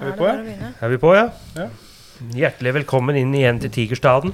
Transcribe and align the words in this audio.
Er 0.00 0.06
vi 0.10 0.12
på, 0.16 0.26
ja? 0.28 0.70
Er 0.80 0.88
vi 0.94 0.98
på, 1.00 1.10
ja? 1.16 1.26
Ja. 1.56 1.66
Hjertelig 2.36 2.72
velkommen 2.80 3.16
inn 3.20 3.34
igjen 3.36 3.58
til 3.62 3.72
Tigerstaden. 3.74 4.32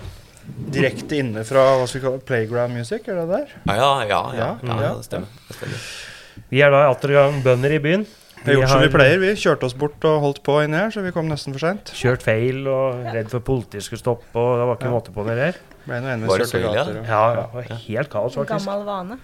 Direkte 0.71 1.19
inne 1.19 1.43
fra 1.47 1.65
hva 1.81 1.87
skal 1.91 2.01
vi 2.01 2.05
kalle 2.07 2.21
playground 2.29 2.77
music, 2.77 3.09
er 3.11 3.19
det 3.19 3.25
der? 3.33 3.55
Ja, 3.67 3.75
ja, 3.77 3.89
ja. 4.07 4.21
ja, 4.39 4.51
Ja, 4.63 4.77
ja 4.85 4.93
det 5.01 5.07
stemmer. 5.09 5.33
Det 5.49 5.57
stemmer. 5.59 5.89
Vi 6.53 6.63
er 6.63 6.71
da 6.71 6.85
atter 6.93 7.15
gang 7.17 7.41
bønder 7.43 7.75
i 7.75 7.81
byen. 7.83 8.07
Vi 8.45 8.53
har 8.53 8.61
gjort 8.61 8.71
som 8.77 8.83
vi 8.85 8.91
pleier. 8.95 9.19
Vi 9.19 9.33
kjørte 9.43 9.67
oss 9.67 9.75
bort 9.75 10.05
og 10.07 10.21
holdt 10.23 10.39
på 10.47 10.61
inni 10.63 10.79
her, 10.79 10.93
så 10.95 11.03
vi 11.03 11.11
kom 11.15 11.27
nesten 11.27 11.57
for 11.57 11.65
seint. 11.65 11.91
Kjørt 11.99 12.23
feil 12.23 12.61
og 12.71 13.03
redd 13.11 13.33
for 13.33 13.43
politiet 13.43 13.83
skulle 13.83 14.03
stoppe, 14.05 14.39
og 14.39 14.61
det 14.61 14.69
var 14.71 14.79
ikke 14.79 14.87
Ja. 14.87 14.95
måte 14.95 15.15
på 15.17 15.25
det 15.27 15.37
der. 15.41 15.59
Ble 15.87 15.99
noe 16.03 16.29
Var 16.31 16.39
det 16.43 16.47
så 16.51 16.61
ille, 16.61 16.75
ja? 16.79 16.85
det 16.87 17.03
var 17.57 17.67
helt 17.89 18.11
kaos, 18.13 18.39
faktisk. 18.39 18.67
Gammel 18.71 18.87
vane. 18.87 19.19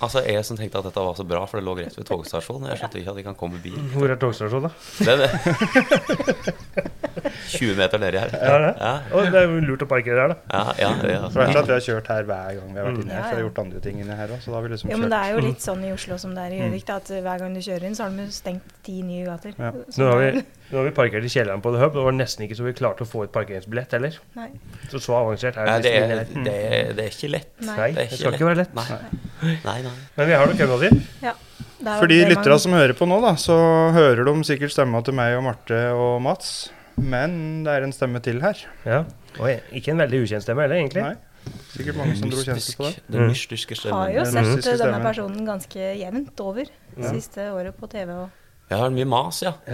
Altså, 0.00 0.22
Jeg 0.26 0.44
som 0.46 0.56
tenkte 0.56 0.78
at 0.78 0.84
dette 0.86 1.02
var 1.02 1.14
så 1.18 1.24
bra, 1.26 1.40
for 1.50 1.58
det 1.58 1.66
lå 1.66 1.72
rett 1.78 1.96
ved 1.98 2.06
togstasjonen. 2.06 2.68
Jeg 2.70 2.78
skjønte 2.82 3.00
ikke 3.00 3.10
at 3.10 3.16
de 3.18 3.24
kan 3.26 3.34
komme 3.38 3.58
bil. 3.62 3.78
Hvor 3.96 4.10
er 4.12 4.20
togstasjonen, 4.22 4.68
da? 4.68 4.72
Det 5.02 5.10
er 5.10 5.18
det. 5.24 6.48
20 7.48 7.74
meter 7.78 7.98
nedi 8.00 8.20
her. 8.20 8.30
Ja, 8.38 8.58
det. 8.62 8.72
Ja, 8.78 8.92
Og 9.16 9.26
det 9.32 9.40
er 9.40 9.46
jo 9.48 9.58
lurt 9.64 9.82
å 9.82 9.88
parkere 9.90 10.22
her, 10.26 10.34
da. 10.34 10.36
ja, 10.52 10.74
ja, 10.78 10.90
ja. 11.16 11.22
Så 11.32 11.40
det 11.40 11.48
er 11.48 11.60
at 11.62 11.70
vi 11.70 11.74
har 11.74 11.84
kjørt 11.88 12.10
her 12.12 12.28
hver 12.28 12.58
gang 12.58 12.68
vi 12.74 12.78
har 12.80 12.86
vært 12.88 13.00
inne 13.02 13.16
her. 13.16 13.24
Så 13.24 13.30
vi 13.32 13.38
har 13.40 13.44
gjort 13.48 13.60
andre 13.64 13.82
ting 13.84 14.00
inni 14.02 14.18
her 14.20 14.34
også, 14.36 14.44
Så 14.44 14.52
da 14.52 14.58
har 14.60 14.66
vi 14.68 14.72
liksom 14.74 14.92
Jo, 14.92 14.98
men 15.02 15.14
det 15.14 15.18
er 15.24 15.32
jo 15.34 15.42
litt 15.48 15.64
sånn 15.64 15.82
i 15.88 15.92
Oslo 15.94 16.18
som 16.22 16.34
det 16.36 16.44
er 16.46 16.54
i 16.54 16.60
Gjøvik, 16.62 16.92
at 16.94 17.12
hver 17.26 17.42
gang 17.42 17.56
du 17.58 17.62
kjører 17.64 17.88
inn, 17.88 17.98
så 17.98 18.06
har 18.06 18.14
de 18.20 18.28
stengt 18.38 18.74
ti 18.86 18.96
nye 19.02 19.24
gater. 19.26 19.56
Ja. 19.58 19.72
Nå 19.74 20.10
har, 20.12 20.22
vi, 20.22 20.44
nå 20.70 20.76
har 20.78 20.84
vi 20.84 20.90
parkert 20.96 21.24
i 21.24 21.30
kjelleren 21.32 21.62
på 21.64 21.72
The 21.72 21.80
Hub. 21.80 21.94
Det 21.96 22.02
var 22.04 22.12
nesten 22.16 22.44
ikke 22.44 22.56
så 22.58 22.64
vi 22.66 22.72
klarte 22.76 23.04
å 23.06 23.08
få 23.08 23.24
et 23.24 23.32
parkeringsbillett 23.32 23.92
heller. 23.96 24.08
er- 24.18 24.36
Nei. 24.36 24.48
Så 24.90 25.00
så 25.00 25.14
avansert 25.16 25.56
er 25.56 25.64
det 25.64 25.82
det, 25.82 25.92
nesten 26.10 26.40
er, 26.40 26.44
det, 26.44 26.54
er, 26.54 26.92
det 26.98 27.04
er 27.06 27.12
ikke 27.14 27.30
lett. 27.32 27.52
Nei. 27.60 27.76
Nei, 27.76 27.88
det 27.92 27.94
det 27.96 28.06
ikke 28.08 28.18
skal 28.18 28.30
lett. 28.32 28.40
ikke 28.40 28.48
være 28.50 28.60
lett. 28.62 28.74
Nei, 28.74 29.54
nei. 29.64 29.82
nei. 29.82 29.92
Men 30.16 30.26
vi 30.26 30.32
har 30.34 30.46
nok 30.46 30.58
kønna 30.58 30.78
si. 30.82 30.90
Ja. 31.22 31.34
Det 31.78 31.86
er 31.86 31.94
jo 31.94 32.00
For 32.02 32.10
de 32.10 32.18
lytterne 32.26 32.58
som 32.58 32.72
hører 32.74 32.92
på 32.98 33.06
nå, 33.06 33.20
da, 33.22 33.32
så 33.38 33.56
hører 33.94 34.24
de 34.26 34.32
sikkert 34.44 34.72
stemma 34.74 35.00
til 35.06 35.14
meg 35.14 35.36
og 35.38 35.44
Marte 35.46 35.78
og 35.94 36.20
Mats. 36.22 36.70
Men 36.98 37.62
det 37.64 37.70
er 37.76 37.84
en 37.86 37.92
stemme 37.94 38.20
til 38.20 38.40
her. 38.42 38.58
Ja. 38.84 39.04
Og 39.38 39.46
ikke 39.72 39.92
en 39.94 39.98
veldig 40.02 40.24
ukjent 40.26 40.42
stemme 40.42 40.64
heller, 40.66 40.80
egentlig. 40.80 41.04
Nei. 41.06 41.14
Sikkert 41.72 41.96
mange 41.96 42.16
som 42.18 42.28
dro 42.32 42.42
kjensel 42.42 42.74
på 42.76 42.88
det. 42.90 43.02
Den 43.14 43.28
mystiske 43.30 43.76
stemmen. 43.78 43.94
har 43.94 44.10
jo 44.10 44.24
sett 44.60 44.80
denne 44.82 44.98
personen 45.04 45.46
ganske 45.46 45.78
jevnt 45.96 46.40
over 46.44 46.66
Ja. 46.98 47.12
siste 47.14 47.46
året 47.54 47.76
på 47.78 47.88
TV. 47.88 48.10
og 48.10 48.30
Jeg 48.68 48.78
har 48.82 48.90
mye 48.92 49.06
mas, 49.08 49.38
ja. 49.40 49.54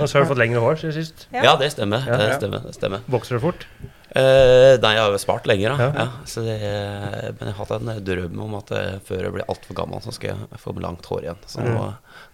Og 0.00 0.06
så 0.08 0.16
har 0.16 0.24
du 0.24 0.30
fått 0.30 0.40
lengre 0.40 0.62
hår 0.64 0.78
siden 0.80 0.94
sist. 0.96 1.26
Ja. 1.34 1.42
Ja, 1.50 1.52
det 1.60 1.68
stemmer. 1.74 2.06
Ja. 2.08 2.16
Det 2.20 2.28
stemmer, 2.38 2.64
det 2.64 2.72
stemmer. 2.78 3.04
Vokser 3.12 3.36
du 3.36 3.42
fort? 3.44 3.66
Eh, 4.14 4.76
nei, 4.78 4.92
jeg 4.94 5.02
har 5.02 5.10
jo 5.10 5.18
spart 5.20 5.48
lenger, 5.50 5.74
da. 5.74 5.76
Ja. 5.84 5.90
Ja. 5.98 6.06
så 6.30 6.44
det, 6.46 6.56
men 7.34 7.48
jeg 7.50 7.56
har 7.56 7.58
hatt 7.60 7.72
en 7.80 7.90
drøm 8.06 8.44
om 8.46 8.54
at 8.60 8.70
eh, 8.78 8.92
før 9.04 9.26
jeg 9.26 9.34
blir 9.34 9.48
altfor 9.50 9.76
gammel, 9.80 10.00
så 10.04 10.14
skal 10.14 10.32
jeg 10.32 10.60
få 10.62 10.72
langt 10.78 11.04
hår 11.10 11.26
igjen. 11.26 11.40
Så 11.50 11.64
nå, 11.66 11.88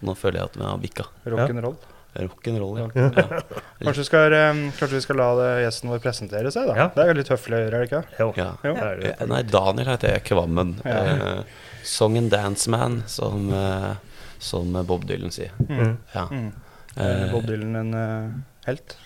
nå 0.05 0.15
føler 0.19 0.43
jeg 0.43 0.51
at 0.51 0.59
vi 0.61 0.67
har 0.67 0.83
bikka. 0.83 1.07
Rock'n'roll. 1.33 1.79
Rock'n'roll, 2.21 2.79
ja. 2.79 2.87
ja. 2.93 3.41
Kanskje, 3.83 4.01
vi 4.03 4.05
skal, 4.05 4.33
eh, 4.37 4.61
kanskje 4.77 4.95
vi 4.95 5.01
skal 5.07 5.19
la 5.21 5.29
det, 5.39 5.49
gjesten 5.65 5.91
vår 5.93 6.03
presentere 6.03 6.51
seg, 6.53 6.69
da? 6.69 6.77
Ja. 6.77 6.87
Det 6.93 7.03
er 7.03 7.11
jo 7.11 7.17
litt 7.17 7.33
høflig 7.33 7.57
å 7.57 7.63
gjøre, 7.63 7.75
er 7.79 7.83
det 7.83 7.89
ikke? 7.89 8.01
Jo. 8.19 8.29
ja. 8.37 8.49
Jo. 8.67 8.73
Det 8.77 8.87
er 8.87 9.01
det. 9.01 9.11
Eh, 9.15 9.27
Nei, 9.31 9.41
Daniel 9.47 9.91
heter 9.93 10.15
jeg. 10.15 10.25
Kvammen. 10.27 10.77
Ja. 10.85 11.01
Eh, 11.01 11.67
song 11.87 12.19
and 12.19 12.29
dance 12.29 12.69
man, 12.69 13.01
som, 13.09 13.47
eh, 13.55 14.10
som 14.41 14.73
Bob 14.89 15.05
Dylan 15.07 15.33
sier. 15.33 15.53
Mm. 15.69 15.95
Ja. 16.15 16.27
Mm. 16.31 16.51
Er 16.95 17.23
Eh, 17.25 17.31
Bob 17.31 17.47
Dylan 17.47 17.75
en 17.75 17.93
eh, 17.93 18.29
helt? 18.65 18.97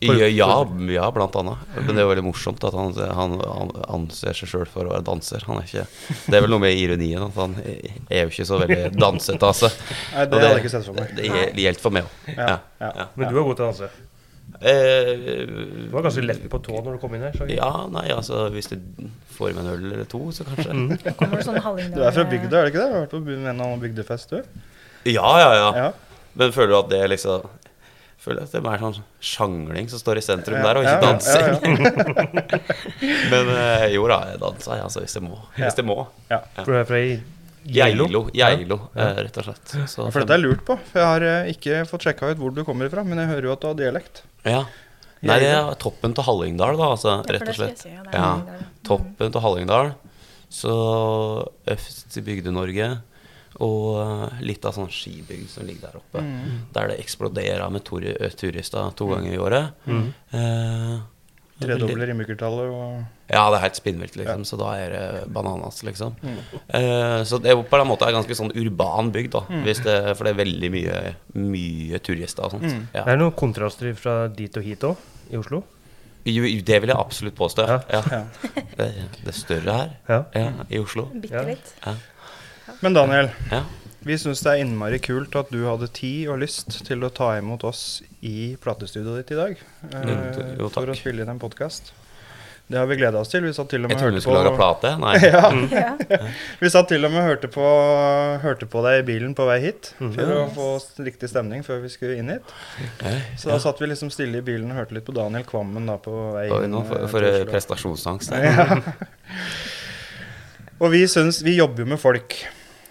ja, 0.00 0.26
ja, 0.26 0.66
ja, 0.88 1.10
blant 1.12 1.36
annet. 1.36 1.58
Men 1.76 1.90
det 1.92 2.00
er 2.00 2.06
jo 2.06 2.10
veldig 2.10 2.24
morsomt 2.24 2.64
at 2.64 2.74
han, 2.74 2.94
han, 2.96 3.34
han 3.44 3.72
anser 3.84 4.36
seg 4.36 4.48
sjøl 4.48 4.68
for 4.68 4.88
å 4.88 4.94
være 4.94 5.04
danser. 5.04 5.44
Han 5.46 5.60
er 5.60 5.68
ikke 5.68 5.84
Det 6.24 6.38
er 6.38 6.44
vel 6.46 6.54
noe 6.54 6.64
med 6.64 6.78
ironien 6.80 7.26
at 7.26 7.36
han 7.36 7.58
er 7.60 8.24
jo 8.24 8.30
ikke 8.32 8.46
så 8.48 8.62
veldig 8.62 8.94
dansete 8.96 9.50
av 9.50 9.58
seg. 9.60 9.76
Nei, 10.14 10.24
det 10.24 10.40
hadde 10.40 10.54
jeg 10.54 10.62
ikke 10.64 10.72
sett 10.72 10.88
for 10.88 10.96
meg. 10.96 11.12
Det, 11.18 11.66
gjelder 11.66 11.84
for 11.84 11.96
meg 11.98 12.08
òg. 12.08 12.30
Ja, 12.32 12.54
ja. 12.80 12.94
ja. 13.02 13.10
Men 13.14 13.28
du 13.28 13.36
er 13.36 13.44
god 13.50 13.60
til 13.60 13.66
å 13.66 13.68
danse. 13.74 13.90
Eh, 14.60 15.46
Du 15.46 15.88
var 15.92 16.02
ganske 16.04 16.22
lett 16.24 16.42
på 16.52 16.58
tå 16.60 16.82
når 16.84 16.96
du 16.96 17.00
kom 17.00 17.14
inn 17.16 17.22
her. 17.24 17.32
Så. 17.36 17.46
ja, 17.48 17.70
nei, 17.88 18.08
altså 18.12 18.48
Hvis 18.52 18.68
du 18.68 18.76
får 19.38 19.54
med 19.56 19.64
en 19.64 19.70
øl 19.72 19.86
eller 19.94 20.04
to, 20.10 20.20
så 20.36 20.44
kanskje. 20.44 20.74
Mm. 20.74 20.90
Sånn 21.46 21.60
Du 21.94 22.02
er 22.04 22.12
fra 22.12 22.26
bygda, 22.28 22.60
er 22.60 22.68
det 22.68 22.74
ikke 22.74 22.82
det? 22.82 22.90
Du 22.90 22.98
har 22.98 23.06
vært 23.06 23.14
på 23.16 23.22
en 23.22 23.32
eller 23.38 23.54
annen 23.56 23.80
bygdefest, 23.80 24.34
du? 24.36 24.44
Ja, 25.08 25.30
ja, 25.40 25.50
ja. 25.56 25.70
Ja. 25.86 25.88
Men 26.36 26.52
føler 26.52 26.74
du 26.74 26.78
at 26.82 26.90
det 26.92 27.02
liksom 27.14 27.48
Føler 28.20 28.44
at 28.44 28.52
det 28.52 28.58
er 28.60 28.64
mer 28.66 28.82
sånn 28.82 28.98
sjangling 29.24 29.86
som 29.88 29.96
står 30.02 30.18
i 30.20 30.22
sentrum 30.26 30.58
Ja, 30.58 30.66
der, 30.66 30.76
og 30.76 30.84
ikke 30.84 30.92
ja, 30.92 31.00
ja, 31.00 31.06
dansing. 31.08 31.78
ja, 31.80 32.58
Men 33.32 33.48
eh, 33.54 33.86
jo 33.94 34.04
da, 34.12 34.18
jeg 34.28 34.42
danser, 34.42 34.74
jeg, 34.76 34.84
altså, 34.90 35.00
hvis 35.06 35.16
jeg 35.16 35.24
må. 35.24 35.38
Hvis 35.56 35.78
jeg 35.80 35.86
må. 35.88 35.96
For 36.28 36.68
du 36.68 36.76
er 36.82 36.84
fra 36.90 37.00
Geilo? 37.64 38.26
Geilo, 38.36 38.76
eh, 38.92 39.22
rett 39.24 39.40
og 39.40 39.46
slett. 39.48 39.72
Så, 39.88 40.04
For 40.12 40.20
dette 40.20 40.36
er 40.36 40.42
lurt 40.44 40.66
på. 40.68 40.76
For 40.90 41.00
jeg 41.00 41.08
har 41.14 41.48
ikke 41.54 41.80
fått 41.88 42.04
sjekka 42.10 42.34
ut 42.34 42.40
hvor 42.40 42.52
du 42.56 42.60
kommer 42.68 42.92
fra, 42.92 43.04
men 43.08 43.20
jeg 43.24 43.32
hører 43.32 43.48
jo 43.48 43.54
at 43.56 43.64
du 43.64 43.68
har 43.70 43.80
dialekt. 43.80 44.22
Ja. 44.44 44.64
Nei, 45.20 45.36
det 45.42 45.50
er 45.52 45.74
toppen 45.76 46.14
til 46.16 46.24
Hallingdal, 46.24 46.78
da, 46.80 46.86
altså, 46.94 47.18
rett 47.28 47.44
og 47.44 47.56
slett. 47.58 47.82
si, 47.82 47.90
ja, 47.92 48.04
Ja, 48.14 48.60
toppen 48.86 49.34
til 49.34 49.42
Hallingdal. 49.44 49.92
Så 50.50 50.72
øst 51.68 52.16
i 52.16 52.22
Bygde-Norge. 52.24 52.88
Og 53.60 53.98
eh, 54.00 54.38
litt 54.48 54.64
av 54.64 54.72
sånn 54.72 54.88
skibygd 54.88 55.50
som 55.52 55.66
ligger 55.68 55.90
der 55.90 55.98
oppe. 56.00 56.22
Der 56.72 56.88
det 56.88 57.00
eksploderer 57.02 57.68
med 57.70 57.84
turister 57.84 58.94
to 58.96 59.10
ganger 59.10 59.34
i 59.34 59.40
året. 59.42 59.74
Mm. 59.84 60.06
Eh, 60.32 60.94
Tredobler 61.60 62.08
innbyggertallet 62.12 62.70
og 62.72 63.04
Ja, 63.30 63.42
det 63.52 63.58
er 63.58 63.64
helt 63.66 63.76
spinnvilt, 63.78 64.16
liksom. 64.16 64.44
Så 64.48 64.56
da 64.58 64.70
er 64.80 64.90
det 64.94 65.32
bananas, 65.32 65.82
liksom. 65.86 66.14
Eh, 66.68 67.22
så 67.28 67.38
det 67.42 67.52
er 67.52 67.60
på 67.62 67.78
en 67.80 67.86
måte 67.90 68.08
en 68.08 68.16
ganske 68.18 68.34
sånn 68.38 68.50
urban 68.56 69.12
bygd, 69.14 69.32
da. 69.36 69.42
Hvis 69.66 69.82
det, 69.84 69.96
for 70.16 70.24
det 70.26 70.32
er 70.34 70.40
veldig 70.44 70.70
mye, 70.74 71.02
mye 71.38 72.00
turister 72.02 72.46
og 72.48 72.56
sånt. 72.56 72.70
Ja. 72.94 73.04
Er 73.04 73.12
det 73.14 73.18
noen 73.22 73.36
kontraster 73.38 73.92
fra 73.94 74.26
dit 74.28 74.56
og 74.56 74.66
hit 74.66 74.86
òg, 74.88 74.96
i 75.30 75.36
Oslo? 75.38 75.62
Jo, 76.28 76.42
det 76.44 76.80
vil 76.82 76.90
jeg 76.92 76.98
absolutt 77.00 77.36
påstå. 77.38 77.64
Ja. 77.70 77.78
Ja. 78.12 78.22
Det, 78.76 78.88
det 79.22 79.30
er 79.30 79.36
større 79.36 79.76
her 79.76 79.92
Ja. 80.08 80.18
ja, 80.34 80.50
i 80.68 80.78
Oslo. 80.82 81.06
Bitte 81.14 81.36
Ja. 81.38 81.42
litt. 81.46 81.74
Men 82.82 82.94
Daniel, 82.94 83.30
Ja. 83.50 83.62
Vi 84.04 84.16
syns 84.18 84.40
det 84.44 84.52
er 84.54 84.62
innmari 84.64 84.98
kult 85.02 85.34
at 85.36 85.50
du 85.52 85.60
hadde 85.68 85.88
tid 85.92 86.28
og 86.32 86.40
lyst 86.40 86.80
til 86.86 87.04
å 87.04 87.10
ta 87.12 87.34
imot 87.38 87.64
oss 87.68 88.02
i 88.24 88.54
platestudioet 88.60 89.22
ditt 89.26 89.32
i 89.36 89.40
dag. 89.40 89.56
eh, 89.92 90.04
Jo, 90.04 90.20
jo, 90.58 90.68
takk. 90.68 90.84
for 90.84 90.92
å 90.94 90.96
spille 90.96 91.22
inn 91.26 91.28
en 91.34 91.38
podkast. 91.42 91.92
Det 92.70 92.78
har 92.78 92.86
vi 92.86 92.94
gleda 93.00 93.18
oss 93.18 93.26
til. 93.32 93.42
Vi 93.42 93.50
satt 93.52 93.66
til 93.72 93.82
og 93.82 93.90
med 93.90 93.96
Jeg 93.96 94.04
trodde 94.04 94.14
du 94.14 94.20
skulle 94.22 94.38
skulle 94.38 94.50
lage 94.52 94.58
plate. 94.60 94.90
Nei. 95.02 95.14
ja, 95.26 95.48
Ja. 96.14 96.18
Vi 96.60 96.70
satt 96.70 96.86
til 96.92 97.04
og 97.04 97.10
med 97.10 97.24
hørte 97.26 97.48
på, 97.50 97.64
hørte 98.44 98.68
på 98.70 98.82
deg 98.86 99.00
i 99.00 99.06
bilen 99.08 99.34
på 99.34 99.42
vei 99.48 99.56
hit 99.64 99.90
Mhm. 99.98 100.12
for 100.14 100.30
å 100.36 100.44
få 100.54 100.68
riktig 101.02 101.28
stemning 101.32 101.64
før 101.66 101.82
vi 101.82 101.90
skulle 101.90 102.16
inn 102.22 102.30
hit. 102.30 102.54
Så 103.36 103.50
da 103.50 103.58
satt 103.58 103.82
vi 103.82 103.90
liksom 103.90 104.12
stille 104.14 104.38
i 104.38 104.46
bilen 104.46 104.70
og 104.70 104.78
hørte 104.78 104.94
litt 104.94 105.04
på 105.04 105.12
Daniel 105.18 105.42
Kvammen 105.44 105.90
da 105.90 105.96
på 105.98 106.14
vei 106.36 106.46
inn. 106.46 106.70
nå 106.70 106.84
for, 106.86 107.02
eh, 107.02 107.42
for 107.42 107.50
prestasjonsangst. 107.50 108.30
Ja. 108.38 108.80
Og 110.80 110.90
vi 110.94 111.02
syns 111.10 111.42
Vi 111.44 111.56
jobber 111.58 111.82
jo 111.84 111.90
med 111.90 112.00
folk. 112.00 112.38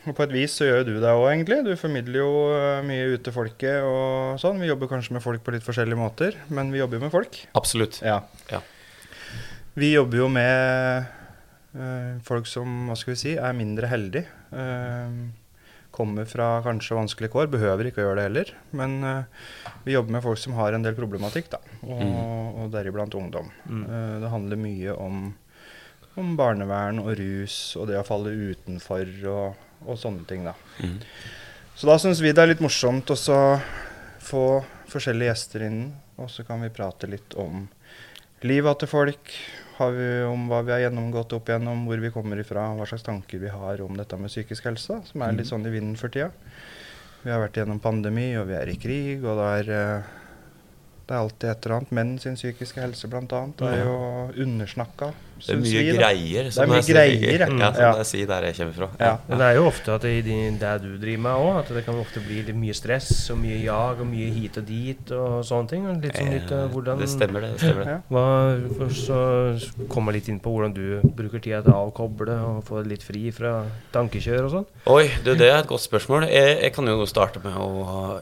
Og 0.08 0.16
på 0.16 0.24
et 0.24 0.32
vis 0.32 0.54
så 0.56 0.66
gjør 0.66 0.78
jo 0.82 0.86
du 0.88 0.94
det 1.04 1.12
òg, 1.12 1.26
egentlig. 1.34 1.58
Du 1.68 1.74
formidler 1.78 2.22
jo 2.22 2.30
eh, 2.56 2.82
mye 2.88 3.10
ut 3.16 3.24
til 3.26 3.34
folket 3.36 3.84
og 3.84 4.40
sånn. 4.42 4.62
Vi 4.64 4.70
jobber 4.70 4.88
kanskje 4.92 5.18
med 5.18 5.24
folk 5.26 5.44
på 5.44 5.52
litt 5.54 5.66
forskjellige 5.66 6.00
måter, 6.00 6.38
men 6.56 6.72
vi 6.72 6.80
jobber 6.80 6.98
jo 7.00 7.04
med 7.04 7.12
folk. 7.14 7.40
Absolutt. 7.60 8.00
Ja. 8.06 8.22
Ja. 8.52 8.62
Vi 9.80 9.92
jobber 9.94 10.22
jo 10.24 10.30
med 10.32 11.04
eh, 11.76 12.16
folk 12.26 12.48
som, 12.50 12.88
hva 12.90 12.96
skal 13.00 13.14
vi 13.14 13.20
si, 13.26 13.36
er 13.38 13.54
mindre 13.60 13.92
heldige. 13.92 14.26
Eh, 14.56 15.20
kommer 16.00 16.26
fra 16.30 16.62
kanskje 16.64 16.96
vanskelige 16.96 17.34
kår. 17.36 17.50
Behøver 17.52 17.90
ikke 17.90 18.00
å 18.02 18.08
gjøre 18.08 18.22
det 18.22 18.28
heller. 18.30 18.52
Men 18.78 19.00
vi 19.84 19.96
jobber 19.98 20.14
med 20.16 20.24
folk 20.24 20.40
som 20.40 20.54
har 20.56 20.72
en 20.78 20.86
del 20.86 20.96
problematikk, 20.96 21.50
da. 21.52 21.60
Og, 21.84 22.00
Mm. 22.00 22.20
og 22.64 22.70
deriblant 22.72 23.16
ungdom. 23.20 23.50
Mm. 23.68 23.82
Det 24.24 24.30
handler 24.32 24.62
mye 24.62 24.94
om, 24.96 25.18
om 26.16 26.30
barnevern 26.40 27.02
og 27.04 27.18
rus 27.20 27.76
og 27.76 27.90
det 27.90 27.98
å 28.00 28.06
falle 28.08 28.32
utenfor 28.32 29.12
og, 29.34 29.66
og 29.86 30.00
sånne 30.00 30.26
ting, 30.30 30.44
da. 30.48 30.56
Mm. 30.84 30.98
Så 31.80 31.88
da 31.88 31.96
syns 32.02 32.20
vi 32.20 32.34
det 32.36 32.44
er 32.44 32.52
litt 32.52 32.64
morsomt 32.64 33.12
å 33.14 33.40
få 34.30 34.46
forskjellige 34.90 35.32
gjester 35.32 35.64
inn, 35.70 35.82
og 36.20 36.30
så 36.32 36.44
kan 36.44 36.62
vi 36.64 36.72
prate 36.74 37.08
litt 37.08 37.36
om 37.40 37.68
livet 38.44 38.82
til 38.82 38.92
folk. 38.92 39.34
Har 39.78 39.94
vi 39.96 40.10
om 40.28 40.50
hva 40.52 40.60
vi 40.68 40.74
har 40.76 40.84
gjennomgått 40.88 41.38
opp 41.38 41.50
igjennom, 41.50 41.86
hvor 41.88 42.02
vi 42.04 42.12
kommer 42.12 42.42
ifra, 42.42 42.66
hva 42.76 42.88
slags 42.90 43.06
tanker 43.08 43.40
vi 43.40 43.52
har 43.54 43.80
om 43.86 43.96
dette 43.96 44.20
med 44.20 44.32
psykisk 44.32 44.68
helse, 44.68 45.00
som 45.08 45.24
er 45.24 45.38
litt 45.38 45.48
sånn 45.48 45.64
i 45.68 45.72
vinden 45.72 45.96
for 46.00 46.12
tida. 46.12 46.34
Vi 47.24 47.32
har 47.32 47.40
vært 47.44 47.60
gjennom 47.60 47.80
pandemi, 47.84 48.34
og 48.40 48.48
vi 48.52 48.56
er 48.60 48.72
i 48.72 48.78
krig, 48.80 49.24
og 49.24 49.40
det 49.40 49.48
er, 49.62 49.72
eh, 49.78 50.12
det 51.08 51.16
er 51.16 51.22
alltid 51.22 51.50
et 51.50 51.66
eller 51.66 51.78
annet. 51.78 51.96
Menn 51.96 52.14
sin 52.20 52.36
psykiske 52.36 52.84
helse, 52.84 53.08
det 53.08 53.72
er 53.72 53.84
jo 53.86 53.98
undersnakka. 54.36 55.14
Det 55.46 55.56
er 55.56 55.62
mye 55.62 55.84
vi, 55.84 55.98
greier. 55.98 56.44
Det 56.44 56.48
er 56.48 56.52
som 56.52 56.70
mye 56.70 56.76
jeg 56.80 56.84
sier. 56.84 56.96
greier, 56.96 57.40
ja. 57.40 57.48
Ja, 57.60 57.72
som 57.74 57.82
Ja. 57.84 57.92
jeg 57.98 58.06
sier 58.06 58.28
der 58.28 58.42
jeg 58.50 58.56
kommer 58.60 58.74
fra. 58.74 58.90
Ja. 59.00 59.18
Men 59.28 59.38
det 59.40 59.46
er 59.50 59.56
jo 59.56 59.66
ofte 59.70 59.94
at 59.96 60.02
det, 60.02 60.24
de- 60.26 60.58
det 60.60 60.74
du 60.82 60.98
driver 60.98 61.22
med 61.22 61.32
òg, 61.40 61.60
at 61.60 61.68
det 61.74 61.86
kan 61.86 61.96
ofte 61.96 62.20
bli 62.26 62.42
litt 62.44 62.56
mye 62.56 62.74
stress 62.74 63.30
og 63.32 63.38
mye 63.40 63.60
jag 63.64 64.00
og 64.02 64.08
mye 64.08 64.30
hit 64.34 64.58
og 64.58 64.66
dit 64.66 65.12
og 65.12 65.44
sånne 65.44 65.70
ting. 65.70 65.86
og 65.88 66.02
Litt 66.04 66.14
sånn 66.16 66.32
litt 66.34 66.52
eh, 66.52 66.68
hvordan 66.74 67.00
Det 67.00 67.10
stemmer, 67.10 67.42
det. 67.42 67.52
det, 67.58 67.60
stemmer 67.60 67.86
det. 67.86 67.98
Hva, 68.10 68.26
for 68.78 68.90
så 68.90 69.88
komme 69.90 70.12
litt 70.14 70.28
inn 70.30 70.40
på 70.40 70.52
hvordan 70.52 70.74
du 70.74 71.02
bruker 71.16 71.40
tida 71.40 71.62
til 71.64 71.74
å 71.74 71.88
avkoble 71.90 72.36
og 72.40 72.64
få 72.66 72.84
litt 72.86 73.04
fri 73.04 73.32
fra 73.32 73.66
tankekjør 73.94 74.46
og 74.46 74.52
sånn. 74.52 74.66
Oi, 74.88 75.08
du, 75.24 75.34
det 75.36 75.50
er 75.50 75.60
et 75.60 75.68
godt 75.68 75.82
spørsmål. 75.86 76.28
Jeg, 76.30 76.60
jeg 76.62 76.74
kan 76.74 76.86
jo 76.86 77.06
starte 77.06 77.42
med 77.44 77.54
å 77.56 78.20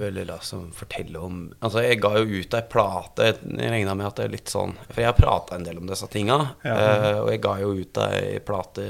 eller, 0.00 0.30
altså, 0.32 0.62
fortelle 0.76 1.16
om 1.22 1.52
Altså, 1.62 1.82
jeg 1.82 2.00
ga 2.02 2.10
jo 2.18 2.24
ut 2.40 2.54
ei 2.54 2.62
plate. 2.62 3.24
Jeg 3.30 3.70
regna 3.72 3.94
med 3.96 4.06
at 4.06 4.16
det 4.16 4.24
er 4.26 4.32
litt 4.34 4.50
sånn 4.52 4.74
For 4.90 5.00
jeg 5.02 5.08
har 5.10 5.16
prata 5.18 5.56
en 5.56 5.64
del 5.66 5.78
om 5.80 5.86
disse 5.88 6.06
tinga. 6.12 6.36
Ja. 6.64 6.74
eh, 6.76 7.18
og 7.20 7.30
jeg 7.30 7.40
ga 7.42 7.56
jo 7.60 7.72
ut 7.76 7.98
ei 8.06 8.38
plate 8.44 8.82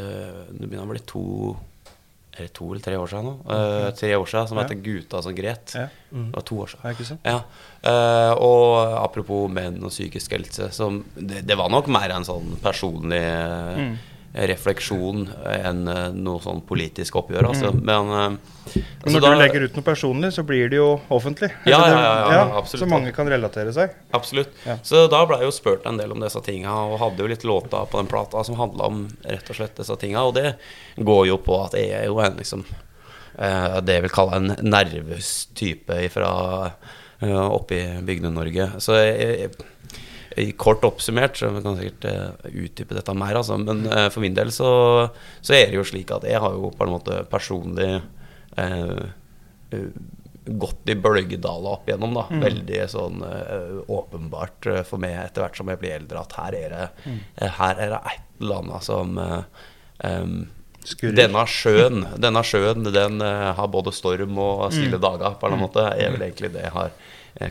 Det 0.50 0.68
begynner 0.68 0.86
å 0.86 0.90
bli 0.94 1.00
to 1.06 1.56
eller 2.36 2.48
to 2.52 2.66
eller 2.68 2.82
tre 2.84 2.96
år 3.00 3.08
siden 3.08 3.24
nå? 3.24 3.30
Uh, 3.48 3.90
tre 3.96 4.10
år 4.12 4.26
siden, 4.28 4.48
som 4.48 4.58
Ja. 4.58 4.64
heter 4.64 4.76
'Guta 4.84 5.22
som 5.22 5.32
gret'. 5.34 5.72
Ja. 5.74 5.86
Det 6.12 6.34
var 6.34 6.42
to 6.42 6.56
år 6.60 6.66
siden. 6.68 6.90
Ikke 6.92 7.06
sant? 7.08 7.20
Ja. 7.24 7.38
Uh, 7.80 8.34
og 8.36 8.92
apropos 9.04 9.48
menn 9.50 9.78
og 9.82 9.88
psykisk 9.90 10.32
helse, 10.36 10.70
som 10.70 11.02
det, 11.16 11.46
det 11.46 11.56
var 11.56 11.70
nok 11.70 11.86
mer 11.88 12.10
en 12.10 12.24
sånn 12.28 12.58
personlig 12.60 13.22
Mm. 13.76 13.96
Refleksjon 14.36 15.22
enn 15.48 15.86
eh, 15.88 16.08
noe 16.12 16.40
sånn 16.44 16.60
politisk 16.68 17.16
oppgjør, 17.22 17.46
altså. 17.50 17.70
Men, 17.72 18.10
eh, 18.12 18.34
Men 18.76 18.82
altså 19.06 19.12
når 19.14 19.20
da- 19.24 19.30
du 19.30 19.40
legger 19.40 19.64
ut 19.64 19.76
noe 19.78 19.86
personlig, 19.86 20.32
så 20.36 20.44
blir 20.46 20.68
det 20.72 20.76
jo 20.76 20.88
offentlig. 21.14 21.50
Ja, 21.64 21.78
ja, 21.88 22.00
ja, 22.34 22.42
absolutt. 22.60 22.82
Så 22.84 22.90
mange 22.90 23.12
kan 23.16 23.28
relatere 23.32 23.72
seg. 23.72 23.94
Absolutt. 24.12 24.52
Så 24.84 25.06
da 25.12 25.22
ble 25.26 25.38
jeg 25.40 25.48
jo 25.48 25.54
spurt 25.56 25.86
en 25.88 25.96
del 26.00 26.12
om 26.12 26.20
disse 26.20 26.42
tinga, 26.44 26.74
og 26.90 26.98
hadde 27.00 27.24
jo 27.24 27.30
litt 27.32 27.44
låta 27.48 27.84
på 27.88 28.02
den 28.02 28.10
plata 28.12 28.44
som 28.44 28.58
handla 28.60 28.90
om 28.90 29.06
rett 29.24 29.48
og 29.50 29.56
slett 29.56 29.76
disse 29.80 29.96
tinga, 30.02 30.26
og 30.28 30.34
det 30.36 30.56
går 30.98 31.26
jo 31.32 31.38
på 31.38 31.62
at 31.64 31.78
jeg 31.78 31.94
er 32.02 32.04
jo 32.10 32.18
en 32.20 32.36
liksom 32.36 32.66
eh, 33.38 33.80
det 33.80 33.98
jeg 34.00 34.06
vil 34.08 34.14
kalle 34.18 34.36
en 34.42 34.52
nervøs 34.66 35.32
type 35.56 36.02
fra 36.12 36.34
oppe 37.26 37.78
i 37.78 37.84
Bygde-Norge. 38.04 38.74
Så 38.84 38.92
jeg, 39.00 39.14
jeg, 39.40 39.50
Kort 40.60 40.84
oppsummert, 40.84 41.38
så 41.38 41.48
vi 41.48 41.62
kan 41.64 41.78
sikkert 41.78 42.04
eh, 42.10 42.50
utdype 42.66 42.96
dette 42.96 43.14
mer, 43.16 43.38
altså. 43.40 43.56
Men 43.56 43.86
eh, 43.88 44.08
for 44.12 44.20
min 44.20 44.36
del 44.36 44.50
så, 44.52 44.68
så 45.40 45.54
er 45.56 45.70
det 45.70 45.78
jo 45.78 45.86
slik 45.88 46.12
at 46.12 46.26
jeg 46.28 46.42
har 46.44 46.52
jo 46.52 46.68
på 46.76 46.84
en 46.84 46.92
måte 46.92 47.22
personlig 47.30 47.94
eh, 48.60 49.06
eh, 49.72 49.86
gått 50.46 50.92
i 50.92 50.98
bølgedaler 51.00 51.70
opp 51.72 51.88
igjennom, 51.88 52.18
da. 52.18 52.26
Veldig 52.44 52.82
sånn 52.92 53.24
åpenbart 53.90 54.68
for 54.86 55.02
meg 55.02 55.16
etter 55.24 55.42
hvert 55.42 55.56
som 55.58 55.72
jeg 55.72 55.80
blir 55.80 55.96
eldre, 55.96 56.20
at 56.22 56.36
her 56.38 56.58
er 56.58 56.74
det, 56.74 56.84
eh, 57.08 57.56
her 57.56 57.80
er 57.80 57.96
det 57.96 58.02
et 58.12 58.44
eller 58.44 58.60
annet 58.60 58.86
som 58.86 59.16
em, 60.04 60.36
denne 61.16 61.46
sjøen, 61.50 62.04
denne 62.22 62.44
sjøen 62.46 62.86
den 62.94 63.18
uh, 63.24 63.56
har 63.58 63.72
både 63.72 63.90
storm 63.96 64.36
og 64.38 64.68
stille 64.70 65.00
dager, 65.02 65.34
på 65.40 65.48
en 65.48 65.56
eller 65.56 65.56
annen 65.56 65.64
måte. 65.64 65.88
er 65.96 66.12
vel 66.14 66.28
egentlig 66.28 66.52
det 66.54 66.68
jeg 66.68 66.76
har 66.76 66.94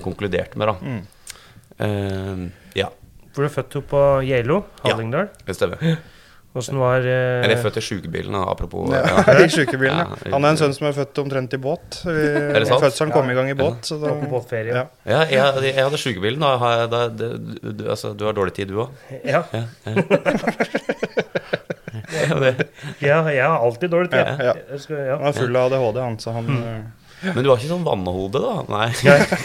konkludert 0.05 0.55
med, 0.55 0.71
da. 0.71 0.93
Mm. 1.79 2.45
Eh, 2.47 2.81
ja, 2.81 2.89
For 3.35 3.43
du 3.43 3.49
er 3.49 3.55
født 3.55 3.79
på 3.89 4.03
Geilo, 4.27 4.63
Ja. 4.85 4.95
Det 5.45 5.55
stemmer. 5.57 5.97
Åssen 6.55 6.77
var 6.79 7.03
eh, 7.03 7.41
Eller 7.43 7.51
jeg 7.51 7.57
er 7.57 7.63
født 7.65 7.77
i 7.77 7.81
sjukebilen, 7.83 8.35
apropos. 8.39 8.87
Ja, 8.93 9.01
Ja. 9.27 9.33
I 9.43 9.49
sjukebilen, 9.51 9.97
ja. 9.99 10.05
Han 10.31 10.45
er 10.45 10.53
en 10.53 10.59
sønn 10.61 10.71
som 10.77 10.87
er 10.87 10.93
født 10.95 11.19
omtrent 11.19 11.51
i 11.53 11.59
båt. 11.59 11.97
Er 12.07 12.61
det 12.61 12.69
sant? 12.69 12.79
Fødselen 12.85 13.11
kom 13.11 13.27
i 13.29 13.35
gang 13.35 13.49
i 13.51 13.57
båt. 13.59 13.81
Så 13.83 13.97
da, 13.99 14.13
på 14.21 14.29
båtferie. 14.31 14.71
ja. 14.71 14.85
Ja, 15.03 15.25
jeg, 15.27 15.73
jeg 15.73 15.83
hadde 15.83 15.99
sjukebilen. 15.99 16.39
Da, 16.39 16.53
har 16.61 16.85
da, 16.87 17.01
du, 17.11 17.25
du, 17.59 17.83
altså, 17.91 18.13
du 18.15 18.23
har 18.29 18.37
dårlig 18.39 18.55
tid, 18.55 18.71
du 18.71 18.79
òg? 18.85 18.95
Ja. 19.27 19.43
Ja, 19.51 19.65
ja. 19.83 19.95
Ja, 22.15 22.37
ja, 22.99 23.17
jeg 23.31 23.43
har 23.43 23.59
alltid 23.65 23.89
dårlig 23.91 24.11
tid. 24.11 24.19
Ja, 24.19 24.35
ja. 24.51 24.53
Jeg 24.71 24.79
skal, 24.83 24.99
ja. 25.09 25.15
Han 25.19 25.27
er 25.31 25.35
full 25.37 25.55
av 25.59 25.73
ADHD, 25.73 25.99
han, 26.03 26.17
så 26.21 26.33
han 26.35 26.49
eh, 26.55 26.81
Men 27.23 27.39
du 27.41 27.49
har 27.49 27.57
ikke 27.57 27.69
sånn 27.71 27.85
vannhode, 27.85 28.41
da? 28.43 28.55
Nei. 28.69 28.89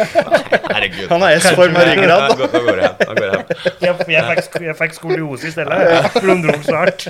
Herregud. 0.74 1.06
Han 1.12 1.24
er 1.26 1.36
S-form 1.38 1.78
av 1.78 1.86
ryggrad. 1.88 2.34
Da 2.40 2.48
går 2.50 2.80
det 2.80 2.88
hjem. 2.88 2.98
Går 3.06 3.22
hjem. 3.28 3.54
Jeg, 3.86 3.94
jeg, 4.14 4.24
fikk, 4.28 4.58
jeg 4.66 4.76
fikk 4.80 4.98
skoliose 4.98 5.48
i 5.48 5.54
stedet. 5.54 5.78
For 6.16 6.28
hun 6.32 6.44
dro 6.44 6.56
snart. 6.66 7.06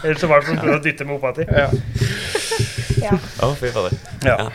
Ellers 0.00 0.22
så 0.22 0.30
var 0.30 0.42
det 0.42 0.56
for 0.56 0.74
å 0.74 0.80
dytte 0.82 1.06
meg 1.06 1.20
opp 1.20 1.44
igjen. 1.44 1.54
Ja. 1.54 1.68
Ja. 3.00 3.20
Å, 3.46 3.52
fy 3.56 3.70
fader. 3.74 3.94
Ja. 4.26 4.36
Ja. 4.46 4.48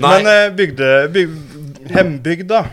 Nei, 0.00 0.12
Men 0.22 0.30
eh, 0.30 0.46
bygde, 0.56 0.90
byg, 1.12 1.34
Hembygda. 1.96 2.64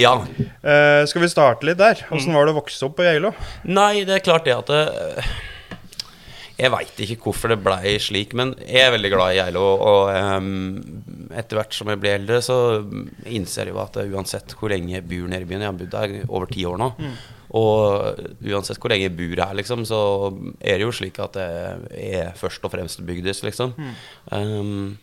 ja. 0.00 0.16
Uh, 0.60 1.06
skal 1.08 1.22
vi 1.22 1.28
starte 1.32 1.64
litt 1.64 1.78
der? 1.80 2.02
Åssen 2.12 2.34
var 2.36 2.44
det 2.44 2.52
å 2.52 2.58
vokse 2.58 2.84
opp 2.84 2.98
på 2.98 3.06
Geilo? 3.06 3.30
Nei, 3.64 4.02
det 4.04 4.18
er 4.18 4.24
klart 4.26 4.44
det 4.44 4.52
at 4.58 4.68
det, 4.68 5.24
Jeg 6.60 6.72
veit 6.74 7.02
ikke 7.04 7.16
hvorfor 7.24 7.52
det 7.52 7.60
blei 7.64 7.94
slik, 8.02 8.34
men 8.36 8.52
jeg 8.66 8.84
er 8.84 8.94
veldig 8.94 9.10
glad 9.14 9.32
i 9.32 9.38
Geilo. 9.40 9.64
Og 9.80 10.10
um, 10.12 11.28
etter 11.32 11.56
hvert 11.56 11.76
som 11.76 11.88
jeg 11.88 12.00
blir 12.02 12.18
eldre, 12.18 12.40
så 12.44 12.56
innser 13.24 13.70
jeg 13.70 13.74
jo 13.74 13.82
at 13.82 13.96
uansett 14.04 14.54
hvor 14.58 14.72
lenge 14.72 14.92
jeg 14.92 15.06
bor 15.08 15.28
nede 15.30 15.46
i 15.46 15.48
byen 15.48 15.64
Jeg 15.64 15.72
har 15.72 15.78
bodd 15.80 15.94
der 15.94 16.16
over 16.28 16.50
ti 16.52 16.66
år 16.68 16.80
nå. 16.80 16.90
Og 17.56 18.20
uansett 18.46 18.78
hvor 18.78 18.92
lenge 18.92 19.08
jeg 19.08 19.16
bor 19.18 19.44
her, 19.46 19.56
liksom, 19.58 19.86
så 19.88 20.00
er 20.60 20.78
det 20.78 20.84
jo 20.84 20.94
slik 21.00 21.18
at 21.24 21.40
jeg 21.40 22.20
er 22.20 22.36
først 22.38 22.66
og 22.68 22.74
fremst 22.76 23.00
bygdis, 23.08 23.42
liksom. 23.46 23.74
Um, 24.30 24.98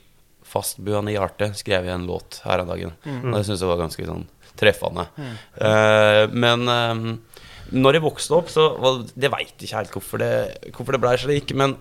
Fastbuende 0.48 1.12
i 1.12 1.18
hjertet 1.18 1.58
skrev 1.60 1.90
jeg 1.90 1.92
en 1.98 2.06
låt 2.08 2.38
her 2.46 2.62
en 2.64 2.70
dagen. 2.70 2.94
Og 3.04 3.34
det 3.34 3.46
syns 3.50 3.60
jeg 3.66 3.68
var 3.68 3.82
ganske 3.82 4.06
sånn 4.08 4.28
treffende. 4.58 5.08
Eh, 5.60 6.24
men 6.32 6.64
um, 6.72 7.10
når 7.72 7.98
jeg 7.98 8.04
vokste 8.06 8.36
opp, 8.38 8.52
så 8.52 8.68
Det 9.18 9.32
veit 9.34 9.56
ikke 9.56 9.80
helt 9.80 9.96
hvorfor 9.96 10.22
det, 10.22 10.32
hvorfor 10.76 10.96
det 10.96 11.02
ble 11.04 11.16
slik, 11.20 11.54
men 11.58 11.76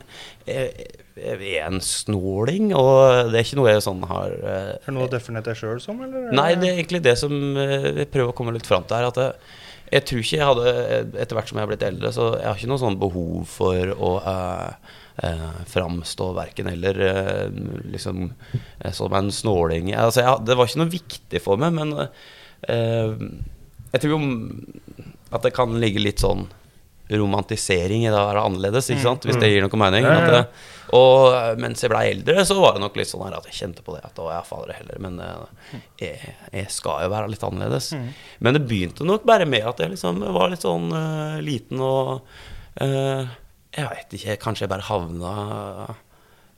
jeg, 0.48 0.88
jeg 1.18 1.52
er 1.56 1.68
en 1.68 1.80
snåling, 1.82 2.72
og 2.76 3.30
det 3.32 3.38
er 3.40 3.46
ikke 3.46 3.58
noe 3.60 3.70
jeg 3.70 3.84
sånn 3.86 4.02
har 4.10 4.34
eh, 4.34 4.72
Er 4.76 4.88
det 4.88 4.96
noe 4.96 5.06
å 5.08 5.12
definere 5.12 5.46
deg 5.46 5.60
sjøl 5.60 5.80
som, 5.82 6.02
eller? 6.04 6.28
Nei, 6.36 6.50
det 6.58 6.68
er 6.70 6.80
egentlig 6.80 7.02
det 7.06 7.16
som 7.20 7.32
vi 7.32 7.70
jeg 8.02 8.10
prøver 8.12 8.32
å 8.32 8.36
komme 8.36 8.54
litt 8.56 8.68
fram 8.68 8.84
til 8.86 8.98
her. 8.98 9.08
At 9.10 9.20
jeg, 9.22 9.56
jeg 9.96 10.06
tror 10.08 10.22
ikke 10.24 10.38
jeg 10.40 10.50
hadde 10.50 10.76
Etter 11.22 11.38
hvert 11.38 11.50
som 11.50 11.58
jeg 11.58 11.66
har 11.66 11.72
blitt 11.72 11.88
eldre, 11.88 12.12
så 12.14 12.30
jeg 12.34 12.48
har 12.48 12.60
ikke 12.60 12.70
noe 12.72 12.82
sånn 12.82 13.00
behov 13.00 13.50
for 13.50 13.92
å 13.96 14.12
eh, 14.32 14.94
eh, 15.28 15.60
framstå 15.72 16.30
verken 16.36 16.70
eller 16.72 17.02
eh, 17.10 17.60
liksom 17.94 18.24
eh, 18.52 18.92
som 18.96 19.14
en 19.16 19.30
snåling. 19.32 19.92
Altså, 19.94 20.24
jeg, 20.24 20.46
det 20.48 20.58
var 20.58 20.70
ikke 20.70 20.82
noe 20.82 20.96
viktig 20.96 21.42
for 21.44 21.62
meg, 21.62 21.76
men 21.78 21.94
eh, 22.02 23.14
jeg 23.92 24.02
tror 24.02 24.16
jo 24.16 24.20
at 25.30 25.42
det 25.42 25.54
kan 25.56 25.74
ligge 25.80 26.02
litt 26.02 26.22
sånn 26.22 26.46
romantisering 27.08 28.02
i 28.02 28.10
det 28.10 28.18
å 28.18 28.26
være 28.26 28.42
annerledes, 28.48 28.88
ikke 28.90 29.04
sant? 29.04 29.26
hvis 29.28 29.38
det 29.38 29.50
gir 29.52 29.62
noe 29.62 29.78
mening. 29.78 30.06
Det, 30.06 30.40
og 30.96 31.34
eh, 31.36 31.52
mens 31.62 31.82
jeg 31.82 31.92
ble 31.92 32.02
eldre, 32.10 32.42
så 32.46 32.56
var 32.58 32.74
det 32.74 32.82
nok 32.82 32.98
litt 32.98 33.10
sånn 33.10 33.24
her 33.26 33.36
at 33.38 33.46
jeg 33.50 33.58
kjente 33.60 33.84
på 33.86 33.94
det 33.94 34.02
at 34.08 34.18
å, 34.22 34.26
jeg 34.32 34.48
fader 34.48 34.74
heller, 34.80 35.00
men 35.02 35.20
eh, 35.22 35.80
jeg, 36.02 36.34
jeg 36.50 36.72
skal 36.74 37.06
jo 37.06 37.12
være 37.14 37.30
litt 37.30 37.46
annerledes. 37.46 37.92
Men 38.42 38.58
det 38.58 38.64
begynte 38.66 39.06
nok 39.06 39.26
bare 39.28 39.46
med 39.48 39.66
at 39.66 39.82
jeg 39.82 39.94
liksom 39.94 40.22
var 40.34 40.50
litt 40.52 40.66
sånn 40.66 40.90
uh, 40.94 41.38
liten 41.44 41.82
og 41.82 42.26
uh, 42.82 43.34
Jeg 43.76 43.90
veit 43.92 44.18
ikke, 44.18 44.38
kanskje 44.42 44.66
jeg 44.66 44.72
bare 44.72 44.88
havna 44.88 45.32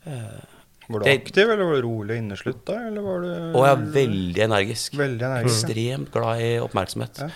eh, 0.06 0.57
Var 0.88 1.00
du 1.00 1.04
det- 1.04 1.16
aktiv, 1.20 1.50
eller 1.50 1.64
var 1.64 1.74
du 1.76 1.82
rolig 1.84 2.14
og 2.16 2.22
inneslutta? 2.22 2.74
Eller 2.88 3.02
var 3.04 3.20
du 3.20 3.88
veldig 3.92 4.44
energisk. 4.46 4.94
Veldig 4.96 5.26
energisk. 5.26 5.64
Ekstremt 5.68 6.12
glad 6.14 6.40
i 6.40 6.52
oppmerksomhet. 6.64 7.20
Ja. 7.20 7.28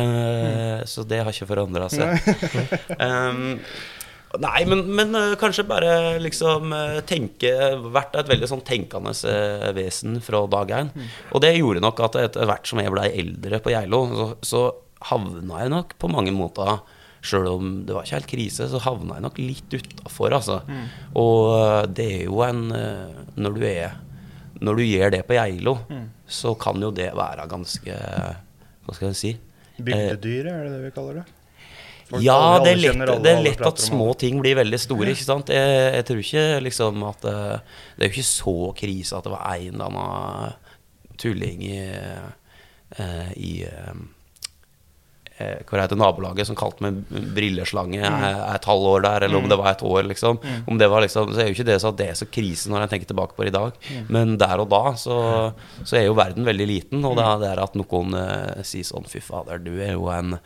Eh, 0.00 0.84
så 0.86 1.02
det 1.02 1.18
har 1.18 1.32
ikke 1.32 1.48
forandra 1.50 1.88
seg. 1.90 2.20
um, 3.06 3.58
nei, 4.38 4.60
men, 4.70 4.84
men 4.94 5.18
eh, 5.18 5.34
kanskje 5.40 5.66
bare 5.66 6.20
liksom 6.22 6.70
eh, 6.76 7.00
tenke 7.02 7.50
Vært 7.90 8.14
et 8.20 8.30
veldig 8.30 8.50
sånn 8.52 8.62
tenkende 8.62 9.10
vesen 9.74 10.20
fra 10.22 10.44
dag 10.46 10.70
én. 10.78 10.92
Og 11.34 11.42
det 11.42 11.56
gjorde 11.56 11.82
nok 11.82 12.04
at 12.06 12.20
etter 12.22 12.46
hvert 12.46 12.70
som 12.70 12.78
jeg 12.78 12.94
blei 12.94 13.10
eldre 13.24 13.58
på 13.64 13.74
Geilo, 13.74 14.04
så, 14.14 14.30
så 14.46 14.64
havna 15.10 15.64
jeg 15.64 15.74
nok 15.74 15.98
på 15.98 16.12
mange 16.12 16.30
måter 16.36 16.78
sjøl 17.22 17.46
om 17.50 17.72
det 17.86 17.94
var 17.94 18.04
ikke 18.06 18.16
helt 18.18 18.30
krise, 18.30 18.68
så 18.72 18.80
havna 18.80 19.18
jeg 19.18 19.22
nok 19.26 19.38
litt 19.42 19.74
utafor, 19.76 20.32
altså. 20.38 20.60
Og 21.14 21.50
eh, 21.58 21.82
det 21.98 22.06
er 22.20 22.24
jo 22.26 22.40
en 22.46 22.62
eh, 22.72 23.18
Når 23.36 23.54
du 23.58 23.66
er 23.68 23.98
Når 24.60 24.76
du 24.76 24.82
gjør 24.84 25.10
det 25.14 25.26
på 25.28 25.34
Geilo, 25.36 25.78
så 26.28 26.54
kan 26.58 26.80
jo 26.80 26.90
det 26.90 27.10
være 27.16 27.46
ganske 27.48 27.94
Hva 28.86 28.94
skal 28.96 29.08
jeg 29.12 29.16
si? 29.20 29.34
Bygdedyret, 29.80 30.50
er 30.52 30.64
det 30.64 30.72
det 30.76 30.80
vi 30.84 30.90
kaller 30.96 31.14
det? 31.20 31.26
Folk- 32.10 32.24
ja, 32.26 32.34
alle- 32.34 32.64
det 32.64 32.70
er 32.72 32.80
lett, 32.82 33.00
alle, 33.08 33.22
det 33.22 33.30
er 33.36 33.42
lett 33.44 33.60
at 33.68 33.78
små 33.78 34.08
ting 34.18 34.40
blir 34.42 34.56
veldig 34.58 34.80
store. 34.82 35.06
ikke 35.14 35.24
sant? 35.28 35.48
Jeg, 35.54 35.94
jeg 35.94 36.04
tror 36.08 36.18
ikke 36.24 36.60
liksom 36.66 37.04
at 37.06 37.24
eh, 37.30 37.58
Det 37.96 38.02
er 38.02 38.08
jo 38.08 38.14
ikke 38.16 38.26
så 38.26 38.54
krise 38.80 39.16
at 39.16 39.24
det 39.28 39.32
var 39.32 39.54
en 39.54 39.74
eller 39.74 39.84
annen 39.84 40.52
tulling 41.22 41.62
i, 41.62 41.76
eh, 42.98 43.30
i 43.36 43.52
eh, 43.62 43.92
eh, 43.92 43.94
hva 45.68 45.82
heter 45.82 45.98
nabolaget 46.00 46.48
som 46.48 46.58
kalte 46.58 46.84
meg 46.84 47.00
brilleslange 47.36 48.00
Mm. 48.00 48.22
eh, 48.26 48.54
et 48.54 48.64
halvår 48.68 49.02
der, 49.02 49.24
eller 49.26 49.40
om 49.40 49.48
det 49.50 49.58
var 49.60 49.70
et 49.72 49.82
år, 49.86 50.02
liksom. 50.08 50.38
Om 50.68 50.78
det 50.78 50.88
var 50.90 51.04
liksom 51.04 51.34
så 51.34 51.40
er 51.42 51.50
jo 51.50 51.54
ikke 51.56 51.68
det 51.68 51.78
så 51.82 51.92
det 51.96 52.08
er 52.10 52.18
så 52.18 52.26
krise 52.30 52.70
når 52.70 52.84
jeg 52.84 52.90
tenker 52.94 53.10
tilbake 53.12 53.36
på 53.36 53.44
det 53.46 53.52
i 53.52 53.58
dag. 53.58 53.72
Mm. 53.90 54.06
Men 54.16 54.36
der 54.40 54.60
og 54.64 54.68
da 54.72 54.82
så, 55.00 55.18
så 55.84 55.96
er 56.00 56.06
jo 56.06 56.16
verden 56.18 56.44
veldig 56.48 56.66
liten, 56.68 57.04
og 57.04 57.16
det 57.18 57.26
er 57.26 57.46
er 57.50 57.62
at 57.62 57.74
noen 57.78 58.14
uh, 58.14 58.62
sier 58.66 58.84
sånn 58.86 59.06
Fy 59.10 59.20
fader, 59.24 59.58
du 59.62 59.72
er 59.80 59.92
jo 59.96 60.08
en 60.12 60.36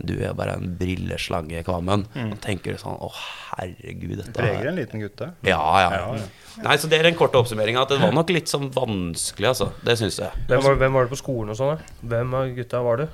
Du 0.00 0.14
er 0.24 0.32
bare 0.38 0.54
en 0.56 0.76
brilleslange, 0.78 1.58
i 1.60 1.64
Kvammen. 1.66 2.06
Og 2.30 2.38
tenker 2.44 2.72
du 2.76 2.80
sånn 2.80 2.96
Å, 3.02 3.10
herregud, 3.56 4.16
dette 4.22 4.32
Mm. 4.32 4.38
Preger 4.38 4.68
en 4.70 4.76
liten 4.80 5.00
gutt, 5.02 5.16
det. 5.20 5.30
Ja, 5.50 5.58
ja. 5.82 5.90
Ja, 5.92 6.14
ja. 6.16 6.62
Nei, 6.62 6.76
så 6.76 6.88
det 6.88 6.98
er 7.00 7.08
en 7.08 7.14
kort 7.18 7.32
oppsummering. 7.36 7.76
At 7.80 7.88
det 7.92 8.00
var 8.00 8.12
nok 8.12 8.28
litt 8.32 8.48
sånn 8.48 8.70
vanskelig, 8.72 9.48
altså. 9.52 9.70
Det 9.84 9.96
syns 10.00 10.18
jeg. 10.20 10.30
Hvem 10.48 10.62
var, 10.64 10.74
hvem 10.80 10.92
var 10.98 11.06
det 11.06 11.12
på 11.14 11.20
skolen 11.20 11.52
og 11.54 11.56
sånn? 11.60 11.76
da? 11.76 11.94
Hvem 12.14 12.34
av 12.34 12.50
gutta 12.56 12.82
var 12.84 12.96
du? 13.02 13.06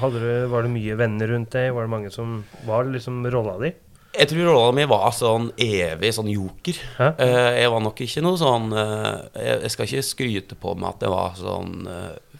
Hadde 0.00 0.20
du? 0.22 0.46
Var 0.52 0.62
det 0.66 0.70
mye 0.74 0.96
venner 1.00 1.26
rundt 1.34 1.50
deg? 1.54 1.72
Var 1.74 1.82
det 1.88 1.90
mange 1.90 2.12
som 2.14 2.44
var 2.66 2.84
liksom 2.90 3.24
rolla 3.34 3.58
di? 3.62 3.72
Jeg 4.14 4.28
tror 4.30 4.46
rolla 4.46 4.70
mi 4.76 4.84
var 4.86 5.10
sånn 5.10 5.48
evig 5.58 6.12
sånn 6.14 6.28
joker. 6.30 6.76
Hæ? 7.00 7.08
Eh, 7.18 7.52
jeg 7.64 7.70
var 7.72 7.80
nok 7.82 7.98
ikke 8.04 8.22
noe 8.22 8.38
sånn 8.38 8.68
eh, 8.70 9.24
jeg, 9.42 9.56
jeg 9.64 9.70
skal 9.74 9.88
ikke 9.88 10.04
skryte 10.06 10.54
på 10.62 10.76
meg 10.78 10.92
at 10.92 11.02
jeg 11.02 11.10
var 11.10 11.34
sånn 11.34 11.72
eh, 11.90 12.33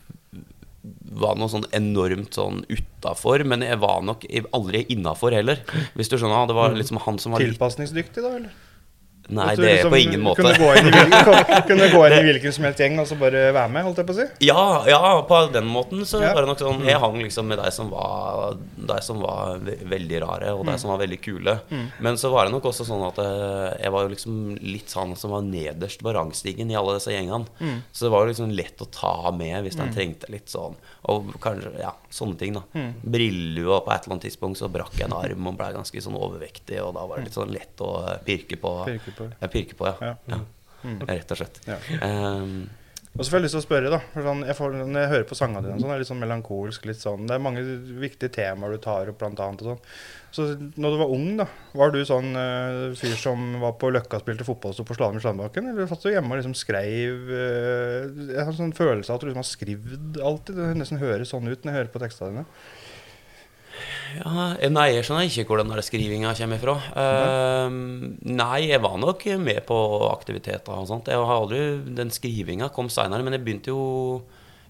var 1.14 1.38
noe 1.40 1.50
sånn 1.52 1.66
enormt 1.76 2.35
sånn 2.37 2.62
utafor, 2.68 3.44
men 3.47 3.62
jeg 3.66 3.78
var 3.83 4.02
nok 4.06 4.26
aldri 4.56 4.85
innafor 4.94 5.37
heller. 5.37 5.62
Hvis 5.94 6.11
du 6.12 6.18
skjønner? 6.18 6.47
Det 6.50 6.59
var 6.59 6.75
liksom 6.76 6.99
han 7.06 7.18
som 7.23 7.33
var 7.37 7.44
Tilpasningsdyktig, 7.44 8.23
da, 8.25 8.37
eller? 8.40 8.54
Nei, 9.33 9.54
det 9.56 9.64
er 9.64 9.76
liksom 9.78 9.92
på 9.94 9.99
ingen 10.02 10.21
måte. 10.21 10.42
Kunne 10.44 10.59
gå, 10.61 10.66
inn 10.76 10.88
i, 10.90 10.90
hvil- 10.92 11.62
kunne 11.71 11.87
gå 11.94 12.00
inn 12.11 12.14
i 12.18 12.25
hvilken 12.26 12.52
som 12.52 12.66
helst 12.66 12.80
gjeng 12.83 12.99
og 13.00 13.06
så 13.09 13.16
bare 13.16 13.44
være 13.56 13.71
med, 13.73 13.87
holdt 13.87 14.02
jeg 14.02 14.09
på 14.11 14.12
å 14.12 14.16
si? 14.18 14.26
Ja, 14.44 14.64
ja, 14.85 14.99
på 15.25 15.38
den 15.54 15.64
måten 15.73 16.02
så 16.04 16.21
Ja. 16.21 16.35
var 16.37 16.44
det 16.44 16.50
nok 16.50 16.61
sånn 16.61 16.83
Jeg 16.85 17.00
hang 17.00 17.16
liksom 17.23 17.49
med 17.49 17.56
de 17.62 17.71
som 17.73 17.88
var 17.88 18.59
De 18.76 18.99
som 19.06 19.23
var 19.25 19.62
ve 19.64 19.78
veldig 19.94 20.21
rare, 20.26 20.52
og 20.52 20.66
de 20.68 20.75
som 20.83 20.92
var 20.92 21.00
veldig 21.00 21.21
kule. 21.25 21.54
Men 22.04 22.21
så 22.21 22.28
var 22.35 22.44
det 22.44 22.52
nok 22.52 22.68
også 22.68 22.85
sånn 22.85 23.06
at 23.09 23.23
eh, 23.25 23.78
jeg 23.87 23.94
var 23.97 24.04
jo 24.04 24.12
liksom 24.12 24.37
litt 24.61 24.92
sånn 24.92 25.16
som 25.16 25.33
var 25.33 25.49
nederst 25.49 26.04
på 26.04 26.12
rangstigen 26.12 26.68
i 26.68 26.76
alle 26.76 26.99
disse 26.99 27.16
gjengene. 27.16 27.49
Så 27.97 28.04
det 28.04 28.12
var 28.12 28.26
jo 28.26 28.35
liksom 28.35 28.52
lett 28.52 28.85
å 28.85 28.90
ta 28.92 29.14
med 29.33 29.56
hvis 29.64 29.80
de 29.80 29.88
trengte 29.97 30.28
litt 30.37 30.52
sånn 30.52 30.76
Og 31.12 31.34
kanskje, 31.42 31.75
ja, 31.82 31.90
sånne 32.12 32.38
ting, 32.40 32.54
da. 32.56 32.62
Brillelua 33.02 33.82
på 33.84 33.92
et 33.92 34.06
eller 34.06 34.16
annet 34.16 34.26
tidspunkt 34.30 34.61
så 34.61 34.70
brakk 34.73 34.94
jeg 34.96 35.11
en 35.11 35.16
arm 35.18 35.50
og 35.50 35.58
ble 35.58 35.66
ganske 35.76 36.04
sånn 36.04 36.16
overvektig, 36.16 36.78
og 36.80 36.94
da 36.96 37.04
var 37.11 37.20
det 37.20 37.28
litt 37.28 37.37
sånn 37.37 37.52
lett 37.52 37.82
å 37.84 37.90
pirke 38.25 38.56
på. 38.61 38.73
Pirke 38.88 39.12
på. 39.18 39.28
Ja, 39.37 39.50
pirke 39.52 39.76
på, 39.76 39.90
ja. 39.90 40.14
Ja. 40.30 40.38
ja. 40.84 40.96
Rett 41.08 41.34
og 41.34 41.40
slett. 41.40 41.61
Um, 42.00 42.64
Og 43.14 43.23
så 43.23 43.30
får 43.30 43.38
jeg 43.38 43.44
lyst 43.44 43.54
til 43.54 43.61
å 43.61 43.62
spørre, 43.62 43.90
da. 43.92 43.99
For 44.11 44.26
sånn, 44.26 44.40
jeg 44.42 44.56
får, 44.59 44.73
når 44.90 45.04
jeg 45.04 45.11
hører 45.12 45.26
på 45.30 45.37
sangene 45.38 45.61
dine, 45.62 45.76
sånn, 45.78 45.90
det 45.92 45.94
er 45.94 46.00
litt 46.02 46.09
sånn 46.09 46.23
melankolsk. 46.25 46.87
litt 46.90 46.99
sånn, 46.99 47.28
Det 47.28 47.37
er 47.37 47.44
mange 47.44 47.62
viktige 48.02 48.33
temaer 48.35 48.75
du 48.75 48.80
tar 48.83 49.11
opp, 49.12 49.21
blant 49.21 49.38
annet. 49.38 49.62
Og 49.62 49.68
sånn. 49.71 49.85
Så 50.35 50.47
når 50.59 50.97
du 50.97 50.99
var 50.99 51.12
ung, 51.14 51.28
da, 51.38 51.47
var 51.78 51.94
du 51.94 52.00
sånn 52.02 52.35
uh, 52.35 52.90
fyr 52.99 53.14
som 53.14 53.61
var 53.62 53.76
på 53.78 53.92
Løkka 53.94 54.18
og 54.18 54.25
spilte 54.25 54.47
fotball 54.49 54.75
og 54.75 54.78
sto 54.80 54.87
på 54.88 54.97
Slalåm 54.99 55.21
i 55.21 55.23
Slandbakken? 55.23 55.71
Eller 55.71 55.87
satt 55.87 56.02
du 56.02 56.11
hjemme 56.11 56.35
og 56.35 56.40
liksom 56.40 56.56
skreiv 56.59 57.30
uh, 57.30 58.11
Jeg 58.33 58.40
har 58.40 58.50
en 58.50 58.59
sånn 58.59 58.75
følelse 58.75 59.14
av 59.14 59.21
at 59.21 59.23
du 59.23 59.30
liksom 59.30 59.44
har 59.44 59.50
skrevet 59.52 60.18
alltid. 60.18 60.59
Det 60.59 60.73
nesten 60.80 61.02
høres 61.04 61.30
sånn 61.30 61.47
ut 61.47 61.62
når 61.62 61.71
jeg 61.71 61.78
hører 61.78 61.94
på 61.94 62.02
tekstene 62.02 62.33
dine. 62.33 62.49
Ja, 64.14 64.46
nei, 64.70 64.86
jeg 64.94 65.06
skjønner 65.06 65.26
ikke 65.26 65.44
hvor 65.48 65.60
den 65.60 65.72
der 65.72 65.82
skrivinga 65.84 66.34
kommer 66.38 66.60
fra. 66.62 66.74
Ehm, 67.02 67.76
nei, 68.28 68.60
jeg 68.68 68.82
var 68.84 68.96
nok 69.02 69.26
med 69.42 69.60
på 69.68 69.78
aktiviteter 70.10 70.76
og 70.76 70.88
sånt. 70.90 71.10
Jeg 71.10 71.18
har 71.18 71.42
aldri, 71.42 71.60
Den 71.96 72.12
skrivinga 72.14 72.70
kom 72.74 72.90
seinere, 72.92 73.26
men 73.26 73.36
jeg 73.36 73.44
begynte 73.44 73.74
jo 73.74 74.22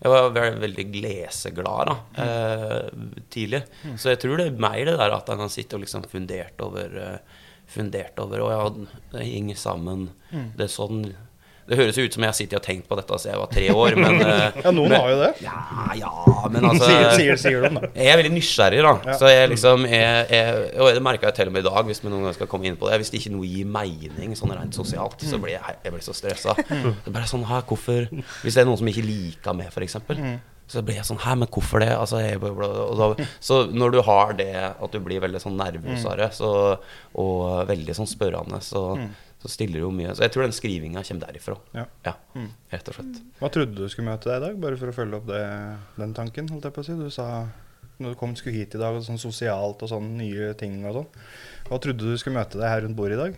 Jeg 0.05 0.11
var 0.11 0.33
veldig, 0.35 0.61
veldig 0.61 1.01
leseglad 1.01 1.89
da, 1.89 1.95
eh, 2.21 2.89
tidlig. 3.31 3.63
Så 3.97 4.11
jeg 4.11 4.19
tror 4.21 4.37
det 4.37 4.49
er 4.51 4.59
mer 4.61 4.85
det 4.85 4.99
der 5.01 5.15
at 5.17 5.31
en 5.33 5.39
kan 5.39 5.53
sitte 5.53 5.79
og 5.79 5.85
liksom 5.85 6.05
fundert 6.11 6.61
over 6.61 6.99
uh, 6.99 7.45
Fundert 7.67 8.19
over 8.21 8.43
Og 8.45 8.51
ja, 8.53 8.65
det 9.15 9.25
henger 9.25 9.57
sammen. 9.57 10.11
Det 10.59 10.67
er 10.67 10.75
sånn 10.75 11.07
Det 11.69 11.79
høres 11.79 11.97
jo 11.97 12.05
ut 12.05 12.17
som 12.17 12.25
jeg 12.25 12.31
har 12.31 12.37
sittet 12.37 12.59
og 12.59 12.65
tenkt 12.65 12.89
på 12.91 12.99
dette 12.99 13.19
siden 13.23 13.35
jeg 13.35 13.41
var 13.41 13.51
tre 13.53 13.67
år, 13.73 13.97
men 14.01 14.21
eh, 14.27 14.59
Ja, 14.65 14.73
noen 14.75 14.93
men, 14.93 14.97
har 15.01 15.13
jo 15.13 15.19
det. 15.23 15.31
Ja, 15.45 15.57
ja, 15.97 16.13
men 16.53 16.69
altså 16.71 16.89
sier, 16.91 17.11
sier, 17.17 17.41
sier 17.41 17.65
de, 17.65 17.73
da. 17.79 17.91
jeg 17.97 18.13
er 18.13 18.21
veldig 18.21 18.33
nysgjerrig, 18.37 18.81
da. 18.85 18.95
Ja. 19.09 19.19
Så 19.21 19.33
jeg 19.33 19.53
liksom 19.55 19.87
jeg, 19.89 20.25
jeg, 20.35 20.65
Og 20.79 20.91
det 20.97 21.05
merka 21.09 21.31
jeg 21.31 21.39
til 21.41 21.53
og 21.53 21.57
med 21.57 21.65
i 21.65 21.69
dag, 21.69 21.83
hvis 21.89 22.05
vi 22.05 22.13
noen 22.13 22.29
gang 22.29 22.39
skal 22.39 22.51
komme 22.53 22.69
inn 22.71 22.81
på 22.81 22.91
det. 22.91 23.01
Hvis 23.03 23.13
det 23.15 23.23
ikke 23.23 23.35
noe 23.37 23.49
gir 23.49 23.69
mening 23.79 24.35
sånn 24.39 24.55
rent 24.55 24.77
sosialt, 24.77 25.25
så 25.25 25.41
blir 25.41 25.57
jeg, 25.57 25.79
jeg 25.87 25.95
blir 25.95 26.05
så 26.05 26.17
stressa. 26.17 26.57
Det 26.61 27.09
er 27.09 27.15
bare 27.15 27.29
sånn, 27.31 27.47
hæ, 27.49 27.63
hvorfor 27.69 28.11
Hvis 28.13 28.57
det 28.57 28.65
er 28.65 28.69
noen 28.69 28.81
som 28.81 28.91
ikke 28.91 29.07
liker 29.07 29.57
meg, 29.57 29.73
f.eks. 29.73 30.03
Så 30.71 30.81
blir 30.85 30.97
jeg 30.97 31.05
sånn 31.09 31.21
Hæ, 31.21 31.35
men 31.43 31.51
hvorfor 31.53 31.83
det? 31.83 31.91
Altså, 31.93 32.23
da, 32.97 33.27
så 33.45 33.65
når 33.69 33.97
du 33.97 34.01
har 34.07 34.33
det 34.39 34.53
at 34.57 34.95
du 34.95 35.01
blir 35.05 35.21
veldig 35.25 35.43
sånn 35.43 35.59
nervøs 35.61 36.07
av 36.09 36.17
det, 36.21 36.31
så, 36.37 36.51
og 37.21 37.69
veldig 37.69 37.97
sånn 37.99 38.09
spørrende, 38.09 38.61
så, 38.65 38.87
så 39.45 39.51
stiller 39.53 39.77
det 39.77 39.83
jo 39.85 39.91
mye 39.93 40.15
Så 40.17 40.25
jeg 40.25 40.33
tror 40.33 40.47
den 40.47 40.55
skrivinga 40.57 41.03
kommer 41.05 41.27
derifra. 41.29 41.55
Ja. 41.77 41.85
Ja, 42.07 42.15
rett 42.73 42.89
og 42.89 42.97
slett. 42.97 43.19
Hva 43.43 43.51
trodde 43.53 43.77
du 43.77 43.85
skulle 43.93 44.09
møte 44.09 44.31
deg 44.31 44.39
i 44.41 44.45
dag, 44.47 44.57
bare 44.63 44.79
for 44.81 44.89
å 44.89 44.97
følge 44.97 45.19
opp 45.21 45.27
det, 45.29 45.43
den 46.01 46.15
tanken? 46.17 46.49
holdt 46.49 46.65
jeg 46.71 46.77
på 46.79 46.81
å 46.81 46.87
si. 46.89 46.97
Du 46.97 47.11
sa 47.13 47.27
når 48.01 48.15
du 48.15 48.19
kom 48.19 48.33
skulle 48.35 48.57
hit 48.57 48.73
i 48.75 48.81
dag, 48.81 48.97
og 48.97 49.05
sånn 49.07 49.21
sosialt 49.21 49.85
og 49.85 49.91
sånn 49.93 50.15
nye 50.19 50.55
ting 50.59 50.81
og 50.89 50.97
sånn. 50.97 51.11
Hva 51.69 51.79
trodde 51.85 52.09
du 52.09 52.17
skulle 52.19 52.41
møte 52.41 52.57
deg 52.59 52.67
her 52.73 52.87
rundt 52.87 52.97
bordet 52.97 53.19
i 53.19 53.21
dag? 53.21 53.37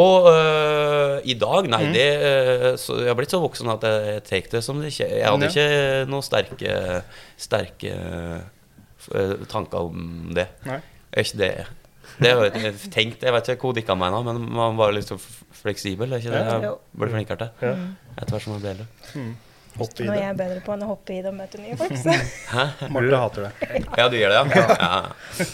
Og 0.00 0.26
øh, 0.32 1.20
i 1.30 1.36
dag, 1.38 1.68
nei, 1.70 1.84
det 1.94 2.08
øh, 2.26 2.64
så 2.82 2.96
Jeg 2.98 3.12
har 3.12 3.14
blitt 3.20 3.30
så 3.30 3.38
voksen 3.38 3.68
at 3.76 3.84
jeg 3.86 4.24
tar 4.26 4.48
det 4.56 4.62
som 4.66 4.80
det 4.82 4.88
ikke 4.90 5.06
Jeg 5.06 5.28
hadde 5.28 5.46
Ja. 5.46 5.52
ikke 5.52 6.08
noen 6.10 6.24
sterke 6.26 6.72
Sterke 7.38 7.92
øh, 9.14 9.44
tanker 9.52 9.86
om 9.86 10.32
det. 10.34 10.48
Nei. 10.66 10.80
Ikke 11.22 11.38
det 11.44 11.52
Det 12.20 12.30
har 12.30 12.44
jeg 12.50 12.74
tenkt, 12.94 13.22
jeg 13.26 13.32
vet 13.34 13.48
ikke 13.54 13.66
hvor 13.66 13.74
dikka 13.74 13.94
meg 13.98 14.12
nå, 14.14 14.20
men 14.26 14.44
man 14.54 14.76
var 14.78 14.92
litt 14.94 15.08
så 15.10 15.16
f- 15.18 15.42
fleksibel. 15.64 16.12
Er 16.14 16.22
ikke 16.22 16.30
det 16.34 16.44
jeg 16.62 16.74
ble 17.00 17.08
flinkere 17.10 17.38
til? 17.40 17.50
Ja. 17.66 17.74
Etter 18.20 18.36
hvert 18.36 18.44
som 18.46 18.52
man 18.54 18.62
ble 18.62 18.70
eldre. 18.76 18.86
Hopp 19.74 19.98
i 19.98 20.04
Noe 20.06 20.14
jeg 20.14 20.28
er 20.30 20.36
bedre 20.38 20.60
på 20.62 20.70
enn 20.76 20.82
å 20.86 20.88
hoppe 20.92 21.10
i 21.10 21.16
det 21.18 21.32
og 21.32 21.34
møte 21.34 21.58
nye 21.58 21.74
folk. 21.80 21.96
Så 21.98 22.12
Marte 22.94 23.18
hater 23.18 23.48
det. 23.48 23.70
Ja, 23.98 24.04
du 24.12 24.14
gjør 24.20 24.30
det, 24.30 24.36
ja? 24.38 24.44
Ja, 24.78 25.00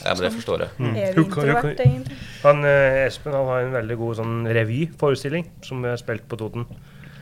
ja 0.05 0.13
men 0.13 0.21
det 0.27 0.33
forstår 0.35 0.67
jeg. 0.67 0.75
er 1.07 1.15
Du 1.17 1.23
du 1.23 1.25
introvert, 1.25 1.81
egentlig. 1.81 2.19
Han, 2.43 2.61
eh, 2.69 3.07
Espen 3.07 3.33
han 3.33 3.49
har 3.49 3.65
en 3.65 3.73
veldig 3.79 3.97
god 4.03 4.19
sånn 4.21 4.35
revyforestilling 4.61 5.49
som 5.65 5.81
vi 5.81 5.89
har 5.89 5.97
spilt 6.03 6.29
på 6.29 6.37
Toten. 6.43 6.67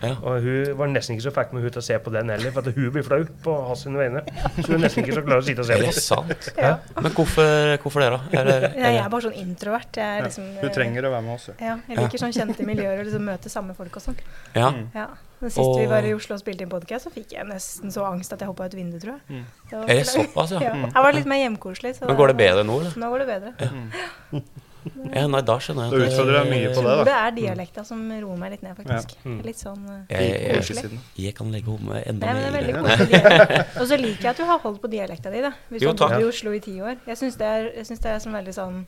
Ja. 0.02 0.12
Og 0.22 0.42
hun 0.44 0.76
var 0.78 0.90
nesten 0.92 1.16
ikke 1.16 1.24
så 1.26 1.32
fikk 1.34 1.52
med 1.56 1.64
hun 1.66 1.72
til 1.74 1.82
å 1.82 1.84
se 1.88 1.98
på 2.04 2.12
den 2.14 2.30
heller, 2.30 2.52
for 2.54 2.62
at 2.66 2.76
hun 2.78 2.90
blir 2.94 3.06
flau 3.06 3.20
på 3.44 3.54
hans 3.68 3.84
sine 3.86 3.98
vegne. 3.98 4.22
Så 4.58 4.66
hun 4.68 4.76
er 4.78 4.82
nesten 4.86 5.04
ikke 5.04 5.16
så 5.18 5.24
klar 5.26 5.42
å 5.42 5.46
sitte 5.46 5.64
og 5.64 5.68
se 5.70 5.78
på. 5.78 5.84
det 5.84 5.92
er 5.92 6.00
sant? 6.00 6.50
Ja. 6.58 6.72
Men 6.98 7.14
hvorfor, 7.16 7.76
hvorfor 7.82 8.04
det, 8.04 8.10
da? 8.14 8.20
Er 8.32 8.44
det, 8.50 8.56
er 8.58 8.66
det? 8.66 8.72
jeg 8.84 9.00
er 9.04 9.08
bare 9.14 9.26
sånn 9.28 9.38
introvert. 9.44 10.00
Jeg, 10.02 10.18
er 10.20 10.28
liksom, 10.28 10.50
Du 10.62 10.68
trenger 10.74 11.08
å 11.08 11.14
være 11.16 11.26
med 11.28 11.34
oss. 11.38 11.48
ja. 11.58 11.78
Jeg 11.88 11.98
liker 12.02 12.22
sånn 12.24 12.36
kjente 12.36 12.66
miljøer 12.68 13.00
og 13.02 13.08
liksom 13.08 13.26
møte 13.26 13.50
samme 13.52 13.74
folk 13.78 13.96
og 13.98 14.06
sånn. 14.10 14.20
ja. 14.54 14.70
Ja. 14.94 15.08
Den 15.38 15.52
siste 15.54 15.78
vi 15.78 15.84
var 15.86 16.02
i 16.02 16.08
Oslo 16.16 16.34
og 16.34 16.40
spilte 16.42 16.64
inn 16.64 16.70
podkast, 16.72 17.06
så 17.06 17.12
fikk 17.14 17.36
jeg 17.36 17.46
nesten 17.46 17.92
så 17.94 18.02
angst 18.08 18.32
at 18.34 18.40
jeg 18.42 18.48
hoppa 18.50 18.66
ut 18.66 18.72
vinduet, 18.74 18.98
tror 19.04 19.20
jeg. 19.20 19.44
Det 19.70 19.76
var 19.78 19.84
Er 19.94 20.00
det 20.00 20.06
såpass, 20.10 20.50
ja? 20.56 20.62
ja. 20.66 20.72
Her 20.96 21.04
var 21.04 21.14
litt 21.14 21.28
mer 21.30 21.38
hjemkoselig. 21.44 21.92
så 22.00 22.08
Men 22.10 22.18
går 22.18 22.32
det 22.32 22.36
bedre 22.40 22.64
nå, 22.66 22.80
eller? 22.82 22.96
Nå 22.98 23.10
går 23.12 23.22
det 23.22 23.28
bedre. 23.28 23.52
Ja, 23.62 24.40
nei, 24.96 25.42
da 25.46 25.56
skjønner 25.62 25.88
jeg. 25.88 25.92
Da 25.92 26.06
utfordrer 26.08 26.38
jeg 26.38 26.50
mye 26.52 26.72
på 26.74 26.84
det, 26.86 26.96
Det 27.08 27.16
er 27.18 27.36
dialekta 27.36 27.84
som 27.88 28.00
roer 28.12 28.40
meg 28.40 28.54
litt 28.56 28.64
ned, 28.66 28.78
faktisk. 28.78 29.14
Litt 29.46 29.60
sånn 29.60 29.84
eh, 30.08 30.24
Jeg, 30.24 30.90
jeg, 31.18 31.36
kan 31.36 31.52
legge 31.54 31.72
om 31.74 31.92
enda 31.92 32.32
Nei, 32.32 32.34
men 32.34 32.42
det 32.42 32.48
er 32.48 32.52
mer. 32.52 32.58
veldig 32.58 32.74
koselig. 32.82 33.62
Og 33.82 33.92
så 33.92 34.00
liker 34.00 34.28
jeg 34.28 34.32
at 34.34 34.42
du 34.42 34.48
har 34.48 34.64
holdt 34.64 34.82
på 34.82 34.92
dialekta 34.92 35.32
di, 35.34 35.44
da. 35.44 35.52
Hvis 35.68 35.84
Jo, 35.84 35.92
du 35.92 36.04
har 36.04 36.16
bodd 36.16 36.26
i 36.26 36.30
Oslo 36.32 36.56
i 36.56 36.60
ti 36.64 36.76
år. 36.80 37.00
Jeg 37.06 37.20
syns 37.20 37.40
det, 37.40 37.54
er- 37.58 37.72
jeg 37.80 37.88
synes 37.90 38.04
det 38.04 38.12
er 38.14 38.20
som 38.24 38.36
veldig 38.38 38.56
sånn 38.56 38.84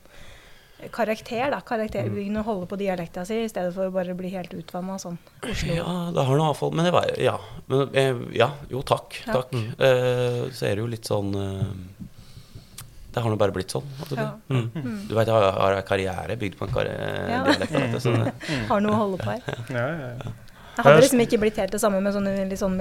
karakter, 0.89 1.51
da. 1.53 1.59
Karakterbyggende 1.65 2.41
å 2.41 2.47
holde 2.47 2.67
på 2.71 2.77
dialekta 2.79 3.25
si 3.27 3.41
i 3.43 3.49
stedet 3.51 3.73
for 3.75 3.89
å 3.89 3.93
bare 3.93 4.15
bli 4.17 4.31
helt 4.33 4.53
utvanna 4.57 4.97
sånn. 5.01 5.19
Oslo. 5.45 5.75
Ja, 5.77 5.95
det 6.15 6.25
har 6.25 6.39
nå 6.39 6.47
iallfall 6.47 6.73
Men 6.73 6.87
det 6.87 6.93
var 6.95 7.11
Ja. 7.21 7.37
Men, 7.67 7.89
eh, 7.93 8.15
ja 8.33 8.51
jo, 8.69 8.81
takk. 8.81 9.21
Takk. 9.25 9.51
Takk. 9.51 9.53
Uh, 9.77 10.49
så 10.49 10.65
er 10.65 10.75
det 10.75 10.81
jo 10.81 10.89
litt 10.89 11.05
sånn 11.05 11.35
eh, 11.37 12.07
Det 13.11 13.21
har 13.23 13.29
nå 13.33 13.37
bare 13.39 13.51
blitt 13.51 13.73
sånn. 13.73 13.83
Altså, 13.99 14.15
Ja. 14.15 14.29
mm. 14.49 15.07
Du 15.09 15.15
vet, 15.15 15.27
jeg 15.27 15.33
har, 15.35 15.51
har 15.51 15.73
en 15.75 15.83
karriere 15.83 16.37
bygd 16.39 16.55
på 16.59 16.67
en 16.67 16.73
karri 16.73 16.93
Ja. 17.29 17.43
dialekt. 17.43 18.03
du, 18.03 18.31
Har 18.69 18.79
noe 18.81 18.91
å 18.95 19.01
holde 19.03 19.17
på 19.19 19.31
her. 19.33 19.41
Ja, 19.69 19.87
ja, 19.87 20.15
ja. 20.15 20.31
Jeg 20.77 20.85
hadde 20.85 21.01
liksom 21.03 21.19
ikke 21.19 21.37
blitt 21.41 21.57
helt 21.59 21.73
det 21.75 21.81
samme 21.83 21.99
med 22.01 22.13
sånne 22.15 22.47
litt 22.47 22.57
sånn 22.61 22.77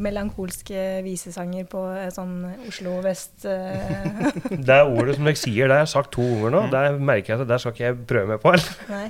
melankolske 0.00 1.02
visesanger 1.04 1.66
på 1.70 1.82
eh, 1.92 2.08
sånn 2.14 2.32
Oslo 2.66 2.94
vest 3.04 3.44
eh, 3.44 4.32
Det 4.66 4.72
er 4.78 4.88
ordet 4.88 5.18
som 5.18 5.28
dere 5.28 5.36
sier, 5.38 5.68
det 5.68 5.76
har 5.76 5.84
jeg 5.84 5.92
sagt 5.92 6.10
to 6.16 6.24
ganger 6.24 6.54
nå. 6.56 6.62
Der 6.72 6.96
merker 6.98 7.34
jeg 7.34 7.40
at 7.40 7.44
det 7.44 7.52
der 7.52 7.62
skal 7.62 7.76
ikke 7.76 7.84
jeg 7.84 8.00
prøve 8.10 8.32
meg 8.32 8.42
på. 8.42 8.54
Nei. 8.90 9.04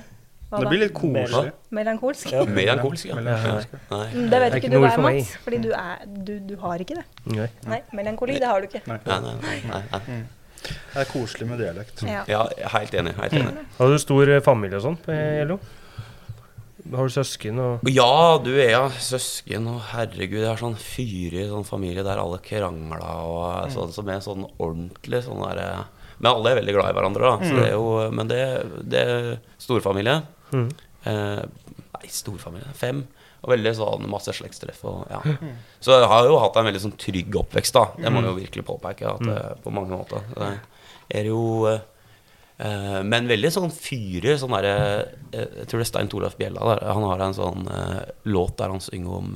Hva 0.51 0.61
Det 0.61 0.69
blir 0.71 0.83
litt 0.85 0.95
koselig. 0.95 1.53
Melankolsk? 1.75 2.31
Ja. 2.35 2.43
Melankolsk, 2.59 3.07
ja. 3.09 3.17
Melankolsk. 3.19 3.73
Nei. 3.91 4.05
Mm, 4.13 4.29
Det 4.31 4.41
vet 4.45 4.53
Det 4.53 4.61
ikke 4.63 4.71
du 4.75 4.79
hva 4.83 4.91
er. 4.93 5.03
Mats. 5.07 5.33
Fordi 5.47 5.59
du, 5.65 5.71
er, 5.75 6.05
du, 6.29 6.33
du 6.51 6.55
har 6.61 6.85
ikke 6.85 6.99
det. 7.01 7.05
Nei. 7.39 7.49
Nei, 7.71 7.81
melankoli, 7.97 8.37
det 8.43 8.51
har 8.51 8.61
du 8.63 8.69
ikke. 8.69 8.83
Nei. 8.91 8.99
Nei, 9.09 9.21
nei, 9.25 9.35
nei, 9.41 9.59
nei, 9.71 9.83
nei. 10.11 10.19
Det 10.69 11.01
er 11.03 11.09
koselig 11.11 11.49
med 11.49 11.61
dialekt. 11.63 12.03
Ja. 12.09 12.25
Ja, 12.31 12.45
helt 12.77 12.95
enig. 12.97 13.15
Helt 13.19 13.37
enig. 13.39 13.65
Har 13.79 13.91
du 13.91 13.99
stor 14.03 14.31
eh, 14.31 14.43
familie 14.45 14.79
og 14.81 14.87
sånn 14.87 15.01
på 15.05 15.17
LO? 15.49 15.59
Har 16.93 17.09
du 17.09 17.15
søsken 17.15 17.59
og 17.65 17.87
Ja, 17.89 18.37
du 18.45 18.51
er 18.59 18.75
ja 18.75 18.83
søsken, 19.01 19.67
og 19.73 19.81
herregud, 19.95 20.43
jeg 20.43 20.51
har 20.51 20.61
sånn 20.61 20.77
fyrig 20.77 21.47
sånn 21.49 21.65
familie 21.65 22.05
der 22.05 22.21
alle 22.21 22.41
krangla 22.45 23.13
og 23.25 23.73
sånn 23.73 23.95
som 23.95 24.11
er 24.13 24.21
sånn 24.25 24.45
ordentlig 24.61 25.23
sånn 25.25 25.41
der 25.47 25.87
Men 26.19 26.31
alle 26.35 26.53
er 26.53 26.61
veldig 26.61 26.75
glad 26.77 26.93
i 26.93 26.97
hverandre, 26.99 27.31
da. 27.31 27.49
Så 27.49 27.57
det 27.57 27.65
er 27.71 27.73
jo, 27.75 27.87
men 28.15 28.29
det, 28.31 28.43
det 28.87 29.01
er 29.01 29.31
storfamilie. 29.61 30.21
Mm. 30.55 30.69
Eh, 31.11 31.41
nei, 31.97 32.11
storfamilie. 32.13 32.71
Fem. 32.79 33.03
Og 33.45 33.51
veldig 33.53 33.75
sånn 33.77 34.07
masse 34.09 34.33
slektstreff. 34.33 34.83
Og, 34.89 35.05
ja. 35.13 35.21
Så 35.85 35.99
jeg 36.01 36.11
har 36.11 36.29
jo 36.29 36.39
hatt 36.41 36.57
en 36.57 36.69
veldig 36.71 36.85
sånn 36.87 36.99
trygg 37.01 37.37
oppvekst, 37.45 37.77
da. 37.77 37.87
Det 38.01 38.13
må 38.13 38.23
jeg 38.25 38.33
jo 38.33 38.39
virkelig 38.39 38.69
påpeke. 38.73 39.17
At, 39.17 39.27
mm. 39.29 39.65
på 39.65 39.75
mange 39.75 39.99
måter. 40.01 40.25
Det 40.35 41.19
er 41.21 41.29
jo 41.29 41.43
eh, 41.69 41.83
Eh, 42.57 43.01
men 43.03 43.29
veldig 43.31 43.51
sånn 43.53 43.73
fyrig. 43.75 44.39
Sånn 44.39 44.55
derre 44.55 44.75
eh, 45.35 45.61
Jeg 45.61 45.69
tror 45.69 45.81
det 45.81 45.87
er 45.87 45.91
Stein 45.91 46.11
Torleif 46.11 46.39
Bjella 46.39 46.73
der. 46.73 46.83
Han 46.95 47.07
har 47.11 47.27
en 47.27 47.37
sånn 47.37 47.69
eh, 47.71 48.01
låt 48.31 48.59
der 48.61 48.75
han 48.75 48.83
synger 48.85 49.19
om 49.19 49.33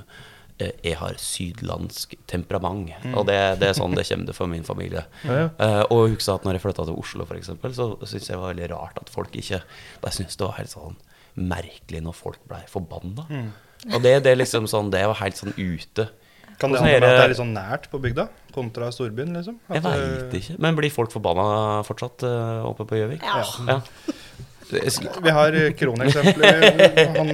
eh, 0.59 0.73
'Jeg 0.85 0.99
har 1.03 1.19
sydlandsk 1.23 2.15
temperament'. 2.31 2.95
Og 3.15 3.27
det, 3.27 3.38
det 3.62 3.73
er 3.73 3.79
sånn 3.79 3.97
det 3.99 4.07
kommer 4.09 4.31
det 4.31 4.38
for 4.38 4.50
min 4.50 4.67
familie. 4.67 5.05
Eh, 5.27 5.85
og 5.91 6.15
husk 6.15 6.31
at 6.35 6.47
når 6.47 6.59
jeg 6.59 6.67
flytta 6.67 6.87
til 6.87 6.99
Oslo, 6.99 7.27
eksempel, 7.35 7.75
så 7.75 7.91
syntes 8.05 8.31
jeg 8.31 8.37
det 8.37 8.43
var 8.43 8.55
veldig 8.55 8.73
rart 8.75 8.99
at 9.03 9.11
folk 9.11 9.35
ikke 9.35 9.62
De 10.03 10.11
syntes 10.15 10.38
det 10.38 10.47
var 10.47 10.59
helt 10.59 10.75
sånn 10.75 10.99
merkelig 11.38 12.03
når 12.03 12.15
folk 12.19 12.41
blei 12.50 12.65
forbanna. 12.71 13.27
Og 13.87 14.03
det, 14.03 14.15
det 14.27 14.33
liksom 14.35 14.67
sånn 14.71 14.89
Det 14.91 15.05
var 15.07 15.21
helt 15.21 15.39
sånn 15.39 15.55
ute. 15.55 16.09
Kan 16.59 16.73
det 16.75 16.81
om 16.81 16.89
at 16.89 17.05
det 17.05 17.11
er 17.15 17.31
litt 17.31 17.39
sånn 17.39 17.53
nært 17.55 17.87
på 17.93 18.01
bygda 18.03 18.25
kontra 18.55 18.89
storbyen, 18.91 19.37
liksom? 19.39 19.61
At, 19.69 19.77
jeg 19.79 19.85
veit 19.85 20.33
ikke. 20.41 20.57
Men 20.65 20.79
blir 20.79 20.91
folk 20.91 21.13
forbanna 21.15 21.85
fortsatt 21.87 22.25
eh, 22.27 22.65
oppe 22.67 22.87
på 22.89 22.99
Gjøvik? 22.99 23.23
Ja. 23.23 23.45
Ja. 23.69 23.79
Vi 25.23 25.33
har 25.33 25.55
eh, 25.55 25.71
kroneksempler. 25.79 26.67
Han 27.15 27.31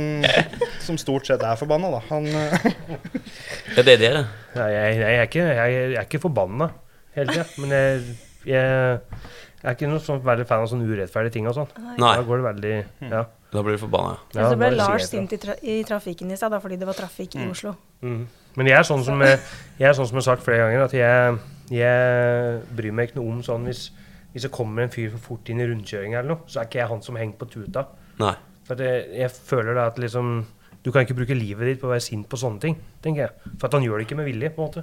som 0.84 0.98
stort 1.00 1.26
sett 1.30 1.42
er 1.42 1.56
forbanna, 1.58 1.88
da. 1.96 2.02
Han 2.10 2.28
eh, 2.28 2.66
Ja, 3.74 3.82
det 3.82 3.96
er 3.96 4.02
det. 4.02 4.10
det. 4.18 4.24
Nei, 4.58 4.68
jeg, 4.74 4.98
jeg, 5.00 5.14
er 5.16 5.30
ikke, 5.30 5.46
jeg, 5.48 5.72
jeg 5.78 5.96
er 6.02 6.04
ikke 6.10 6.22
forbanna 6.26 6.68
hele 7.16 7.32
tida. 7.38 7.46
Men 7.64 7.74
jeg, 7.78 8.18
jeg, 8.50 9.00
jeg 9.62 9.70
er 9.70 9.78
ikke 9.78 9.90
noe 9.94 10.04
sånn 10.04 10.20
veldig 10.28 10.46
fan 10.52 10.66
av 10.66 10.70
sånne 10.74 10.90
urettferdige 10.92 11.38
ting 11.38 11.48
og 11.48 11.56
sånn. 11.56 11.72
Da 11.96 12.12
går 12.28 12.42
det 12.42 12.48
veldig 12.50 12.76
Ja. 13.08 13.24
Da 13.54 13.62
blir 13.62 13.76
du 13.76 13.82
forbanna. 13.84 14.16
Ja, 14.34 14.48
så 14.50 14.56
ble 14.58 14.70
Lars 14.74 15.06
sint 15.10 15.32
i, 15.36 15.38
tra 15.38 15.54
i 15.62 15.76
trafikken 15.86 16.32
i 16.34 16.38
stad 16.38 16.54
fordi 16.60 16.78
det 16.80 16.88
var 16.88 16.96
trafikk 16.98 17.36
i 17.38 17.44
Oslo. 17.46 17.74
Mm. 18.02 18.24
Men 18.58 18.70
jeg 18.70 18.78
er 18.80 18.86
sånn 18.88 19.04
som 19.06 19.22
jeg, 19.22 19.38
jeg 19.78 19.88
er 19.88 19.94
sånn 19.96 20.08
som 20.10 20.18
jeg 20.18 20.24
har 20.24 20.30
sagt 20.32 20.46
flere 20.46 20.64
ganger, 20.66 20.82
at 20.88 20.96
jeg, 20.98 21.36
jeg 21.74 22.58
bryr 22.78 22.94
meg 22.94 23.08
ikke 23.10 23.20
noe 23.20 23.36
om 23.36 23.44
sånn 23.46 23.66
hvis, 23.70 23.84
hvis 24.34 24.46
det 24.46 24.50
kommer 24.54 24.84
en 24.84 24.92
fyr 24.94 25.12
for 25.14 25.22
fort 25.30 25.50
inn 25.54 25.62
i 25.62 25.68
rundkjøringa 25.70 26.18
eller 26.20 26.34
noe, 26.34 26.50
så 26.50 26.60
er 26.60 26.68
ikke 26.68 26.80
jeg 26.82 26.90
han 26.92 27.02
som 27.06 27.18
henger 27.18 27.38
på 27.40 27.48
tuta. 27.54 27.86
Nei. 28.20 28.34
For 28.66 28.80
jeg, 28.80 29.06
jeg 29.20 29.30
føler 29.50 29.76
da 29.76 29.88
at 29.90 29.98
liksom 30.00 30.28
Du 30.84 30.90
kan 30.92 31.04
ikke 31.04 31.16
bruke 31.18 31.34
livet 31.36 31.66
ditt 31.68 31.80
på 31.80 31.88
å 31.88 31.94
være 31.94 32.04
sint 32.04 32.26
på 32.28 32.36
sånne 32.36 32.60
ting, 32.60 32.74
tenker 33.04 33.22
jeg. 33.24 33.52
For 33.56 33.70
at 33.70 33.76
han 33.78 33.84
gjør 33.86 33.98
det 34.02 34.04
ikke 34.04 34.18
med 34.18 34.26
vilje, 34.28 34.50
på 34.52 34.60
en 34.60 34.66
måte. 34.68 34.82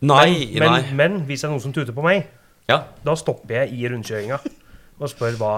Nei, 0.00 0.48
men, 0.56 0.64
nei. 0.64 0.80
Men, 0.80 0.96
men 0.98 1.18
hvis 1.28 1.44
det 1.44 1.46
er 1.46 1.52
noen 1.52 1.62
som 1.62 1.74
tuter 1.76 1.94
på 1.94 2.02
meg, 2.02 2.24
Ja. 2.70 2.80
da 3.04 3.14
stopper 3.18 3.60
jeg 3.60 3.76
i 3.76 3.86
rundkjøringa 3.92 4.38
og 5.00 5.08
spør 5.12 5.36
hva 5.38 5.52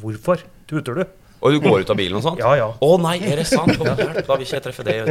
hvorfor 0.00 0.40
tuter 0.70 1.02
du? 1.02 1.04
Og 1.42 1.52
du 1.52 1.58
går 1.62 1.82
ut 1.82 1.90
av 1.90 1.98
bilen 1.98 2.16
og 2.20 2.22
sånt? 2.22 2.38
Ja, 2.38 2.54
ja. 2.54 2.68
Å 2.70 2.90
nei, 3.02 3.16
er 3.26 3.40
det 3.42 3.48
sant? 3.50 3.74
Å, 3.74 3.86
hjelp, 3.98 4.18
da 4.28 4.36
vil 4.38 4.46
ikke 4.46 4.58
jeg 4.60 4.64
treffe 4.68 4.84
deg. 4.86 5.08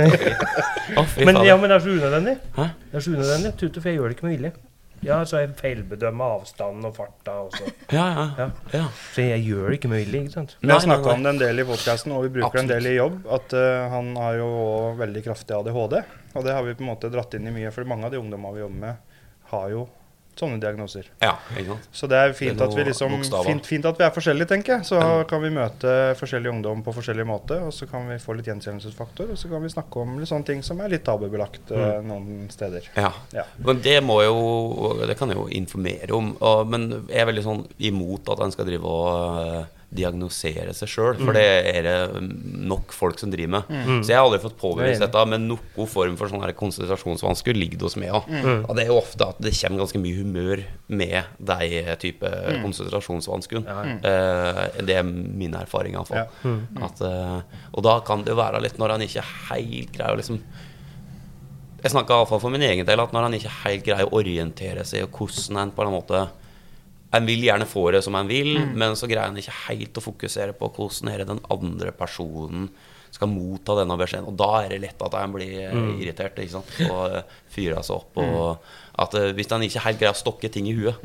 Å, 0.95 1.05
Men, 1.27 1.41
ja, 1.43 1.57
men 1.59 1.67
det 1.67 1.77
er 1.77 1.83
så 1.83 1.95
unødvendig. 1.95 2.35
Hæ? 2.55 2.67
Det 2.91 2.99
er 2.99 3.03
så 3.03 3.15
unødvendig. 3.15 3.51
Tute, 3.59 3.81
for 3.81 3.91
jeg 3.91 3.99
gjør 3.99 4.11
det 4.11 4.17
ikke 4.17 4.27
med 4.29 4.37
vilje. 4.37 4.53
Ja, 5.01 5.17
så 5.25 5.39
jeg 5.41 5.55
feilbedømmer 5.57 6.35
avstanden 6.37 6.85
og 6.85 6.93
farta 6.93 7.39
også. 7.47 7.71
Ja, 7.89 8.03
ja. 8.13 8.25
Ja. 8.37 8.47
ja. 8.75 8.83
Så 9.15 9.25
jeg 9.25 9.41
gjør 9.49 9.71
det 9.71 9.79
ikke 9.79 9.89
med 9.91 10.03
vilje, 10.05 10.21
ikke 10.27 10.35
sant. 10.35 10.53
Vi 10.61 10.69
har 10.69 10.83
snakka 10.83 11.15
om 11.15 11.25
det 11.25 11.31
en 11.33 11.41
del 11.41 11.63
i 11.63 11.65
podkasten, 11.67 12.13
og 12.15 12.27
vi 12.27 12.35
bruker 12.37 12.59
det 12.59 12.63
en 12.63 12.69
del 12.69 12.91
i 12.91 12.97
jobb. 12.99 13.17
At 13.39 13.55
uh, 13.57 13.87
han 13.91 14.13
har 14.21 14.37
jo 14.37 14.51
veldig 15.01 15.23
kraftig 15.25 15.57
ADHD. 15.57 15.97
Og 16.37 16.45
det 16.45 16.53
har 16.53 16.67
vi 16.67 16.75
på 16.77 16.85
en 16.85 16.91
måte 16.93 17.09
dratt 17.11 17.33
inn 17.35 17.49
i 17.49 17.55
mye, 17.55 17.73
for 17.73 17.89
mange 17.89 18.07
av 18.07 18.13
de 18.13 18.21
ungdommene 18.21 18.55
vi 18.55 18.63
jobber 18.63 18.83
med, 18.85 19.17
har 19.51 19.73
jo 19.73 19.87
sånne 20.39 20.59
diagnoser. 20.61 21.07
Ja. 21.21 21.35
Så 21.91 22.07
det 22.09 22.17
er 22.17 22.33
fint, 22.37 22.57
Det 22.57 22.65
er 22.65 22.71
at, 22.71 22.77
vi 22.77 22.85
liksom, 22.87 23.15
fint, 23.45 23.67
fint 23.67 23.85
at 23.85 23.99
vi 23.99 24.05
er 24.05 24.13
forskjellige, 24.15 24.49
tenker 24.51 24.77
jeg. 24.77 24.87
Så 24.89 25.01
kan 25.29 25.43
vi 25.43 25.51
møte 25.53 25.95
forskjellig 26.19 26.51
ungdom 26.51 26.83
på 26.85 26.93
forskjellig 26.95 27.25
måte, 27.27 27.59
og 27.67 27.73
så 27.75 27.87
kan 27.89 28.07
vi 28.09 28.17
få 28.21 28.35
litt 28.37 28.49
gjenkjennelsesfaktor. 28.49 29.33
Og 29.33 29.39
så 29.39 29.51
kan 29.51 29.63
vi 29.63 29.73
snakke 29.73 30.01
om 30.01 30.17
litt 30.19 30.31
sånne 30.31 30.47
ting 30.47 30.63
som 30.65 30.81
er 30.81 30.93
litt 30.93 31.05
tabubelagt 31.07 31.73
mm. 31.73 32.07
noen 32.07 32.47
steder. 32.53 32.89
Ja. 32.95 33.11
Ja. 33.35 33.45
Men 33.61 33.83
det 33.83 33.99
må 34.05 34.21
jo 34.25 34.39
Det 35.05 35.17
kan 35.19 35.31
jeg 35.31 35.39
jo 35.39 35.47
informere 35.51 36.15
om. 36.15 36.33
Og, 36.39 36.65
men 36.71 36.89
jeg 37.07 37.21
er 37.21 37.29
veldig 37.29 37.45
sånn 37.45 37.63
imot 37.91 38.31
at 38.33 38.41
en 38.45 38.55
skal 38.55 38.67
drive 38.69 38.87
og 38.87 39.41
eh, 39.41 39.80
diagnosere 39.91 40.71
seg 40.75 40.87
sjøl, 40.87 41.17
for 41.19 41.35
det 41.35 41.43
er 41.71 41.83
det 41.83 42.21
nok 42.63 42.93
folk 42.95 43.19
som 43.19 43.31
driver 43.33 43.57
med. 43.57 43.71
Så 44.05 44.13
jeg 44.13 44.17
har 44.17 44.23
aldri 44.23 44.39
fått 44.43 44.55
påvist 44.59 45.01
er 45.01 45.03
dette, 45.03 45.23
men 45.27 45.49
noen 45.49 45.89
form 45.91 46.15
for 46.19 46.31
sånn 46.31 46.45
konsentrasjonsvansker 46.57 47.57
ligger 47.57 47.81
det 47.81 47.87
hos 47.89 47.97
meg 47.99 48.15
òg. 48.15 48.29
Og 48.61 48.71
det 48.77 48.85
er 48.85 48.91
jo 48.93 48.99
ofte 49.01 49.27
at 49.27 49.41
det 49.43 49.53
kommer 49.59 49.83
ganske 49.83 50.01
mye 50.01 50.21
humør 50.21 50.63
med 50.87 51.35
de 51.51 51.83
type 52.01 52.31
konsentrasjonsvanskene. 52.63 53.77
Uh, 54.01 54.63
det 54.87 54.97
er 55.01 55.07
min 55.07 55.55
erfaring, 55.59 55.97
iallfall. 55.97 56.23
Ja. 56.23 56.57
At, 56.87 57.03
uh, 57.03 57.63
og 57.75 57.85
da 57.85 57.99
kan 58.07 58.23
det 58.25 58.31
jo 58.33 58.39
være 58.39 58.61
litt 58.63 58.79
når 58.79 58.95
han 58.95 59.05
ikke 59.05 59.25
helt 59.51 59.91
greier 59.95 60.15
å 60.15 60.19
liksom 60.19 60.39
Jeg 61.81 61.91
snakker 61.93 62.13
iallfall 62.15 62.41
for 62.43 62.53
min 62.53 62.63
egen 62.63 62.85
del 62.87 63.01
at 63.01 63.13
når 63.13 63.27
han 63.27 63.35
ikke 63.35 63.55
helt 63.63 63.85
greier 63.87 64.07
å 64.07 64.19
orientere 64.19 64.85
seg, 64.87 65.07
og 65.07 65.17
hvordan 65.17 65.65
en 65.65 65.75
på 65.75 65.83
en 65.83 65.95
måte 65.95 66.27
En 67.17 67.27
vil 67.27 67.43
gjerne 67.43 67.67
få 67.67 67.89
det 67.91 68.03
som 68.05 68.15
en 68.15 68.29
vil, 68.29 68.55
men 68.71 68.95
så 68.95 69.09
greier 69.09 69.27
han 69.27 69.39
ikke 69.39 69.57
helt 69.65 69.99
å 69.99 70.03
fokusere 70.05 70.55
på 70.57 70.69
hvordan 70.77 71.11
er 71.11 71.25
den 71.27 71.41
andre 71.51 71.91
personen 71.95 72.69
skal 73.11 73.27
motta 73.27 73.75
denne 73.81 73.97
beskjeden. 73.99 74.29
Og 74.31 74.37
da 74.39 74.49
er 74.61 74.71
det 74.71 74.81
lett 74.85 75.03
at 75.03 75.17
en 75.19 75.33
blir 75.35 75.51
mm. 75.75 75.89
irritert 75.99 76.39
og 76.87 77.01
eh, 77.03 77.37
fyrer 77.51 77.83
seg 77.83 77.97
opp. 77.97 78.21
Og 78.23 79.01
at 79.03 79.17
eh, 79.19 79.33
Hvis 79.35 79.51
han 79.51 79.65
ikke 79.67 79.83
helt 79.83 79.99
greier 79.99 80.15
å 80.15 80.21
stokke 80.21 80.51
ting 80.53 80.69
i 80.71 80.75
huet, 80.77 81.03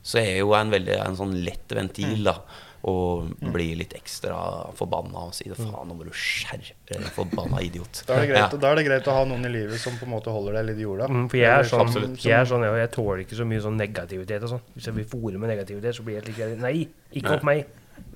så 0.00 0.20
er 0.22 0.38
jo 0.38 0.54
en 0.56 0.70
veldig 0.72 0.94
en 1.02 1.18
sånn 1.18 1.34
lett 1.44 1.74
ventil. 1.74 2.22
da 2.30 2.38
og 2.82 3.30
blir 3.52 3.76
litt 3.76 3.92
ekstra 3.92 4.36
forbanna 4.78 5.26
og 5.28 5.34
sier 5.36 5.52
'faen, 5.54 5.88
nå 5.88 5.94
må 5.98 6.04
du 6.08 6.12
skjerpe 6.16 6.94
deg, 6.94 7.02
forbanna 7.12 7.60
idiot'. 7.60 8.06
Da 8.06 8.14
er, 8.14 8.20
det 8.20 8.28
greit, 8.30 8.52
Ja. 8.52 8.58
da 8.58 8.70
er 8.70 8.74
det 8.76 8.86
greit 8.86 9.04
å 9.08 9.12
ha 9.18 9.24
noen 9.24 9.44
i 9.44 9.48
livet 9.52 9.78
som 9.80 9.92
på 9.98 10.04
en 10.08 10.12
måte 10.14 10.32
holder 10.32 10.52
deg 10.54 10.66
litt 10.70 10.78
i 10.78 10.86
jorda. 10.88 11.08
Mm, 11.08 11.28
for 11.28 11.36
jeg 11.36 11.50
er 11.50 11.62
sånn, 11.68 11.80
Absolutt. 11.86 12.24
jeg, 12.24 12.32
er 12.40 12.44
sånn 12.48 12.62
jeg, 12.64 12.72
jeg 12.80 12.90
tåler 12.96 13.18
ikke 13.24 13.36
så 13.36 13.44
mye 13.44 13.60
sånn 13.60 13.76
negativitet 13.76 14.42
og 14.42 14.48
sånn. 14.48 14.60
Hvis 14.74 14.84
jeg 14.86 14.94
blir 14.94 15.04
fòret 15.04 15.38
med 15.38 15.48
negativitet, 15.50 15.94
så 15.94 16.02
blir 16.02 16.20
jeg 16.22 16.24
litt 16.32 16.58
Nei, 16.58 16.88
ikke 17.12 17.36
opp 17.36 17.42
meg. 17.44 17.66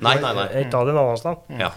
Nei, 0.01 0.15
nei, 0.21 0.33
nei. 0.35 0.49
Jeg 0.55 0.71
tar 0.71 0.85
det 0.87 0.95
en 0.95 0.99
annen 1.05 1.17
sted. 1.21 1.37
Ja, 1.61 1.71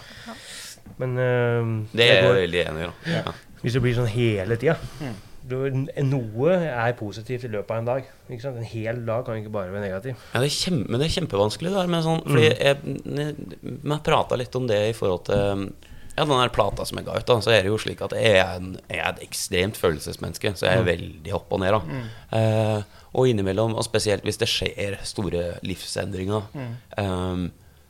Men 0.98 1.12
uh, 1.18 1.86
det 1.94 2.06
er 2.10 2.14
jeg 2.16 2.24
går, 2.24 2.36
veldig 2.40 2.62
enig 2.68 2.88
i. 2.88 3.12
Ja. 3.12 3.24
hvis 3.62 3.74
det 3.74 3.82
blir 3.82 3.96
sånn 3.98 4.08
hele 4.08 4.56
tida 4.56 4.78
Mm. 5.02 5.14
Noe 5.48 6.56
er 6.58 6.96
positivt 7.00 7.46
i 7.48 7.52
løpet 7.52 7.74
av 7.74 7.82
en 7.82 7.90
dag. 7.90 8.08
Ikke 8.28 8.44
sant? 8.44 8.58
En 8.60 8.68
hel 8.68 9.04
dag 9.08 9.26
kan 9.28 9.40
ikke 9.40 9.54
bare 9.54 9.72
være 9.74 9.86
negativ. 9.86 10.16
Ja, 10.34 10.42
det 10.44 10.50
er 10.50 10.56
kjempe, 10.56 10.90
men 10.92 11.02
det 11.02 11.08
er 11.08 11.14
kjempevanskelig 11.18 11.72
det 11.72 11.78
der 11.80 11.92
med 11.94 12.04
sånn 12.06 12.24
Fordi 12.26 12.48
jeg, 12.48 12.96
jeg 13.16 14.02
prata 14.08 14.40
litt 14.40 14.58
om 14.60 14.68
det 14.70 14.82
i 14.90 14.98
forhold 14.98 15.24
til 15.30 15.70
Ja, 16.18 16.26
den 16.26 16.34
der 16.42 16.50
plata 16.54 16.86
som 16.90 16.98
jeg 16.98 17.06
ga 17.06 17.16
ut, 17.20 17.28
da, 17.30 17.38
så 17.46 17.52
er 17.54 17.62
det 17.62 17.70
jo 17.70 17.78
slik 17.78 18.00
at 18.02 18.16
jeg 18.18 18.40
er, 18.42 18.56
en, 18.58 18.72
jeg 18.90 18.98
er 18.98 19.12
et 19.12 19.24
ekstremt 19.28 19.78
følelsesmenneske. 19.78 20.56
Så 20.58 20.66
jeg 20.66 20.82
er 20.82 20.88
veldig 20.88 21.36
opp 21.38 21.52
og 21.54 21.62
ned, 21.62 21.76
da. 21.78 22.00
Eh, 22.40 23.04
og 23.14 23.30
innimellom, 23.30 23.76
og 23.78 23.86
spesielt 23.86 24.26
hvis 24.26 24.42
det 24.42 24.50
skjer 24.50 24.98
store 25.06 25.44
livsendringer, 25.62 26.50
eh, 26.98 27.44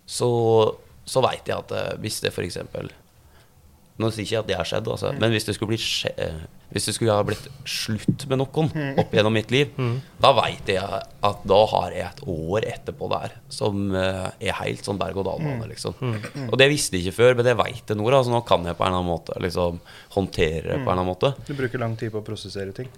så, 0.07 0.31
så 1.07 1.23
veit 1.23 1.47
jeg 1.47 1.55
at 1.55 1.71
eh, 1.79 1.93
hvis 2.03 2.19
det 2.25 2.33
f.eks. 2.35 2.59
Nå 3.97 4.11
sier 4.13 4.27
ikke 4.27 4.39
at 4.43 4.47
det 4.49 4.57
har 4.59 4.67
skjedd, 4.69 4.87
altså, 4.93 5.09
men 5.17 5.33
hvis 5.33 5.47
det 5.47 5.55
skje, 5.57 6.11
eh, 6.21 6.41
Hvis 6.69 6.85
det 6.85 6.93
skulle 6.97 7.15
ha 7.15 7.23
blitt 7.23 7.45
slutt 7.65 8.25
med 8.27 8.41
noen 8.41 8.69
opp 8.99 9.13
gjennom 9.15 9.33
mitt 9.33 9.49
liv, 9.55 9.71
da 10.19 10.33
veit 10.35 10.67
jeg 10.67 10.83
at 10.83 11.45
da 11.47 11.59
har 11.71 11.95
jeg 11.95 12.05
et 12.09 12.21
år 12.27 12.67
etterpå 12.67 13.07
der 13.13 13.37
som 13.49 13.95
eh, 13.95 14.27
er 14.49 14.59
helt 14.59 14.83
sånn 14.83 14.99
berg-og-dal-bane, 14.99 15.65
liksom. 15.71 15.95
Og 16.51 16.57
det 16.59 16.67
visste 16.69 16.97
jeg 16.99 17.07
ikke 17.07 17.17
før, 17.23 17.35
men 17.39 17.47
det 17.47 17.55
veit 17.57 17.87
jeg 17.87 17.97
nå, 17.97 18.09
da, 18.11 18.21
så 18.21 18.35
nå 18.35 18.43
kan 18.45 18.67
jeg 18.67 18.75
på 18.75 18.83
en 18.83 18.91
eller 18.91 18.99
annen 18.99 19.13
måte 19.15 19.39
liksom 19.41 19.79
håndtere 20.17 20.67
det 20.67 20.75
på 20.75 20.83
en 20.83 20.91
eller 20.91 20.97
annen 20.97 21.13
måte. 21.13 21.33
Du 21.47 21.55
bruker 21.55 21.79
lang 21.79 21.95
tid 21.97 22.11
på 22.11 22.19
å 22.19 22.27
prosessere 22.27 22.75
ting. 22.75 22.91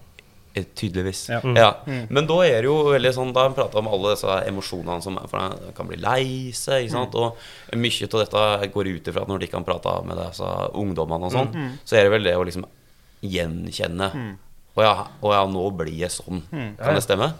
Eh, 0.59 0.65
Tydeligvis. 0.75 1.21
Ja. 1.29 1.39
Ja. 1.55 1.69
Mm. 1.87 2.07
Men 2.09 2.27
da 2.29 2.37
er 2.45 2.61
det 2.61 2.69
jo 2.69 2.77
veldig 2.91 3.13
sånn 3.15 3.33
Da 3.33 3.47
prater 3.55 3.79
om 3.81 3.87
alle 3.87 4.13
disse 4.15 4.27
emosjonene 4.49 5.01
som 5.05 5.17
er, 5.21 5.27
for 5.31 5.39
han 5.39 5.73
kan 5.77 5.87
bli 5.87 5.97
lei 5.97 6.51
seg. 6.51 6.85
Ikke 6.87 6.91
sant? 6.97 7.15
Og 7.15 7.37
mye 7.75 8.09
av 8.09 8.19
dette 8.25 8.71
går 8.73 8.91
ut 8.95 9.07
ifra 9.13 9.21
at 9.23 9.27
når 9.31 9.39
de 9.45 9.47
kan 9.47 9.63
prate 9.67 9.95
med 10.05 10.17
disse 10.17 10.51
ungdommene 10.73 11.25
og 11.29 11.31
sånn, 11.33 11.55
så 11.85 11.97
er 11.99 12.03
det 12.07 12.11
vel 12.17 12.23
det 12.29 12.35
å 12.37 12.45
liksom 12.45 12.65
gjenkjenne 13.23 14.11
Å 14.79 14.83
ja, 14.85 14.91
ja, 15.33 15.39
nå 15.49 15.63
blir 15.75 15.91
jeg 16.05 16.11
sånn. 16.13 16.43
Kan 16.79 16.95
det 16.95 17.01
stemme? 17.03 17.31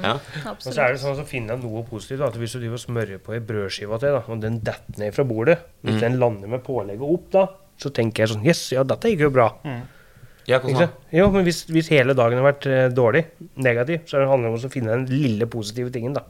Ja. 0.00 0.14
Og 0.54 0.62
så 0.64 0.72
er 0.80 0.94
det 0.94 1.00
sånn 1.02 1.16
som 1.18 1.26
finner 1.28 1.58
noe 1.60 1.82
positivt. 1.84 2.20
da, 2.22 2.28
At 2.30 2.38
Hvis 2.40 2.54
du 2.54 2.60
driver 2.62 2.78
og 2.78 2.84
smører 2.84 3.18
på 3.20 3.34
ei 3.36 3.40
brødskive 3.44 3.98
til, 4.00 4.14
da, 4.16 4.22
og 4.30 4.40
den 4.40 4.60
detter 4.64 4.96
ned 5.02 5.12
fra 5.12 5.24
bordet 5.28 5.58
Hvis 5.84 5.98
Mm. 5.98 6.00
den 6.00 6.18
lander 6.22 6.48
med 6.48 6.62
pålegget 6.64 7.02
opp, 7.04 7.26
da, 7.34 7.46
så 7.76 7.90
tenker 7.92 8.22
jeg 8.24 8.28
sånn 8.36 8.46
Yes, 8.46 8.62
ja, 8.72 8.82
dette 8.84 9.08
gikk 9.12 9.26
jo 9.26 9.30
bra. 9.30 9.50
Ja, 10.50 10.58
Ikke 10.60 10.76
sant? 10.84 11.00
Jo, 11.14 11.28
men 11.30 11.44
hvis, 11.46 11.64
hvis 11.70 11.88
hele 11.94 12.14
dagen 12.18 12.40
har 12.40 12.46
vært 12.52 12.66
eh, 12.66 12.88
dårlig, 12.94 13.24
negativ, 13.62 14.02
så 14.10 14.24
handler 14.26 14.50
det 14.50 14.56
om 14.58 14.70
å 14.70 14.72
finne 14.72 14.96
den 14.96 15.06
lille 15.10 15.46
positive 15.50 15.92
tingen, 15.94 16.16
da. 16.18 16.24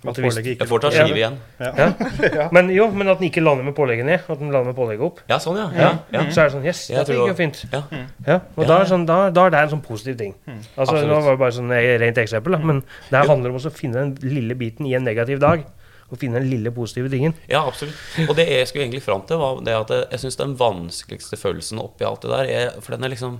At 0.00 0.16
hvis- 0.16 0.38
ikke 0.40 0.54
Jeg 0.62 0.68
får 0.68 0.80
ta 0.80 0.88
Ja. 0.94 1.04
skive 1.04 1.18
igjen. 1.20 1.34
Ja. 1.60 2.48
Men 2.56 2.70
jo, 2.72 2.86
men 2.90 3.08
at 3.12 3.18
den 3.20 3.28
ikke 3.28 3.42
lander 3.44 3.62
med 3.66 3.74
pålegget 3.76 4.06
ned, 4.08 4.20
at 4.28 4.38
den 4.40 4.48
lander 4.50 4.72
med 4.72 4.76
pålegget 4.78 5.04
opp. 5.04 5.20
Ja, 5.28 5.36
sånn, 5.38 5.58
ja. 5.60 5.66
Ja. 5.76 5.90
ja, 6.10 6.22
ja. 6.22 6.30
Så 6.32 6.40
er 6.40 6.48
det 6.48 6.54
sånn 6.54 6.64
Yes, 6.64 6.86
dette 6.88 7.12
gikk 7.12 7.28
jo 7.28 7.34
fint. 7.36 7.64
ja. 7.72 7.82
Ja, 8.26 8.38
og 8.56 8.64
Ja. 8.64 8.66
Da, 8.66 8.76
er 8.76 8.84
det 8.84 8.88
sånn, 8.94 9.04
da, 9.06 9.18
da 9.30 9.44
er 9.46 9.50
det 9.50 9.60
en 9.66 9.74
sånn 9.76 9.82
positiv 9.84 10.16
ting. 10.16 10.34
Altså, 10.48 10.94
Absolutt. 10.96 11.08
nå 11.12 11.20
var 11.22 11.36
det 11.36 11.38
bare 11.38 11.52
sånn 11.58 11.74
rent 12.00 12.16
eksempel, 12.24 12.52
da, 12.56 12.58
men 12.64 12.80
det 13.10 13.18
her 13.20 13.28
handler 13.28 13.50
om 13.50 13.56
å 13.60 13.70
finne 13.70 13.92
den 14.00 14.16
lille 14.22 14.54
biten 14.56 14.86
i 14.88 14.94
en 14.96 15.04
negativ 15.04 15.38
dag. 15.38 15.64
Og 16.10 16.18
finne 16.18 16.40
den 16.40 16.48
lille 16.50 16.72
positive 16.74 17.08
tingen. 17.08 17.34
Ja, 17.48 17.60
absolutt. 17.68 17.94
Og 18.28 18.34
det 18.34 18.48
jeg 18.48 18.66
skulle 18.66 18.82
egentlig 18.88 19.02
fram 19.04 19.20
til, 19.28 19.36
var 19.38 19.60
det 19.62 19.76
at 19.76 19.88
jeg, 19.94 20.06
jeg 20.10 20.18
syns 20.24 20.36
den 20.40 20.56
vanskeligste 20.58 21.36
følelsen 21.38 21.78
oppi 21.78 22.02
alt 22.04 22.22
det 22.22 22.30
der 22.32 22.48
er 22.50 22.80
For 22.80 22.96
den 22.96 23.04
er 23.04 23.12
liksom 23.14 23.36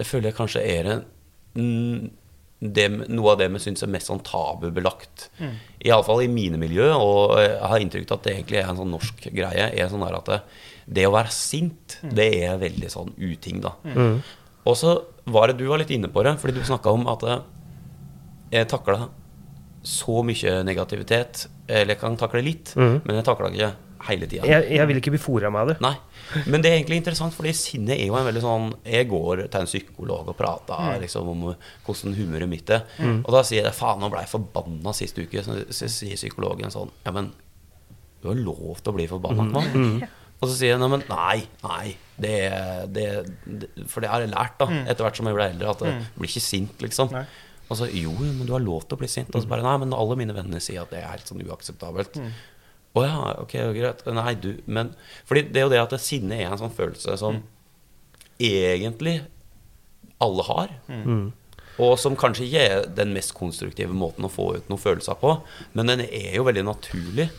Det 0.00 0.08
føler 0.08 0.30
jeg 0.30 0.38
kanskje 0.40 0.64
er 0.64 0.90
en 0.94 1.04
mm, 1.54 2.10
det, 2.60 2.86
noe 3.08 3.32
av 3.32 3.38
det 3.40 3.48
vi 3.54 3.60
syns 3.62 3.82
er 3.84 3.88
mest 3.92 4.10
sånn 4.10 4.20
tabubelagt. 4.24 5.30
Mm. 5.40 5.54
Iallfall 5.88 6.26
i 6.26 6.32
mine 6.32 6.58
miljø, 6.60 6.90
og 6.92 7.38
jeg 7.40 7.54
har 7.72 7.80
inntrykk 7.80 8.10
av 8.10 8.18
at 8.18 8.26
det 8.26 8.34
egentlig 8.34 8.58
er 8.60 8.68
en 8.68 8.80
sånn 8.82 8.92
norsk 8.92 9.30
greie. 9.32 9.70
er 9.70 9.88
sånn 9.88 10.04
der 10.04 10.18
at 10.18 10.28
det, 10.28 10.40
det 10.98 11.06
å 11.08 11.14
være 11.14 11.32
sint, 11.32 11.96
Mm. 12.00 12.12
det 12.16 12.26
er 12.44 12.60
veldig 12.60 12.90
sånn 12.92 13.14
uting, 13.16 13.60
da. 13.64 13.72
Og 14.68 14.76
så 14.76 14.92
var 15.24 15.48
det 15.48 15.58
du 15.58 15.66
var 15.68 15.80
litt 15.80 15.90
inne 15.90 16.08
på 16.12 16.22
det, 16.24 16.36
fordi 16.40 16.54
du 16.58 16.64
snakka 16.64 16.92
om 16.92 17.06
at 17.08 17.24
eh, 17.24 17.40
jeg 18.52 18.68
takla 18.68 19.08
så 19.82 20.22
mye 20.26 20.60
negativitet. 20.64 21.46
Eller 21.66 21.94
jeg 21.94 22.00
kan 22.02 22.16
takle 22.20 22.42
litt, 22.44 22.74
mm. 22.76 23.00
men 23.04 23.16
jeg 23.20 23.24
takla 23.24 23.50
ikke 23.52 23.72
hele 24.08 24.28
tida. 24.28 24.46
Jeg, 24.48 24.68
jeg 24.76 24.88
vil 24.90 25.00
ikke 25.00 25.12
bli 25.14 25.20
fora 25.22 25.50
med 25.52 25.72
det. 25.72 25.76
Nei. 25.84 25.94
Men 26.46 26.62
det 26.62 26.70
er 26.70 26.76
egentlig 26.78 27.00
interessant, 27.00 27.34
fordi 27.34 27.52
sinnet 27.56 27.96
er 27.96 28.06
jo 28.06 28.14
en 28.18 28.26
veldig 28.28 28.42
sånn 28.44 28.66
Jeg 28.86 29.08
går 29.10 29.44
til 29.50 29.60
en 29.64 29.68
psykolog 29.70 30.30
og 30.30 30.36
prater 30.38 31.00
liksom, 31.02 31.28
om 31.32 31.44
hvordan 31.86 32.16
humøret 32.18 32.50
mitt 32.50 32.70
er. 32.74 32.84
Og 33.24 33.30
da 33.34 33.42
sier 33.46 33.66
jeg 33.66 33.76
faen, 33.76 34.00
nå 34.02 34.10
ble 34.12 34.22
jeg 34.24 34.32
forbanna 34.32 34.94
sist 34.96 35.18
uke. 35.18 35.42
Så, 35.46 35.58
sier 35.90 36.16
psykologen 36.20 36.70
sånn 36.74 36.92
Ja, 37.06 37.12
men 37.16 37.32
du 38.20 38.28
har 38.28 38.36
lov 38.36 38.82
til 38.82 38.92
å 38.92 38.96
bli 38.98 39.06
forbanna 39.10 39.46
nå. 39.48 40.08
Og 40.40 40.48
så 40.48 40.54
sier 40.56 40.70
jeg 40.74 40.80
nei, 40.80 40.88
men 40.88 41.02
nei, 41.10 41.36
nei. 41.64 41.86
Det, 42.20 42.34
det, 42.96 43.04
det, 43.44 43.68
for 43.88 44.00
det 44.04 44.08
har 44.12 44.22
jeg 44.24 44.32
lært 44.32 44.56
da 44.60 44.68
etter 44.88 45.04
hvert 45.04 45.18
som 45.20 45.28
jeg 45.28 45.36
ble 45.36 45.46
eldre, 45.52 45.72
at 45.74 45.82
jeg 45.84 46.04
blir 46.16 46.30
ikke 46.30 46.42
sint, 46.44 46.80
liksom. 46.84 47.12
Nei. 47.12 47.26
Og 47.70 47.78
så 47.78 47.86
jo, 47.86 48.10
jo, 48.16 48.30
men 48.34 48.48
du 48.48 48.54
har 48.56 48.62
lov 48.64 48.86
til 48.88 48.96
å 48.96 49.00
bli 49.02 49.08
sint. 49.08 49.28
Og 49.36 49.44
så 49.44 49.50
bare 49.50 49.62
nei, 49.62 49.76
men 49.84 49.92
alle 49.94 50.16
mine 50.18 50.34
venner 50.34 50.62
sier 50.64 50.82
at 50.82 50.90
det 50.94 51.02
er 51.04 51.12
helt 51.12 51.28
sånn 51.28 51.44
uakseptabelt. 51.44 52.16
Å 52.98 53.04
ja, 53.06 53.18
ok, 53.38 53.52
greit. 53.76 54.00
Nei, 54.10 54.34
du 54.34 54.48
Men 54.66 54.94
Fordi 55.28 55.44
det 55.52 55.60
er 55.60 55.68
jo 55.68 55.72
det 55.74 55.82
at 55.82 55.94
sinne 56.02 56.34
er 56.40 56.48
en 56.50 56.58
sånn 56.58 56.74
følelse 56.74 57.16
som 57.20 57.42
egentlig 58.40 59.20
alle 60.20 60.42
har. 60.48 60.72
Og 61.80 61.94
som 62.00 62.16
kanskje 62.18 62.44
ikke 62.48 62.64
er 62.66 62.88
den 62.96 63.12
mest 63.16 63.32
konstruktive 63.36 63.94
måten 63.96 64.26
å 64.26 64.32
få 64.32 64.50
ut 64.58 64.66
noen 64.68 64.80
følelser 64.80 65.16
på, 65.20 65.30
men 65.72 65.86
den 65.88 66.02
er 66.04 66.34
jo 66.36 66.44
veldig 66.44 66.64
naturlig. 66.66 67.30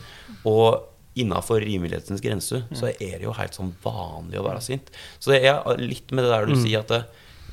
Og 0.48 0.80
innafor 1.14 1.60
rimelighetens 1.60 2.22
grense 2.24 2.62
så 2.72 2.88
er 2.88 3.18
det 3.18 3.26
jo 3.26 3.34
helt 3.36 3.54
sånn 3.54 3.74
vanlig 3.84 4.40
å 4.40 4.46
være 4.46 4.62
sint. 4.64 4.88
Så 5.20 5.34
det 5.34 5.42
er 5.46 5.60
litt 5.78 6.10
med 6.10 6.24
det 6.24 6.32
der 6.32 6.46
du 6.48 6.54
sier 6.56 6.80
at 6.80 6.88
det, 6.88 7.02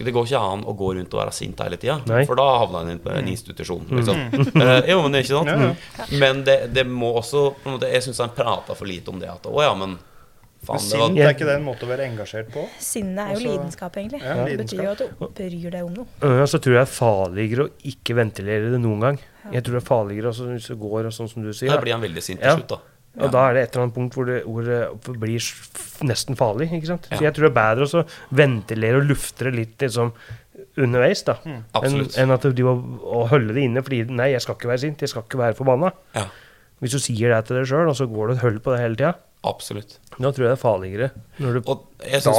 det 0.06 0.14
går 0.16 0.26
ikke 0.30 0.40
an 0.40 0.62
å 0.64 0.74
gå 0.80 0.94
rundt 0.96 1.14
og 1.14 1.20
være 1.20 1.34
sint 1.36 1.60
hele 1.60 1.78
tida, 1.78 1.98
for 2.26 2.36
da 2.40 2.46
havner 2.62 2.92
en 2.94 3.00
på 3.04 3.12
en 3.12 3.28
institusjon. 3.28 3.86
Liksom. 3.90 4.22
Eh, 4.64 4.90
jo, 4.92 5.02
men 5.04 5.12
det 5.12 5.20
er 5.20 5.26
ikke 5.26 5.40
sant? 5.40 5.50
Ja, 5.50 6.06
Men 6.20 6.44
det, 6.48 6.56
det 6.74 6.86
må 6.88 7.10
også 7.20 7.42
på 7.64 7.68
en 7.70 7.76
måte, 7.78 7.90
Jeg 7.92 8.04
syns 8.06 8.20
han 8.24 8.32
prata 8.36 8.76
for 8.76 8.86
lite 8.88 9.12
om 9.12 9.20
det. 9.20 9.30
At 9.32 9.46
å 9.50 9.62
ja, 9.64 9.74
men 9.76 9.98
Men 9.98 10.68
faen, 10.68 10.84
det 10.90 11.00
var 11.00 11.08
sint 11.08 11.20
er 11.24 11.34
ikke 11.34 11.48
det 11.48 11.56
en 11.56 11.64
måte 11.68 11.86
å 11.88 11.90
være 11.90 12.06
engasjert 12.10 12.50
på? 12.52 12.66
Sinne 12.84 13.26
er 13.26 13.34
jo 13.34 13.40
Også- 13.40 13.48
lidenskap, 13.54 13.96
egentlig. 14.02 14.22
Ja, 14.24 14.36
det 14.46 14.58
betyr 14.60 14.84
jo 14.84 14.92
at 14.92 15.04
du 15.04 15.28
bryr 15.40 15.72
deg 15.72 15.84
om 15.86 15.94
noe. 16.02 16.08
Ja, 16.42 16.46
så 16.52 16.60
tror 16.60 16.76
jeg 16.76 16.82
det 16.84 16.88
er 16.90 16.94
farligere 16.98 17.68
å 17.68 17.72
ikke 17.94 18.16
ventilere 18.20 18.72
det 18.74 18.82
noen 18.84 19.00
gang. 19.08 19.20
Jeg 19.54 19.64
tror 19.64 19.78
det 19.80 19.84
er 19.84 19.88
farligere 19.88 20.32
også 20.34 20.50
hvis 20.52 20.68
det 20.74 20.80
går 20.80 21.12
sånn 21.16 21.30
som 21.32 21.44
du 21.44 21.52
sier. 21.56 21.72
Da 21.72 21.80
blir 21.84 21.96
han 21.96 22.04
veldig 22.04 22.24
sint 22.26 22.42
Ja. 22.44 22.56
til 22.56 22.64
slutt, 22.64 22.76
da. 22.76 22.89
Og 23.18 23.32
da 23.34 23.48
er 23.50 23.56
det 23.58 23.62
et 23.64 23.74
eller 23.74 23.88
annet 23.88 23.96
punkt 23.96 24.16
hvor 24.16 24.28
det, 24.30 24.42
hvor 24.46 24.68
det 24.68 25.16
blir 25.20 25.48
nesten 26.08 26.38
farlig. 26.40 26.70
ikke 26.76 26.92
sant? 26.92 27.08
Ja. 27.10 27.18
Så 27.18 27.26
jeg 27.26 27.34
tror 27.36 27.48
det 27.48 27.52
er 27.52 27.58
bedre 27.58 27.88
å 27.90 28.04
ventilere 28.38 29.02
og 29.02 29.10
lufte 29.10 29.48
det 29.50 29.56
litt 29.58 29.86
liksom, 29.86 30.14
underveis, 30.80 31.24
da. 31.28 31.40
Enn 31.82 32.04
en 32.22 32.36
at 32.36 32.46
du 32.56 32.62
må 32.68 32.76
holde 33.32 33.56
det 33.58 33.66
inne 33.66 33.84
fordi 33.86 34.04
Nei, 34.14 34.30
jeg 34.36 34.44
skal 34.46 34.56
ikke 34.60 34.72
være 34.72 34.84
sint, 34.86 35.02
jeg 35.04 35.12
skal 35.12 35.26
ikke 35.26 35.42
være 35.42 35.58
forbanna. 35.58 35.92
Ja, 36.16 36.28
Hvis 36.80 36.96
du 36.96 37.02
sier 37.04 37.34
det 37.34 37.42
til 37.50 37.60
deg 37.60 37.68
sjøl, 37.68 37.90
og 37.92 37.98
så 37.98 38.08
går 38.08 38.30
du 38.30 38.36
og 38.38 38.44
holder 38.46 38.64
på 38.64 38.76
det 38.76 38.84
hele 38.84 39.00
tida, 39.00 39.16
absolutt. 39.48 40.00
da 40.18 40.32
tror 40.36 40.44
jeg 40.44 40.50
det 40.50 40.56
er 40.58 40.60
farligere 40.60 41.08
når 41.40 41.54
du 41.56 41.60
da 41.64 41.76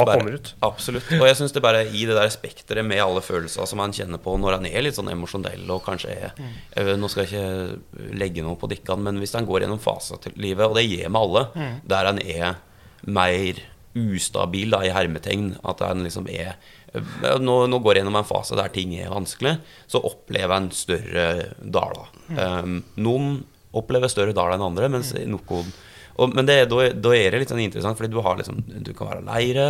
bare, 0.05 0.17
kommer 0.19 0.35
ut. 0.37 0.51
Absolutt. 0.65 1.07
Og 1.17 1.25
jeg 1.25 1.37
syns 1.39 1.55
det 1.55 1.63
bare 1.65 1.81
i 1.89 2.03
det 2.05 2.17
der 2.17 2.29
spekteret 2.33 2.85
med 2.85 3.01
alle 3.01 3.23
følelser 3.25 3.65
som 3.69 3.81
han 3.81 3.95
kjenner 3.95 4.21
på 4.21 4.35
når 4.37 4.59
han 4.59 4.67
er 4.69 4.85
litt 4.85 4.97
sånn 4.97 5.09
emosjonell 5.09 5.65
og 5.73 5.81
kanskje 5.85 6.13
er 6.13 6.29
eh, 6.37 6.93
Nå 6.99 7.09
skal 7.09 7.25
jeg 7.25 7.31
ikke 7.31 8.13
legge 8.21 8.45
noe 8.45 8.59
på 8.61 8.69
dikkene, 8.71 9.07
men 9.09 9.21
hvis 9.21 9.33
han 9.37 9.49
går 9.49 9.65
gjennom 9.65 9.81
faser 9.81 10.21
til 10.21 10.37
livet, 10.41 10.67
og 10.67 10.77
det 10.77 10.85
gir 10.85 11.09
med 11.09 11.21
alle, 11.21 11.71
der 11.89 12.11
han 12.11 12.21
er 12.21 12.61
mer 13.09 13.61
ustabil, 13.97 14.71
da, 14.71 14.83
i 14.85 14.93
hermetegn, 14.93 15.55
at 15.67 15.81
han 15.83 16.05
liksom 16.05 16.29
er 16.31 16.53
eh, 16.93 17.39
nå, 17.41 17.57
nå 17.67 17.79
går 17.81 17.97
jeg 17.97 18.05
gjennom 18.05 18.19
en 18.21 18.27
fase 18.27 18.57
der 18.59 18.71
ting 18.73 18.93
er 18.95 19.11
vanskelig, 19.11 19.57
så 19.89 20.03
opplever 20.05 20.53
han 20.55 20.69
større 20.75 21.25
daler. 21.59 22.13
Um, 22.31 22.81
noen 23.01 23.41
opplever 23.75 24.11
større 24.11 24.35
daler 24.35 24.55
enn 24.55 24.69
andre, 24.69 24.91
mens 24.91 25.13
noen 25.27 25.73
og, 26.17 26.35
Men 26.35 26.47
det, 26.49 26.57
da, 26.71 26.85
da 26.93 27.15
er 27.15 27.31
det 27.31 27.43
litt 27.43 27.53
sånn 27.53 27.63
interessant, 27.63 27.99
fordi 27.99 28.11
du 28.13 28.21
har 28.23 28.39
liksom 28.39 28.61
Du 28.83 28.93
kan 28.97 29.11
være 29.11 29.25
leire, 29.27 29.67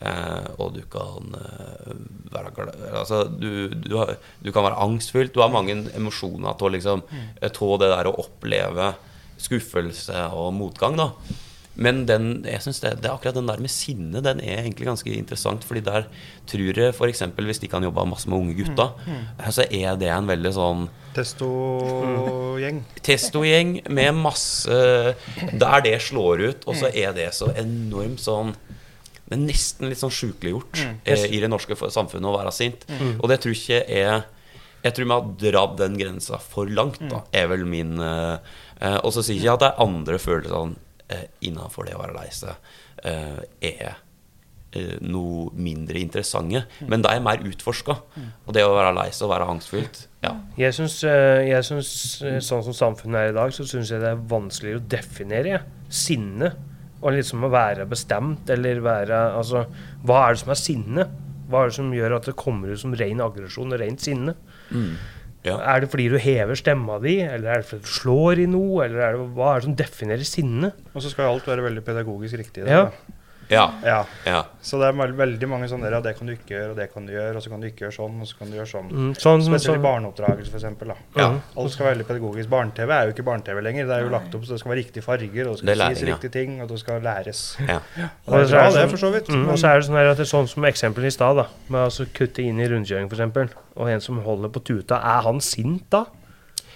eh, 0.00 0.50
og 0.58 0.74
du 0.76 0.82
kan 0.92 1.36
eh, 1.38 1.94
være 2.32 2.52
glad 2.56 2.82
Altså, 3.02 3.22
du, 3.28 3.68
du, 3.74 3.96
har, 4.00 4.16
du 4.42 4.50
kan 4.54 4.66
være 4.66 4.80
angstfylt. 4.86 5.34
Du 5.34 5.42
har 5.44 5.52
mange 5.52 5.78
emosjoner 5.96 6.56
å 6.58 6.74
liksom 6.76 7.04
eh, 7.12 7.48
det 7.50 7.92
der 7.92 8.10
å 8.10 8.16
oppleve 8.24 8.92
skuffelse 9.42 10.28
og 10.38 10.52
motgang, 10.54 10.98
da. 11.00 11.10
Men 11.74 12.02
den, 12.04 12.44
jeg 12.44 12.60
synes 12.60 12.80
det, 12.82 12.90
det 13.00 13.08
er 13.08 13.14
akkurat 13.14 13.36
den 13.38 13.46
der 13.48 13.60
med 13.64 13.70
sinne 13.72 14.20
den 14.20 14.40
er 14.44 14.58
egentlig 14.60 14.84
ganske 14.90 15.08
interessant. 15.16 15.64
fordi 15.64 15.80
der 15.80 16.04
tror 16.46 16.80
jeg 16.82 16.92
f.eks. 16.92 17.22
hvis 17.36 17.62
de 17.62 17.68
kan 17.72 17.82
jobbe 17.82 18.04
masse 18.10 18.28
med 18.28 18.38
unge 18.38 18.54
gutta, 18.58 18.90
så 19.50 19.64
er 19.70 19.96
det 19.96 20.10
en 20.12 20.28
veldig 20.28 20.52
sånn 20.52 20.88
Testo-gjeng. 21.12 22.82
testogjeng 23.04 23.72
med 23.92 24.14
masse 24.16 24.76
Der 25.52 25.80
det 25.84 25.98
slår 26.02 26.44
ut, 26.48 26.62
og 26.66 26.76
så 26.76 26.88
er 26.92 27.12
det 27.16 27.30
så 27.36 27.50
enormt 27.56 28.20
sånn 28.22 28.54
Det 29.28 29.36
er 29.36 29.42
nesten 29.46 29.88
litt 29.88 30.00
sånn 30.00 30.12
sjukeliggjort 30.12 30.80
eh, 31.08 31.26
i 31.32 31.40
det 31.40 31.48
norske 31.52 31.76
samfunnet 31.76 32.28
å 32.28 32.36
være 32.36 32.52
sint. 32.52 32.84
Og 33.18 33.28
det 33.32 33.40
tror 33.44 33.56
ikke 33.56 33.80
jeg 33.88 34.22
Jeg 34.82 34.94
tror 34.96 35.06
vi 35.06 35.12
har 35.14 35.28
dratt 35.52 35.76
den 35.78 35.96
grensa 35.96 36.38
for 36.42 36.66
langt, 36.66 37.00
da, 37.08 37.22
er 37.32 37.46
vel 37.52 37.64
min 37.64 37.98
eh, 38.02 38.36
eh, 38.80 38.98
Og 39.04 39.12
så 39.14 39.22
sier 39.22 39.36
jeg 39.38 39.44
ikke 39.46 39.54
at 39.54 39.60
det 39.62 39.68
er 39.70 39.84
andre 39.84 40.18
følelser 40.18 40.56
sånn, 40.56 40.74
eh, 41.12 41.26
innafor 41.48 41.88
det 41.88 41.96
å 41.96 42.02
være 42.02 42.16
lei 42.16 42.30
seg 42.34 42.56
eh, 43.04 43.42
er 43.68 43.92
eh, 44.72 44.96
noe 45.04 45.50
mindre 45.54 46.00
interessante. 46.00 46.64
Men 46.88 47.04
de 47.04 47.12
er 47.12 47.22
mer 47.24 47.44
utforska. 47.48 47.98
Og 48.46 48.56
det 48.56 48.64
å 48.66 48.74
være 48.74 48.94
lei 48.96 49.10
seg 49.12 49.28
og 49.28 49.34
være 49.36 49.50
angstfylt 49.52 50.06
ja. 50.22 50.36
Jeg 50.58 50.74
syns, 50.76 51.00
eh, 51.08 51.48
jeg 51.48 51.58
eh, 51.58 52.38
sånn 52.44 52.62
som 52.62 52.76
samfunnet 52.76 53.18
er 53.18 53.32
i 53.32 53.38
dag, 53.38 53.54
så 53.54 53.66
syns 53.66 53.90
jeg 53.90 54.02
det 54.02 54.12
er 54.12 54.20
vanskeligere 54.30 54.78
å 54.78 54.90
definere 54.94 55.56
jeg. 55.56 55.64
sinne. 55.92 56.52
Og 57.02 57.16
liksom 57.16 57.42
å 57.42 57.50
være 57.50 57.88
bestemt, 57.90 58.46
eller 58.54 58.78
være 58.84 59.18
Altså, 59.34 59.64
hva 60.06 60.28
er 60.28 60.36
det 60.36 60.42
som 60.44 60.52
er 60.54 60.60
sinne? 60.60 61.08
Hva 61.50 61.64
er 61.64 61.72
det 61.72 61.76
som 61.80 61.90
gjør 61.92 62.14
at 62.16 62.28
det 62.30 62.36
kommer 62.38 62.70
ut 62.70 62.80
som 62.80 62.94
ren 62.94 63.20
aggresjon 63.20 63.74
og 63.74 63.82
rent 63.82 64.00
sinne? 64.00 64.36
Ja. 65.44 65.56
Er 65.74 65.82
det 65.82 65.90
fordi 65.90 66.04
du 66.12 66.18
hever 66.22 66.54
stemma 66.58 67.00
di, 67.02 67.16
eller 67.24 67.50
er 67.50 67.62
det 67.62 67.66
fordi 67.70 67.82
du 67.82 67.90
slår 67.90 68.42
i 68.44 68.46
noe, 68.50 68.84
eller 68.84 69.02
er 69.02 69.16
det, 69.16 69.24
hva 69.34 69.48
er 69.56 69.62
det 69.62 69.66
som 69.66 69.74
definerer 69.80 70.28
sinne? 70.28 70.70
Og 70.94 71.02
så 71.02 71.10
skal 71.10 71.32
alt 71.32 71.48
være 71.50 71.64
veldig 71.66 71.82
pedagogisk 71.86 72.38
riktig. 72.38 72.62
i 72.62 72.70
Ja. 72.70 72.84
da. 72.90 73.18
Ja. 73.52 73.66
Ja. 73.84 74.00
ja. 74.26 74.40
Så 74.62 74.78
det 74.80 74.88
er 74.88 75.14
veldig 75.18 75.48
mange 75.50 75.68
sånne 75.70 75.88
der, 75.88 75.96
ja, 75.98 76.00
det 76.04 76.14
kan 76.18 76.28
du 76.30 76.32
ikke 76.34 76.54
gjøre, 76.54 76.70
og 76.72 76.78
det 76.80 76.86
kan 76.92 77.06
du 77.06 77.12
gjøre, 77.12 77.34
og 77.36 77.44
så 77.44 77.52
kan 77.52 77.62
du 77.62 77.68
ikke 77.68 77.84
gjøre 77.86 77.96
sånn, 77.96 78.20
og 78.22 78.30
så 78.30 78.38
kan 78.38 78.52
du 78.52 78.56
gjøre 78.58 78.70
sånn. 78.70 78.90
Mm, 78.90 79.10
sånn, 79.18 79.44
Spesielt 79.46 79.64
i 79.64 79.70
sånn, 79.72 79.84
barneoppdragelse, 79.84 80.52
for 80.54 80.60
eksempel. 80.60 80.94
Ja. 81.18 81.28
Alt 81.58 81.74
skal 81.74 81.88
være 81.88 81.96
veldig 81.96 82.08
pedagogisk. 82.10 82.52
Barne-TV 82.52 82.94
er 82.96 83.10
jo 83.10 83.16
ikke 83.16 83.26
barne-TV 83.26 83.62
lenger. 83.66 83.90
Det 83.90 83.98
er 83.98 84.06
jo 84.06 84.14
lagt 84.14 84.38
opp 84.38 84.46
så 84.46 84.54
det 84.54 84.62
skal 84.62 84.74
være 84.74 84.80
riktige 84.82 85.06
farger, 85.06 85.50
og 85.50 85.58
det 85.58 85.62
skal 85.62 85.84
Det 85.84 85.98
sies 85.98 86.08
riktige 86.08 86.36
ting, 86.38 86.56
og 86.62 86.72
det 86.72 86.80
skal 86.82 87.04
læres. 87.04 87.44
Ja. 87.68 87.78
Og 88.26 88.38
det 88.38 88.42
er 88.46 88.50
bra, 88.54 88.64
det, 88.78 88.88
for 88.94 89.04
så 89.04 89.12
vidt. 89.14 89.28
Mm, 89.28 89.46
og 89.52 89.60
så 89.60 89.70
er 89.70 89.80
det 89.80 89.90
sånn 89.90 90.00
her 90.00 90.10
at 90.14 90.18
det 90.22 90.26
er 90.26 90.32
sånn 90.32 90.50
som 90.50 90.66
eksempel 90.68 91.06
i 91.08 91.12
stad. 91.14 91.44
Med 91.68 91.80
å 91.80 91.86
altså 91.90 92.08
kutte 92.14 92.42
inn 92.44 92.60
i 92.62 92.68
rundkjøring, 92.70 93.10
f.eks. 93.12 93.56
Og 93.76 93.92
en 93.92 94.04
som 94.04 94.18
holder 94.24 94.52
på 94.52 94.64
tuta. 94.66 94.98
Er 95.02 95.24
han 95.28 95.40
sint 95.44 95.86
da? 95.92 96.06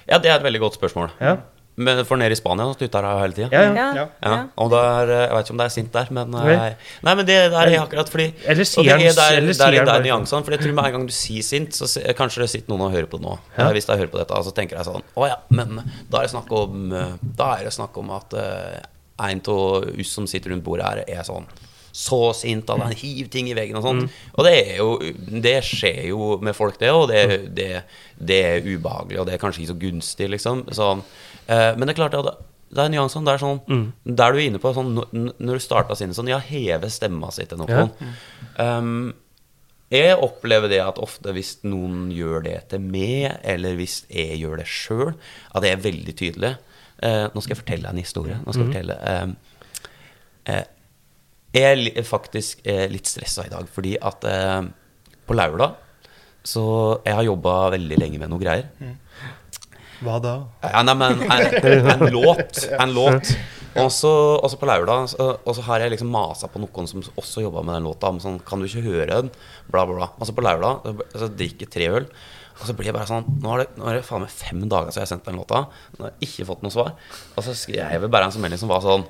ja, 0.06 0.18
det 0.22 0.30
er 0.30 0.36
et 0.38 0.44
veldig 0.46 0.60
godt 0.62 0.78
spørsmål. 0.78 1.10
Ja. 1.20 1.36
Men 1.76 2.00
for 2.08 2.16
nede 2.16 2.32
i 2.32 2.38
Spania 2.38 2.64
så 2.70 2.78
tuter 2.80 3.04
jeg 3.04 3.20
hele 3.20 3.36
tida. 3.36 3.48
Ja, 3.52 3.62
ja. 3.62 3.72
Ja. 3.74 3.86
Ja. 3.94 4.04
Ja, 4.22 4.30
Ja. 4.30 4.44
og 4.56 4.72
er, 4.72 5.10
eh, 5.12 5.24
Jeg 5.26 5.32
vet 5.36 5.44
ikke 5.44 5.50
om 5.50 5.58
det 5.60 5.66
er 5.66 5.74
sint 5.74 5.92
der, 5.92 6.06
men 6.10 6.30
Nei. 6.30 6.52
eh, 6.52 6.74
Nei, 7.02 7.14
men 7.14 7.26
det 7.26 7.36
der 7.52 7.66
er 7.66 7.80
akkurat 7.82 8.08
fordi 8.08 8.32
Eller 8.46 8.64
sier 8.64 8.82
det 8.84 8.92
han 8.92 9.00
er 9.00 9.12
der, 9.12 9.52
der, 9.52 9.84
der, 9.84 9.92
er 9.94 10.02
nyansene. 10.06 10.44
For 10.44 10.50
jeg 10.56 10.60
tror 10.60 10.72
med 10.72 10.84
en 10.86 10.92
gang 10.92 11.06
du 11.06 11.12
sier 11.12 11.42
sint, 11.42 11.76
så 11.76 11.84
kanskje 12.16 12.40
det 12.40 12.50
sitter 12.50 12.72
noen 12.72 12.86
og 12.88 12.92
hører 12.96 13.06
på 13.06 13.20
det 13.20 13.26
nå. 13.28 13.38
Ja. 13.58 13.68
Eh, 13.68 13.72
Hvis 13.76 13.86
jeg 13.86 13.98
hører 13.98 14.12
på 14.14 14.18
dette, 14.18 14.42
så 14.48 14.54
tenker 14.56 14.76
jeg 14.76 14.86
sånn 14.88 15.02
Å 15.16 15.28
ja, 15.28 15.36
men 15.50 15.82
da 16.08 16.18
er 16.18 16.22
det 16.22 16.32
snakk 16.32 16.50
om 16.52 16.92
eh, 16.92 17.12
Da 17.36 17.52
er 17.58 17.64
det 17.64 17.72
snakk 17.76 17.96
om 17.98 18.10
at 18.10 18.32
en 19.18 19.40
av 19.48 20.00
oss 20.00 20.12
som 20.12 20.26
sitter 20.26 20.50
rundt 20.50 20.64
bordet 20.64 20.84
her, 20.84 21.04
er 21.08 21.22
sånn 21.24 21.46
så 21.96 22.34
sint 22.36 22.68
at 22.68 22.82
han 22.82 22.92
hiver 22.92 23.30
ting 23.32 23.46
i 23.48 23.54
veggen 23.56 23.78
og 23.78 23.82
sånt. 23.86 24.02
Mm. 24.04 24.32
Og 24.36 24.44
det 24.44 24.52
er 24.52 24.76
jo 24.82 24.98
Det 25.46 25.54
skjer 25.64 26.02
jo 26.10 26.36
med 26.44 26.52
folk, 26.56 26.78
det, 26.78 26.90
og 26.92 27.08
det, 27.08 27.54
det, 27.56 27.84
det 28.20 28.40
er 28.44 28.60
ubehagelig, 28.66 29.20
og 29.22 29.26
det 29.26 29.34
er 29.36 29.40
kanskje 29.40 29.62
ikke 29.64 29.72
så 29.72 29.78
gunstig, 29.80 30.28
liksom. 30.34 30.66
Sånn. 30.76 31.00
Eh, 31.46 31.72
men 31.76 31.86
det 31.86 31.94
er 31.94 32.00
klart 32.02 32.16
at 32.18 32.44
det 32.76 32.82
er 32.82 32.90
nyansene. 32.90 33.24
Det 33.26 33.34
er 33.34 33.44
sånn 33.44 33.60
Mm. 33.66 34.16
Der 34.16 34.32
du 34.32 34.38
er 34.38 34.46
inne 34.50 34.58
på 34.58 34.74
sånn 34.74 34.94
Når 34.96 35.52
du 35.54 35.62
starta 35.62 35.94
sinnet 35.96 36.16
sånn 36.16 36.28
Ja, 36.28 36.38
heve 36.38 36.90
stemma 36.90 37.30
si 37.32 37.44
til 37.46 37.58
noen. 37.58 37.92
Ja. 38.58 38.78
Um, 38.78 39.14
jeg 39.90 40.16
opplever 40.18 40.68
det 40.68 40.80
at 40.82 40.98
ofte 40.98 41.30
hvis 41.32 41.60
noen 41.62 42.10
gjør 42.10 42.42
det 42.42 42.56
til 42.72 42.80
meg, 42.82 43.38
eller 43.46 43.76
hvis 43.78 44.00
jeg 44.10 44.40
gjør 44.40 44.58
det 44.58 44.66
sjøl, 44.66 45.12
at 45.54 45.62
det 45.62 45.70
er 45.70 45.84
veldig 45.84 46.14
tydelig. 46.18 46.56
Eh, 47.06 47.26
nå 47.30 47.42
skal 47.42 47.54
jeg 47.54 47.60
fortelle 47.60 47.92
en 47.92 48.00
historie. 48.00 48.38
Nå 48.42 48.50
skal 48.50 48.64
jeg 48.64 48.72
fortelle 48.72 48.96
um, 49.22 49.36
eh, 50.50 50.64
Jeg 51.54 51.92
er 51.94 52.02
faktisk 52.08 52.66
eh, 52.66 52.88
litt 52.90 53.06
stressa 53.06 53.46
i 53.46 53.52
dag, 53.52 53.68
fordi 53.70 53.94
at 54.02 54.26
eh, 54.26 54.62
på 55.26 55.36
lørdag 55.38 55.82
så 56.46 56.62
Jeg 57.04 57.14
har 57.18 57.24
jobba 57.26 57.70
veldig 57.74 57.96
lenge 57.98 58.18
med 58.22 58.30
noe 58.30 58.38
greier. 58.42 58.68
Hva 60.04 60.16
da? 60.20 60.38
Ja, 60.64 60.82
nei, 60.84 60.94
men 60.98 61.22
en, 61.24 61.92
en 61.92 62.08
låt. 62.16 62.64
En 62.76 62.92
låt. 62.96 63.32
Og 63.76 63.90
så 63.92 64.56
på 64.56 64.68
lørdag 64.68 65.12
og 65.20 65.52
så 65.56 65.64
har 65.66 65.84
jeg 65.84 65.92
liksom 65.92 66.08
masa 66.12 66.48
på 66.48 66.60
noen 66.62 66.88
som 66.88 67.04
også 67.16 67.44
jobba 67.44 67.64
med 67.64 67.76
den 67.78 67.88
låta. 67.88 68.10
Om 68.12 68.20
sånn, 68.22 68.40
kan 68.46 68.60
du 68.60 68.68
ikke 68.68 68.84
høre 68.86 69.10
den? 69.10 69.30
Bla, 69.68 69.84
bla, 69.84 69.96
bla. 69.98 70.10
Og 70.16 70.28
så 70.28 70.34
på 70.36 70.44
lørdag 70.44 70.86
så, 71.12 71.28
drikker 71.28 71.66
jeg 71.66 71.74
tre 71.74 71.90
øl. 72.00 72.08
Og 72.56 72.64
så 72.64 72.72
blir 72.72 72.88
jeg 72.88 72.96
bare 72.96 73.08
sånn 73.10 73.26
Nå 73.42 73.50
er 73.52 73.62
det, 73.62 73.66
nå 73.76 73.84
er 73.90 73.98
det 73.98 74.06
faen 74.06 74.22
meg 74.24 74.32
fem 74.32 74.62
dager 74.64 74.88
siden 74.88 75.02
jeg 75.02 75.08
har 75.08 75.12
sendt 75.12 75.28
den 75.28 75.40
låta. 75.42 75.66
Nå 75.96 76.06
har 76.06 76.14
jeg 76.14 76.30
ikke 76.30 76.48
fått 76.48 76.64
noe 76.64 76.72
svar. 76.72 76.94
Og 77.34 77.44
så 77.44 77.56
skrev 77.56 77.96
jeg 77.96 78.12
bare 78.12 78.30
en 78.30 78.44
melding 78.44 78.62
som 78.62 78.72
var 78.72 78.84
sånn 78.84 79.04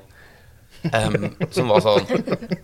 em, 0.93 1.29
som 1.53 1.69
var 1.71 1.81
sånn 1.83 2.05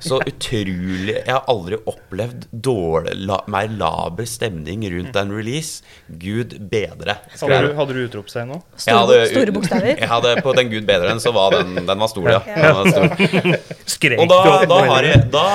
Så 0.03 0.19
utrolig 0.21 1.15
Jeg 1.15 1.29
har 1.31 1.43
aldri 1.51 1.79
opplevd 1.89 2.47
dårlig, 2.51 3.15
la, 3.27 3.39
mer 3.51 3.71
laber 3.71 4.27
stemning 4.29 4.85
rundt 4.93 5.15
en 5.19 5.31
release. 5.33 5.83
Gud 6.07 6.55
bedre. 6.71 7.17
Hadde 7.39 7.59
du, 7.65 7.73
hadde 7.77 7.95
du 7.97 8.01
utropstegn 8.05 8.51
nå? 8.53 8.59
Store, 8.75 8.99
hadde- 8.99 9.29
store 9.31 9.55
bokstaver. 9.55 9.95
Jeg 9.99 10.09
hadde 10.11 10.35
på 10.45 10.53
den 10.57 10.71
Gud 10.71 10.87
bedre 10.87 11.13
enn, 11.13 11.21
så 11.23 11.33
var 11.35 11.55
den, 11.57 11.75
den 11.87 12.03
var 12.03 12.11
stor, 12.11 12.29
ja. 12.29 12.41
Den 12.47 12.77
var 12.79 12.91
stor. 12.93 13.57
Skrek 13.93 14.21
Og 14.23 14.29
da, 14.31 14.39
da 14.69 14.79
har 14.87 15.07
jeg 15.07 15.25
da, 15.33 15.45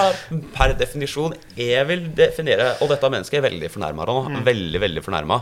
per 0.54 0.74
definisjon 0.78 1.33
Jeg 1.57 1.85
vil 1.88 2.02
definere 2.16 2.74
Og 2.85 2.90
dette 2.90 3.09
mennesket 3.11 3.38
er 3.40 3.44
veldig 3.46 3.70
fornærma 3.72 4.07
nå. 4.09 4.16
Veldig, 4.46 4.81
veldig 4.85 5.02
fornærma. 5.04 5.38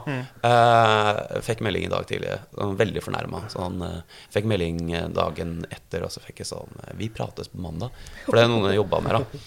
Eh, 0.46 1.40
fikk 1.46 1.62
melding 1.66 1.86
i 1.88 1.92
dag 1.92 2.06
tidlig. 2.08 2.36
sånn 2.54 2.76
Veldig 2.78 3.02
fornærma. 3.04 3.42
Så 3.52 3.62
han 3.64 3.82
uh, 3.82 4.20
fikk 4.34 4.48
melding 4.50 4.92
eh, 4.94 5.08
dagen 5.14 5.58
etter, 5.72 6.04
og 6.06 6.12
så 6.14 6.22
fikk 6.24 6.42
jeg 6.42 6.50
sånn 6.50 6.72
eh, 6.84 6.94
Vi 7.00 7.10
prates 7.16 7.48
på 7.52 7.60
mandag. 7.64 7.94
For 8.26 8.36
det 8.38 8.44
er 8.44 8.50
noen 8.52 8.68
jeg 8.70 8.78
jobba 8.80 9.00
med, 9.04 9.16
da. 9.16 9.44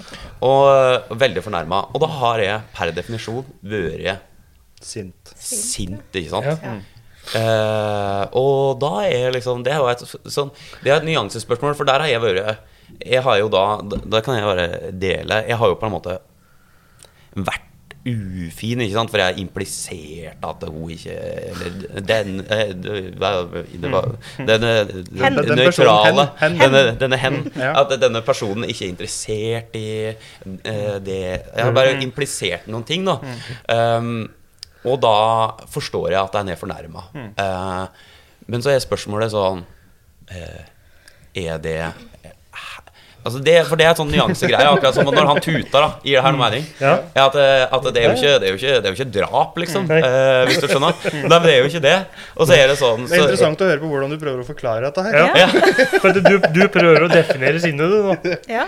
Og 0.48 0.64
eh, 0.74 1.14
veldig 1.26 1.44
fornærma. 1.46 1.84
Og 1.94 2.02
da 2.04 2.10
har 2.20 2.44
jeg 2.44 2.66
per 2.76 2.94
definisjon 2.98 3.46
vært 3.62 4.18
Sint. 4.80 5.34
sint, 5.36 6.06
ikke 6.16 6.32
sant? 6.32 6.64
Ja. 6.64 6.78
Eh, 7.36 8.24
og 8.40 8.80
da 8.82 8.92
er 9.06 9.34
liksom 9.36 9.60
Det 9.62 9.74
er 9.76 9.82
jo 9.84 9.90
et 9.92 10.02
sånn 10.34 10.50
Det 10.82 10.90
er 10.90 10.96
et 10.96 11.06
nyansespørsmål, 11.06 11.76
for 11.78 11.86
der 11.86 12.02
har 12.02 12.10
jeg 12.10 12.22
vært 12.24 12.64
Jeg 13.04 13.22
har 13.22 13.36
jo 13.38 13.50
da 13.54 13.66
Da 13.86 14.22
kan 14.26 14.40
jeg 14.40 14.48
bare 14.48 14.92
dele 14.98 15.38
Jeg 15.46 15.60
har 15.60 15.70
jo 15.70 15.76
på 15.78 15.86
en 15.86 15.94
måte 15.94 16.16
vært 17.38 17.68
ufin, 18.10 18.82
ikke 18.84 18.96
sant? 18.96 19.12
For 19.12 19.22
jeg 19.22 19.34
har 19.34 19.40
implisert 19.42 20.46
at 20.50 20.64
hun 20.70 20.90
ikke 20.94 21.14
Eller 21.52 22.02
den 22.12 22.40
eh, 22.46 22.74
det 22.74 23.20
var- 23.22 23.48
Denne 24.38 24.72
Den- 24.88 25.40
den 25.46 25.58
nøytrale. 25.58 26.26
Denne, 26.42 26.84
denne 27.00 27.18
hen. 27.18 27.40
At 27.82 27.94
denne 28.02 28.22
personen 28.26 28.66
ikke 28.70 28.86
er 28.88 28.94
interessert 28.94 29.76
i 29.76 29.88
eh, 30.10 31.00
det 31.04 31.20
Jeg 31.56 31.64
har 31.64 31.72
bare 31.76 31.98
implisert 32.02 32.68
noen 32.68 32.84
ting, 32.88 33.06
da. 33.06 33.18
Um, 33.70 34.30
og 34.86 35.02
da 35.04 35.16
forstår 35.68 36.12
jeg 36.14 36.22
at 36.22 36.34
jeg 36.40 36.54
er 36.56 36.60
fornærma. 36.60 37.04
Uh, 37.36 37.88
men 38.48 38.62
så 38.64 38.72
er 38.74 38.80
spørsmålet 38.84 39.34
sånn 39.34 39.66
uh, 40.32 40.62
Er 41.36 41.58
det 41.62 41.80
Altså 43.20 43.40
det, 43.44 43.56
for 43.68 43.80
det 43.80 43.84
er 43.86 43.92
et 43.92 44.00
sånn 44.00 44.12
nyansegreie. 44.14 44.68
Akkurat 44.72 44.96
som 44.96 45.10
når 45.10 45.28
han 45.28 45.40
tuter, 45.44 45.76
da, 45.76 45.90
gir 46.06 46.16
det 46.18 46.24
her 46.24 46.36
noe 46.36 46.40
mening. 46.40 46.68
Ja. 46.80 46.94
Ja, 47.18 47.26
at, 47.26 47.36
eh, 47.36 47.64
at 47.68 47.88
det, 47.90 48.00
er 48.00 48.06
jo 48.08 48.14
ikke, 48.16 48.36
det, 48.40 48.48
er 48.48 48.54
jo 48.54 48.60
ikke, 48.60 48.76
det 48.78 48.88
er 48.90 48.94
jo 48.94 48.98
ikke 48.98 49.10
drap, 49.18 49.60
liksom. 49.64 49.90
Nei. 49.92 49.98
eh, 50.08 50.44
hvis 50.48 50.62
du 50.64 50.68
skjønner. 50.72 51.02
Nei, 51.18 51.34
men 51.34 51.48
det 51.48 51.56
er 51.56 51.60
jo 51.60 51.72
ikke 51.72 51.84
det. 51.84 51.98
Og 52.38 52.48
så 52.48 52.56
er 52.56 52.72
det 52.72 52.78
sånn 52.80 53.04
Det 53.10 53.18
er 53.18 53.26
interessant 53.26 53.66
å 53.66 53.68
høre 53.70 53.84
på 53.84 53.92
hvordan 53.92 54.16
du 54.16 54.20
prøver 54.22 54.46
å 54.46 54.48
forklare 54.48 54.88
dette 54.88 55.06
her. 55.10 55.20
Ja. 55.20 55.44
Ja. 55.44 55.90
For 56.00 56.16
du, 56.16 56.32
du 56.56 56.64
prøver 56.72 57.06
å 57.06 57.12
definere 57.12 57.60
sinnet, 57.64 57.92
du 57.92 58.10
nå. 58.10 58.40
Ja. 58.50 58.66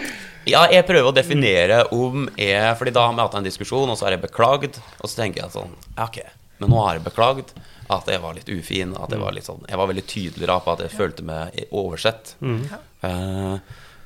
Ja, 0.49 0.65
jeg 0.73 0.87
prøver 0.87 1.11
å 1.11 1.13
definere 1.13 1.83
om 1.93 2.23
jeg 2.33 2.71
Fordi 2.79 2.93
da 2.95 3.03
har 3.05 3.13
vi 3.13 3.21
hatt 3.21 3.35
en 3.37 3.45
diskusjon, 3.45 3.91
og 3.93 3.97
så 3.99 4.07
har 4.07 4.15
jeg 4.17 4.23
beklagd. 4.23 4.79
Og 4.99 5.05
så 5.09 5.21
tenker 5.21 5.43
jeg 5.45 5.53
sånn 5.53 5.75
ja, 5.95 6.07
Ok, 6.07 6.17
men 6.61 6.73
nå 6.73 6.81
har 6.81 6.97
jeg 6.97 7.05
beklagd 7.05 7.53
at 7.91 8.07
jeg 8.09 8.21
var 8.23 8.35
litt 8.37 8.49
ufin. 8.49 8.95
At 8.97 9.13
jeg 9.13 9.21
var 9.21 9.35
litt 9.35 9.47
sånn 9.47 9.63
Jeg 9.67 9.79
var 9.79 9.89
veldig 9.91 10.05
tydelig 10.09 10.49
da 10.49 10.57
på 10.63 10.73
at 10.73 10.83
jeg 10.85 10.95
følte 10.95 11.25
meg 11.27 11.61
oversett. 11.69 12.35
Eh, 12.41 13.55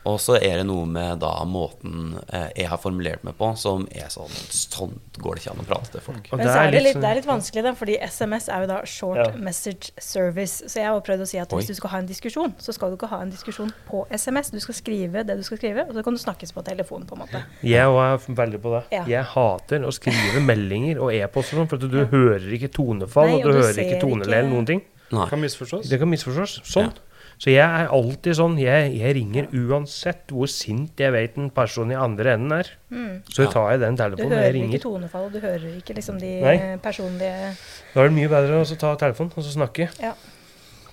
og 0.06 0.20
så 0.22 0.36
er 0.38 0.58
det 0.62 0.66
noe 0.70 0.86
med 0.86 1.20
da 1.20 1.32
måten 1.50 2.16
eh, 2.30 2.50
jeg 2.56 2.68
har 2.70 2.78
formulert 2.78 3.24
meg 3.26 3.36
på, 3.40 3.52
som 3.58 3.88
er 3.92 4.08
sånn 4.14 4.30
Sånn 4.56 4.94
går 5.18 5.36
det 5.36 5.42
ikke 5.44 5.52
an 5.56 5.62
å 5.64 5.66
prate 5.68 5.92
til 5.96 6.02
folk. 6.06 6.28
Og 6.32 6.38
Men 6.40 6.48
så 6.48 6.56
er 6.62 6.72
det 6.72 6.82
litt, 6.84 6.94
sånn- 6.96 7.02
det 7.02 7.10
er 7.10 7.16
litt 7.20 7.28
vanskelig, 7.30 7.64
da, 7.64 7.72
fordi 7.80 7.96
SMS 8.04 8.48
er 8.50 8.62
jo 8.66 8.68
da 8.68 8.78
short 8.86 9.18
Ja. 9.18 9.28
message 9.38 9.92
service. 10.00 10.64
Så 10.68 10.80
jeg 10.82 10.86
har 10.88 11.02
prøvd 11.02 11.22
å 11.22 11.28
si 11.28 11.38
at 11.40 11.52
Oi. 11.54 11.60
hvis 11.62 11.68
du 11.68 11.74
skal 11.76 11.90
ha 11.90 11.98
en 12.00 12.08
diskusjon, 12.08 12.54
så 12.60 12.74
skal 12.74 12.90
du 12.92 12.98
ikke 12.98 13.10
ha 13.10 13.22
en 13.22 13.32
diskusjon 13.32 13.72
på 13.90 14.06
SMS. 14.12 14.50
Du 14.52 14.60
skal 14.60 14.76
skrive 14.76 15.26
det 15.26 15.38
du 15.38 15.44
skal 15.44 15.58
skrive, 15.58 15.88
og 15.88 15.94
så 15.96 16.04
kan 16.04 16.14
du 16.14 16.20
snakkes 16.20 16.52
på 16.54 16.64
telefon, 16.64 17.06
på 17.06 17.16
en 17.18 17.24
måte. 17.26 17.44
Jeg 17.64 17.86
òg 17.86 18.02
er 18.14 18.36
veldig 18.36 18.62
på 18.62 18.74
det. 18.76 18.84
Ja. 18.92 19.04
Jeg 19.06 19.24
hater 19.34 19.80
å 19.88 19.92
skrive 19.96 20.42
meldinger 20.46 21.00
og 21.02 21.14
e-poster, 21.14 21.58
sånn, 21.58 21.70
for 21.70 21.76
at 21.82 21.90
du 21.90 22.06
hører 22.06 22.52
ikke 22.60 22.70
tonefall, 22.72 23.28
Nei, 23.28 23.42
og 23.42 23.44
du, 23.44 23.48
og 23.50 23.54
du 23.54 23.62
hører 23.68 23.82
ikke 23.86 24.02
toneleie 24.02 24.40
eller 24.44 24.50
noen 24.52 24.66
ting. 24.68 24.82
Nei. 25.12 25.28
Kan 25.30 25.40
misforstås. 25.40 25.88
Det 25.88 26.00
kan 26.02 26.10
misforstås. 26.10 26.62
Sånn. 26.66 26.92
Så 27.38 27.52
jeg 27.52 27.66
er 27.66 27.90
alltid 27.92 28.38
sånn. 28.38 28.58
Jeg, 28.58 28.94
jeg 28.98 29.16
ringer 29.18 29.48
uansett 29.52 30.32
hvor 30.32 30.48
sint 30.48 30.98
jeg 31.00 31.12
vet 31.12 31.38
en 31.38 31.50
person 31.50 31.92
i 31.92 31.98
andre 32.00 32.34
enden 32.38 32.52
er. 32.62 32.70
Så 33.30 33.50
tar 33.52 33.72
jeg 33.74 33.82
den 33.84 33.96
Du 33.98 34.04
telefonen 34.04 34.32
og 34.32 34.38
jeg 34.40 34.54
hører 34.54 34.70
ikke 34.70 34.84
tonefall, 34.86 35.26
og 35.28 35.34
du 35.36 35.40
hører 35.44 35.66
ikke 35.82 35.96
liksom 35.98 36.20
de 36.20 36.32
Nei. 36.42 36.56
personlige 36.84 37.52
Da 37.94 38.02
er 38.02 38.08
det 38.08 38.16
mye 38.16 38.30
bedre 38.32 38.62
å 38.62 38.78
ta 38.80 38.96
telefonen 38.96 39.34
og 39.36 39.44
så 39.44 39.52
snakke. 39.58 39.90
Ja. 40.02 40.14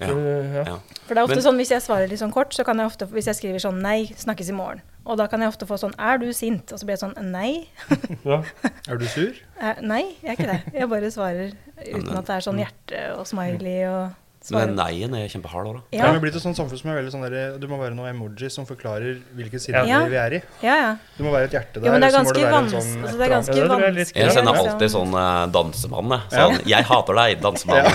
Ja. 0.02 0.09
For, 0.09 0.18
ja. 0.18 0.62
Ja. 0.66 0.76
For 1.07 1.14
det 1.14 1.20
er 1.20 1.26
ofte 1.28 1.37
Men- 1.37 1.44
sånn 1.44 1.59
hvis 1.61 1.70
jeg 1.70 1.83
svarer 1.85 2.09
litt 2.11 2.18
sånn 2.18 2.33
kort, 2.35 2.50
så 2.57 2.64
kan 2.66 2.76
jeg 2.81 2.87
ofte, 2.90 3.07
hvis 3.07 3.28
jeg 3.31 3.37
skriver 3.38 3.61
sånn 3.62 3.78
'nei, 3.81 4.11
snakkes 4.18 4.48
i 4.50 4.52
morgen', 4.52 4.81
og 5.07 5.16
da 5.18 5.28
kan 5.28 5.38
jeg 5.40 5.48
ofte 5.52 5.66
få 5.66 5.78
sånn 5.78 5.94
'er 5.98 6.18
du 6.18 6.33
sint?' 6.33 6.72
Og 6.72 6.78
så 6.81 6.85
blir 6.85 6.96
jeg 6.98 7.05
sånn 7.07 7.14
'nei'. 7.14 7.66
Ja. 8.24 8.42
Er 8.88 8.96
du 8.98 9.07
sur? 9.07 9.31
Eh, 9.61 9.74
nei, 9.81 10.16
jeg 10.24 10.31
er 10.31 10.37
ikke 10.37 10.50
det. 10.50 10.74
Jeg 10.74 10.88
bare 10.88 11.11
svarer 11.11 11.52
uten 11.87 12.16
at 12.18 12.26
det 12.26 12.35
er 12.35 12.40
sånn 12.40 12.59
hjerte 12.59 13.18
og 13.18 13.26
smiley 13.26 13.85
og 13.87 14.11
Men 14.50 14.74
nei-en 14.74 15.14
er 15.14 15.28
kjempehard 15.31 15.66
òg, 15.70 15.74
da. 15.76 15.83
Ja. 15.94 15.98
Ja, 16.02 16.11
Vi 16.11 16.16
er 16.18 16.22
blitt 16.24 16.35
et 16.35 16.42
sånt 16.42 16.59
samfunn 16.59 16.78
som 16.81 16.90
er 16.90 16.96
veldig 16.98 17.12
sånn 17.14 17.22
der, 17.22 17.59
Det 17.62 17.68
må 17.70 17.76
være 17.78 17.94
noen 17.94 18.11
emojis 18.11 18.52
som 18.59 18.66
forklarer 18.66 19.20
hvilken 19.38 19.61
side 19.62 19.85
Ja. 19.87 20.00
vi 20.11 20.16
er 20.18 20.33
i. 20.35 20.42
ja. 20.64 20.74
ja. 20.83 20.96
Det 21.16 21.22
må 21.24 21.31
være 21.31 21.44
et 21.46 21.55
hjerte 21.55 21.78
der. 21.78 21.87
Jo, 21.87 21.92
men 21.92 22.00
det 22.02 22.09
er 22.11 22.16
ganske 22.18 22.42
vanskelig. 22.50 22.83
sånn 22.83 23.05
altså, 23.05 23.16
det 23.20 23.24
er 23.26 23.33
ganske 23.37 23.55
jeg 23.55 23.68
vanskelig. 23.68 24.07
Jeg 24.16 24.31
sender 24.35 24.52
liksom. 24.52 24.72
alltid 24.72 24.88
sånn 24.96 25.12
uh, 25.14 25.46
dansemann, 25.55 26.09
jeg. 26.11 26.22
Sånn 26.35 26.59
'Jeg 26.72 26.83
hater 26.90 27.14
deg, 27.22 27.31
dansemann'. 27.42 27.87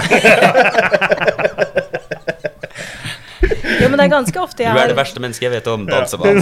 Jo, 3.77 3.89
men 3.91 3.99
det 3.99 4.05
er 4.07 4.11
ganske 4.11 4.39
ofte 4.41 4.65
Du 4.65 4.79
er 4.81 4.89
det 4.89 4.97
verste 4.97 5.21
mennesket 5.21 5.45
jeg 5.47 5.53
vet 5.53 5.67
om, 5.69 5.83
dansemann. 5.85 6.41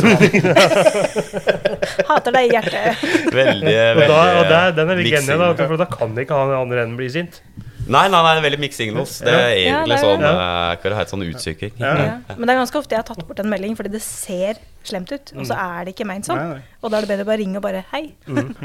hater 2.09 2.31
deg 2.35 2.47
i 2.47 2.53
hjertet. 2.55 3.03
Veldig, 3.35 3.75
Og, 3.75 3.99
veldig 3.99 4.07
da, 4.07 4.19
og 4.39 4.49
der, 4.51 4.71
den 4.77 4.93
er 4.93 5.01
litt 5.01 5.11
genial, 5.17 5.43
da, 5.57 5.67
for 5.67 5.81
da 5.81 5.87
kan 5.91 6.15
ikke 6.23 6.39
han 6.39 6.53
i 6.53 6.57
andre 6.61 6.85
enden 6.85 6.97
bli 6.99 7.09
sint. 7.11 7.41
Nei, 7.87 8.07
nei, 8.09 8.21
nei, 8.25 8.41
veldig 8.41 8.59
mixed 8.59 8.79
signals. 8.81 9.19
Det 9.21 9.29
er 9.29 9.49
Ja, 9.59 9.81
egentlig 9.81 9.91
det 9.91 9.97
er 9.97 10.05
sånn 10.05 10.23
det. 10.23 10.29
eh, 10.31 10.75
Hva 10.81 10.97
heter 10.99 11.11
sånn 11.13 11.25
utsykking. 11.27 11.73
Ja. 11.79 11.91
Ja. 11.99 12.35
Men 12.35 12.47
det 12.47 12.55
er 12.55 12.59
ganske 12.63 12.79
ofte 12.81 12.95
jeg 12.95 13.01
har 13.03 13.07
tatt 13.15 13.27
bort 13.27 13.39
en 13.43 13.49
melding 13.51 13.75
fordi 13.77 13.91
det 13.93 14.01
ser 14.01 14.57
slemt 14.85 15.11
ut. 15.11 15.33
Og 15.37 15.45
så 15.45 15.53
er 15.57 15.85
det 15.85 15.93
ikke 15.95 16.07
ment 16.09 16.25
sånn. 16.25 16.61
Og 16.81 16.89
da 16.91 16.97
er 16.97 17.01
det 17.05 17.09
bedre 17.13 17.25
å 17.25 17.29
bare 17.29 17.41
ringe 17.43 17.57
og 17.61 17.65
bare 17.67 17.83
hei. 17.91 18.03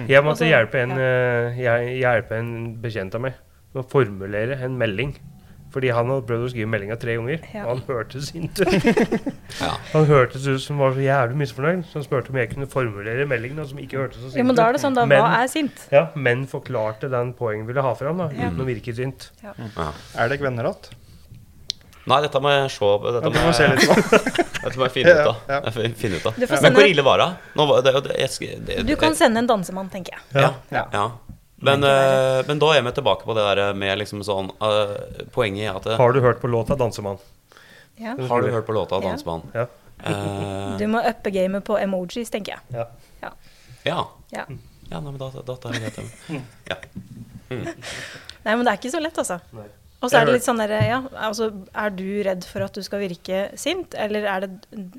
Jeg 0.08 0.24
måtte 0.24 0.48
hjelpe 0.48 0.80
en, 0.86 0.92
eh, 0.96 1.60
hjelpe 2.00 2.32
en 2.38 2.50
bekjent 2.80 3.14
av 3.14 3.20
meg 3.28 3.34
med 3.74 3.84
å 3.84 3.88
formulere 3.88 4.56
en 4.64 4.78
melding. 4.80 5.14
Fordi 5.70 5.90
han 5.94 6.08
hadde 6.10 6.24
prøvd 6.26 6.44
å 6.46 6.50
skrive 6.50 6.66
meldinga 6.66 6.96
tre 6.98 7.14
ganger, 7.14 7.44
Ja. 7.54 7.62
og 7.64 7.76
han 7.76 7.82
hørtes 7.86 8.30
sint 8.32 8.58
ut. 8.62 8.72
Ja. 9.60 9.68
Han 9.92 10.06
hørtes 10.08 10.46
ut 10.50 10.60
som 10.64 10.78
var 10.82 10.96
så 10.96 11.04
jævlig 11.04 11.36
misfornøyd, 11.44 11.84
så 11.86 12.00
han 12.00 12.06
spurte 12.08 12.32
om 12.34 12.38
jeg 12.40 12.50
kunne 12.54 12.66
formulere 12.66 13.26
meldingen 13.30 13.62
som 13.70 13.78
ikke 13.78 14.00
hørtes 14.00 14.18
så 14.18 14.32
sint 14.32 14.40
Ja, 14.42 14.46
men 14.48 14.58
da 14.58 14.66
er 14.66 14.72
det 14.74 14.80
sånn, 14.82 14.96
da. 14.98 15.04
Men- 15.06 15.22
Hva 15.22 15.44
er 15.44 15.52
sint? 15.52 15.84
Ja, 15.94 16.08
men 16.16 16.42
forklarte 16.50 17.10
den 17.12 17.30
poenget 17.38 17.66
ville 17.70 17.82
ha 17.86 17.94
fram, 17.94 18.18
da, 18.18 18.26
uten 18.34 18.58
å 18.58 18.66
virke 18.66 18.94
sint. 18.98 19.30
Ja. 19.44 19.54
Er 20.18 20.28
dere 20.34 20.42
venner 20.48 20.72
igjen? 20.72 20.90
Nei, 22.10 22.16
dette 22.24 22.40
må 22.42 22.48
jeg 22.50 22.70
se 22.72 22.86
Dette 23.12 23.30
må 23.30 23.50
jeg, 23.54 23.78
dette 24.64 24.76
må 24.80 24.86
jeg 24.88 24.94
finne 24.96 25.12
ut 25.20 25.28
av. 25.30 25.36
Jeg 25.52 25.72
finne 26.00 26.16
ut 26.18 26.26
av. 26.26 26.38
Men 26.64 26.74
hvor 26.74 26.86
ille 26.88 27.04
var 27.06 27.20
det, 27.22 28.86
Du 28.88 28.96
kan 28.98 29.14
sende 29.14 29.38
en 29.44 29.46
dansemann, 29.46 29.90
tenker 29.92 30.16
jeg. 30.16 30.42
Ja. 30.42 30.54
Ja. 30.72 31.04
Men, 31.60 31.84
uh, 31.84 32.40
men 32.48 32.60
da 32.62 32.70
er 32.72 32.82
vi 32.86 32.92
tilbake 32.96 33.26
på 33.28 33.34
det 33.36 33.44
der 33.44 33.74
med 33.76 33.98
liksom 34.00 34.22
sånn 34.24 34.48
uh, 34.64 34.94
Poenget 35.34 35.66
er 35.66 35.76
at 35.76 35.88
det, 35.88 35.96
Har 36.00 36.14
du 36.16 36.20
hørt 36.24 36.40
på 36.40 36.48
låta 36.48 36.76
'Dansemann'? 36.76 37.20
Ja. 38.00 38.14
Har 38.30 38.42
du 38.42 38.48
hørt 38.50 38.66
på 38.66 38.72
låta 38.72 39.00
'Dansemann'? 39.00 39.44
Ja. 39.52 39.66
Uh, 40.00 40.78
Du 40.80 40.86
må 40.88 41.02
uppe 41.04 41.30
gamet 41.30 41.64
på 41.64 41.76
emojis, 41.78 42.30
tenker 42.32 42.56
jeg. 42.56 42.80
Ja. 42.80 42.86
ja. 43.20 43.34
Ja. 43.84 44.06
ja 44.32 45.00
nei, 45.00 45.12
men 45.12 45.18
da, 45.20 45.28
da 45.44 45.56
tar 45.56 45.76
jeg 45.76 45.92
det. 45.96 46.08
Ja. 46.70 46.80
Nei, 47.50 48.54
men 48.54 48.64
det 48.64 48.72
er 48.72 48.78
ikke 48.78 48.92
så 48.94 49.00
lett, 49.02 49.18
altså. 49.18 49.40
Nei. 49.52 49.66
Og 50.00 50.08
så 50.08 50.16
er 50.16 50.24
det 50.24 50.32
litt 50.38 50.46
sånn 50.46 50.56
derre 50.56 50.78
Ja, 50.88 50.98
altså 51.28 51.50
er 51.76 51.90
du 51.92 52.06
redd 52.24 52.44
for 52.48 52.64
at 52.64 52.72
du 52.72 52.80
skal 52.82 53.02
virke 53.02 53.50
sint, 53.60 53.92
eller 54.00 54.24
er 54.24 54.46
det 54.46 54.50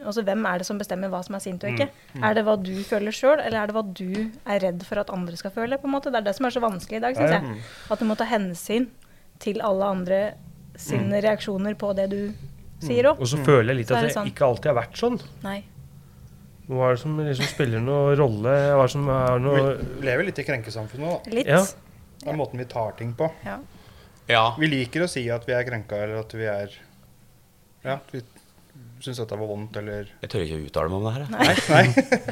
Altså 0.05 0.21
hvem 0.27 0.45
er 0.45 0.61
det 0.61 0.67
som 0.67 0.77
bestemmer 0.77 1.09
hva 1.09 1.23
som 1.25 1.35
er 1.39 1.41
sint 1.41 1.63
og 1.65 1.71
ikke? 1.73 1.87
Er 2.21 2.37
det 2.37 2.43
hva 2.45 2.53
du 2.61 2.73
føler 2.85 3.15
sjøl, 3.15 3.39
eller 3.41 3.63
er 3.63 3.71
det 3.71 3.75
hva 3.79 3.83
du 3.97 4.11
er 4.45 4.61
redd 4.61 4.85
for 4.85 5.01
at 5.01 5.09
andre 5.09 5.39
skal 5.41 5.53
føle? 5.55 5.79
på 5.81 5.89
en 5.89 5.95
måte? 5.95 6.13
Det 6.13 6.21
er 6.21 6.27
det 6.29 6.35
som 6.37 6.45
er 6.45 6.53
så 6.53 6.61
vanskelig 6.61 6.99
i 6.99 7.03
dag, 7.07 7.17
syns 7.17 7.33
jeg. 7.33 7.57
At 7.89 7.99
du 7.99 8.05
må 8.05 8.17
ta 8.19 8.29
hensyn 8.29 8.87
til 9.41 9.61
alle 9.65 9.89
andre 9.89 10.21
sine 10.77 11.17
reaksjoner 11.25 11.73
på 11.81 11.95
det 11.97 12.07
du 12.13 12.21
sier 12.81 13.09
òg. 13.09 13.19
Og 13.21 13.27
så 13.29 13.41
føler 13.41 13.73
jeg 13.73 13.81
litt 13.81 13.91
at 13.91 14.05
det 14.05 14.13
sånn. 14.15 14.29
ikke 14.29 14.45
alltid 14.45 14.69
har 14.71 14.77
vært 14.83 15.01
sånn. 15.01 15.17
Nei. 15.41 15.59
Hva 16.69 16.91
er 16.91 16.95
det 16.95 17.01
som 17.01 17.17
liksom 17.19 17.49
spiller 17.49 17.81
noe 17.83 18.13
rolle? 18.15 18.53
Hva 18.77 18.85
er 18.85 18.87
det 18.87 18.93
som 18.93 19.09
er 19.11 19.41
noe 19.43 19.63
Vi 19.97 20.05
lever 20.07 20.29
litt 20.29 20.39
i 20.39 20.45
krenkesamfunnet 20.47 21.09
da. 21.09 21.33
Litt. 21.35 21.49
Ja. 21.49 21.65
Det 22.21 22.29
er 22.29 22.37
måten 22.37 22.61
vi 22.61 22.65
tar 22.69 22.93
ting 23.01 23.15
på. 23.17 23.27
Ja. 23.43 23.57
Ja. 24.31 24.45
Vi 24.59 24.69
liker 24.71 25.05
å 25.05 25.09
si 25.11 25.25
at 25.33 25.45
vi 25.47 25.55
er 25.57 25.65
krenka, 25.67 25.99
eller 26.05 26.21
at 26.23 26.33
vi 26.37 26.47
er 26.49 26.73
Ja, 27.85 27.97
vi 28.11 28.21
syns 29.01 29.17
dette 29.17 29.37
var 29.37 29.49
vondt, 29.49 29.77
eller 29.81 30.09
Jeg 30.21 30.29
tør 30.31 30.43
ikke 30.45 30.57
å 30.59 30.65
uttale 30.67 30.91
meg 30.91 30.97
om 30.99 31.05
det 31.07 31.13
her. 31.15 31.23
jeg. 31.23 31.31
Nei. 31.35 31.53
nei. 31.69 31.85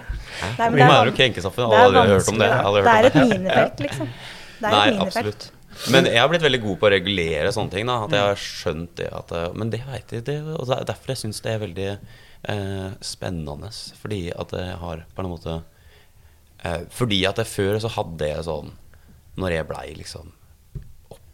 Nei, 0.59 0.67
men 0.69 0.75
Vi 0.77 0.83
er, 0.85 1.09
jo 1.09 1.15
krenkesamfunn. 1.17 1.71
Alle 1.79 2.03
har 2.03 2.11
hørt 2.15 2.29
om 2.29 2.37
det. 2.41 2.49
Det 2.49 2.91
er 2.91 3.07
et 3.09 3.17
minefelt, 3.23 3.81
liksom. 3.87 4.11
Det 4.59 4.67
er 4.67 4.75
Nei, 4.75 4.83
et 4.89 4.99
minefelt. 4.99 5.07
absolutt. 5.07 5.49
Men 5.93 6.09
jeg 6.09 6.19
har 6.19 6.29
blitt 6.31 6.43
veldig 6.43 6.59
god 6.63 6.79
på 6.81 6.87
å 6.89 6.91
regulere 6.91 7.51
sånne 7.55 7.71
ting. 7.71 7.85
da 7.87 7.99
At 8.03 8.15
jeg 8.15 8.25
har 8.25 8.41
skjønt 8.41 8.95
det 8.99 9.09
at 9.15 9.31
eh, 9.31 9.45
Men 9.55 9.69
det 9.71 9.79
vet 9.87 10.11
jeg, 10.15 10.25
det, 10.27 10.39
og 10.55 10.65
det 10.67 10.75
er 10.75 10.89
derfor 10.89 11.13
jeg 11.13 11.21
syns 11.21 11.39
det 11.45 11.53
er 11.53 11.61
veldig 11.63 11.89
eh, 11.93 12.89
spennende. 13.05 13.69
Fordi 14.01 14.21
at 14.33 14.55
jeg 14.57 14.79
har 14.81 15.05
på 15.15 15.23
en 15.23 15.31
måte 15.31 15.55
eh, 16.65 16.83
Fordi 16.91 17.21
at 17.29 17.39
jeg 17.39 17.51
før 17.53 17.79
så 17.85 17.93
hadde 17.95 18.31
jeg 18.33 18.47
sånn 18.49 18.73
Når 19.39 19.55
jeg 19.55 19.69
blei 19.69 19.85
liksom 20.01 20.33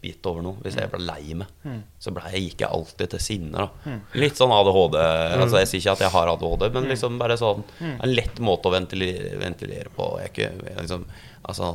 oppgitt 0.06 0.28
over 0.30 0.44
noe, 0.44 0.60
hvis 0.62 0.76
jeg 0.78 0.90
ble 0.92 1.00
lei 1.02 1.34
meg, 1.38 1.82
så 1.98 2.12
ble 2.14 2.30
jeg, 2.32 2.44
gikk 2.50 2.64
jeg 2.64 2.70
alltid 2.78 3.12
til 3.14 3.22
sinne. 3.22 3.66
da 3.66 3.96
Litt 4.18 4.38
sånn 4.38 4.54
ADHD. 4.54 4.98
Altså 5.40 5.62
Jeg 5.62 5.70
sier 5.70 5.82
ikke 5.82 5.96
at 5.96 6.04
jeg 6.06 6.14
har 6.14 6.32
ADHD, 6.34 6.68
men 6.74 6.88
liksom 6.92 7.18
bare 7.18 7.38
sånn 7.40 7.66
en 7.80 8.14
lett 8.14 8.40
måte 8.44 8.70
å 8.70 8.74
ventilere, 8.74 9.36
ventilere 9.40 9.92
på. 9.94 10.14
Jeg 10.22 10.32
ikke, 10.32 10.50
jeg 10.68 10.80
liksom, 10.86 11.06
altså, 11.42 11.74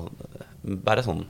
bare 0.64 1.06
sånn 1.06 1.26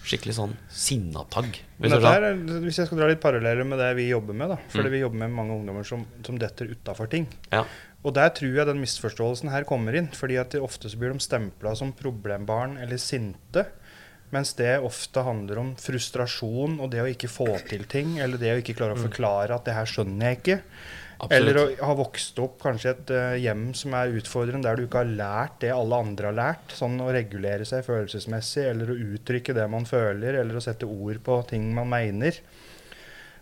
skikkelig 0.00 0.32
sånn 0.32 0.54
sinnatagg. 0.72 1.58
Hvis 1.78 1.92
er, 1.92 2.24
hvis 2.64 2.78
jeg 2.80 2.88
skal 2.88 3.02
dra 3.02 3.10
litt 3.10 3.20
paralleller 3.22 3.66
med 3.68 3.78
det 3.78 3.90
vi 3.98 4.08
jobber 4.08 4.36
med, 4.36 4.54
da. 4.54 4.56
Fordi 4.72 4.92
vi 4.94 5.02
jobber 5.02 5.20
med 5.22 5.34
mange 5.36 5.58
ungdommer 5.58 5.86
som, 5.86 6.06
som 6.26 6.38
detter 6.40 6.72
utafor 6.72 7.10
ting. 7.12 7.28
Ja. 7.52 7.66
Og 8.00 8.14
der 8.16 8.30
tror 8.32 8.54
jeg 8.56 8.64
den 8.64 8.80
misforståelsen 8.80 9.52
her 9.52 9.66
kommer 9.68 9.96
inn. 9.96 10.08
fordi 10.16 10.38
at 10.40 10.56
ofte 10.56 10.88
så 10.88 10.98
blir 10.98 11.12
de 11.12 11.20
stempla 11.20 11.74
som 11.76 11.92
problembarn 11.92 12.78
eller 12.80 12.96
sinte. 12.96 13.66
Mens 14.34 14.54
det 14.58 14.76
ofte 14.86 15.24
handler 15.26 15.58
om 15.62 15.74
frustrasjon 15.80 16.78
og 16.78 16.90
det 16.92 17.02
å 17.02 17.10
ikke 17.10 17.30
få 17.30 17.48
til 17.68 17.86
ting. 17.90 18.18
Eller 18.22 18.40
det 18.40 18.54
å 18.54 18.62
ikke 18.62 18.76
klare 18.78 18.94
å 18.96 19.04
forklare 19.04 19.56
at 19.56 19.66
det 19.66 19.76
her 19.76 19.90
skjønner 19.90 20.30
jeg 20.30 20.40
ikke. 20.40 20.58
Absolutt. 21.20 21.36
Eller 21.36 21.58
å 21.60 21.88
ha 21.90 21.94
vokst 21.98 22.38
opp 22.40 22.54
kanskje 22.62 22.92
et 22.94 23.10
uh, 23.12 23.34
hjem 23.36 23.66
som 23.76 23.92
er 23.98 24.14
utfordrende, 24.16 24.64
der 24.64 24.78
du 24.78 24.86
ikke 24.86 25.02
har 25.02 25.10
lært 25.18 25.58
det 25.66 25.72
alle 25.74 25.98
andre 26.06 26.30
har 26.30 26.38
lært. 26.38 26.72
Sånn 26.78 26.96
å 27.04 27.10
regulere 27.12 27.66
seg 27.68 27.84
følelsesmessig, 27.84 28.64
eller 28.70 28.94
å 28.94 28.98
uttrykke 29.16 29.56
det 29.56 29.66
man 29.68 29.84
føler, 29.88 30.38
eller 30.40 30.56
å 30.56 30.64
sette 30.64 30.88
ord 30.88 31.20
på 31.26 31.36
ting 31.50 31.68
man 31.76 31.90
mener. 31.92 32.40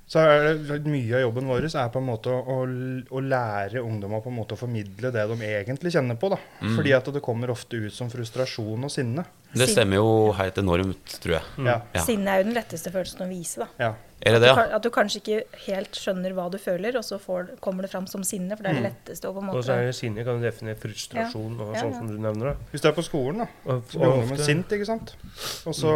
Så 0.09 0.23
er 0.25 0.55
det, 0.57 0.79
Mye 0.89 1.19
av 1.19 1.25
jobben 1.27 1.49
vår 1.51 1.67
er 1.69 1.91
på 1.93 2.01
en 2.01 2.07
måte 2.09 2.33
å, 2.33 2.59
å, 2.65 3.21
lære 3.21 3.83
ungdommer 3.85 4.23
på 4.25 4.33
en 4.33 4.39
måte 4.39 4.57
å 4.57 4.61
formidle 4.61 5.11
det 5.13 5.25
de 5.29 5.37
egentlig 5.45 5.93
kjenner 5.93 6.17
på. 6.17 6.31
da. 6.33 6.39
Fordi 6.63 6.95
at 6.97 7.11
det 7.13 7.23
kommer 7.25 7.53
ofte 7.53 7.77
ut 7.85 7.95
som 7.95 8.09
frustrasjon 8.13 8.89
og 8.89 8.93
sinne. 8.93 9.27
Det 9.53 9.69
stemmer 9.69 10.01
jo 10.01 10.31
helt 10.37 10.61
enormt, 10.61 11.19
tror 11.21 11.39
jeg. 11.39 11.67
Ja. 11.67 11.81
Ja. 11.93 12.05
Sinne 12.05 12.33
er 12.33 12.41
jo 12.41 12.49
den 12.49 12.57
letteste 12.57 12.93
følelsen 12.95 13.27
å 13.27 13.31
vise, 13.31 13.67
da. 13.67 13.89
ja. 13.89 13.97
Er 14.19 14.35
det 14.35 14.39
At 14.39 14.43
det, 14.43 14.49
du, 14.51 14.73
at 14.75 14.83
du 14.83 14.89
kanskje 14.91 15.21
ikke 15.21 15.61
helt 15.69 15.95
skjønner 15.95 16.33
hva 16.35 16.49
du 16.51 16.57
føler, 16.59 16.97
og 16.99 17.05
så 17.07 17.21
får, 17.23 17.53
kommer 17.63 17.87
det 17.87 17.93
fram 17.93 18.09
som 18.11 18.25
sinne, 18.27 18.57
for 18.57 18.67
det 18.67 18.73
er 18.73 18.81
det 18.81 18.87
letteste 18.89 19.29
å 19.29 19.35
på 19.37 19.45
en 19.45 19.53
Og 19.53 19.63
så 19.63 19.77
er 19.77 19.87
det 19.87 19.93
sinne 19.95 20.25
kan 20.27 20.41
du 20.41 20.47
definere 20.49 20.81
frustrasjon 20.83 21.53
og 21.55 21.77
sånn 21.77 21.93
ja. 21.93 22.01
som 22.01 22.09
du 22.11 22.17
nevner. 22.17 22.51
da. 22.51 22.71
Hvis 22.73 22.83
du 22.83 22.89
er 22.91 22.97
på 22.97 23.05
skolen, 23.07 23.45
da, 23.45 23.49
så 23.63 23.79
blir 23.93 24.09
og 24.09 24.17
ungdommen 24.17 24.43
sint, 24.43 24.75
ikke 24.75 24.89
sant. 24.89 25.15
Og 25.71 25.79
så 25.79 25.95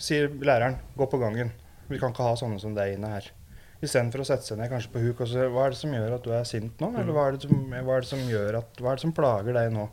sier 0.00 0.32
læreren 0.40 0.80
'gå 0.96 1.10
på 1.10 1.20
gangen'. 1.20 1.52
Vi 1.94 2.02
kan 2.02 2.12
ikke 2.14 2.26
ha 2.26 2.36
sånne 2.38 2.60
som 2.62 2.74
deg 2.76 2.96
inne 2.96 3.14
her. 3.14 3.30
Istedenfor 3.84 4.22
å 4.22 4.26
sette 4.26 4.46
seg 4.46 4.58
ned 4.58 4.70
kanskje 4.72 4.92
på 4.94 5.02
huk 5.02 5.20
og 5.20 5.28
si 5.28 5.36
'hva 5.36 5.66
er 5.66 5.74
det 5.74 5.78
som 5.78 5.92
gjør 5.92 6.14
at 6.14 6.24
du 6.24 6.30
er 6.32 6.44
sint 6.48 6.80
nå'? 6.80 6.88
Eller 7.00 7.12
hva 7.12 7.26
er 7.28 7.32
det 7.32 7.42
som, 7.42 7.72
er 7.72 8.00
det 8.00 8.08
som, 8.08 8.18
gjør 8.18 8.58
at, 8.60 8.80
hva 8.80 8.92
er 8.92 8.96
det 8.96 9.04
som 9.04 9.12
plager 9.12 9.52
deg 9.52 9.72
nå? 9.74 9.88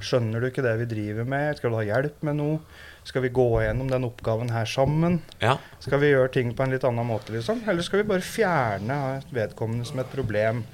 Skjønner 0.00 0.40
du 0.40 0.46
ikke 0.48 0.64
det 0.64 0.78
vi 0.78 0.86
driver 0.94 1.24
med? 1.24 1.56
Skal 1.58 1.70
du 1.70 1.76
ha 1.76 1.84
hjelp 1.84 2.22
med 2.22 2.36
noe? 2.36 2.60
Skal 3.04 3.22
vi 3.22 3.28
gå 3.28 3.48
gjennom 3.60 3.90
den 3.90 4.06
oppgaven 4.08 4.50
her 4.50 4.64
sammen? 4.64 5.20
Ja. 5.42 5.58
Skal 5.78 6.00
vi 6.00 6.14
gjøre 6.14 6.32
ting 6.32 6.54
på 6.54 6.64
en 6.64 6.72
litt 6.72 6.84
annen 6.84 7.06
måte, 7.06 7.34
liksom? 7.36 7.60
Eller 7.68 7.82
skal 7.82 8.00
vi 8.02 8.08
bare 8.08 8.24
fjerne 8.24 9.22
vedkommende 9.30 9.84
som 9.84 10.00
et 10.00 10.10
problem? 10.14 10.64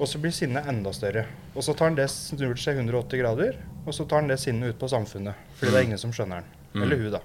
Og 0.00 0.08
så 0.08 0.18
blir 0.18 0.32
sinnet 0.34 0.66
enda 0.66 0.90
større. 0.92 1.26
Og 1.54 1.62
så 1.62 1.74
tar 1.76 1.92
han 1.92 1.98
det 1.98 2.08
snur 2.10 2.56
seg 2.56 2.80
180 2.80 3.20
grader, 3.20 3.60
og 3.84 3.94
så 3.94 4.08
tar 4.08 4.24
han 4.24 4.32
det 4.32 4.40
sinnet 4.40 4.72
ut 4.72 4.80
på 4.80 4.88
samfunnet. 4.88 5.34
Fordi 5.58 5.70
det 5.70 5.78
er 5.78 5.86
ingen 5.90 6.00
som 6.00 6.10
skjønner 6.14 6.40
den. 6.40 6.82
Eller 6.82 6.96
hun, 6.96 7.12
da. 7.12 7.20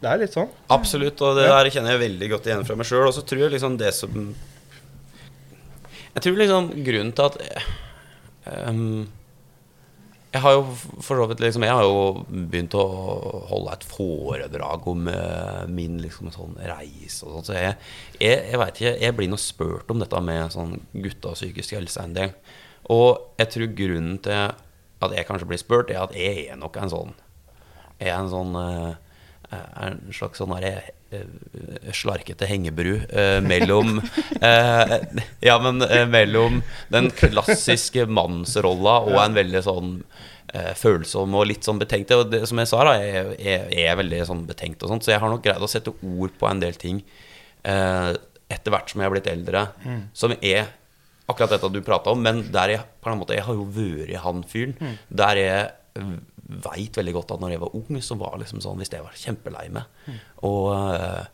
Det 0.00 0.08
er 0.08 0.20
litt 0.22 0.32
sånn. 0.32 0.48
Absolutt, 0.72 1.20
og 1.20 1.36
det 1.36 1.46
der 1.50 1.70
kjenner 1.74 1.94
jeg 1.94 2.04
veldig 2.06 2.28
godt 2.32 2.46
igjen 2.48 2.66
fra 2.68 2.76
meg 2.80 2.88
sjøl. 2.88 3.06
Og 3.10 3.14
så 3.16 3.24
tror 3.26 3.44
jeg 3.44 3.54
liksom 3.56 3.76
det 3.80 3.92
som 3.96 4.20
Jeg 6.10 6.22
tror 6.24 6.38
liksom 6.40 6.70
grunnen 6.86 7.12
til 7.16 7.26
at 7.28 7.36
um, 8.70 9.02
Jeg 10.32 10.42
har 10.46 10.56
jo 10.56 10.62
for 11.04 11.20
så 11.20 11.26
vidt 11.30 11.42
liksom 11.44 11.66
Jeg 11.68 11.76
har 11.76 11.84
jo 11.84 12.24
begynt 12.30 12.76
å 12.80 12.86
holde 13.50 13.76
et 13.76 13.84
foredrag 13.90 14.88
om 14.88 15.12
uh, 15.12 15.68
min 15.68 16.00
liksom 16.00 16.32
sånn 16.32 16.56
reise 16.56 17.28
og 17.28 17.36
sånn, 17.36 17.46
så 17.50 17.58
jeg, 17.58 17.76
jeg, 18.16 18.40
jeg 18.54 18.62
veit 18.64 18.80
ikke 18.80 18.94
Jeg 19.04 19.18
blir 19.20 19.30
nå 19.30 19.40
spurt 19.42 19.92
om 19.92 20.00
dette 20.00 20.24
med 20.24 20.56
sånn 20.56 20.74
gutta 20.96 21.34
og 21.34 21.38
psykisk 21.38 21.76
helse 21.76 22.08
en 22.08 22.16
del. 22.16 22.34
Og 22.90 23.36
jeg 23.38 23.52
tror 23.52 23.76
grunnen 23.84 24.16
til 24.24 24.48
at 25.00 25.14
jeg 25.16 25.28
kanskje 25.28 25.48
blir 25.48 25.60
spurt, 25.60 25.92
er 25.92 26.02
at 26.02 26.16
jeg 26.16 26.48
er 26.48 26.58
nok 26.60 26.80
en 26.80 26.90
sånn 26.92 27.14
Jeg 28.00 28.08
er 28.08 28.16
en 28.16 28.32
sånn 28.32 28.56
eh, 28.56 28.98
er 29.50 29.86
en 29.96 30.12
slags 30.14 30.38
sånn 30.40 30.52
her, 30.54 30.66
eh, 31.10 31.24
slarkete 31.96 32.46
hengebru 32.46 33.00
eh, 33.10 33.38
mellom 33.42 33.96
eh, 34.40 34.96
Ja, 35.42 35.56
men 35.62 35.82
eh, 35.86 36.06
mellom 36.10 36.60
den 36.92 37.10
klassiske 37.16 38.06
mannsrolla 38.06 39.00
og 39.08 39.18
en 39.24 39.34
veldig 39.38 39.62
sånn 39.66 39.92
eh, 40.54 40.70
følsom 40.78 41.34
og 41.34 41.48
litt 41.50 41.66
sånn 41.66 41.80
betenkt. 41.82 42.14
Og 42.14 42.30
det, 42.30 42.44
som 42.50 42.62
jeg 42.62 42.70
sa, 42.70 42.82
da, 42.86 42.96
jeg, 43.02 43.36
jeg, 43.42 43.64
jeg 43.74 43.90
er 43.90 43.98
veldig 44.00 44.20
sånn 44.30 44.44
betenkt 44.48 44.82
og 44.86 44.92
sånt, 44.94 45.06
så 45.06 45.14
jeg 45.16 45.22
har 45.24 45.32
nok 45.34 45.42
greid 45.46 45.62
å 45.66 45.70
sette 45.70 45.94
ord 45.98 46.36
på 46.38 46.50
en 46.50 46.62
del 46.62 46.78
ting 46.80 47.02
eh, 47.66 48.12
etter 48.50 48.74
hvert 48.74 48.90
som 48.90 49.02
jeg 49.02 49.06
har 49.10 49.14
blitt 49.14 49.28
eldre, 49.30 49.66
som 50.16 50.32
er 50.40 50.64
akkurat 51.30 51.52
dette 51.52 51.68
du 51.70 51.78
prata 51.86 52.10
om, 52.10 52.18
men 52.26 52.40
der 52.50 52.72
jeg 52.72 52.86
på 52.98 53.12
en 53.12 53.20
måte 53.20 53.36
Jeg 53.36 53.44
har 53.46 53.54
jo 53.54 53.62
vært 53.70 54.16
han 54.24 54.40
fyren. 54.50 54.96
Der 55.06 55.38
jeg 55.38 55.68
veit 56.50 56.96
veldig 56.98 57.14
godt 57.16 57.34
at 57.34 57.42
når 57.42 57.54
jeg 57.54 57.62
var 57.62 57.76
ung, 57.78 58.00
så 58.02 58.16
var 58.20 58.34
det 58.34 58.44
liksom 58.44 58.62
sånn 58.64 58.80
hvis 58.82 58.92
jeg 58.92 59.04
var 59.04 59.18
kjempelei 59.18 59.66
meg. 59.74 60.16
Og 60.46 60.70
uh, 60.74 61.24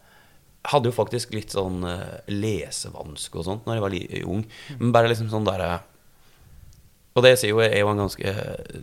hadde 0.72 0.90
jo 0.90 0.96
faktisk 0.96 1.34
litt 1.36 1.54
sånn 1.54 1.84
uh, 1.86 2.18
lesevanske 2.30 3.40
og 3.40 3.46
sånt 3.46 3.68
når 3.68 3.78
jeg 3.78 3.86
var 3.86 3.98
ung. 4.34 4.44
Men 4.80 4.94
bare 4.96 5.12
liksom 5.12 5.30
sånn 5.32 5.46
derre 5.46 5.78
Og 7.16 7.24
det 7.24 7.36
sier 7.40 7.54
jo 7.54 7.62
jeg 7.64 7.72
er 7.72 7.84
jo 7.84 7.92
en 7.94 8.04
ganske 8.04 8.34
uh, 8.36 8.80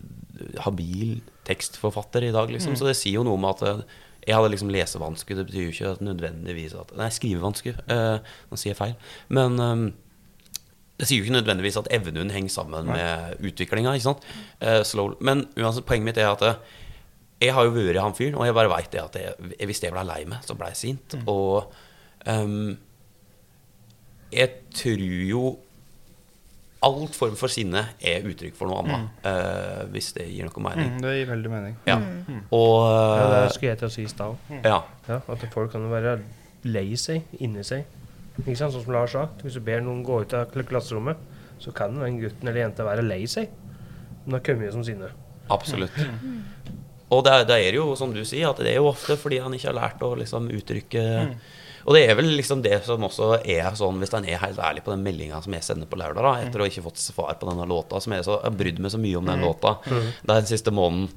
habil 0.66 1.22
tekstforfatter 1.48 2.26
i 2.26 2.34
dag, 2.34 2.50
liksom. 2.52 2.78
Så 2.80 2.88
det 2.88 2.98
sier 2.98 3.20
jo 3.20 3.28
noe 3.28 3.38
om 3.38 3.50
at 3.50 3.62
uh, 3.68 3.84
jeg 4.24 4.38
hadde 4.38 4.54
liksom 4.54 4.72
lesevanske. 4.72 5.36
Det 5.36 5.46
betyr 5.50 5.66
jo 5.66 5.74
ikke 5.74 5.92
at 5.98 6.04
nødvendigvis 6.04 6.76
at 6.80 6.94
Nei, 7.00 7.10
skrivevansker. 7.12 7.82
Uh, 7.90 8.36
nå 8.50 8.60
sier 8.60 8.74
jeg 8.74 8.80
feil. 8.80 8.96
Men 9.34 9.60
eh, 9.60 9.84
Det 11.00 11.08
sier 11.10 11.20
jo 11.20 11.26
ikke 11.26 11.40
nødvendigvis 11.40 11.78
at 11.82 11.90
evnen 11.92 12.30
henger 12.32 12.54
sammen 12.54 12.86
med 12.86 13.42
utviklinga. 13.42 13.96
sant? 14.00 14.24
Eh, 14.62 14.84
slow, 14.86 15.16
men 15.20 15.48
uansett, 15.58 15.86
poenget 15.90 16.06
mitt 16.06 16.18
er 16.22 16.30
at 16.30 16.42
eh, 16.46 16.80
jeg 17.42 17.54
har 17.54 17.66
jo 17.66 17.74
vært 17.76 18.00
han 18.00 18.14
fyren, 18.16 18.38
og 18.38 18.46
jeg 18.46 18.56
bare 18.56 18.72
veit 18.72 18.96
at 19.02 19.18
jeg, 19.20 19.34
hvis 19.68 19.82
jeg 19.84 19.92
ble 19.92 20.04
lei 20.08 20.22
meg, 20.30 20.46
så 20.46 20.56
ble 20.56 20.70
jeg 20.72 20.80
sint. 20.80 21.16
Og 21.28 21.74
um, 22.30 22.78
jeg 24.34 24.50
tror 24.74 25.04
jo 25.28 25.44
all 26.84 27.08
form 27.16 27.36
for 27.40 27.52
sinne 27.52 27.82
er 28.04 28.26
uttrykk 28.28 28.56
for 28.58 28.68
noe 28.68 28.82
annet, 28.84 29.26
eh, 29.30 29.84
hvis 29.94 30.12
det 30.18 30.28
gir 30.28 30.48
noe 30.50 30.64
mening. 30.66 30.94
Mm, 30.98 31.02
det 31.04 31.14
gir 31.16 31.30
veldig 31.32 31.52
mening. 31.52 31.76
Ja. 31.88 31.98
Og 32.52 32.80
Ja, 32.84 33.28
det 33.34 33.54
skulle 33.56 33.72
jeg 33.72 33.80
til 33.82 33.88
å 33.88 33.94
si 33.94 34.04
i 34.04 34.12
stad 34.12 34.34
òg. 34.36 34.58
ja. 34.64 34.80
Ja, 35.08 35.20
at 35.28 35.46
folk 35.54 35.72
kan 35.72 35.86
jo 35.86 35.92
være 35.94 36.18
lei 36.68 36.96
seg 37.00 37.24
inni 37.40 37.64
seg. 37.68 37.86
Ikke 38.42 38.58
sant, 38.58 38.74
Sånn 38.74 38.84
som 38.88 38.94
Lars 38.96 39.14
sa. 39.14 39.28
Hvis 39.44 39.54
du 39.60 39.62
ber 39.66 39.82
noen 39.86 40.02
gå 40.06 40.22
ut 40.24 40.34
av 40.34 40.50
klasserommet, 40.52 41.18
så 41.62 41.72
kan 41.76 41.94
den 42.02 42.18
gutten 42.20 42.48
eller 42.50 42.64
jenta 42.66 42.84
være 42.88 43.06
lei 43.06 43.22
seg. 43.30 43.52
Men 44.26 44.34
det 44.34 44.40
har 44.40 44.46
kommet 44.48 44.74
som 44.74 44.84
sinne. 44.88 45.12
Absolutt. 45.54 45.94
Og 47.14 47.22
det, 47.26 47.32
er- 47.34 47.46
det 47.46 47.58
er 47.68 47.76
jo 47.78 47.92
som 48.00 48.14
du 48.16 48.24
sier, 48.26 48.50
at 48.50 48.58
det 48.64 48.72
er 48.74 48.80
jo 48.82 48.88
ofte 48.90 49.18
fordi 49.20 49.38
han 49.44 49.54
ikke 49.54 49.70
har 49.70 49.78
lært 49.78 50.02
å 50.02 50.16
liksom 50.18 50.48
uttrykke 50.50 51.04
Og 51.86 51.94
det 51.98 52.06
er 52.08 52.16
vel 52.16 52.30
liksom 52.40 52.62
det 52.64 52.78
som 52.88 53.04
også 53.04 53.42
er 53.44 53.66
sånn, 53.76 53.98
hvis 54.00 54.14
han 54.16 54.24
er 54.24 54.38
helt 54.40 54.58
ærlig 54.64 54.86
på 54.86 54.94
den 54.94 55.02
meldinga 55.04 55.42
som 55.44 55.52
jeg 55.52 55.66
sender 55.68 55.86
på 55.92 55.98
lørdag, 56.00 56.24
da, 56.24 56.32
etter 56.48 56.62
å 56.64 56.68
ikke 56.70 56.82
fått 56.86 57.02
svar 57.04 57.34
på 57.36 57.50
denne 57.50 57.66
låta, 57.68 58.00
som 58.00 58.14
jeg, 58.16 58.24
så, 58.24 58.38
jeg 58.40 58.48
har 58.48 58.56
brydd 58.56 58.80
meg 58.80 58.94
så 58.94 59.02
mye 59.04 59.18
om 59.20 59.28
den 59.28 59.44
låta 59.44 59.74
den 60.24 60.48
siste 60.48 60.72
måneden, 60.72 61.10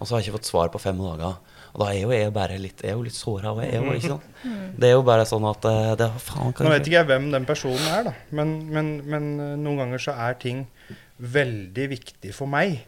og 0.00 0.06
så 0.08 0.14
har 0.16 0.22
jeg 0.22 0.30
ikke 0.30 0.38
fått 0.38 0.48
svar 0.48 0.72
på 0.72 0.80
fem 0.80 0.96
dager. 0.96 1.36
Og 1.74 1.82
da 1.82 1.90
er 1.90 2.00
jo 2.04 2.12
jeg 2.14 2.30
bare 2.34 2.56
litt, 2.62 2.82
jeg 2.84 2.92
er 2.92 2.94
jo 2.94 3.02
litt 3.02 3.16
såra. 3.18 3.50
er 3.64 3.82
ikke 3.82 4.12
sant? 4.14 4.26
Det 4.78 4.88
er 4.88 4.94
jo 4.94 5.02
bare 5.06 5.26
sånn 5.26 5.44
at 5.50 5.66
eh, 5.66 5.92
det, 5.98 6.06
faen, 6.22 6.52
kan 6.54 6.68
Nå 6.68 6.70
vet 6.70 6.86
ikke 6.86 7.00
jeg 7.00 7.08
hvem 7.10 7.30
den 7.34 7.46
personen 7.48 7.86
er, 7.90 8.04
da. 8.06 8.12
Men, 8.30 8.52
men, 8.70 8.90
men 9.10 9.30
eh, 9.42 9.54
noen 9.58 9.82
ganger 9.82 10.04
så 10.06 10.14
er 10.28 10.38
ting 10.38 10.64
veldig 11.18 11.88
viktig 11.96 12.34
for 12.34 12.50
meg. 12.50 12.78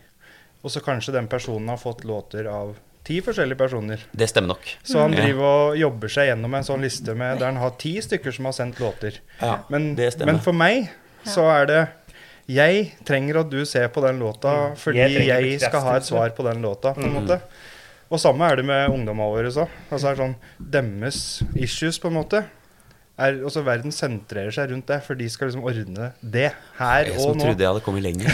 Og 0.63 0.71
så 0.71 0.83
kanskje 0.83 1.15
den 1.17 1.27
personen 1.31 1.71
har 1.71 1.83
fått 1.83 2.07
låter 2.07 2.47
av 2.51 2.77
ti 3.07 3.21
forskjellige 3.23 3.59
personer. 3.59 4.07
Det 4.11 4.27
stemmer 4.31 4.55
nok. 4.55 4.71
Så 4.87 4.99
han 5.03 5.15
driver 5.15 5.47
og 5.51 5.77
jobber 5.79 6.11
seg 6.11 6.33
gjennom 6.33 6.57
en 6.59 6.67
sånn 6.67 6.83
liste 6.83 7.15
med, 7.19 7.39
der 7.39 7.53
han 7.53 7.61
har 7.63 7.77
ti 7.79 7.95
stykker 8.03 8.35
som 8.35 8.49
har 8.51 8.57
sendt 8.57 8.83
låter. 8.83 9.21
Ja, 9.39 9.61
Men, 9.71 9.93
det 9.99 10.13
stemmer. 10.17 10.35
men 10.35 10.43
for 10.43 10.57
meg 10.57 10.91
så 11.27 11.47
er 11.51 11.71
det 11.71 11.85
Jeg 12.47 12.93
trenger 13.03 13.41
at 13.41 13.49
du 13.51 13.65
ser 13.67 13.89
på 13.91 14.03
den 14.05 14.21
låta 14.23 14.77
fordi 14.79 15.01
Jeg 15.03 15.25
jeg, 15.27 15.57
skal 15.59 15.83
ha 15.83 15.97
et 15.99 16.07
svar 16.07 16.31
på 16.31 16.45
den 16.47 16.63
låta. 16.63 16.95
på 16.95 17.03
en 17.03 17.15
måte. 17.15 17.41
Og 18.11 18.21
samme 18.23 18.47
er 18.47 18.57
det 18.61 18.65
med 18.69 18.89
ungdommene 18.95 19.33
våre 19.35 19.51
òg. 19.51 19.69
Altså, 19.91 20.13
er 20.13 20.21
sånn, 20.21 20.37
deres 20.61 21.43
issues, 21.59 21.99
på 21.99 22.07
en 22.13 22.15
måte 22.21 22.45
er, 23.19 23.39
også 23.49 23.63
Verden 23.65 23.91
sentrerer 23.97 24.53
seg 24.53 24.69
rundt 24.71 24.87
det, 24.91 24.99
for 25.03 25.17
de 25.17 25.25
skal 25.33 25.49
liksom 25.49 25.65
ordne 25.65 26.11
det 26.21 26.51
her 26.77 27.07
Jeg 27.09 27.15
og 27.17 27.23
som 27.33 27.39
trodde 27.41 27.65
jeg 27.65 27.71
hadde 27.71 27.81
kommet 27.87 28.05
lenger. 28.05 28.29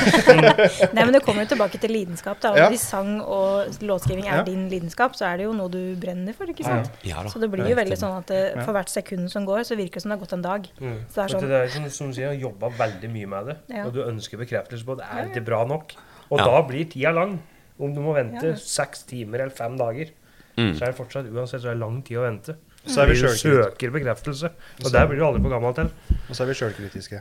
Nei, 0.96 1.04
men 1.06 1.12
Det 1.14 1.20
kommer 1.22 1.46
jo 1.46 1.52
tilbake 1.54 1.78
til 1.80 1.92
lidenskap. 1.94 2.40
da. 2.42 2.50
Ja. 2.58 2.66
Hvis 2.72 2.82
sang 2.90 3.20
og 3.22 3.70
låtskriving 3.80 4.26
er 4.26 4.40
Ja. 4.40 4.42
din 4.48 4.66
lidenskap, 4.68 5.14
så 5.14 5.28
er 5.30 5.38
det 5.38 5.46
jo 5.46 5.52
noe 5.54 5.70
du 5.70 5.94
brenner 6.02 6.34
for. 6.34 6.50
ikke 6.50 6.66
sant? 6.66 6.90
Ja 7.06 7.22
da. 7.22 7.30
Så 7.30 7.38
det 7.40 7.48
blir 7.54 7.62
jo 7.70 7.76
veldig 7.78 7.96
sånn 8.00 8.18
at 8.18 8.26
det, 8.34 8.42
for 8.64 8.74
hvert 8.74 8.90
sekund 8.90 9.30
som 9.30 9.46
går, 9.46 9.62
så 9.70 9.78
virker 9.78 10.00
det 10.00 10.02
som 10.02 10.10
det 10.10 10.18
har 10.18 10.24
gått 10.26 10.34
en 10.36 10.42
dag. 10.42 10.66
Så 10.74 11.14
det 11.14 11.24
er 11.24 11.28
sånn, 11.36 11.48
det 11.48 11.60
er 11.62 11.68
som, 11.78 11.88
som 11.94 12.10
du 12.10 12.18
sier, 12.18 12.34
jobba 12.42 12.68
veldig 12.82 13.08
mye 13.14 13.26
med 13.36 13.46
det, 13.52 13.56
Ja. 13.76 13.86
og 13.86 13.94
du 13.94 14.02
ønsker 14.02 14.36
bekreftelse 14.42 14.84
på 14.84 14.98
det. 14.98 15.06
Er 15.14 15.30
det 15.32 15.44
bra 15.46 15.62
nok? 15.64 15.94
Og 16.28 16.38
Ja. 16.40 16.44
da 16.44 16.62
blir 16.66 16.90
tida 16.90 17.12
lang. 17.14 17.38
Om 17.78 17.94
du 17.94 18.00
må 18.04 18.14
vente 18.14 18.52
Ja. 18.52 18.56
seks 18.56 19.04
timer 19.08 19.40
eller 19.46 19.54
fem 19.54 19.76
dager, 19.78 20.10
Mm. 20.56 20.74
så 20.76 20.82
er 20.84 20.90
det 20.92 20.96
fortsatt 20.98 21.28
uansett 21.32 21.62
så 21.62 21.70
er 21.70 21.74
det 21.74 21.80
lang 21.80 22.02
tid 22.04 22.18
å 22.18 22.26
vente. 22.28 22.56
Så 22.84 23.00
er 23.02 23.06
vi 23.06 23.14
søker 23.16 23.90
bekreftelse. 23.94 24.50
Og 24.84 24.90
der 24.92 25.06
blir 25.06 25.16
du 25.16 25.24
aldri 25.24 25.40
for 25.40 25.48
gammel 25.54 25.72
til. 25.74 25.88
Og 26.28 26.34
så 26.36 26.42
er 26.42 26.46
vi 26.50 26.54
sjølkritiske. 26.58 27.20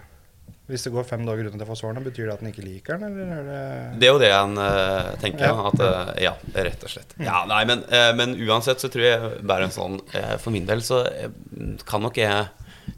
Hvis 0.68 0.84
det 0.84 0.92
går 0.94 1.04
fem 1.06 1.26
dager 1.26 1.48
uten 1.48 1.56
at 1.60 1.66
jeg 1.66 1.68
får 1.68 1.80
svarene, 1.82 2.04
betyr 2.04 2.26
det 2.28 2.34
at 2.34 2.40
han 2.42 2.52
ikke 2.52 2.64
liker 2.64 2.98
den, 2.98 3.04
eller 3.04 3.32
er 3.36 3.44
det 3.48 4.00
Det 4.00 4.08
er 4.08 4.12
jo 4.12 4.20
det 4.20 4.32
en 4.32 4.58
uh, 4.58 5.16
tenker. 5.22 5.46
Ja. 5.48 5.68
At, 5.68 5.80
uh, 5.80 6.14
ja, 6.22 6.34
rett 6.56 6.84
og 6.84 6.90
slett. 6.90 7.16
Ja, 7.20 7.46
nei, 7.46 7.64
men, 7.66 7.84
uh, 7.92 8.12
men 8.16 8.36
uansett 8.48 8.80
så 8.80 8.90
tror 8.92 9.04
jeg 9.04 9.42
bare 9.48 9.64
en 9.68 9.74
sånn 9.76 10.00
For 10.40 10.50
min 10.52 10.66
del 10.66 10.80
så 10.82 11.02
kan 11.86 12.02
nok 12.02 12.16
jeg 12.18 12.48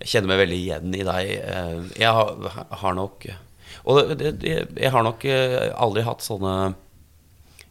kjenne 0.02 0.28
meg 0.28 0.40
veldig 0.48 0.60
igjen 0.60 0.96
i 0.96 1.04
deg. 1.04 1.32
Jeg 2.00 2.14
har, 2.14 2.68
har 2.72 2.94
nok 2.96 3.26
Og 3.86 4.18
det, 4.18 4.40
det, 4.40 4.54
jeg 4.78 4.92
har 4.92 5.04
nok 5.04 5.26
aldri 5.76 6.04
hatt 6.04 6.22
sånne 6.24 6.76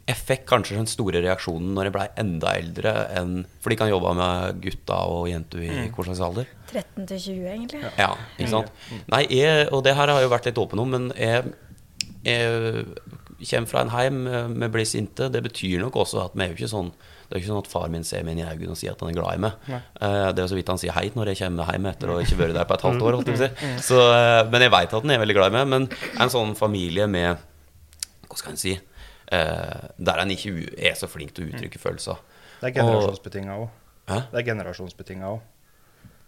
Jeg 0.02 0.18
fikk 0.18 0.46
kanskje 0.50 0.76
den 0.80 0.88
store 0.90 1.20
reaksjonen 1.22 1.76
når 1.76 1.88
jeg 1.88 1.94
blei 1.94 2.06
enda 2.18 2.56
eldre 2.58 2.92
enn 3.14 3.44
For 3.62 3.70
de 3.70 3.76
kan 3.78 3.90
jobbe 3.90 4.10
med 4.18 4.58
gutta 4.64 4.96
og 5.06 5.28
jenter 5.30 5.62
i 5.62 5.70
hvor 5.94 6.08
slags 6.08 6.22
alder? 6.26 6.48
13 6.72 7.06
til 7.06 7.20
20, 7.28 7.46
egentlig. 7.52 7.82
Ja, 8.00 8.10
ikke 8.34 8.50
sant? 8.50 8.72
Nei, 9.12 9.22
jeg, 9.30 9.68
og 9.70 9.84
det 9.86 9.94
her 9.94 10.10
har 10.10 10.18
jeg 10.18 10.26
jo 10.26 10.32
vært 10.32 10.48
litt 10.48 10.58
åpen 10.58 10.82
om, 10.82 10.94
men 10.96 11.10
jeg, 11.14 11.52
jeg 12.26 13.50
kommer 13.52 13.70
fra 13.70 13.84
en 13.84 13.94
heim 13.94 14.20
med 14.56 14.72
bli 14.74 14.86
sinte. 14.88 15.30
Det 15.30 15.44
betyr 15.44 15.84
nok 15.84 16.00
også 16.02 16.24
at 16.24 16.34
vi 16.34 16.46
er 16.46 16.54
jo 16.54 16.58
ikke 16.58 16.72
sånn 16.74 16.90
det 17.32 17.38
er 17.38 17.40
ikke 17.46 17.48
sånn 17.48 17.62
at 17.62 17.68
far 17.72 17.86
min 17.88 18.02
ser 18.04 18.26
meg 18.26 18.34
inn 18.34 18.42
i 18.42 18.44
øynene 18.44 18.74
og 18.74 18.76
sier 18.76 18.92
at 18.92 19.00
han 19.00 19.08
er 19.08 19.14
glad 19.16 19.38
i 19.38 19.40
meg. 19.40 19.54
Uh, 19.64 20.26
det 20.36 20.42
er 20.42 20.42
jo 20.42 20.50
så 20.50 20.56
vidt 20.58 20.68
han 20.68 20.80
sier 20.82 20.92
hei 20.92 21.06
når 21.14 21.30
jeg 21.30 21.38
kommer 21.38 21.70
hjem 21.72 21.86
etter 21.88 22.10
å 22.12 22.16
ikke 22.20 22.36
vært 22.42 22.58
der 22.58 22.66
på 22.68 22.76
et 22.76 22.84
halvt 22.84 23.04
år. 23.08 23.16
Jeg 23.24 23.38
si. 23.40 23.70
Så, 23.86 24.00
uh, 24.04 24.40
men 24.52 24.66
jeg 24.66 24.72
veit 24.74 24.92
at 24.92 24.98
han 24.98 25.14
er 25.14 25.22
veldig 25.22 25.36
glad 25.38 25.48
i 25.48 25.54
meg. 25.56 25.70
Men 25.72 25.86
en 26.20 26.32
sånn 26.34 26.52
familie 26.58 27.06
med 27.08 27.40
Hva 28.28 28.36
skal 28.36 28.52
en 28.52 28.60
si? 28.60 28.74
Eh, 29.32 29.88
der 29.96 30.20
en 30.22 30.34
ikke 30.34 30.52
er 30.76 30.98
så 30.98 31.08
flink 31.08 31.32
til 31.36 31.46
å 31.46 31.54
uttrykke 31.54 31.80
følelser. 31.80 32.20
Det 32.60 32.68
er 32.70 32.76
generasjonsbetinga 32.82 33.56
òg. 33.62 33.70
Det 34.12 34.38
er 34.42 34.46
generasjonsbetinga 34.50 35.30
òg. 35.32 35.40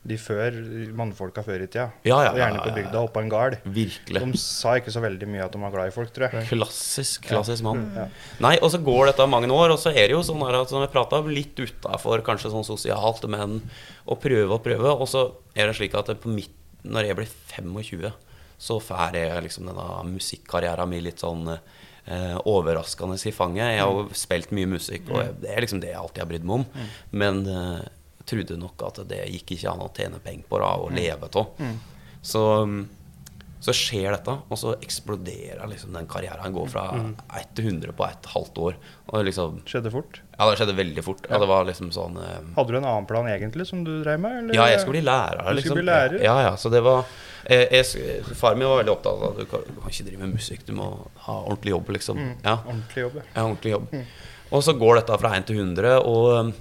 De 0.05 0.17
før, 0.21 0.53
mannfolka 0.93 1.41
før 1.41 1.63
i 1.65 1.67
tida, 1.67 1.87
Ja, 2.05 2.19
ja, 2.27 2.33
og 2.35 2.37
gjerne 2.37 2.59
på 2.61 2.67
ja, 2.69 2.73
ja, 2.75 2.77
ja. 2.77 2.77
bygda 2.77 3.01
oppå 3.07 3.23
en 3.23 3.31
gard, 3.33 3.55
Virkelig. 3.65 4.21
de 4.21 4.41
sa 4.43 4.75
ikke 4.77 4.93
så 4.93 5.01
veldig 5.01 5.29
mye 5.33 5.47
at 5.47 5.55
de 5.55 5.61
var 5.63 5.73
glad 5.73 5.89
i 5.89 5.95
folk, 5.95 6.11
tror 6.13 6.27
jeg. 6.29 6.45
Klassisk, 6.51 7.25
klassisk 7.31 7.65
mann. 7.65 7.87
Ja. 7.97 8.05
Nei, 8.45 8.59
og 8.61 8.69
så 8.75 8.83
går 8.85 9.09
dette 9.09 9.25
mange 9.33 9.49
år, 9.49 9.73
og 9.73 9.81
så 9.81 9.95
er 9.95 10.11
det 10.11 10.13
jo 10.13 10.21
sånn 10.29 10.45
her 10.45 10.59
at 10.61 10.75
vi 10.77 10.91
prata 10.93 11.23
litt 11.25 11.57
utafor, 11.57 12.21
kanskje 12.27 12.53
sånn 12.53 12.69
sosialt, 12.69 13.25
men 13.33 13.63
å 14.05 14.19
prøve 14.21 14.59
og 14.59 14.61
prøve. 14.67 14.93
Og 14.93 15.09
så 15.09 15.25
er 15.57 15.73
det 15.73 15.79
slik 15.81 15.97
at 15.97 16.13
på 16.21 16.29
mitt, 16.37 16.53
når 16.85 17.09
jeg 17.09 17.21
blir 17.23 17.33
25, 17.57 18.13
så 18.61 18.77
får 18.85 19.17
jeg 19.17 19.47
liksom 19.49 19.73
denne 19.73 19.89
musikkarrieren 20.13 20.93
min 20.93 21.05
litt 21.09 21.25
sånn 21.25 21.49
eh, 22.07 22.37
overraskende 22.51 23.19
i 23.19 23.33
fanget. 23.35 23.75
Jeg 23.75 23.83
har 23.83 23.93
jo 23.93 24.07
spilt 24.17 24.53
mye 24.57 24.71
musikk, 24.77 25.11
og 25.11 25.41
det 25.43 25.53
er 25.53 25.65
liksom 25.65 25.81
det 25.83 25.93
jeg 25.93 26.01
alltid 26.01 26.25
har 26.25 26.31
brydd 26.33 26.49
meg 26.49 26.63
om. 26.63 26.89
Men 27.11 27.45
eh, 27.51 27.85
trodde 28.29 28.57
nok 28.61 28.83
at 28.89 29.03
det 29.09 29.23
gikk 29.35 29.57
ikke 29.57 29.73
an 29.73 29.85
å 29.85 29.91
tjene 29.95 30.21
penger 30.25 30.47
på 30.49 30.61
da, 30.63 30.75
og 30.81 30.95
leve 30.97 31.29
av. 31.29 31.73
Så 32.25 32.45
mm, 32.65 32.83
så 33.65 33.73
skjer 33.73 34.13
dette, 34.13 34.33
og 34.53 34.59
så 34.61 34.75
eksploderer 34.85 35.63
liksom 35.71 35.95
den 35.97 36.05
karrieren. 36.11 36.53
Går 36.53 36.67
fra 36.69 36.83
1 37.41 37.55
til 37.57 37.71
100 37.71 37.95
på 37.97 38.05
et 38.05 38.27
halvt 38.35 38.59
år. 38.61 38.75
Liksom, 39.25 39.63
Skjedde 39.69 39.93
fort. 39.95 40.19
ja, 40.37 40.49
det 40.51 40.59
skjedde 40.61 40.75
veldig 40.77 41.05
fort. 41.07 41.25
Ja, 41.31 41.39
det 41.41 41.49
var 41.49 41.65
liksom 41.69 41.89
sånn 41.95 42.19
eh, 42.21 42.41
Hadde 42.57 42.75
du 42.75 42.79
en 42.81 42.85
annen 42.91 43.07
plan 43.09 43.29
egentlig 43.31 43.67
som 43.71 43.85
du 43.87 43.93
drev 44.03 44.21
med? 44.21 44.37
Eller? 44.43 44.59
Ja, 44.59 44.67
jeg 44.73 44.83
skulle 44.83 44.99
bli 44.99 45.07
lærer. 45.09 45.41
Du 45.41 45.55
Liksom. 45.57 45.71
skulle 45.71 45.85
bli 45.85 45.91
lærer? 45.93 46.19
Ja, 46.27 46.35
ja, 46.49 46.53
så 46.61 46.73
det 46.75 46.83
var 46.85 47.05
jeg, 47.49 47.69
jeg, 47.73 48.21
Faren 48.37 48.59
min 48.61 48.69
var 48.69 48.83
veldig 48.83 48.93
opptatt 48.95 49.17
av 49.21 49.25
at 49.33 49.41
du 49.41 49.49
kan, 49.51 49.65
du 49.69 49.81
kan 49.81 49.93
ikke 49.93 50.07
drive 50.11 50.21
med 50.27 50.37
musikk, 50.37 50.63
du 50.69 50.73
må 50.77 50.91
ha 51.27 51.39
ordentlig 51.45 51.75
jobb, 51.75 51.91
liksom. 51.97 52.21
Ja, 52.45 52.59
Ordentlig 52.67 53.03
jobb, 53.07 53.19
ja. 53.21 53.27
ja, 53.35 53.43
ordentlig 53.49 53.75
jobb. 53.75 53.97
Og 54.55 54.63
så 54.65 54.75
går 54.81 55.01
dette 55.01 55.19
fra 55.25 55.33
1 55.41 55.49
til 55.51 55.61
100, 55.61 55.99
og 56.09 56.31
um, 56.41 56.53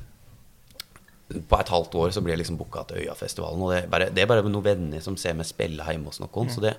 på 1.49 1.59
et 1.59 1.71
halvt 1.73 1.97
år 1.99 2.13
så 2.13 2.21
blir 2.23 2.35
jeg 2.35 2.43
liksom 2.43 2.59
booka 2.59 2.85
til 2.89 3.03
Øyafestivalen. 3.03 3.63
Og 3.65 3.73
det 3.73 3.81
er, 3.81 3.89
bare, 3.91 4.09
det 4.13 4.23
er 4.23 4.29
bare 4.29 4.45
noen 4.45 4.65
venner 4.65 5.03
som 5.03 5.17
ser 5.19 5.35
meg 5.37 5.49
spille 5.49 5.85
hjemme 5.87 6.11
hos 6.11 6.21
noen. 6.23 6.51
Så 6.53 6.63
det, 6.63 6.75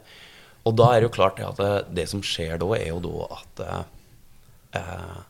og 0.65 0.77
da 0.79 0.91
er 0.93 1.03
det 1.03 1.11
jo 1.11 1.15
klart 1.19 1.43
at 1.45 1.61
det, 1.61 1.73
det 1.97 2.09
som 2.11 2.23
skjer 2.25 2.59
da, 2.63 2.71
er 2.79 2.91
jo 2.93 3.01
da 3.05 3.29
at 3.39 3.65
eh, 3.65 3.81
eh, 4.81 5.23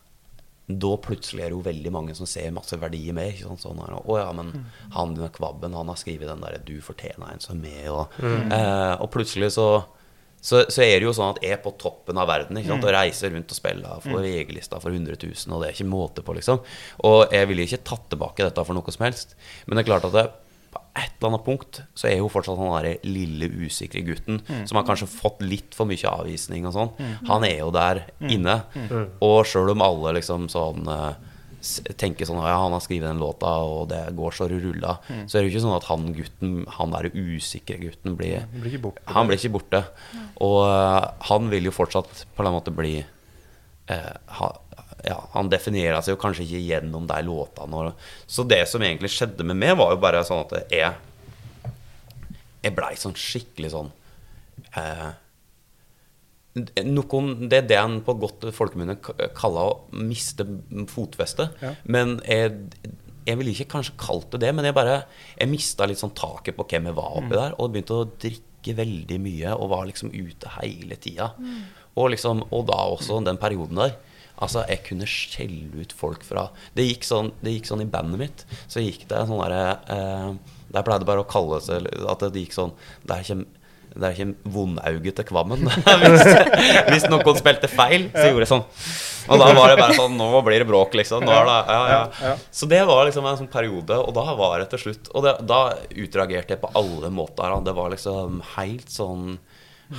da 0.65 0.91
plutselig 0.97 1.43
er 1.43 1.51
det 1.51 1.57
jo 1.59 1.65
veldig 1.65 1.91
mange 1.93 2.15
som 2.17 2.25
ser 2.29 2.53
masse 2.55 2.77
verdi 2.81 3.03
i 3.09 3.15
meg. 3.15 3.35
Ikke 3.35 3.51
sant? 3.51 3.65
Sånn 3.65 3.81
her, 3.83 3.99
Å 4.01 4.17
ja, 4.17 4.29
men 4.33 4.53
han 4.95 5.13
med 5.17 5.33
kvabben, 5.35 5.75
han 5.77 5.91
har 5.91 5.99
skrevet 6.01 6.31
den 6.31 6.41
der 6.41 6.57
'Du 6.65 6.79
fortjener 6.81 7.33
en 7.33 7.43
som 7.43 7.59
er 7.59 7.69
med', 7.69 7.91
og, 7.91 8.15
eh, 8.23 8.95
og 9.01 9.11
plutselig 9.13 9.51
så, 9.59 9.85
så 10.45 10.61
Så 10.69 10.83
er 10.85 10.99
det 11.01 11.07
jo 11.07 11.13
sånn 11.17 11.33
at 11.33 11.41
jeg 11.41 11.55
er 11.57 11.61
på 11.63 11.71
toppen 11.81 12.19
av 12.21 12.27
verden 12.29 12.57
ikke 12.61 12.69
sant? 12.75 12.85
og 12.85 12.93
reiser 12.93 13.33
rundt 13.33 13.49
og 13.49 13.57
spiller 13.57 14.01
for 14.05 14.21
VG-lista 14.21 14.77
for 14.83 14.93
100 14.93 15.17
000, 15.25 15.49
og 15.55 15.61
det 15.63 15.71
er 15.71 15.73
ikke 15.79 15.89
måte 15.89 16.21
på, 16.25 16.35
liksom. 16.37 16.59
Og 17.09 17.33
jeg 17.33 17.49
ville 17.49 17.65
ikke 17.65 17.81
tatt 17.89 18.05
tilbake 18.13 18.45
dette 18.45 18.65
for 18.67 18.77
noe 18.77 18.93
som 18.93 19.05
helst. 19.07 19.33
Men 19.65 19.77
det 19.79 19.85
er 19.85 19.89
klart 19.89 20.05
at 20.11 20.13
det, 20.19 20.25
på 20.75 20.81
et 20.95 21.11
eller 21.17 21.29
annet 21.31 21.45
punkt 21.45 21.81
så 21.95 22.07
er 22.11 22.17
jo 22.19 22.29
fortsatt 22.31 22.59
han 22.59 22.71
der 22.83 22.99
lille, 23.07 23.47
usikre 23.65 24.01
gutten 24.05 24.41
som 24.67 24.77
har 24.77 24.85
kanskje 24.87 25.07
fått 25.11 25.41
litt 25.41 25.73
for 25.75 25.87
mye 25.89 26.07
avvisning 26.13 26.67
og 26.69 26.73
sånn. 26.75 26.91
Han 27.29 27.43
er 27.47 27.57
jo 27.63 27.71
der 27.75 28.03
inne. 28.29 28.61
Og 29.23 29.45
sjøl 29.49 29.71
om 29.73 29.81
alle 29.81 30.13
liksom 30.19 30.45
sånn 30.51 30.85
tenker 31.99 32.27
sånn 32.27 32.41
Ja, 32.43 32.57
han 32.61 32.75
har 32.75 32.83
skrevet 32.83 33.09
den 33.09 33.21
låta, 33.21 33.51
og 33.65 33.89
det 33.91 34.01
går 34.17 34.35
så 34.35 34.47
det 34.51 34.59
ruller. 34.63 35.01
Så 35.25 35.37
er 35.37 35.43
det 35.43 35.49
jo 35.49 35.53
ikke 35.53 35.63
sånn 35.65 35.77
at 35.77 35.87
han 35.89 36.05
gutten, 36.15 36.53
han 36.77 36.93
der 36.95 37.09
usikre 37.13 37.79
gutten, 37.81 38.17
blir 38.19 38.45
Du 38.51 38.59
blir 38.61 38.75
ikke 38.75 38.85
borte. 38.89 39.07
Han 39.15 39.29
blir 39.29 39.41
ikke 39.41 39.55
borte. 39.57 39.81
Og 40.45 40.59
uh, 40.69 41.01
han 41.31 41.49
vil 41.53 41.69
jo 41.69 41.75
fortsatt 41.75 42.25
på 42.35 42.45
en 42.45 42.55
måte 42.55 42.73
bli 42.75 42.99
uh, 43.01 44.15
ha, 44.39 44.51
ja, 45.05 45.19
Han 45.33 45.51
definerer 45.51 46.01
seg 46.01 46.15
jo 46.15 46.21
kanskje 46.21 46.45
ikke 46.45 46.63
gjennom 46.65 47.09
de 47.09 47.19
låtene. 47.25 47.91
Så 48.27 48.45
det 48.47 48.63
som 48.69 48.83
egentlig 48.83 49.13
skjedde 49.13 49.45
med 49.47 49.59
meg, 49.61 49.75
var 49.79 49.93
jo 49.93 50.01
bare 50.01 50.23
sånn 50.27 50.45
at 50.45 50.73
jeg 50.73 50.93
Jeg 52.65 52.73
blei 52.73 52.95
sånn 52.97 53.13
skikkelig 53.13 53.69
sånn 53.75 53.91
eh, 54.73 55.09
noen, 56.55 57.49
Det 57.49 57.57
er 57.57 57.67
det 57.67 57.77
en 57.79 57.97
på 58.05 58.15
godt 58.19 58.47
folkemunne 58.55 58.95
kaller 59.35 59.71
å 59.71 60.01
miste 60.05 60.45
fotfestet. 60.91 61.55
Ja. 61.61 61.73
Men 61.83 62.19
jeg, 62.23 62.55
jeg 63.27 63.39
ville 63.39 63.53
ikke 63.55 63.73
kanskje 63.75 63.97
kalt 63.99 64.31
det 64.31 64.43
det, 64.45 64.53
men 64.55 64.67
jeg 64.67 64.77
bare 64.77 65.03
Jeg 65.37 65.51
mista 65.51 65.87
litt 65.87 66.01
sånn 66.01 66.15
taket 66.15 66.55
på 66.55 66.67
hvem 66.69 66.91
jeg 66.91 66.97
var 66.97 67.17
oppi 67.19 67.35
der, 67.35 67.55
og 67.59 67.73
begynte 67.73 67.99
å 67.99 68.07
drikke 68.07 68.75
veldig 68.75 69.17
mye 69.21 69.53
og 69.53 69.69
var 69.69 69.85
liksom 69.85 70.09
ute 70.15 70.49
hele 70.57 70.95
tida. 70.97 71.33
Og, 71.95 72.09
liksom, 72.11 72.41
og 72.51 72.65
da 72.67 72.79
også 72.95 73.21
den 73.23 73.37
perioden 73.37 73.77
der. 73.77 73.97
Altså, 74.35 74.65
jeg 74.67 74.83
kunne 74.83 75.07
skjelle 75.07 75.79
ut 75.79 75.93
folk 75.95 76.23
fra 76.27 76.49
Det 76.75 76.83
gikk 76.83 77.05
sånn, 77.07 77.29
det 77.39 77.53
gikk 77.53 77.69
sånn 77.69 77.85
i 77.85 77.87
bandet 77.87 78.19
mitt. 78.19 78.41
Så 78.67 78.83
gikk 78.83 79.05
det 79.07 79.21
sånn 79.29 79.39
derre 79.39 79.77
eh, 79.87 80.31
Der 80.75 80.83
pleide 80.83 81.07
bare 81.07 81.23
å 81.23 81.29
kalle 81.29 81.61
seg 81.63 81.87
at 81.87 82.25
det 82.25 82.41
gikk 82.43 82.57
sånn 82.57 82.73
Der 83.07 83.23
kommer 83.23 83.61
det 83.95 84.07
er 84.07 84.15
ikke 84.17 84.51
vondauget 84.51 85.15
til 85.15 85.27
Kvammen. 85.29 85.67
hvis, 86.03 86.25
hvis 86.91 87.05
noen 87.11 87.37
spilte 87.39 87.69
feil, 87.71 88.09
så 88.11 88.25
gjorde 88.27 88.43
jeg 88.43 88.51
sånn. 88.51 88.65
Og 89.25 89.41
da 89.41 89.47
var 89.57 89.71
det 89.71 89.77
bare 89.79 89.95
sånn 89.97 90.17
Nå 90.19 90.27
blir 90.45 90.61
det 90.61 90.67
bråk, 90.69 90.93
liksom. 90.99 91.23
Er 91.25 91.47
det, 91.47 91.55
ja, 91.73 92.01
ja. 92.21 92.33
Så 92.53 92.67
det 92.69 92.83
var 92.85 93.07
liksom 93.07 93.25
en 93.25 93.39
sånn 93.39 93.51
periode, 93.51 93.97
og 93.97 94.13
da 94.17 94.35
var 94.37 94.59
det 94.61 94.67
til 94.75 94.83
slutt 94.83 95.09
Og 95.15 95.25
det, 95.25 95.33
da 95.49 95.61
utreagerte 95.89 96.53
jeg 96.53 96.61
på 96.61 96.69
alle 96.77 97.09
måter. 97.13 97.55
Det 97.65 97.73
var 97.77 97.93
liksom 97.95 98.41
helt 98.55 98.91
sånn 98.93 99.37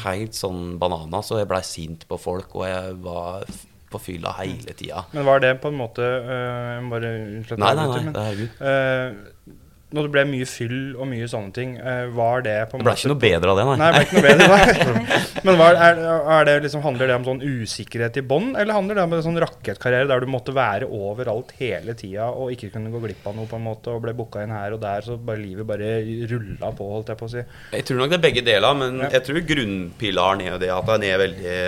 Helt 0.03 0.35
sånn 0.35 0.77
banana, 0.83 1.21
så 1.23 1.39
jeg 1.39 1.47
blei 1.51 1.63
sint 1.63 2.09
på 2.11 2.19
folk, 2.19 2.55
og 2.59 2.65
jeg 2.67 2.97
var 3.05 3.45
på 3.87 4.01
fylla 4.03 4.33
hele 4.41 4.75
tida. 4.75 5.05
Men 5.13 5.29
var 5.29 5.39
det 5.45 5.53
på 5.63 5.71
en 5.71 5.79
måte 5.79 6.03
uh, 6.03 6.83
Bare 6.91 7.13
unnskyld 7.37 7.55
at 7.55 7.63
Nei, 7.63 7.71
jeg 7.71 7.79
nei, 7.79 7.85
avbryter, 7.87 8.03
nei. 8.03 8.09
men, 8.09 8.17
det 8.17 8.25
er 8.27 8.41
Gud. 8.41 9.63
Når 9.95 10.03
det 10.09 10.11
ble 10.17 10.23
mye 10.27 10.47
fyll 10.51 10.79
og 10.99 11.07
mye 11.07 11.27
sånne 11.31 11.53
ting, 11.55 11.77
øh, 11.79 12.09
var 12.17 12.41
det 12.43 12.55
på 12.71 12.75
en 12.75 12.83
Det 12.83 12.87
ble 12.89 12.95
ikke 12.99 13.11
noe 13.13 13.21
bedre 13.23 13.53
av 13.53 13.59
det, 13.61 13.67
nei. 13.69 13.77
Nei, 13.79 13.91
det 13.95 14.23
ble 14.25 14.33
ikke 14.35 14.47
noe 14.49 14.57
bedre. 14.59 14.95
Nei. 14.97 15.21
Men 15.47 15.59
var, 15.61 15.79
er, 15.87 16.01
er 16.37 16.49
det 16.49 16.55
liksom, 16.65 16.83
handler 16.83 17.07
det 17.13 17.15
om 17.21 17.27
sånn 17.29 17.43
usikkerhet 17.47 18.19
i 18.19 18.25
bånn, 18.27 18.49
eller 18.59 18.75
handler 18.75 18.99
det 18.99 19.05
om 19.07 19.15
en 19.15 19.23
sånn 19.29 19.39
rakettkarriere 19.45 20.09
der 20.11 20.27
du 20.27 20.27
måtte 20.35 20.55
være 20.57 20.89
overalt 20.91 21.55
hele 21.61 21.95
tida 21.95 22.27
og 22.35 22.51
ikke 22.57 22.73
kunne 22.75 22.91
gå 22.91 23.05
glipp 23.07 23.31
av 23.31 23.39
noe 23.39 23.47
på 23.47 23.61
en 23.61 23.67
måte, 23.69 23.95
og 23.95 24.03
ble 24.03 24.17
booka 24.19 24.43
inn 24.43 24.51
her 24.57 24.75
og 24.75 24.83
der, 24.83 25.07
så 25.07 25.17
bare 25.23 25.39
livet 25.45 25.71
bare 25.71 25.93
rulla 26.35 26.73
på, 26.75 26.91
holdt 26.97 27.15
jeg 27.15 27.21
på 27.23 27.31
å 27.31 27.35
si. 27.37 27.47
Jeg 27.79 27.87
tror 27.87 28.03
nok 28.03 28.11
det 28.11 28.19
er 28.19 28.27
begge 28.27 28.47
deler, 28.51 28.75
men 28.83 28.99
Ja. 29.07 29.13
jeg 29.15 29.23
tror 29.31 29.41
grunnpilaren 29.55 30.43
er 30.43 30.51
jo 30.57 30.59
det 30.67 30.73
at 30.75 30.89
en 30.99 31.07
er 31.07 31.23
veldig 31.23 31.59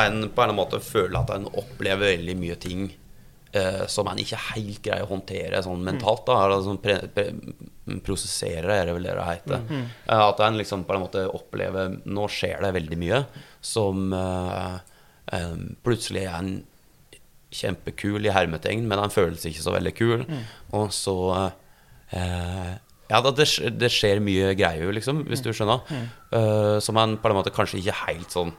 En 0.00 0.28
på 0.30 0.42
en 0.44 0.54
måte 0.54 0.78
føler 0.84 1.16
at 1.18 1.30
en 1.34 1.48
opplever 1.50 2.12
veldig 2.12 2.36
mye 2.38 2.54
ting 2.62 2.90
eh, 3.52 3.86
som 3.90 4.08
en 4.10 4.18
ikke 4.22 4.38
helt 4.54 4.80
greier 4.84 5.04
å 5.06 5.10
håndtere 5.10 5.62
sånn 5.64 5.82
mentalt. 5.86 6.24
da 6.26 6.44
Eller 6.44 6.62
sånn 6.66 6.80
pre, 6.82 6.98
pre, 7.14 7.30
Prosesserer, 8.06 8.70
er 8.70 8.86
det 8.86 8.92
vel 8.94 9.06
det 9.08 9.14
det 9.18 9.24
heter. 9.26 9.62
Eh, 10.06 10.20
at 10.28 10.40
en 10.46 10.58
liksom 10.60 10.84
på 10.86 10.94
en 10.94 11.02
måte 11.02 11.24
opplever 11.34 11.96
Nå 12.06 12.28
skjer 12.30 12.60
det 12.62 12.74
veldig 12.76 12.98
mye 13.00 13.24
som 13.60 14.12
eh, 14.14 14.76
eh, 15.34 15.56
plutselig 15.82 16.22
er 16.28 16.36
en 16.38 16.52
kjempekul 17.50 18.22
i 18.28 18.30
hermetegn, 18.30 18.84
men 18.86 19.00
han 19.02 19.10
føles 19.10 19.42
ikke 19.48 19.62
så 19.64 19.72
veldig 19.74 19.94
kul. 19.98 20.22
Og 20.78 20.92
så 20.94 21.16
eh, 22.14 22.76
Ja, 23.10 23.18
det, 23.26 23.46
det 23.80 23.90
skjer 23.90 24.20
mye 24.22 24.52
greier, 24.54 24.92
liksom, 24.94 25.24
hvis 25.26 25.42
du 25.42 25.50
skjønner. 25.50 25.82
Eh, 26.30 26.76
som 26.78 26.94
han 27.00 27.16
på 27.18 27.26
en 27.32 27.40
måte 27.40 27.50
kanskje 27.50 27.80
ikke 27.82 27.96
helt 28.06 28.30
sånn 28.30 28.52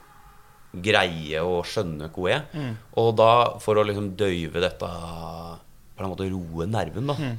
greier 0.71 1.43
å 1.43 1.61
skjønne 1.67 2.09
hva 2.15 2.33
er. 2.37 2.73
Og 3.01 3.13
da, 3.19 3.31
for 3.63 3.79
å 3.79 3.85
liksom 3.87 4.13
døyve 4.19 4.63
dette 4.63 4.87
På 4.87 6.05
en 6.05 6.13
måte 6.13 6.29
roe 6.31 6.67
nerven, 6.69 7.11
da. 7.11 7.33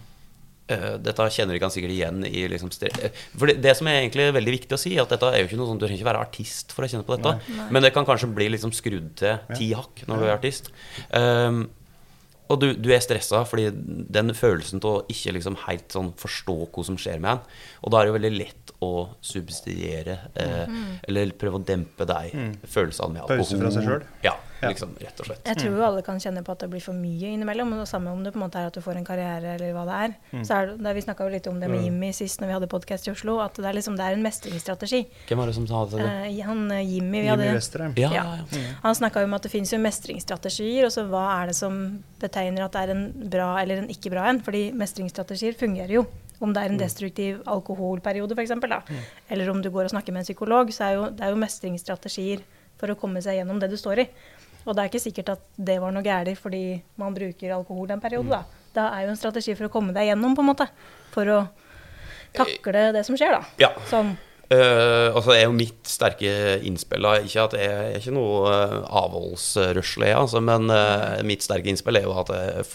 Eh, 0.70 0.95
dette 1.03 1.24
kjenner 1.35 1.59
dere 1.59 1.70
sikkert 1.74 1.91
igjen 1.91 2.22
i 2.28 2.45
liksom 2.51 2.70
eh, 2.87 3.11
For 3.35 3.51
det, 3.51 3.57
det 3.64 3.74
som 3.74 3.89
er 3.91 3.99
egentlig 3.99 4.28
veldig 4.37 4.55
viktig 4.55 4.76
å 4.76 4.80
si, 4.80 4.95
at 5.01 5.11
dette 5.11 5.33
er 5.33 5.43
jo 5.43 5.49
ikke 5.49 5.59
noe 5.59 5.66
sånn 5.68 5.80
Du 5.80 5.85
trenger 5.89 5.99
ikke 5.99 6.11
være 6.12 6.22
artist 6.22 6.70
for 6.74 6.87
å 6.87 6.91
kjenne 6.93 7.07
på 7.09 7.16
dette. 7.16 7.35
Men 7.74 7.83
det 7.83 7.91
kan 7.97 8.07
kanskje 8.09 8.30
bli 8.33 8.49
liksom 8.55 8.74
skrudd 8.76 9.11
til 9.18 9.41
ti 9.57 9.72
hakk 9.76 10.05
når 10.07 10.22
du 10.22 10.26
er 10.28 10.37
artist. 10.37 10.70
Um, 11.11 11.64
og 12.53 12.61
du, 12.61 12.68
du 12.76 12.91
er 12.93 13.03
stressa 13.03 13.43
fordi 13.49 13.70
den 14.12 14.33
følelsen 14.37 14.83
til 14.83 14.99
å 14.99 15.03
ikke 15.12 15.35
liksom 15.39 15.57
helt 15.64 15.95
sånn 15.95 16.12
forstå 16.20 16.57
hva 16.68 16.85
som 16.85 16.99
skjer 17.01 17.22
med 17.22 17.39
en. 17.39 17.59
Og 17.83 17.93
da 17.93 17.99
er 17.99 18.07
det 18.07 18.12
jo 18.12 18.16
veldig 18.18 18.33
lett 18.37 18.62
å 18.83 18.93
subsidiere 19.24 20.18
eh, 20.35 20.78
eller 21.09 21.35
prøve 21.39 21.61
å 21.61 21.66
dempe 21.66 22.07
de 22.09 22.49
følelsene 22.64 23.16
med 23.16 23.24
alkohol. 23.24 23.45
Pause 23.45 23.61
fra 23.61 23.70
seg 23.74 23.87
sjøl? 23.87 24.07
Ja, 24.24 24.35
liksom, 24.64 24.95
rett 25.01 25.22
og 25.22 25.28
slett. 25.28 25.43
Jeg 25.47 25.61
tror 25.61 25.76
jo 25.76 25.85
alle 25.87 26.03
kan 26.07 26.20
kjenne 26.22 26.43
på 26.47 26.55
at 26.55 26.64
det 26.64 26.68
blir 26.72 26.83
for 26.85 26.97
mye 26.97 27.33
innimellom. 27.35 27.72
Og 27.74 27.83
det 27.83 27.89
samme 27.91 28.12
om 28.12 28.22
det 28.24 28.33
på 28.35 28.41
en 28.41 28.45
måte 28.45 28.61
er 28.61 28.70
at 28.70 28.76
du 28.76 28.83
får 28.85 29.01
en 29.01 29.07
karriere 29.07 29.57
eller 29.57 29.74
hva 29.76 29.85
det 29.89 29.99
er. 30.07 30.16
Så 30.43 30.57
er 30.57 30.70
det, 30.70 30.76
det, 30.85 30.95
Vi 30.99 31.05
snakka 31.07 31.26
jo 31.26 31.35
litt 31.35 31.49
om 31.51 31.61
det 31.62 31.70
med 31.72 31.85
Jimmy 31.87 32.12
sist 32.16 32.43
når 32.43 32.51
vi 32.51 32.57
hadde 32.59 32.70
podkast 32.74 33.09
i 33.09 33.14
Oslo. 33.14 33.39
At 33.45 33.59
det 33.59 33.68
er 33.68 33.78
liksom 33.78 33.99
det 33.99 34.07
er 34.07 34.18
en 34.18 34.24
mestringsstrategi. 34.26 35.03
Hvem 35.28 35.43
var 35.43 35.51
det 35.51 35.57
som 35.59 35.68
sa 35.70 35.85
det? 35.93 36.03
Eh, 36.07 36.41
han 36.47 36.64
eh, 36.70 36.85
Jimmy 36.87 37.22
vi 37.22 37.30
Jimmy 37.30 37.51
Westerheim. 37.57 37.97
Ja, 38.01 38.12
ja. 38.14 38.24
ja, 38.41 38.47
ja. 38.51 38.74
Han 38.85 38.99
snakka 38.99 39.22
jo 39.22 39.30
om 39.30 39.39
at 39.39 39.47
det 39.47 39.53
finnes 39.55 39.72
jo 39.74 39.80
mestringsstrategier, 39.83 40.87
og 40.89 40.95
så 40.95 41.07
hva 41.11 41.26
er 41.41 41.53
det 41.53 41.59
som 41.59 41.78
betegner 42.22 42.66
at 42.66 42.76
det 42.76 42.87
er 42.87 42.95
en 42.95 43.07
bra 43.33 43.55
eller 43.62 43.83
en 43.83 43.91
ikke 43.93 44.12
bra 44.14 44.28
en? 44.30 44.43
Fordi 44.45 44.68
mestringsstrategier 44.78 45.59
fungerer 45.59 45.99
jo. 46.01 46.07
Om 46.43 46.55
det 46.55 46.62
er 46.62 46.72
en 46.72 46.80
destruktiv 46.80 47.43
alkoholperiode 47.47 48.34
f.eks., 48.34 48.55
da, 48.66 48.80
eller 49.30 49.51
om 49.53 49.61
du 49.62 49.70
går 49.70 49.86
og 49.86 49.93
snakker 49.95 50.14
med 50.14 50.24
en 50.24 50.26
psykolog, 50.26 50.72
så 50.74 50.88
er 50.88 50.97
jo, 50.97 51.05
det 51.14 51.22
er 51.22 51.30
jo 51.34 51.38
mestringsstrategier 51.38 52.43
for 52.80 52.90
å 52.90 52.99
komme 52.99 53.22
seg 53.22 53.38
gjennom 53.38 53.61
det 53.62 53.70
du 53.70 53.76
står 53.78 54.03
i. 54.03 54.09
Og 54.62 54.74
det 54.74 54.82
er 54.82 54.90
ikke 54.90 55.03
sikkert 55.03 55.32
at 55.36 55.47
det 55.59 55.78
var 55.82 55.95
noe 55.95 56.07
galt 56.07 56.38
fordi 56.38 56.80
man 56.99 57.14
bruker 57.14 57.55
alkohol 57.55 57.95
en 57.95 58.03
periode, 58.03 58.30
da. 58.34 58.61
Det 58.72 58.82
er 58.88 59.05
jo 59.05 59.12
en 59.12 59.20
strategi 59.20 59.55
for 59.59 59.68
å 59.68 59.72
komme 59.72 59.95
deg 59.95 60.09
gjennom, 60.09 60.34
på 60.34 60.43
en 60.43 60.49
måte. 60.49 60.66
For 61.12 61.28
å 61.28 61.40
takle 62.34 62.86
det 62.97 63.03
som 63.07 63.18
skjer, 63.18 63.34
da. 63.36 63.43
Ja. 63.61 63.72
Sånn. 63.90 64.14
Eh, 64.53 65.09
altså 65.15 65.33
er 65.35 65.45
jo 65.47 65.55
mitt 65.57 65.89
sterke 65.89 66.33
innspill 66.67 67.07
da, 67.07 67.15
Ikke 67.23 67.47
at 67.47 67.55
jeg 67.57 67.73
jeg 67.73 67.93
er 67.93 68.01
ikke 68.01 68.15
noe 68.15 68.51
uh, 68.51 68.75
avholdsrørsle, 69.03 70.09
altså, 70.17 70.43
men 70.45 70.71
uh, 70.73 71.21
mitt 71.27 71.45
sterke 71.45 71.71
innspill 71.71 71.99
er 71.99 72.07
jo 72.07 72.15
at 72.21 72.33
jeg, 72.35 72.67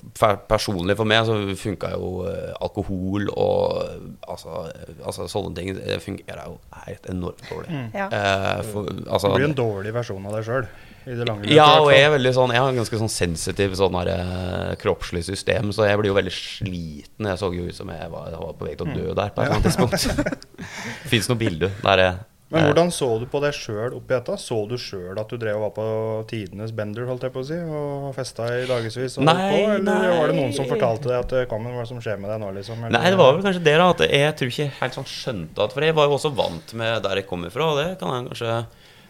personlig 0.50 0.98
for 1.00 1.10
meg 1.10 1.26
så 1.28 1.36
funka 1.60 1.92
jo 1.96 2.12
eh, 2.30 2.54
alkohol 2.64 3.30
og 3.34 4.18
altså, 4.28 4.68
altså 5.04 5.28
sånne 5.32 5.56
ting 5.58 5.74
Det 5.78 6.00
fungerer 6.04 6.44
jo 6.48 6.58
helt 6.86 7.10
enormt 7.12 7.44
dårlig. 7.50 7.82
Ja. 7.98 8.08
Uh, 8.12 8.62
for, 8.72 8.92
altså, 9.06 9.34
Du 9.34 9.40
blir 9.40 9.50
en 9.52 9.58
dårlig 9.58 9.96
versjon 9.96 10.30
av 10.30 10.38
deg 10.38 10.48
sjøl 10.48 10.70
i 11.08 11.16
det 11.16 11.26
lange 11.28 11.44
løpet. 11.46 11.56
ja, 11.56 11.68
og 11.80 11.90
jeg 11.94 12.04
er 12.04 12.14
veldig 12.18 12.34
sånn 12.36 12.52
Jeg 12.52 12.60
har 12.64 12.70
en 12.74 12.80
ganske 12.82 13.00
sånn 13.00 13.14
sensitiv 13.14 13.76
sånn 13.80 13.96
her, 14.02 14.10
eh, 14.14 14.76
kroppslig 14.82 15.24
system, 15.24 15.72
så 15.72 15.88
jeg 15.88 15.98
blir 16.02 16.12
jo 16.12 16.18
veldig 16.20 16.36
sliten. 16.36 17.28
Jeg 17.32 17.40
så 17.40 17.52
jo 17.56 17.68
ut 17.68 17.76
som 17.76 17.90
jeg 17.94 18.10
var, 18.12 18.30
jeg 18.32 18.40
var 18.44 18.54
på 18.60 18.66
vei 18.68 18.76
til 18.76 18.88
å 18.88 18.90
Mm. 18.92 18.98
dø 18.98 19.14
der 19.14 19.30
på 19.36 19.42
et 19.42 19.46
eller 19.48 19.56
annet 19.58 19.70
tidspunkt. 19.72 20.48
Fins 21.12 21.30
noe 21.30 21.38
bilde 21.40 21.72
der 21.84 21.98
jeg 22.04 22.18
Men 22.50 22.62
eh, 22.64 22.68
hvordan 22.70 22.92
så 22.96 23.08
du 23.20 23.26
på 23.28 23.42
deg 23.44 23.52
sjøl 23.52 23.92
oppi 23.98 24.14
dette? 24.16 24.38
Så 24.40 24.62
du 24.70 24.78
sjøl 24.80 25.18
at 25.20 25.28
du 25.28 25.36
drev 25.36 25.58
og 25.60 25.66
var 25.66 25.74
på 25.76 25.88
tidenes 26.30 26.72
bender, 26.72 27.04
holdt 27.10 27.26
jeg 27.28 27.34
på 27.36 27.42
å 27.44 27.48
si, 27.50 27.58
og 27.60 28.14
festa 28.16 28.46
i 28.56 28.62
dagevis? 28.70 29.18
Nei, 29.20 29.34
på, 29.36 29.74
Eller 29.76 30.14
var 30.16 30.32
det 30.32 30.38
noen 30.38 30.54
som 30.56 30.66
fortalte 30.70 31.10
deg 31.12 31.18
at 31.26 31.28
det 31.36 31.42
Kammen, 31.52 31.74
hva 31.76 31.82
er 31.84 31.84
det 31.84 31.92
som 31.92 32.00
skjer 32.00 32.18
med 32.24 32.32
deg 32.32 32.40
nå, 32.40 32.54
liksom? 32.56 32.80
Eller- 32.86 32.96
Nei, 33.02 33.10
det 33.12 33.20
var 33.20 33.34
vel 33.36 33.44
kanskje 33.44 33.64
det, 33.68 33.76
da. 33.82 33.90
At 33.92 34.00
jeg 34.08 34.36
tror 34.40 34.48
ikke 34.54 34.72
helt 34.80 34.94
sånn 34.96 35.10
skjønte 35.12 35.60
at 35.68 35.74
For 35.76 35.82
jeg 35.84 35.96
var 36.00 36.08
jo 36.08 36.16
også 36.16 36.32
vant 36.40 36.74
med 36.74 37.04
der 37.04 37.16
jeg 37.20 37.28
kom 37.28 37.44
ifra, 37.44 37.68
og 37.74 37.78
det 37.84 38.00
kan 38.00 38.16
jeg 38.16 38.30
kanskje 38.32 38.54
eh, 38.60 38.64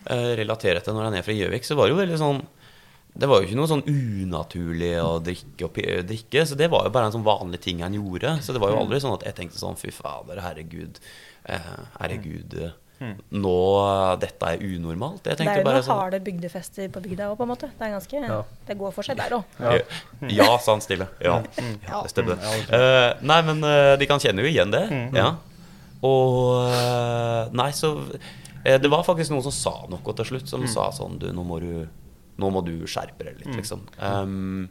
relatere 0.09 0.81
til 0.83 0.93
når 0.95 1.03
jeg 1.03 1.07
er 1.11 1.15
nede 1.17 1.27
fra 1.27 1.35
Gjøvik. 1.37 1.67
Så 1.67 1.75
var 1.77 1.87
det 1.87 1.95
jo 1.95 1.99
veldig 2.01 2.17
sånn 2.21 2.41
Det 3.17 3.27
var 3.27 3.41
jo 3.41 3.47
ikke 3.47 3.57
noe 3.57 3.69
sånn 3.71 3.85
unaturlig 3.89 4.91
å 5.01 5.13
drikke 5.25 5.65
og 5.65 5.77
drikke, 6.05 6.43
så 6.45 6.57
det 6.59 6.67
var 6.69 6.83
jo 6.85 6.91
bare 6.93 7.09
en 7.09 7.15
sånn 7.15 7.25
vanlig 7.25 7.59
ting 7.63 7.79
han 7.81 7.95
gjorde. 7.97 8.35
Så 8.45 8.53
det 8.53 8.61
var 8.61 8.69
jo 8.69 8.81
aldri 8.83 8.99
sånn 9.01 9.15
at 9.17 9.23
jeg 9.25 9.35
tenkte 9.39 9.57
sånn 9.57 9.79
Fy 9.79 9.89
fader, 9.95 10.41
herregud. 10.43 10.99
Eh, 11.49 11.71
herregud. 11.99 12.53
eh, 12.61 12.75
Nå 13.37 13.55
Dette 14.21 14.51
er 14.53 14.61
unormalt. 14.65 15.25
Jeg 15.25 15.37
Det 15.37 15.45
er 15.47 15.59
jo 15.59 15.65
bare 15.67 15.79
noen 15.81 15.85
sånn 15.85 15.99
harde 16.01 16.19
bygdefester 16.25 16.87
på 16.93 17.01
bygda 17.03 17.27
òg, 17.31 17.37
på 17.37 17.45
en 17.45 17.51
måte. 17.51 17.69
Det 17.77 17.85
er 17.85 17.93
ganske 17.93 18.21
Ja. 18.23 18.39
Det 18.67 18.77
går 18.77 18.93
for 18.93 19.03
seg 19.05 19.17
der 19.17 19.35
òg. 19.37 19.43
Ja, 19.59 19.77
ja 20.29 20.57
sa 20.57 20.71
han 20.73 20.81
stille. 20.81 21.07
Ja, 21.21 21.43
ja 21.87 22.01
det 22.01 22.09
stemmer. 22.13 22.41
Uh, 22.69 23.13
nei, 23.21 23.41
men 23.49 23.63
eh, 23.63 23.95
de 23.97 24.05
kan 24.09 24.19
kjenne 24.19 24.41
jo 24.41 24.49
igjen 24.49 24.73
det. 24.73 24.85
Ja. 25.13 25.35
Og 26.05 26.67
eh, 26.69 27.53
Nei, 27.57 27.69
så 27.73 27.93
eh, 28.13 28.33
Det 28.67 28.89
var 28.91 29.05
faktisk 29.07 29.31
noen 29.31 29.45
som 29.45 29.55
sa 29.55 29.75
noe 29.87 30.15
til 30.19 30.27
slutt, 30.31 30.49
som 30.51 30.65
sa 30.67 30.89
sånn 30.91 31.15
Du, 31.21 31.29
nå 31.31 31.45
må 31.47 31.61
du 31.63 31.71
Nå 32.37 32.49
må 32.53 32.61
du 32.65 32.73
skjerpe 32.85 33.23
deg 33.25 33.39
litt, 33.39 33.55
liksom. 33.55 33.85
Um, 33.97 34.67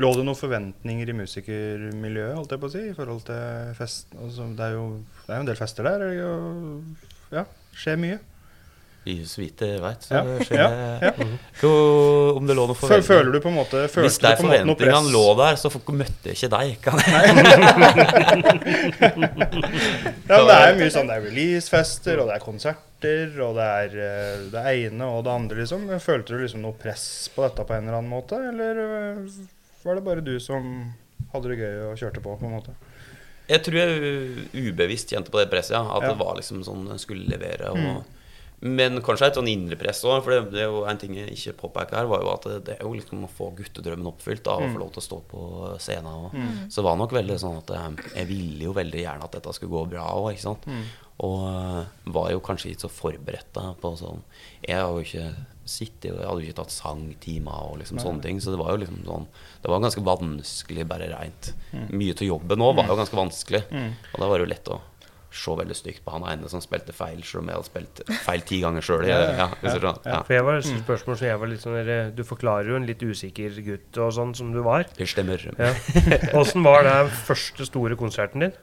Lå 0.00 0.10
det 0.16 0.22
noen 0.24 0.36
forventninger 0.36 1.08
i 1.08 1.16
musikermiljøet, 1.16 2.36
holdt 2.36 2.54
jeg 2.54 2.60
på 2.62 2.68
å 2.68 2.72
si, 2.72 2.82
i 2.88 2.94
forhold 2.96 3.22
til 3.28 3.74
fest? 3.76 4.10
Altså, 4.16 4.46
det, 4.56 4.64
er 4.64 4.74
jo, 4.76 4.86
det 5.24 5.32
er 5.32 5.38
jo 5.38 5.44
en 5.44 5.50
del 5.50 5.58
fester 5.60 5.88
der. 5.88 6.04
Og, 6.24 7.06
ja, 7.32 7.44
skjer 7.76 8.00
mye. 8.00 8.18
I 9.06 9.20
så 9.22 9.38
vidt 9.38 9.60
jeg 9.62 9.78
veit, 9.78 10.02
så 10.02 10.18
Ja, 10.18 10.26
ja, 10.50 10.66
ja. 11.06 11.12
Om 12.36 12.42
det 12.48 12.56
lå 12.58 12.64
noe 12.66 12.74
Føl, 12.74 12.88
forventning 12.88 13.06
føler 13.06 13.30
du 13.36 13.40
på 13.44 13.50
en 13.52 13.58
måte 13.60 13.84
følte 13.86 14.02
Hvis 14.08 14.18
de 14.24 14.32
forventningene 14.40 15.12
lå 15.14 15.22
der, 15.38 15.54
så 15.60 15.70
møtte 15.94 16.32
jeg 16.32 16.34
ikke 16.34 16.50
deg. 16.56 16.74
Kan 16.82 16.98
jeg? 17.06 17.06
Ja, 20.26 20.42
men 20.42 20.48
det 20.50 20.56
er 20.56 20.74
mye 20.80 20.90
sånn, 20.92 21.06
det 21.10 21.16
er 21.20 21.24
releasefester, 21.28 22.18
og 22.22 22.26
det 22.30 22.34
er 22.38 22.42
konserter, 22.44 23.26
og 23.46 23.52
det 23.58 23.66
er 23.84 23.90
eh, 24.08 24.40
det 24.52 24.62
ene 24.72 25.04
og 25.12 25.18
det 25.26 25.32
andre, 25.36 25.56
liksom. 25.62 25.80
Følte 26.02 26.28
du 26.34 26.38
liksom 26.42 26.60
noe 26.64 26.76
press 26.80 27.04
på 27.34 27.40
dette 27.46 27.62
på 27.68 27.72
en 27.76 27.84
eller 27.86 27.98
annen 28.00 28.12
måte, 28.12 28.36
eller 28.50 28.72
eh, 28.82 29.16
var 29.86 29.92
det 30.00 30.04
bare 30.08 30.24
du 30.26 30.34
som 30.42 30.62
hadde 31.32 31.46
det 31.52 31.60
gøy 31.62 31.74
og 31.92 31.98
kjørte 32.02 32.20
på, 32.24 32.30
på 32.40 32.46
en 32.48 32.56
måte? 32.58 32.72
Jeg 33.46 33.60
tror 33.62 33.76
jeg 33.78 33.90
ubevisst 34.72 35.12
kjente 35.14 35.30
på 35.30 35.38
det 35.38 35.46
presset, 35.52 35.76
ja. 35.78 35.82
At 35.94 36.02
Ja. 36.02 36.08
det 36.10 36.18
var 36.24 36.32
liksom 36.40 36.58
sånn 36.66 36.82
skulle 36.98 37.30
levere. 37.30 37.66
Og, 37.70 37.78
Men 38.60 39.02
kanskje 39.04 39.26
et 39.28 39.36
sånn 39.36 39.48
indre 39.52 39.76
press 39.76 39.98
òg. 40.08 40.22
For 40.24 40.32
det, 40.32 40.50
det 40.54 40.62
er 40.64 40.70
jo 40.72 40.84
en 40.88 40.96
ting 41.00 41.12
jeg 41.14 41.34
ikke 41.34 41.52
påpeker 41.60 41.98
her, 42.00 42.06
var 42.08 42.22
jo 42.24 42.30
at 42.32 42.46
det, 42.48 42.60
det 42.64 42.76
er 42.78 42.86
jo 42.86 42.94
liksom 42.96 43.26
å 43.26 43.30
få 43.30 43.50
guttedrømmen 43.58 44.08
oppfylt. 44.08 44.44
Da, 44.46 44.54
Å 44.56 44.70
få 44.72 44.80
lov 44.80 44.92
til 44.94 45.02
å 45.02 45.06
stå 45.06 45.18
på 45.28 45.42
scenen. 45.82 46.08
Og, 46.28 46.38
Så 46.72 46.80
det 46.80 46.86
var 46.88 46.96
nok 46.96 47.12
veldig 47.12 47.36
sånn 47.42 47.58
at 47.60 47.74
jeg 48.16 48.28
ville 48.30 48.64
jo 48.70 48.72
veldig 48.76 49.02
gjerne 49.02 49.28
at 49.28 49.36
dette 49.36 49.52
skulle 49.58 49.74
gå 49.76 49.84
bra 49.92 50.06
òg, 50.16 50.30
ikke 50.32 50.46
sant. 50.46 50.64
Og 51.24 51.44
eh, 51.48 51.84
var 52.12 52.30
jo 52.32 52.40
kanskje 52.44 52.72
ikke 52.72 52.84
så 52.86 52.90
forberedt 52.92 53.52
da, 53.56 53.70
på 53.80 53.94
sånn 53.96 54.18
Jeg 54.66 54.76
har 54.76 54.90
jo 54.92 55.00
ikke 55.00 55.30
sittet 55.66 56.10
Jeg 56.12 56.26
hadde 56.28 56.42
jo 56.44 56.50
ikke 56.50 56.58
tatt 56.58 56.74
sangtimer 56.74 57.70
og 57.70 57.78
liksom 57.80 57.96
sånne 58.04 58.20
ting. 58.22 58.40
Så 58.40 58.52
det 58.52 58.58
var 58.60 58.74
jo 58.74 58.82
liksom 58.82 58.98
sånn 59.06 59.24
Det 59.62 59.70
var 59.72 59.80
ganske 59.84 60.04
vanskelig 60.04 60.84
bare 60.88 61.08
reint. 61.12 61.52
Mye 61.92 62.12
av 62.16 62.26
jobben 62.28 62.60
òg 62.68 62.76
var 62.76 62.88
jo 62.92 62.98
ganske 63.00 63.16
vanskelig. 63.16 63.62
Og 64.12 64.20
da 64.20 64.28
var 64.28 64.36
det 64.38 64.44
jo 64.46 64.52
lett 64.52 64.68
å 64.72 64.80
se 65.36 65.54
veldig 65.60 65.76
stygt 65.76 66.02
på 66.04 66.14
han 66.14 66.26
ene 66.30 66.50
som 66.50 66.62
spilte 66.64 66.94
feil, 66.96 67.22
selv 67.26 67.42
om 67.42 67.50
jeg 67.50 67.58
hadde 67.58 67.68
spilt 67.68 68.02
feil 68.26 68.44
ti 68.48 68.60
ganger 68.64 68.86
sjøl. 68.86 69.06
Ja, 69.08 69.18
ja, 69.22 69.32
ja, 69.36 69.48
ja. 70.06 70.20
For 70.26 70.36
jeg 70.36 70.46
var 70.46 70.60
et 70.60 70.68
spørsmål 70.70 71.18
som 71.20 71.28
jeg 71.28 71.40
var 71.42 71.50
litt 71.52 71.64
sånn 71.64 71.90
Du 72.16 72.22
forklarer 72.26 72.72
jo 72.72 72.78
en 72.80 72.88
litt 72.88 73.02
usikker 73.02 73.58
gutt 73.66 74.00
og 74.02 74.14
sånn 74.16 74.34
som 74.38 74.52
du 74.54 74.62
var. 74.66 74.86
Det 74.96 75.08
stemmer. 75.10 75.42
Ja. 75.58 75.72
Åssen 76.40 76.64
var 76.66 76.86
det 76.86 76.96
første 77.28 77.68
store 77.68 77.98
konserten 78.00 78.46
din? 78.46 78.56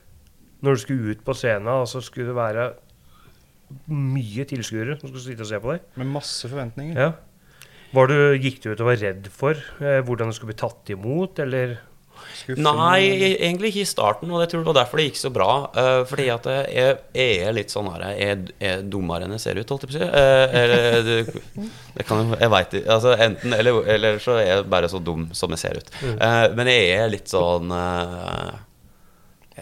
Når 0.64 0.78
du 0.78 0.84
skulle 0.84 1.14
ut 1.14 1.24
på 1.28 1.36
scenen, 1.36 1.68
og 1.68 1.90
så 1.92 2.00
skulle 2.04 2.32
det 2.32 2.38
være 2.40 2.72
mye 3.92 4.46
tilskuere 4.48 4.98
som 5.00 5.10
skulle 5.10 5.26
sitte 5.26 5.46
og 5.46 5.50
se 5.50 5.60
på 5.64 5.74
deg? 5.74 5.88
Med 6.00 6.12
masse 6.14 6.50
forventninger. 6.50 7.00
Ja. 7.00 7.14
Var 7.94 8.10
du, 8.10 8.18
gikk 8.42 8.62
du 8.64 8.72
ut 8.72 8.82
og 8.82 8.88
var 8.90 9.02
redd 9.02 9.28
for 9.30 9.60
eh, 9.84 10.00
hvordan 10.06 10.32
du 10.32 10.36
skulle 10.36 10.54
bli 10.54 10.62
tatt 10.64 10.90
imot, 10.96 11.42
eller 11.44 11.76
Skuffende. 12.34 12.72
Nei, 12.76 13.34
egentlig 13.38 13.72
ikke 13.72 13.84
i 13.84 13.88
starten, 13.88 14.32
og 14.34 14.42
jeg 14.44 14.52
tror 14.52 14.64
det 14.64 14.70
var 14.70 14.78
derfor 14.82 15.00
det 15.00 15.06
gikk 15.08 15.20
så 15.22 15.32
bra. 15.34 15.50
Uh, 15.76 16.02
fordi 16.10 16.26
at 16.34 16.50
jeg, 16.50 16.98
jeg 17.16 17.38
er 17.46 17.56
litt 17.56 17.72
sånn 17.74 17.88
her 17.94 18.04
Jeg 18.12 18.34
er, 18.34 18.42
er 18.70 18.84
dummere 18.84 19.28
enn 19.28 19.36
jeg 19.38 19.44
ser 19.46 19.62
ut, 19.62 19.70
holdt 19.70 19.86
jeg 19.86 19.94
på 19.94 19.96
å 19.96 20.02
si. 20.02 20.10
Uh, 20.10 20.58
eller 20.60 21.08
det, 21.08 21.18
det 21.96 22.08
kan 22.08 22.24
jo 22.24 22.38
Jeg 22.42 22.54
veit 22.54 22.76
ikke. 22.80 22.92
Altså, 22.98 23.16
enten 23.28 23.56
eller, 23.58 23.80
eller 23.96 24.20
så 24.24 24.38
er 24.42 24.50
jeg 24.50 24.68
bare 24.74 24.92
så 24.92 25.02
dum 25.04 25.30
som 25.38 25.56
jeg 25.56 25.64
ser 25.64 25.80
ut. 25.80 25.96
Uh, 26.04 26.50
men 26.58 26.72
jeg 26.74 26.92
er 26.98 27.10
litt 27.14 27.32
sånn 27.32 27.72
eh, 27.78 28.52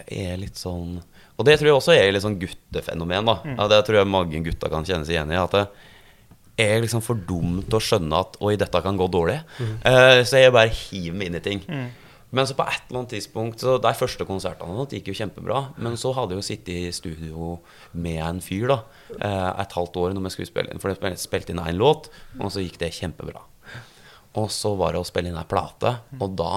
Jeg 0.02 0.26
er 0.32 0.40
litt 0.40 0.58
sånn 0.58 0.98
Og 1.36 1.46
det 1.46 1.58
tror 1.60 1.70
jeg 1.70 1.78
også 1.78 1.94
er 1.94 2.12
litt 2.14 2.24
sånn 2.24 2.40
guttefenomen. 2.40 3.28
da 3.30 3.38
ja, 3.54 3.70
Det 3.76 3.80
tror 3.86 4.00
jeg 4.00 4.10
mange 4.10 4.42
gutter 4.44 4.72
kan 4.72 4.86
kjenne 4.88 5.06
seg 5.08 5.16
igjen 5.18 5.32
i. 5.34 5.40
At 5.40 5.56
det, 5.56 5.66
jeg 6.58 6.76
er 6.76 6.82
liksom 6.84 7.02
for 7.04 7.16
dum 7.16 7.60
til 7.64 7.78
å 7.78 7.82
skjønne 7.82 8.18
at 8.26 8.36
Oi, 8.44 8.54
dette 8.60 8.82
kan 8.84 8.98
gå 8.98 9.08
dårlig. 9.12 9.38
Eh, 9.88 10.20
så 10.28 10.42
jeg 10.42 10.52
bare 10.54 10.72
hiver 10.72 11.16
meg 11.16 11.30
inn 11.30 11.38
i 11.38 11.44
ting. 11.44 11.62
Men 12.32 12.48
så 12.48 12.56
på 12.56 12.64
et 12.64 12.86
eller 12.88 13.02
annet 13.02 13.12
tidspunkt 13.12 13.60
Så 13.60 13.74
De 13.82 13.90
første 13.92 14.24
konsertene 14.24 14.86
gikk 14.88 15.10
jo 15.10 15.16
kjempebra. 15.18 15.58
Men 15.76 15.98
så 16.00 16.14
hadde 16.16 16.34
jeg 16.34 16.40
jo 16.40 16.46
sittet 16.48 16.74
i 16.74 16.92
studio 16.96 17.58
med 17.92 18.20
en 18.24 18.40
fyr 18.44 18.70
da 18.72 18.78
eh, 19.18 19.50
et 19.62 19.76
halvt 19.76 19.98
år 20.00 20.14
når 20.16 20.26
vi 20.26 20.34
skulle 20.36 20.50
spille 20.50 20.72
inn. 20.72 20.80
For 20.82 20.94
jeg 20.94 21.20
spilte 21.20 21.52
inn 21.52 21.62
én 21.62 21.80
låt, 21.80 22.08
og 22.40 22.52
så 22.52 22.64
gikk 22.64 22.80
det 22.80 22.94
kjempebra. 22.96 23.44
Og 24.40 24.48
så 24.52 24.72
var 24.80 24.94
det 24.94 25.02
å 25.02 25.08
spille 25.08 25.28
inn 25.28 25.36
ei 25.36 25.48
plate, 25.48 25.98
og 26.16 26.38
da 26.40 26.52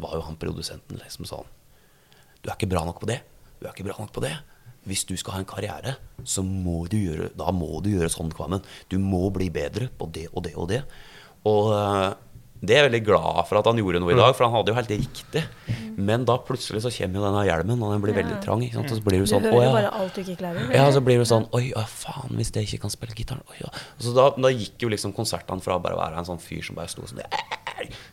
var 0.00 0.16
jo 0.16 0.24
han 0.24 0.38
produsenten 0.40 0.96
liksom 1.02 1.26
sånn 1.28 1.48
Du 2.40 2.48
er 2.48 2.54
ikke 2.54 2.70
bra 2.70 2.86
nok 2.88 3.02
på 3.02 3.10
det. 3.10 3.18
Du 3.60 3.66
er 3.66 3.74
ikke 3.74 3.90
bra 3.90 3.98
nok 4.00 4.14
på 4.16 4.24
det. 4.24 4.32
Hvis 4.88 5.04
du 5.04 5.12
skal 5.20 5.36
ha 5.36 5.42
en 5.42 5.48
karriere, 5.48 5.98
så 6.24 6.40
må 6.40 6.86
du 6.88 6.96
gjøre 6.96 7.34
Da 7.36 7.52
må 7.52 7.82
du 7.84 7.90
gjøre 7.92 8.08
sånn, 8.08 8.32
Kvammen. 8.32 8.64
Du 8.88 8.96
må 8.96 9.26
bli 9.34 9.50
bedre 9.52 9.90
på 9.92 10.08
det 10.08 10.30
og 10.32 10.46
det 10.48 10.54
og 10.56 10.70
det. 10.72 10.80
Og 11.48 11.72
eh, 11.76 12.08
det 12.60 12.74
er 12.74 12.82
jeg 12.82 12.86
veldig 12.90 13.00
glad 13.06 13.38
for 13.48 13.56
at 13.56 13.68
han 13.70 13.78
gjorde 13.80 14.00
noe 14.02 14.12
i 14.12 14.16
dag, 14.18 14.34
for 14.36 14.44
han 14.44 14.52
hadde 14.52 14.72
jo 14.72 14.76
helt 14.76 14.90
riktig. 14.92 15.42
Men 15.96 16.26
da 16.28 16.36
plutselig 16.44 16.82
så 16.84 16.90
kommer 16.92 17.20
jo 17.20 17.24
denne 17.24 17.44
hjelmen, 17.48 17.80
og 17.80 17.94
den 17.94 18.02
blir 18.04 18.16
veldig 18.16 18.36
trang. 18.44 18.60
Ikke 18.64 18.76
sant? 18.76 18.92
Og 18.92 18.98
så 19.00 19.04
blir 19.06 19.22
du 19.22 19.24
Du 19.24 19.30
sånn 19.30 19.46
hører 19.46 19.56
«Å, 19.56 19.62
jo 19.62 19.68
ja». 19.68 19.72
bare 19.78 19.92
alt 20.00 20.16
du 20.16 20.20
ikke 20.20 20.36
klarer. 20.42 20.74
Ja, 20.76 20.84
så 20.92 21.02
blir 21.04 21.20
du 21.20 21.24
sånn 21.28 21.46
Oi, 21.56 21.62
å, 21.76 21.84
faen, 21.88 22.36
hvis 22.36 22.52
jeg 22.56 22.68
ikke 22.68 22.82
kan 22.84 22.92
spille 22.92 23.16
gitaren 23.16 23.42
oi, 23.48 23.56
ja. 23.62 23.72
Så 24.00 24.12
da, 24.16 24.28
da 24.36 24.52
gikk 24.52 24.84
jo 24.84 24.92
liksom 24.92 25.16
konsertene 25.16 25.64
fra 25.64 25.78
bare 25.82 25.96
å 25.96 26.00
være 26.02 26.20
en 26.20 26.28
sånn 26.28 26.40
fyr 26.42 26.62
som 26.66 26.76
bare 26.78 26.92
sto 26.92 27.06
sånn 27.08 27.24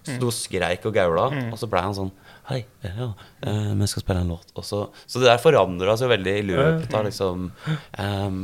Sto 0.08 0.30
og 0.30 0.36
skreik 0.36 0.88
og 0.88 0.96
gaula, 0.96 1.28
og 1.52 1.60
så 1.60 1.68
ble 1.68 1.84
han 1.84 1.96
sånn 1.96 2.12
Hei, 2.48 2.62
ja, 2.88 3.10
eh, 3.44 3.72
vi 3.76 3.88
skal 3.92 4.06
spille 4.06 4.22
en 4.24 4.30
låt. 4.32 4.54
Og 4.56 4.64
så, 4.64 4.86
så 5.04 5.20
det 5.20 5.28
der 5.28 5.42
forandra 5.44 5.98
seg 6.00 6.14
veldig 6.14 6.36
i 6.40 6.46
løpet 6.48 6.94
av 6.96 7.04
liksom 7.04 7.50
um, 7.52 8.38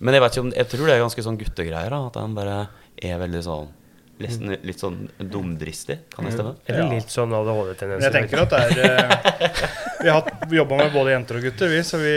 Men 0.00 0.16
jeg 0.16 0.24
vet 0.24 0.38
ikke 0.38 0.44
om 0.46 0.54
Jeg 0.56 0.70
tror 0.72 0.88
det 0.88 0.94
er 0.94 1.02
ganske 1.04 1.24
sånn 1.26 1.40
guttegreier, 1.42 1.92
da. 1.92 2.06
At 2.08 2.16
han 2.16 2.36
bare 2.38 2.62
er 2.96 3.20
veldig 3.20 3.42
sånn 3.44 3.74
Nesten 4.18 4.48
litt 4.64 4.80
sånn 4.80 5.10
dumdristig, 5.20 5.98
kan 6.14 6.24
det 6.24 6.32
stemme? 6.32 6.54
Eller 6.66 6.78
Ja. 6.80 6.88
litt 6.94 7.10
sånn 7.12 7.34
ADHD-tendenser? 7.36 8.06
jeg 8.06 8.12
tenker 8.14 8.40
at 8.46 8.50
det 8.54 8.60
er 8.62 8.78
eh, 8.86 9.74
Vi 10.06 10.08
har 10.08 10.22
jobba 10.48 10.76
med 10.78 10.92
både 10.94 11.10
jenter 11.12 11.36
og 11.36 11.42
gutter, 11.44 11.68
vi, 11.68 11.80
så 11.84 11.98
vi, 12.00 12.12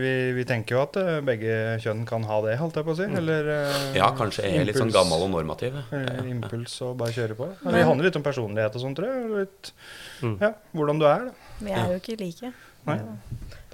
vi, 0.00 0.12
vi 0.36 0.44
tenker 0.48 0.76
jo 0.76 0.80
at 0.84 0.96
eh, 1.00 1.20
begge 1.26 1.56
kjønn 1.84 2.06
kan 2.08 2.24
ha 2.28 2.38
det, 2.46 2.54
holdt 2.60 2.76
jeg 2.80 2.86
på 2.86 2.94
å 2.94 2.96
si. 2.96 3.08
Eller 3.20 3.50
eh, 3.52 3.96
Ja, 3.98 4.08
kanskje 4.16 4.44
jeg 4.46 4.60
er 4.62 4.68
litt 4.70 4.78
sånn 4.80 4.92
gammel 4.94 5.26
og 5.26 5.32
normativ. 5.34 5.76
eller 5.92 6.28
impuls 6.30 6.78
og 6.86 6.96
bare 7.02 7.12
kjøre 7.16 7.36
på. 7.36 7.48
Men 7.64 7.74
det 7.74 7.84
handler 7.88 8.08
litt 8.08 8.16
om 8.20 8.24
personlighet 8.24 8.76
og 8.78 8.84
sånn, 8.86 8.94
tror 8.96 9.12
jeg. 9.12 9.28
Litt, 9.44 9.72
Mm. 10.22 10.38
ja, 10.40 10.48
hvordan 10.72 10.98
du 10.98 11.04
er, 11.04 11.26
da. 11.26 11.32
Vi 11.60 11.72
er 11.76 11.90
jo 11.92 11.96
ikke 12.00 12.14
like. 12.20 12.52
Nei. 12.88 12.94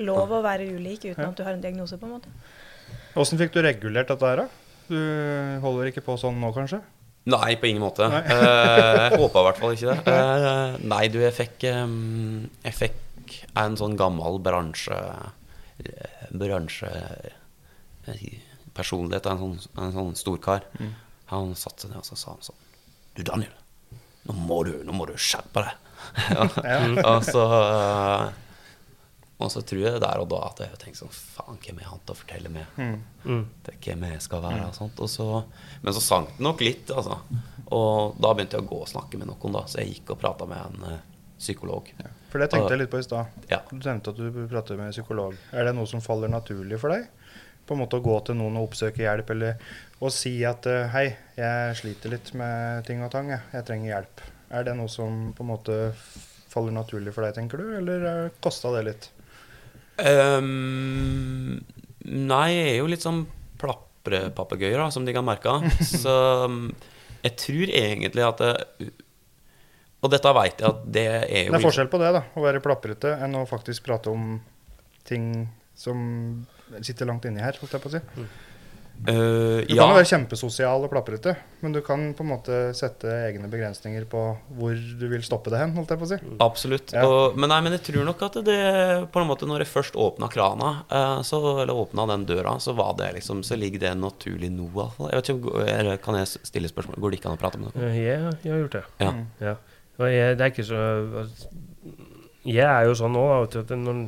Lov 0.02 0.32
å 0.34 0.40
være 0.42 0.64
ulik 0.74 1.04
uten 1.04 1.22
Ja. 1.22 1.28
at 1.28 1.36
du 1.38 1.44
har 1.46 1.52
en 1.54 1.60
diagnose, 1.62 1.94
på 2.00 2.08
en 2.08 2.16
måte. 2.16 2.26
Åssen 3.14 3.38
fikk 3.38 3.52
du 3.54 3.60
regulert 3.62 4.08
dette 4.10 4.26
her, 4.26 4.36
da? 4.42 4.48
Du 4.88 5.60
holder 5.62 5.92
ikke 5.92 6.02
på 6.02 6.16
sånn 6.18 6.40
nå, 6.42 6.50
kanskje? 6.56 6.80
Nei, 7.30 7.54
på 7.56 7.68
ingen 7.70 7.84
måte. 7.84 8.08
Nei. 8.10 8.22
Eh, 8.34 9.14
håpa 9.14 9.42
i 9.42 9.46
hvert 9.46 9.60
fall 9.62 9.76
ikke 9.76 9.92
det. 9.92 10.10
Uh, 10.10 10.78
nei, 10.90 11.04
du, 11.12 11.20
jeg 11.22 11.34
fikk 11.36 11.66
um, 11.70 12.48
Jeg 12.64 12.74
fikk 12.74 13.36
en 13.62 13.76
sånn 13.78 13.94
gammel 13.96 14.40
bransje 14.42 14.96
eh, 14.96 16.26
Bransje 16.34 16.90
eh, 18.10 18.26
Personlighet. 18.74 19.28
En 19.30 19.40
sånn, 19.40 19.56
en 19.78 19.94
sånn 19.94 20.14
storkar. 20.18 20.66
Han 21.32 21.54
satte 21.56 21.86
seg 21.86 21.92
ned 21.92 22.02
og 22.02 22.08
så 22.08 22.18
sa 22.18 22.34
han 22.34 22.46
sånn 22.50 22.60
Du, 23.16 23.22
Daniel. 23.22 23.54
Nå 24.26 24.36
må 24.38 24.62
du, 24.66 24.74
nå 24.86 24.94
må 24.96 25.06
du 25.08 25.14
skjerpe 25.20 25.64
deg. 25.66 25.78
og 27.10 27.22
så 27.26 27.44
eh, 27.58 28.24
Og 29.42 29.52
så 29.52 29.62
tror 29.66 29.82
jeg 29.84 30.02
der 30.02 30.22
og 30.22 30.28
da 30.30 30.40
at 30.48 30.60
jeg 30.64 30.80
tenkte 30.80 31.02
sånn 31.02 31.14
Faen, 31.14 31.60
hvem 31.62 31.80
er 31.82 31.88
han 31.90 32.02
til 32.02 32.14
å 32.14 32.18
fortelle 32.18 32.52
meg? 32.52 32.76
Mm. 32.78 33.44
er 33.68 33.78
hvem 33.86 34.04
jeg 34.10 34.24
skal 34.24 34.44
være. 34.44 34.66
Og 34.68 34.76
sånt. 34.78 35.00
Og 35.02 35.10
så, 35.10 35.28
men 35.82 35.96
så 35.96 36.02
sank 36.04 36.36
det 36.36 36.46
nok 36.46 36.64
litt. 36.64 36.92
Altså. 36.94 37.18
Og 37.72 38.18
da 38.20 38.34
begynte 38.34 38.58
jeg 38.58 38.66
å 38.66 38.70
gå 38.72 38.82
og 38.84 38.90
snakke 38.90 39.20
med 39.20 39.30
noen, 39.30 39.56
da. 39.56 39.64
så 39.70 39.82
jeg 39.82 39.96
gikk 39.96 40.14
og 40.14 40.20
prata 40.22 40.48
med 40.48 40.60
en 40.60 40.90
eh, 40.90 41.00
psykolog. 41.40 41.88
For 42.32 42.42
det 42.42 42.50
tenkte 42.52 42.74
jeg 42.74 42.82
litt 42.84 42.92
på 42.92 43.00
i 43.02 43.06
stad. 43.06 43.40
Ja. 43.50 43.62
Du 43.70 43.78
nevnte 43.78 44.12
at 44.12 44.20
du 44.20 44.44
prater 44.50 44.78
med 44.80 44.94
psykolog. 44.94 45.36
Er 45.52 45.68
det 45.68 45.74
noe 45.76 45.88
som 45.90 46.04
faller 46.04 46.30
naturlig 46.32 46.78
for 46.82 46.94
deg? 46.94 47.08
På 47.66 47.76
en 47.76 47.82
måte 47.84 47.98
å 47.98 48.04
gå 48.04 48.14
til 48.26 48.38
noen 48.38 48.58
og 48.58 48.70
oppsøke 48.70 49.04
hjelp, 49.04 49.32
eller 49.34 49.58
å 50.02 50.10
si 50.12 50.34
at 50.46 50.66
eh, 50.70 50.90
hei, 50.92 51.06
jeg 51.38 51.78
sliter 51.78 52.12
litt 52.14 52.32
med 52.38 52.84
ting 52.88 53.02
og 53.06 53.12
tang, 53.14 53.30
jeg, 53.30 53.42
jeg 53.54 53.66
trenger 53.68 53.92
hjelp. 53.92 54.22
Er 54.52 54.66
det 54.68 54.76
noe 54.76 54.90
som 54.92 55.30
på 55.36 55.44
en 55.44 55.52
måte 55.54 55.76
faller 56.52 56.74
naturlig 56.74 57.14
for 57.14 57.24
deg, 57.24 57.36
tenker 57.38 57.62
du, 57.62 57.70
eller 57.78 58.02
uh, 58.04 58.40
kosta 58.44 58.74
det 58.74 58.82
litt? 58.90 59.08
Ehm, 60.08 61.60
nei, 62.02 62.48
jeg 62.54 62.68
er 62.72 62.76
jo 62.80 62.90
litt 62.90 63.04
sånn 63.04 63.22
plaprepapegøyer, 63.62 64.82
som 64.94 65.06
de 65.06 65.14
kan 65.14 65.26
merke. 65.26 65.54
Så 66.02 66.14
um, 66.46 66.66
jeg 67.22 67.38
tror 67.38 67.74
egentlig 67.78 68.24
at 68.26 68.42
det, 68.42 68.92
Og 70.02 70.10
dette 70.10 70.32
veit 70.34 70.58
jeg 70.58 70.66
at 70.66 70.80
det 70.90 71.04
er 71.10 71.44
jo 71.46 71.52
Det 71.54 71.60
er 71.60 71.66
forskjell 71.68 71.90
på 71.92 72.00
det, 72.02 72.14
da, 72.18 72.24
å 72.34 72.42
være 72.42 72.62
plaprete 72.64 73.14
enn 73.22 73.36
å 73.38 73.44
faktisk 73.46 73.86
prate 73.86 74.10
om 74.10 74.40
ting 75.06 75.28
som 75.78 76.00
sitter 76.82 77.08
langt 77.08 77.26
inni 77.28 77.42
her, 77.42 77.56
holdt 77.60 77.76
jeg 77.76 77.82
på 77.84 77.90
å 77.90 77.94
si. 77.94 78.00
Eh, 79.02 79.66
Du 79.66 79.74
ja. 79.74 79.82
kan 79.82 79.90
jo 79.90 79.96
være 79.98 80.06
kjempesosial 80.06 80.84
og 80.86 80.90
plaprete, 80.92 81.32
men 81.64 81.72
du 81.74 81.80
kan 81.82 82.04
på 82.14 82.22
en 82.22 82.28
måte 82.30 82.58
sette 82.78 83.10
egne 83.26 83.48
begrensninger 83.50 84.04
på 84.06 84.20
hvor 84.54 84.76
du 85.00 85.04
vil 85.10 85.24
stoppe 85.26 85.50
det 85.50 85.58
hen, 85.58 85.72
holdt 85.74 85.90
jeg 85.90 85.98
på 85.98 86.06
å 86.06 86.10
si. 86.12 86.18
Absolutt. 86.44 86.92
Ja. 86.94 87.02
Og, 87.08 87.34
men, 87.34 87.50
nei, 87.50 87.58
men 87.66 87.74
jeg 87.74 87.82
tror 87.88 88.06
nok 88.06 88.22
at 88.28 88.38
det 88.46 88.58
på 89.10 89.22
en 89.22 89.26
måte 89.26 89.48
Når 89.50 89.64
jeg 89.64 89.72
først 89.72 89.98
åpna 89.98 90.28
krana, 90.30 90.70
uh, 90.92 91.18
så, 91.26 91.40
eller 91.64 91.74
åpna 91.74 92.06
den 92.12 92.26
døra, 92.30 92.54
så 92.62 92.76
var 92.78 92.94
det 93.00 93.10
liksom 93.18 93.42
Så 93.42 93.58
ligger 93.58 93.82
det 93.88 93.94
naturlig 93.98 94.52
nå, 94.54 94.68
i. 94.70 94.86
Jeg 95.10 95.18
vet 95.18 95.32
ikke, 95.34 95.54
om- 95.56 95.98
Kan 96.06 96.20
jeg 96.20 96.30
stille 96.46 96.70
spørsmål? 96.70 97.00
Går 97.02 97.10
det 97.10 97.18
ikke 97.18 97.32
an 97.32 97.38
å 97.38 97.42
prate 97.42 97.58
med 97.58 97.72
noen? 97.72 97.82
Uh, 97.90 97.96
Jeg, 97.98 98.36
jeg 98.44 98.52
har 98.54 98.60
gjort 98.62 98.76
det. 98.78 98.84
Ja. 99.02 99.12
Ja. 99.40 99.56
Og 99.98 100.06
jeg, 100.14 100.36
det 100.38 100.46
er 100.46 100.54
ikke 100.54 100.68
så 100.70 100.78
Jeg 102.46 102.66
er 102.66 102.86
jo 102.86 102.94
sånn 102.98 103.12
nå 103.14 103.22
da, 103.28 103.60
at 103.62 103.74
når 103.74 103.92
en 103.96 104.06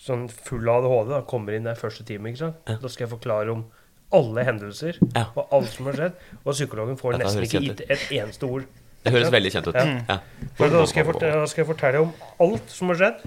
sånn 0.00 0.24
full 0.32 0.64
ADHD 0.68 1.12
da, 1.12 1.20
kommer 1.28 1.56
inn 1.56 1.68
der 1.68 1.76
første 1.76 2.04
time, 2.08 2.30
ikke 2.32 2.40
sant? 2.46 2.56
Ja. 2.68 2.78
da 2.80 2.88
skal 2.88 3.04
jeg 3.06 3.12
forklare 3.14 3.52
om 3.52 3.66
alle 4.12 4.44
hendelser 4.46 4.98
Ja. 5.14 5.26
og 5.36 5.48
alt 5.52 5.72
som 5.74 5.86
har 5.90 5.98
skjedd. 5.98 6.12
Og 6.44 6.54
psykologen 6.54 6.98
får 6.98 7.12
Dette 7.16 7.24
nesten 7.24 7.46
ikke 7.46 7.62
gitt 7.66 7.82
et 7.88 8.06
eneste 8.18 8.48
ord. 8.48 8.64
Det 9.04 9.12
høres 9.14 9.30
veldig 9.32 9.52
kjent 9.54 9.68
ut. 9.70 9.74
Ja. 9.78 9.84
Ja. 10.08 10.18
For 10.58 10.68
da 10.68 10.84
skal, 10.86 11.04
jeg 11.04 11.08
fortelle, 11.12 11.40
da 11.40 11.46
skal 11.48 11.62
jeg 11.64 11.70
fortelle 11.70 12.02
om 12.04 12.10
alt 12.44 12.72
som 12.74 12.92
har 12.92 12.98
skjedd, 13.00 13.22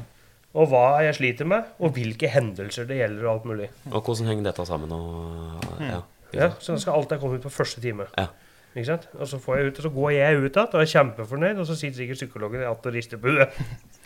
og 0.54 0.70
hva 0.70 0.86
jeg 1.02 1.16
sliter 1.18 1.50
med, 1.50 1.72
og 1.82 1.96
hvilke 1.96 2.30
hendelser 2.30 2.86
det 2.86 3.00
gjelder, 3.00 3.26
og 3.26 3.32
alt 3.32 3.46
mulig. 3.50 3.70
Og 3.90 4.04
hvordan 4.04 4.30
henger 4.30 4.52
dette 4.52 4.66
sammen? 4.70 4.92
Og, 4.94 5.64
ja. 5.82 6.02
Ja, 6.34 6.52
så 6.60 6.76
da 6.76 6.82
skal 6.82 7.00
alt 7.00 7.14
jeg 7.14 7.22
komme 7.22 7.40
ut 7.40 7.46
på 7.46 7.50
første 7.54 7.82
time. 7.82 8.06
Ja. 8.18 8.28
Ikke 8.74 8.86
sant? 8.86 9.08
Og 9.18 9.28
så, 9.30 9.38
får 9.42 9.58
jeg 9.58 9.66
ut, 9.72 9.80
og 9.80 9.86
så 9.86 9.90
går 9.94 10.12
jeg 10.14 10.38
ut 10.38 10.46
igjen 10.50 10.70
og 10.74 10.80
er 10.82 10.90
kjempefornøyd, 10.94 11.60
og 11.62 11.68
så 11.70 11.76
sitter 11.78 12.00
sikkert 12.02 12.22
psykologen 12.22 12.62
igjen 12.62 12.74
og 12.74 12.94
rister 12.94 13.22
på 13.22 13.34
huet. 13.34 13.60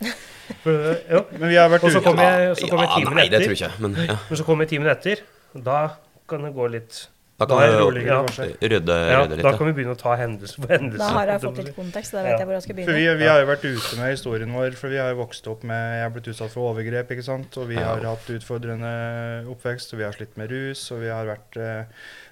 Men 0.68 1.48
vi 1.48 1.56
har 1.56 1.70
vært 1.72 1.84
Og 1.88 1.94
så 1.96 2.02
kommer 2.04 2.28
jeg, 2.28 2.58
så 2.60 2.68
kommer 2.72 2.88
jeg 2.88 3.06
timen 3.06 3.22
etter. 3.24 3.44
tror 3.44 3.54
jeg 3.54 3.60
ikke. 3.60 3.72
Men 3.84 3.96
ja. 4.08 4.18
Men 4.30 4.40
så 4.40 4.48
kommer 4.48 4.68
jeg 4.68 4.74
timen 4.76 4.92
etter, 4.92 5.24
da 5.68 5.80
kan 6.28 6.44
det 6.44 6.54
gå 6.54 6.70
litt 6.72 7.08
Da 7.38 7.46
Da 7.46 7.54
kan 7.54 7.70
er 7.70 7.76
rolig, 7.78 8.02
ja. 8.08 8.16
rydde, 8.26 8.96
Ja, 9.12 9.20
rydde 9.22 9.36
litt. 9.38 9.44
da 9.46 9.52
kan 9.58 9.68
vi 9.68 9.74
begynne 9.78 9.94
å 9.94 10.00
ta 10.02 10.16
hendelse 10.18 10.56
for 10.62 10.68
hendelse. 10.74 10.98
Da 10.98 11.10
har 11.14 11.28
jeg 11.28 11.42
fått 11.44 11.58
litt 11.62 11.76
kontekst, 11.76 12.12
da 12.16 12.24
vet 12.26 12.32
Ja. 12.32 12.38
jeg 12.40 12.48
hvor 12.48 12.56
jeg 12.58 12.64
skal 12.66 12.76
For 12.76 12.82
begynne. 12.82 13.14
vi, 13.14 13.24
vi 13.24 13.28
har 13.30 13.40
jo 13.44 13.46
vært 13.52 13.66
ute 13.68 13.98
med 14.00 14.10
historien 14.16 14.54
vår, 14.58 14.72
for 14.80 14.90
vi 14.90 14.98
har 14.98 15.12
jo 15.14 15.20
vokst 15.22 15.48
opp 15.48 15.64
med 15.64 15.84
Jeg 16.00 16.02
har 16.02 16.10
blitt 16.16 16.30
utsatt 16.34 16.50
for 16.56 16.72
overgrep, 16.74 17.12
ikke 17.14 17.24
sant. 17.28 17.58
Og 17.62 17.68
vi 17.70 17.76
Ja. 17.78 17.94
har 17.94 18.02
hatt 18.10 18.26
utfordrende 18.34 19.46
oppvekst, 19.54 19.94
og 19.94 20.00
vi 20.00 20.04
har 20.08 20.14
slitt 20.18 20.36
med 20.38 20.50
rus, 20.50 20.92
og 20.92 21.00
vi 21.06 21.10
har 21.14 21.26
vært 21.30 21.58
eh, 21.62 21.86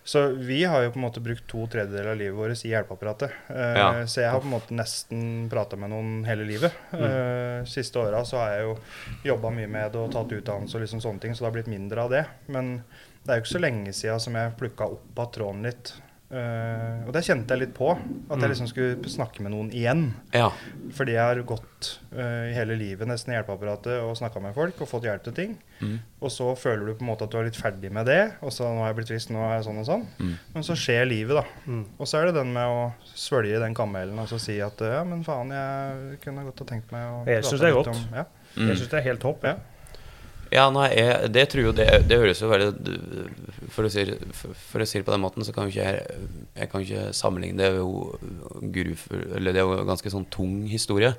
Så 0.06 0.36
vi 0.38 0.64
har 0.64 0.84
jo 0.84 0.92
på 0.92 0.98
en 0.98 1.06
måte 1.06 1.22
brukt 1.22 1.48
to 1.50 1.66
tredjedeler 1.66 2.12
av 2.12 2.18
livet 2.18 2.36
vårt 2.38 2.66
i 2.66 2.70
hjelpeapparatet. 2.74 3.32
Eh, 3.50 3.78
Ja. 3.78 3.88
Så 4.06 4.22
jeg 4.22 4.30
har 4.32 4.40
på 4.40 4.46
en 4.46 4.54
måte 4.58 4.74
nesten 4.74 5.50
prata 5.50 5.76
med 5.78 5.90
noen 5.90 6.26
hele 6.26 6.46
livet. 6.46 6.72
Mm. 6.94 7.02
Eh, 7.06 7.64
siste 7.66 7.98
åra 8.02 8.22
så 8.26 8.38
har 8.38 8.50
jeg 8.58 8.62
jo 8.66 8.78
jobba 9.24 9.50
mye 9.54 9.68
med 9.70 9.92
det 9.94 10.02
og 10.02 10.12
tatt 10.12 10.30
utdannelse 10.34 10.76
og 10.76 10.82
liksom 10.82 11.02
sånne 11.02 11.22
ting, 11.22 11.32
så 11.34 11.40
det 11.46 11.50
har 11.54 11.58
blitt 11.62 11.68
mindre 11.74 12.02
av 12.06 12.10
det. 12.10 12.26
Men 12.48 12.84
det 13.26 13.34
er 13.34 13.40
jo 13.40 13.46
ikke 13.46 13.56
så 13.56 13.64
lenge 13.64 13.94
sida 13.98 14.18
som 14.22 14.36
jeg 14.38 14.58
plukka 14.60 14.90
opp 14.94 15.22
av 15.24 15.32
tråden 15.34 15.66
litt. 15.66 15.96
Uh, 16.26 17.06
og 17.06 17.12
det 17.14 17.22
kjente 17.24 17.54
jeg 17.54 17.62
litt 17.62 17.74
på. 17.78 17.92
At 18.34 18.42
jeg 18.42 18.52
liksom 18.52 18.68
skulle 18.70 19.10
snakke 19.10 19.44
med 19.46 19.54
noen 19.54 19.70
igjen. 19.74 20.08
Ja. 20.34 20.50
Fordi 20.98 21.14
jeg 21.14 21.22
har 21.22 21.42
gått 21.48 21.90
uh, 22.16 22.50
i 22.50 22.56
hele 22.56 22.78
livet 22.80 23.08
nesten 23.10 23.34
i 23.34 23.38
hjelpeapparatet 23.38 24.02
og 24.02 24.16
snakka 24.18 24.42
med 24.44 24.56
folk 24.58 24.82
og 24.82 24.90
fått 24.90 25.06
hjelp 25.06 25.26
til 25.28 25.36
ting. 25.38 25.54
Mm. 25.80 26.00
Og 26.22 26.34
så 26.34 26.50
føler 26.58 26.86
du 26.86 26.96
på 26.98 27.06
en 27.06 27.12
måte 27.12 27.28
at 27.28 27.34
du 27.34 27.38
er 27.40 27.48
litt 27.50 27.60
ferdig 27.60 27.92
med 27.94 28.10
det. 28.10 28.20
Og 28.46 28.54
så 28.54 28.68
nå 28.68 28.82
har 28.84 28.92
jeg 28.92 29.00
blitt 29.00 29.12
trist, 29.14 29.34
nå 29.34 29.44
er 29.46 29.60
jeg 29.60 29.68
sånn 29.70 29.84
og 29.84 29.88
sånn. 29.90 30.08
Mm. 30.18 30.34
Men 30.56 30.68
så 30.70 30.80
skjer 30.86 31.10
livet, 31.10 31.40
da. 31.42 31.46
Mm. 31.70 31.86
Og 31.98 32.10
så 32.10 32.20
er 32.20 32.30
det 32.30 32.40
den 32.40 32.54
med 32.58 32.74
å 32.74 33.14
svølge 33.14 33.62
den 33.62 33.78
kamelen 33.78 34.22
og 34.22 34.30
så 34.32 34.42
si 34.42 34.58
at 34.66 34.82
ja, 34.86 35.06
men 35.08 35.22
faen, 35.26 35.54
jeg 35.54 36.20
kunne 36.26 36.46
godt 36.50 36.66
ha 36.66 36.70
tenkt 36.74 36.94
meg 36.94 37.06
å 37.06 37.24
Jeg 37.30 37.46
syns 37.46 37.54
synes 37.54 37.66
det 37.66 37.72
er 37.72 37.80
godt. 37.80 37.94
Om, 37.94 38.04
ja. 38.18 38.28
Mm. 38.56 38.68
Jeg 38.72 38.82
syns 38.82 38.92
det 38.92 39.02
er 39.02 39.10
helt 39.12 39.26
topp. 39.26 39.46
Ja. 39.46 39.56
Ja, 40.54 40.68
nei, 40.70 40.90
jeg, 40.94 41.30
det 41.34 41.46
tror 41.52 41.64
jo 41.68 41.74
det 41.76 41.88
Det 42.10 42.20
høres 42.22 42.42
jo 42.44 42.50
veldig 42.52 42.94
For 43.74 43.88
å 43.88 43.90
si, 43.90 44.04
å 44.06 44.86
si 44.86 45.00
det 45.00 45.06
på 45.08 45.14
den 45.14 45.24
måten, 45.24 45.46
så 45.46 45.56
kan 45.56 45.66
jo 45.66 45.74
ikke 45.74 45.88
jeg 45.88 46.28
Jeg 46.60 46.70
kan 46.72 46.86
ikke 46.86 47.06
sammenligne 47.18 47.66
Det 47.66 47.72
med 47.74 49.32
Eller 49.40 49.56
det 49.56 49.64
er 49.64 49.66
jo 49.66 49.80
en 49.80 49.90
ganske 49.90 50.12
sånn 50.14 50.28
tung 50.34 50.64
historie. 50.70 51.16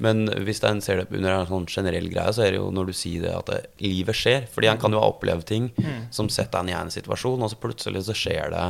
Men 0.00 0.30
hvis 0.46 0.62
en 0.64 0.80
ser 0.84 1.02
det 1.02 1.16
under 1.16 1.34
en 1.34 1.48
sånn 1.48 1.68
generell 1.68 2.08
greie, 2.12 2.32
så 2.32 2.46
er 2.46 2.54
det 2.54 2.60
jo 2.60 2.70
når 2.72 2.90
du 2.90 2.94
sier 2.96 3.26
det 3.26 3.32
at 3.36 3.50
det, 3.52 3.58
livet 3.84 4.16
skjer. 4.16 4.46
Fordi 4.52 4.70
en 4.70 4.80
kan 4.80 4.94
jo 4.96 5.02
ha 5.02 5.10
opplevd 5.12 5.46
ting 5.48 5.68
som 6.14 6.30
setter 6.32 6.62
en 6.62 6.70
i 6.72 6.76
en 6.76 6.92
situasjon, 6.92 7.42
og 7.44 7.52
så 7.52 7.60
plutselig 7.60 8.06
så 8.08 8.16
skjer 8.16 8.54
det 8.54 8.64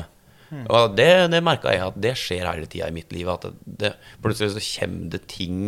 Og 0.66 0.96
det, 0.98 1.30
det 1.30 1.42
merka 1.46 1.70
jeg 1.70 1.86
at 1.86 2.00
det 2.02 2.16
skjer 2.18 2.48
hele 2.48 2.66
tida 2.66 2.90
i 2.90 2.96
mitt 2.96 3.14
liv. 3.14 3.30
At 3.30 3.46
det, 3.46 3.54
det, 3.84 3.92
plutselig 4.24 4.56
så 4.56 4.64
kommer 4.80 5.14
det 5.14 5.22
ting 5.30 5.60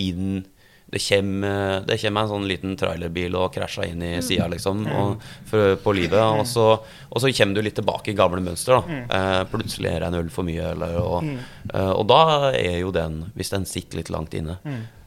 inn 0.00 0.44
det 0.90 0.98
kommer, 1.08 1.80
det 1.86 1.98
kommer 2.02 2.24
en 2.24 2.30
sånn 2.32 2.46
liten 2.50 2.72
trailerbil 2.78 3.36
og 3.38 3.52
krasjer 3.54 3.92
inn 3.92 4.02
i 4.02 4.12
sida, 4.26 4.48
liksom, 4.50 4.82
og, 4.90 5.26
for, 5.46 5.76
på 5.84 5.94
livet. 5.94 6.18
Og 6.18 6.42
så, 6.50 6.66
og 6.82 7.22
så 7.22 7.30
kommer 7.30 7.54
du 7.54 7.62
litt 7.62 7.78
tilbake 7.78 8.10
i 8.10 8.16
gamle 8.18 8.42
mønster. 8.42 8.80
da 8.80 8.98
eh, 9.18 9.42
Plutselig 9.52 9.92
er 9.92 10.02
det 10.02 10.10
en 10.10 10.18
øl 10.18 10.32
for 10.34 10.48
mye, 10.48 10.72
eller, 10.74 10.96
og, 10.98 11.30
eh, 11.70 11.92
og 11.92 12.08
da 12.10 12.22
er 12.50 12.80
jo 12.80 12.90
den, 12.94 13.22
hvis 13.38 13.54
den 13.54 13.68
sitter 13.70 14.02
litt 14.02 14.10
langt 14.10 14.34
inne, 14.34 14.58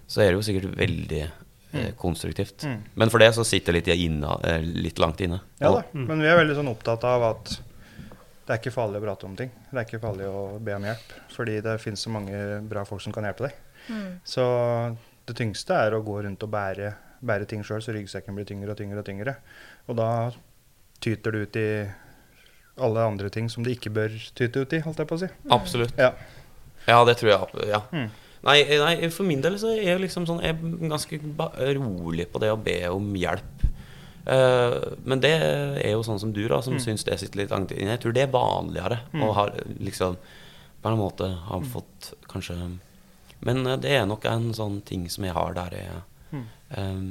så 0.07 0.23
er 0.23 0.31
det 0.31 0.39
jo 0.39 0.47
sikkert 0.47 0.79
veldig 0.79 1.21
eh, 1.25 1.91
konstruktivt. 1.99 2.63
Men 2.95 3.11
for 3.11 3.23
det 3.23 3.34
så 3.36 3.43
sitter 3.47 3.75
det 3.75 3.84
litt, 3.84 4.23
eh, 4.47 4.63
litt 4.63 5.03
langt 5.03 5.19
inne. 5.25 5.43
ja 5.59 5.75
da. 5.81 5.84
Mm. 5.91 6.07
Men 6.13 6.23
vi 6.23 6.31
er 6.31 6.39
veldig 6.39 6.59
sånn 6.61 6.71
opptatt 6.71 7.07
av 7.11 7.29
at 7.34 7.57
det 8.43 8.51
er 8.51 8.59
ikke 8.59 8.75
farlig 8.75 8.99
å 8.99 9.03
prate 9.05 9.27
om 9.27 9.36
ting. 9.39 9.51
Det 9.69 9.79
er 9.79 9.86
ikke 9.88 10.03
farlig 10.03 10.27
å 10.27 10.59
be 10.63 10.75
om 10.75 10.86
hjelp. 10.88 11.11
Fordi 11.31 11.61
det 11.63 11.79
finnes 11.79 12.01
så 12.03 12.11
mange 12.11 12.39
bra 12.67 12.84
folk 12.88 13.03
som 13.03 13.15
kan 13.15 13.27
hjelpe 13.27 13.47
deg. 13.47 13.59
Mm. 13.88 14.09
Så 14.27 14.43
det 15.28 15.36
tyngste 15.39 15.76
er 15.86 15.95
å 15.95 16.03
gå 16.03 16.19
rundt 16.26 16.43
og 16.43 16.51
bære, 16.51 16.93
bære 17.24 17.47
ting 17.49 17.63
sjøl, 17.65 17.84
så 17.84 17.95
ryggsekken 17.95 18.36
blir 18.36 18.47
tyngre 18.47 18.74
og 18.74 18.80
tyngre. 18.80 18.99
Og 18.99 19.07
tyngre. 19.07 19.36
Og 19.88 19.99
da 19.99 20.09
tyter 21.03 21.36
det 21.36 21.43
ut 21.43 21.59
i 21.59 21.69
alle 22.84 23.05
andre 23.05 23.30
ting 23.30 23.49
som 23.51 23.65
det 23.65 23.78
ikke 23.78 23.93
bør 23.93 24.15
tyte 24.36 24.63
ut 24.63 24.74
i, 24.74 24.82
holdt 24.84 25.01
jeg 25.03 25.09
på 25.09 25.19
å 25.19 25.24
si. 25.24 25.30
Absolutt. 25.53 25.95
Ja. 25.99 26.13
Ja, 26.88 26.99
det 27.07 27.17
tror 27.21 27.32
jeg. 27.32 27.67
Ja. 27.69 27.84
Mm. 27.93 28.09
Nei, 28.43 28.57
nei, 28.67 28.95
for 29.13 29.28
min 29.28 29.43
del 29.43 29.55
så 29.59 29.71
er 29.71 29.93
jeg 29.93 30.01
liksom 30.03 30.26
sånn 30.28 30.41
Jeg 30.43 30.57
er 30.57 30.89
ganske 30.91 31.19
rolig 31.78 32.26
på 32.28 32.41
det 32.43 32.49
å 32.51 32.59
be 32.59 32.76
om 32.91 33.13
hjelp. 33.15 33.67
Uh, 34.24 34.95
men 35.03 35.19
det 35.24 35.34
er 35.36 35.93
jo 35.93 36.03
sånn 36.03 36.19
som 36.19 36.32
du, 36.36 36.41
da, 36.47 36.61
som 36.63 36.76
syns 36.80 37.03
det 37.07 37.17
sitter 37.21 37.43
litt 37.43 37.53
langt 37.55 37.71
inne. 37.76 37.95
Jeg 37.95 38.03
tror 38.03 38.15
det 38.15 38.26
er 38.26 38.34
vanligere 38.34 39.01
å 39.19 39.32
ha 39.36 39.49
liksom 39.84 40.15
På 40.84 40.91
en 40.91 40.99
måte 40.99 41.30
ha 41.47 41.61
fått 41.71 42.11
kanskje 42.32 42.57
Men 43.47 43.65
eh, 43.67 43.77
det 43.83 43.93
er 43.97 44.09
nok 44.09 44.25
en 44.29 44.49
sånn 44.55 44.81
ting 44.87 45.07
som 45.11 45.27
jeg 45.27 45.35
har 45.35 45.55
der 45.57 45.77
jeg 45.77 46.43
eh, 46.77 47.05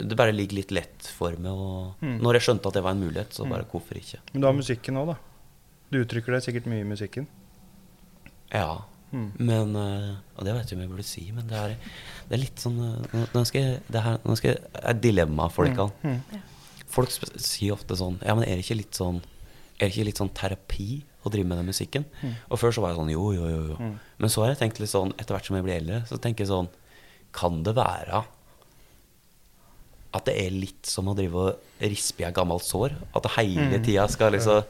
Det 0.00 0.18
bare 0.18 0.34
ligger 0.34 0.60
litt 0.60 0.74
lett 0.74 1.12
for 1.16 1.36
meg. 1.38 1.52
Og 1.52 2.02
når 2.24 2.38
jeg 2.40 2.48
skjønte 2.48 2.70
at 2.70 2.78
det 2.78 2.84
var 2.86 2.96
en 2.96 3.04
mulighet, 3.04 3.34
så 3.36 3.46
bare 3.48 3.66
hvorfor 3.70 4.00
ikke? 4.00 4.20
Men 4.32 4.42
du 4.42 4.48
har 4.50 4.56
musikken 4.56 4.98
òg, 5.00 5.14
da. 5.14 5.20
Du 5.92 6.00
uttrykker 6.00 6.34
deg 6.34 6.42
sikkert 6.46 6.66
mye 6.70 6.82
i 6.82 6.88
musikken. 6.88 7.28
Ja. 8.54 8.82
Mm. 9.14 9.28
Men 9.38 9.76
eh, 9.78 10.10
Og 10.34 10.46
det 10.46 10.54
vet 10.56 10.64
jeg 10.64 10.74
ikke 10.74 10.76
om 10.78 10.82
jeg 10.82 10.90
burde 10.90 11.06
si, 11.06 11.24
men 11.34 11.46
det 11.46 11.58
er, 11.60 11.74
det 12.26 12.34
er 12.34 12.40
litt 12.42 12.58
sånn 12.62 12.80
eh, 12.82 13.26
Nå, 13.30 13.44
skal 13.46 13.60
jeg 13.62 13.76
Det 13.86 14.02
her 14.02 14.16
nå 14.24 14.34
skal 14.40 14.50
jeg, 14.50 14.62
er 14.80 14.88
et 14.90 15.02
dilemma 15.04 15.46
for 15.54 15.70
dere. 15.70 15.86
Mm. 16.02 16.42
Folk 16.90 17.12
sier 17.14 17.76
ofte 17.76 17.94
sånn 18.00 18.18
Ja, 18.24 18.34
men 18.34 18.46
er 18.48 18.58
det 18.58 18.64
ikke 18.66 18.80
litt 18.80 18.98
sånn 18.98 19.20
Er 19.76 19.84
det 19.86 19.92
ikke 19.92 20.08
litt 20.10 20.22
sånn 20.22 20.32
terapi 20.34 20.88
å 21.28 21.32
drive 21.34 21.48
med 21.50 21.60
den 21.60 21.70
musikken? 21.70 22.06
Og 22.48 22.60
før 22.60 22.74
så 22.74 22.84
var 22.84 22.92
jeg 22.92 23.00
sånn 23.00 23.12
jo, 23.14 23.26
jo, 23.36 23.50
jo. 23.50 23.60
jo. 23.72 23.76
Mm. 23.80 23.98
Men 24.22 24.32
så 24.32 24.44
har 24.44 24.52
jeg 24.52 24.62
tenkt 24.62 24.80
litt 24.82 24.92
sånn 24.92 25.14
etter 25.16 25.36
hvert 25.36 25.50
som 25.50 25.58
jeg 25.58 25.66
blir 25.66 25.78
eldre, 25.80 26.00
så 26.10 26.20
tenker 26.20 26.44
jeg 26.44 26.52
sånn 26.52 26.72
Kan 27.34 27.62
det 27.66 27.74
være 27.76 28.24
at 30.14 30.28
det 30.28 30.34
er 30.38 30.54
litt 30.54 30.86
som 30.86 31.08
å 31.10 31.16
drive 31.18 31.46
og 31.48 31.80
rispe 31.82 32.22
i 32.22 32.26
et 32.28 32.36
gammelt 32.36 32.62
sår? 32.62 32.94
At 33.12 33.24
det 33.26 33.32
hele 33.34 33.80
tida 33.82 34.06
skal 34.12 34.36
liksom 34.36 34.62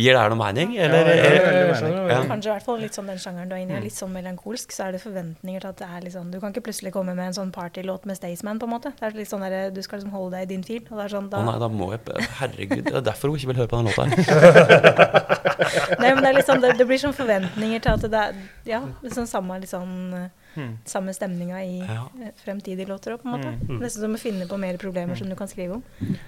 Gir 0.00 0.16
det 0.16 0.20
her 0.22 0.32
noe 0.32 0.40
mening? 0.40 0.72
Eller? 0.80 1.10
Ja, 1.10 1.30
det 1.30 1.42
veldig 1.44 1.74
mening. 1.74 2.10
Ja. 2.10 2.20
Kanskje 2.30 2.50
i 2.50 2.52
hvert 2.54 2.66
fall 2.66 2.80
litt 2.82 2.96
sånn 2.96 3.10
den 3.10 3.20
sjangeren 3.22 3.50
du 3.50 3.54
er 3.56 3.62
inne 3.64 3.78
i, 3.78 3.82
litt 3.84 3.96
sånn 3.96 4.12
melankolsk, 4.14 4.72
så 4.74 4.86
er 4.86 4.96
det 4.96 5.02
forventninger 5.02 5.64
til 5.64 5.70
at 5.70 5.82
det 5.82 5.88
er 5.88 6.04
litt 6.06 6.14
sånn 6.16 6.30
Du 6.32 6.38
kan 6.42 6.54
ikke 6.54 6.64
plutselig 6.68 6.92
komme 6.94 7.14
med 7.18 7.30
en 7.30 7.36
sånn 7.36 7.52
partylåt 7.54 8.06
med 8.08 8.18
Staysman, 8.18 8.60
på 8.62 8.68
en 8.68 8.74
måte. 8.74 8.94
Det 8.98 9.08
er 9.10 9.18
litt 9.18 9.30
sånn 9.30 9.44
der, 9.46 9.70
Du 9.74 9.82
skal 9.84 10.00
liksom 10.00 10.14
holde 10.16 10.38
deg 10.38 10.48
i 10.48 10.50
din 10.54 10.64
fil. 10.66 10.82
Og 10.88 10.96
det 10.96 11.06
er 11.06 11.14
sånn 11.16 11.30
Å 11.30 11.44
nei, 11.46 11.56
da 11.62 11.70
må 11.72 11.92
jeg 11.94 12.26
Herregud, 12.40 12.84
det 12.88 12.96
er 13.02 13.06
derfor 13.12 13.32
hun 13.32 13.40
ikke 13.40 13.52
vil 13.52 13.62
høre 13.62 13.70
på 13.70 13.80
den 13.80 13.90
låta 13.90 14.08
her. 14.10 15.38
Nei, 16.00 16.10
men 16.14 16.22
det 16.24 16.30
er 16.30 16.36
litt 16.38 16.48
sånn 16.48 16.62
Det, 16.62 16.72
det 16.78 16.86
blir 16.88 17.00
sånn 17.00 17.16
forventninger 17.16 17.82
til 17.84 17.92
at 17.92 18.06
det 18.10 18.22
er 18.24 18.38
Ja, 18.68 18.80
liksom 19.04 19.28
samme 19.30 19.58
litt 19.60 19.70
sånn 19.72 20.30
eh, 20.56 20.68
Samme 20.84 21.12
stemninga 21.14 21.60
i 21.64 21.78
Ja. 21.80 22.08
eh, 22.22 22.32
fremtidige 22.44 22.86
låter 22.88 23.12
òg, 23.14 23.22
på 23.22 23.28
en 23.28 23.36
måte. 23.40 23.78
Nesten 23.80 24.02
som 24.02 24.14
å 24.14 24.18
finne 24.18 24.46
på 24.48 24.58
mer 24.58 24.76
problemer 24.76 25.16
som 25.16 25.28
du 25.28 25.34
kan 25.36 25.48
skrive 25.48 25.74
om. 25.78 25.82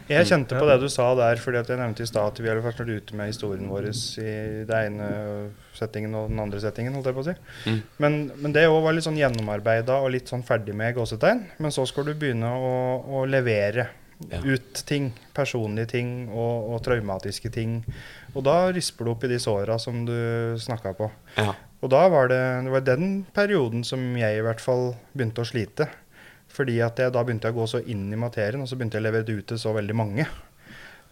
Jeg 0.09 0.27
kjente 0.27 0.59
på 0.59 0.66
det 0.68 0.81
du 0.81 0.89
sa 0.89 1.14
der, 1.14 1.37
fordi 1.37 1.59
at 1.59 1.68
jeg 1.68 1.79
nevnte 1.79 2.03
i 2.03 2.07
stad 2.07 2.27
at 2.33 2.39
vi 2.41 2.49
har 2.49 2.57
vært 2.62 2.81
ute 2.89 3.14
med 3.14 3.27
historien 3.33 3.68
vår 3.68 3.89
i 3.93 4.64
den 4.64 5.01
ene 5.01 5.51
settingen 5.75 6.14
og 6.14 6.29
den 6.31 6.39
andre 6.41 6.61
settingen. 6.61 6.93
holdt 6.95 7.07
jeg 7.07 7.14
på 7.14 7.20
å 7.25 7.25
si. 7.25 7.35
Mm. 7.70 7.83
Men, 7.99 8.31
men 8.43 8.53
det 8.53 8.66
òg 8.68 8.83
var 8.85 8.93
litt 8.93 9.05
sånn 9.05 9.16
gjennomarbeida 9.18 10.01
og 10.03 10.11
litt 10.12 10.29
sånn 10.29 10.43
ferdig 10.45 10.75
med 10.75 10.95
gåsetegn. 10.95 11.45
Men 11.59 11.70
så 11.75 11.87
skal 11.89 12.05
du 12.05 12.14
begynne 12.14 12.47
å, 12.53 12.73
å 13.23 13.25
levere 13.27 13.89
Ja. 14.31 14.39
ut 14.45 14.85
ting. 14.87 15.12
Personlige 15.35 15.89
ting 15.89 16.29
og, 16.31 16.68
og 16.75 16.83
traumatiske 16.85 17.51
ting. 17.51 17.81
Og 18.37 18.45
da 18.45 18.70
risper 18.70 19.05
du 19.05 19.11
opp 19.11 19.25
i 19.25 19.29
de 19.33 19.39
såra 19.43 19.79
som 19.83 20.05
du 20.07 20.55
snakka 20.62 20.93
på. 20.95 21.11
Ja. 21.37 21.55
Og 21.83 21.91
da 21.91 22.05
var 22.12 22.28
det, 22.30 22.39
det 22.66 22.70
var 22.76 22.85
den 22.87 23.09
perioden 23.35 23.83
som 23.85 24.05
jeg 24.16 24.39
i 24.39 24.45
hvert 24.47 24.61
fall 24.62 24.93
begynte 25.16 25.43
å 25.43 25.49
slite. 25.49 25.89
Fordi 26.53 26.76
at 26.85 27.01
jeg, 27.01 27.11
da 27.14 27.22
begynte 27.24 27.49
jeg 27.49 27.57
å 27.57 27.61
gå 27.62 27.66
så 27.70 27.80
inn 27.91 28.07
i 28.12 28.18
materien, 28.20 28.62
og 28.62 28.68
så 28.70 28.76
begynte 28.76 28.99
jeg 29.01 29.03
å 29.03 29.09
levere 29.09 29.26
det 29.26 29.39
ut 29.41 29.47
til 29.51 29.59
så 29.59 29.72
veldig 29.74 29.97
mange. 29.99 30.26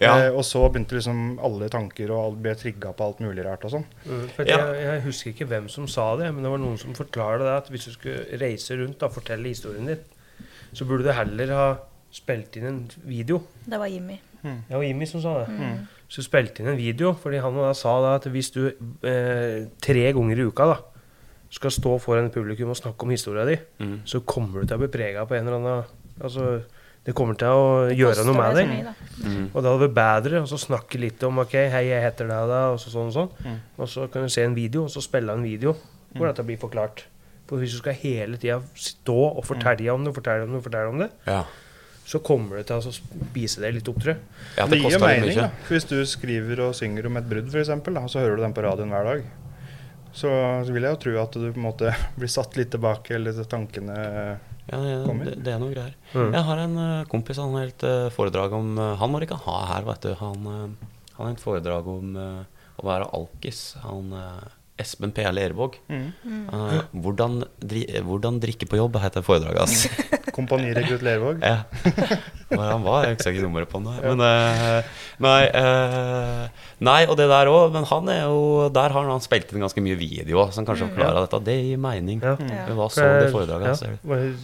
Ja. 0.01 0.15
Eh, 0.17 0.31
og 0.33 0.45
så 0.49 0.63
begynte 0.73 0.97
liksom 0.97 1.39
alle 1.45 1.69
tanker 1.73 2.13
og 2.15 2.21
alt 2.23 2.39
ble 2.45 2.55
trigga 2.57 2.93
på 2.97 3.05
alt 3.09 3.19
mulig 3.25 3.43
rart 3.45 3.65
og 3.69 3.75
sånn. 3.75 3.85
Mm, 4.07 4.23
Ja. 4.47 4.57
jeg, 4.57 4.79
jeg 4.87 5.03
husker 5.05 5.33
ikke 5.35 5.49
hvem 5.51 5.69
som 5.73 5.89
sa 5.93 6.07
det, 6.17 6.31
men 6.33 6.45
det 6.47 6.53
var 6.55 6.63
noen 6.63 6.79
som 6.81 6.95
forklarte 6.97 7.45
det 7.45 7.57
at 7.59 7.69
hvis 7.73 7.89
du 7.91 7.93
skulle 7.97 8.41
reise 8.41 8.79
rundt 8.81 9.03
og 9.05 9.13
fortelle 9.19 9.53
historien 9.53 9.91
din, 9.91 10.01
så 10.73 10.87
burde 10.89 11.05
du 11.09 11.13
heller 11.13 11.53
ha 11.57 11.67
spilt 12.15 12.57
inn 12.57 12.67
en 12.71 12.81
video. 13.05 13.43
Det 13.67 13.79
var 13.81 13.91
Jimmy. 13.93 14.17
Det 14.43 14.73
var 14.73 14.83
Jimmy 14.87 15.07
som 15.07 15.21
sa 15.25 15.35
det. 15.43 15.51
Mm. 15.53 15.81
Så 16.11 16.21
du 16.21 16.27
spilte 16.27 16.61
inn 16.65 16.73
en 16.73 16.77
video, 16.81 17.13
fordi 17.15 17.39
han 17.41 17.55
da 17.55 17.71
sa 17.79 17.93
da 18.03 18.17
at 18.19 18.25
hvis 18.27 18.49
du 18.57 18.65
eh, 19.07 19.69
tre 19.81 20.09
ganger 20.17 20.41
i 20.43 20.47
uka 20.51 20.67
da 20.73 20.79
skal 21.51 21.71
stå 21.75 21.93
foran 22.03 22.31
publikum 22.35 22.71
og 22.75 22.79
snakke 22.79 23.07
om 23.07 23.11
historia 23.15 23.45
di, 23.47 23.57
Mm. 23.81 24.01
så 24.07 24.21
kommer 24.27 24.61
du 24.61 24.67
til 24.67 24.77
å 24.77 24.83
bli 24.83 24.89
prega 24.91 25.25
på 25.27 25.35
en 25.39 25.47
eller 25.47 25.59
annen 25.59 25.85
Altså, 26.21 26.63
det 27.07 27.15
kommer 27.17 27.35
til 27.39 27.49
å 27.49 27.89
gjøre 27.97 28.27
noe 28.27 28.35
med 28.37 28.57
det 28.59 28.65
deg. 28.69 28.85
da. 28.85 28.93
Mm. 29.25 29.47
Og 29.55 29.63
det 29.63 29.71
hadde 29.71 29.85
vært 29.87 29.95
bedre 29.97 30.43
å 30.43 30.49
så 30.51 30.59
snakke 30.61 30.99
litt 31.01 31.23
om 31.25 31.39
ok, 31.39 31.55
hei, 31.73 31.87
jeg 31.89 32.03
heter 32.05 32.29
deg 32.29 32.51
da, 32.51 32.59
og 32.75 32.79
så 32.83 32.91
sånn 32.93 33.09
og 33.09 33.15
sånn. 33.15 33.31
Mm. 33.47 33.57
Og 33.79 33.89
så 33.89 34.05
kan 34.13 34.23
du 34.23 34.29
se 34.29 34.43
en 34.45 34.55
video, 34.55 34.83
og 34.85 34.91
så 34.93 35.01
spille 35.01 35.33
en 35.33 35.43
video 35.47 35.73
hvor 36.13 36.27
dette 36.29 36.45
blir 36.45 36.59
forklart. 36.61 37.05
For 37.49 37.57
hvis 37.59 37.73
du 37.73 37.79
skal 37.81 37.95
hele 37.95 38.37
tida 38.37 38.61
stå 38.77 39.17
og 39.39 39.43
fortelle 39.49 39.89
om 39.95 40.05
det, 40.05 40.13
fortelle 40.15 40.45
om 40.45 40.53
det, 40.59 40.63
fortelle 40.67 40.89
om 40.93 40.99
det, 40.99 41.11
Ja. 41.27 41.45
Så 42.11 42.19
kommer 42.27 42.59
det 42.59 42.67
til 42.67 42.81
å 42.81 42.93
spise 42.95 43.63
det 43.63 43.71
litt 43.77 43.89
opp, 43.91 44.01
tror 44.03 44.17
jeg. 44.17 44.23
ja, 44.57 44.65
det 44.65 44.73
det 44.73 44.79
gir 44.81 44.97
jo 44.97 45.03
mening, 45.05 45.37
da. 45.37 45.51
Hvis 45.69 45.87
du 45.87 46.01
skriver 46.09 46.65
og 46.65 46.73
synger 46.75 47.07
om 47.07 47.21
et 47.21 47.29
brudd, 47.31 47.53
f.eks., 47.53 47.71
og 47.71 48.11
så 48.11 48.25
hører 48.25 48.41
du 48.41 48.43
den 48.43 48.57
på 48.57 48.65
radioen 48.67 48.91
hver 48.91 49.07
dag, 49.07 49.29
så, 50.13 50.31
vil 50.67 50.83
jeg 50.83 50.97
jo 50.97 51.01
tro 51.05 51.13
at 51.23 51.37
du 51.39 51.45
på 51.53 51.61
en 51.61 51.67
måte 51.69 51.93
blir 52.19 52.31
satt 52.33 52.59
litt 52.59 52.73
tilbake, 52.75 53.15
eller 53.15 53.45
tankene 53.47 53.99
Ja, 54.71 54.79
det, 54.83 54.95
Kommer. 55.07 55.31
det, 55.31 55.37
det 55.47 55.55
er 55.55 55.63
noe 55.63 55.75
greier. 55.75 55.95
Mm. 56.13 56.33
Jeg 56.35 56.47
har 56.51 56.63
en 56.65 56.79
eh, 56.85 57.09
kompis, 57.11 57.39
han 57.43 57.55
har 57.59 57.71
et 57.71 57.87
eh, 57.87 58.07
foredrag 58.15 58.55
om 58.59 58.73
eh, 58.79 58.97
Han 59.01 59.11
må 59.11 59.21
du 59.21 59.27
ikke 59.27 59.43
ha 59.47 59.59
her, 59.73 59.87
vet 59.87 60.07
du. 60.07 60.13
Han, 60.19 60.49
han 61.15 61.21
har 61.21 61.35
et 61.35 61.43
foredrag 61.43 61.91
om, 61.91 62.17
å 62.81 62.87
være 62.87 63.11
alkis. 63.15 63.63
Han 63.85 64.15
Espen 64.83 65.15
P. 65.15 65.23
L. 65.31 65.39
Ervåg. 65.39 65.79
Mm. 65.93 66.11
Uh, 66.51 66.81
hvordan, 67.05 67.45
dri, 67.63 67.85
'Hvordan 67.87 68.41
drikke 68.43 68.67
på 68.67 68.81
jobb' 68.81 68.99
heter 69.05 69.23
foredraget 69.23 69.63
hans. 69.63 69.87
Kompanirekrutt 70.41 71.03
Lervåg. 71.03 71.43
Ja. 71.43 71.63
Hvor 72.51 72.65
han 72.67 72.83
var, 72.83 73.05
jeg 73.07 73.17
husker 73.19 73.35
ikke 73.35 73.45
nummeret 73.47 73.69
på 73.71 73.79
han. 73.79 74.01
Men 74.03 74.23
uh, 74.25 74.83
nei, 75.23 75.43
uh, 75.55 76.67
nei, 76.83 77.01
og 77.07 77.15
det 77.19 77.29
der 77.31 77.51
òg. 77.51 77.71
Men 77.75 77.85
han 77.87 78.09
er 78.11 78.23
jo 78.25 78.69
Der 78.75 78.91
har 78.95 79.07
han 79.11 79.23
spilt 79.23 79.53
inn 79.53 79.63
ganske 79.63 79.83
mye 79.85 79.99
video, 79.99 80.49
som 80.51 80.67
kanskje 80.67 80.81
kanskje 80.81 80.97
forklarer 80.97 81.27
dette. 81.27 81.41
Det 81.45 81.57
gir 81.65 81.81
mening. 81.81 82.21
Ja. 82.25 82.35
Ja. 82.51 82.67
Hva 82.77 82.89
så 82.93 83.07
det 83.21 83.31
foredraget 83.35 83.67
hans? 83.67 83.83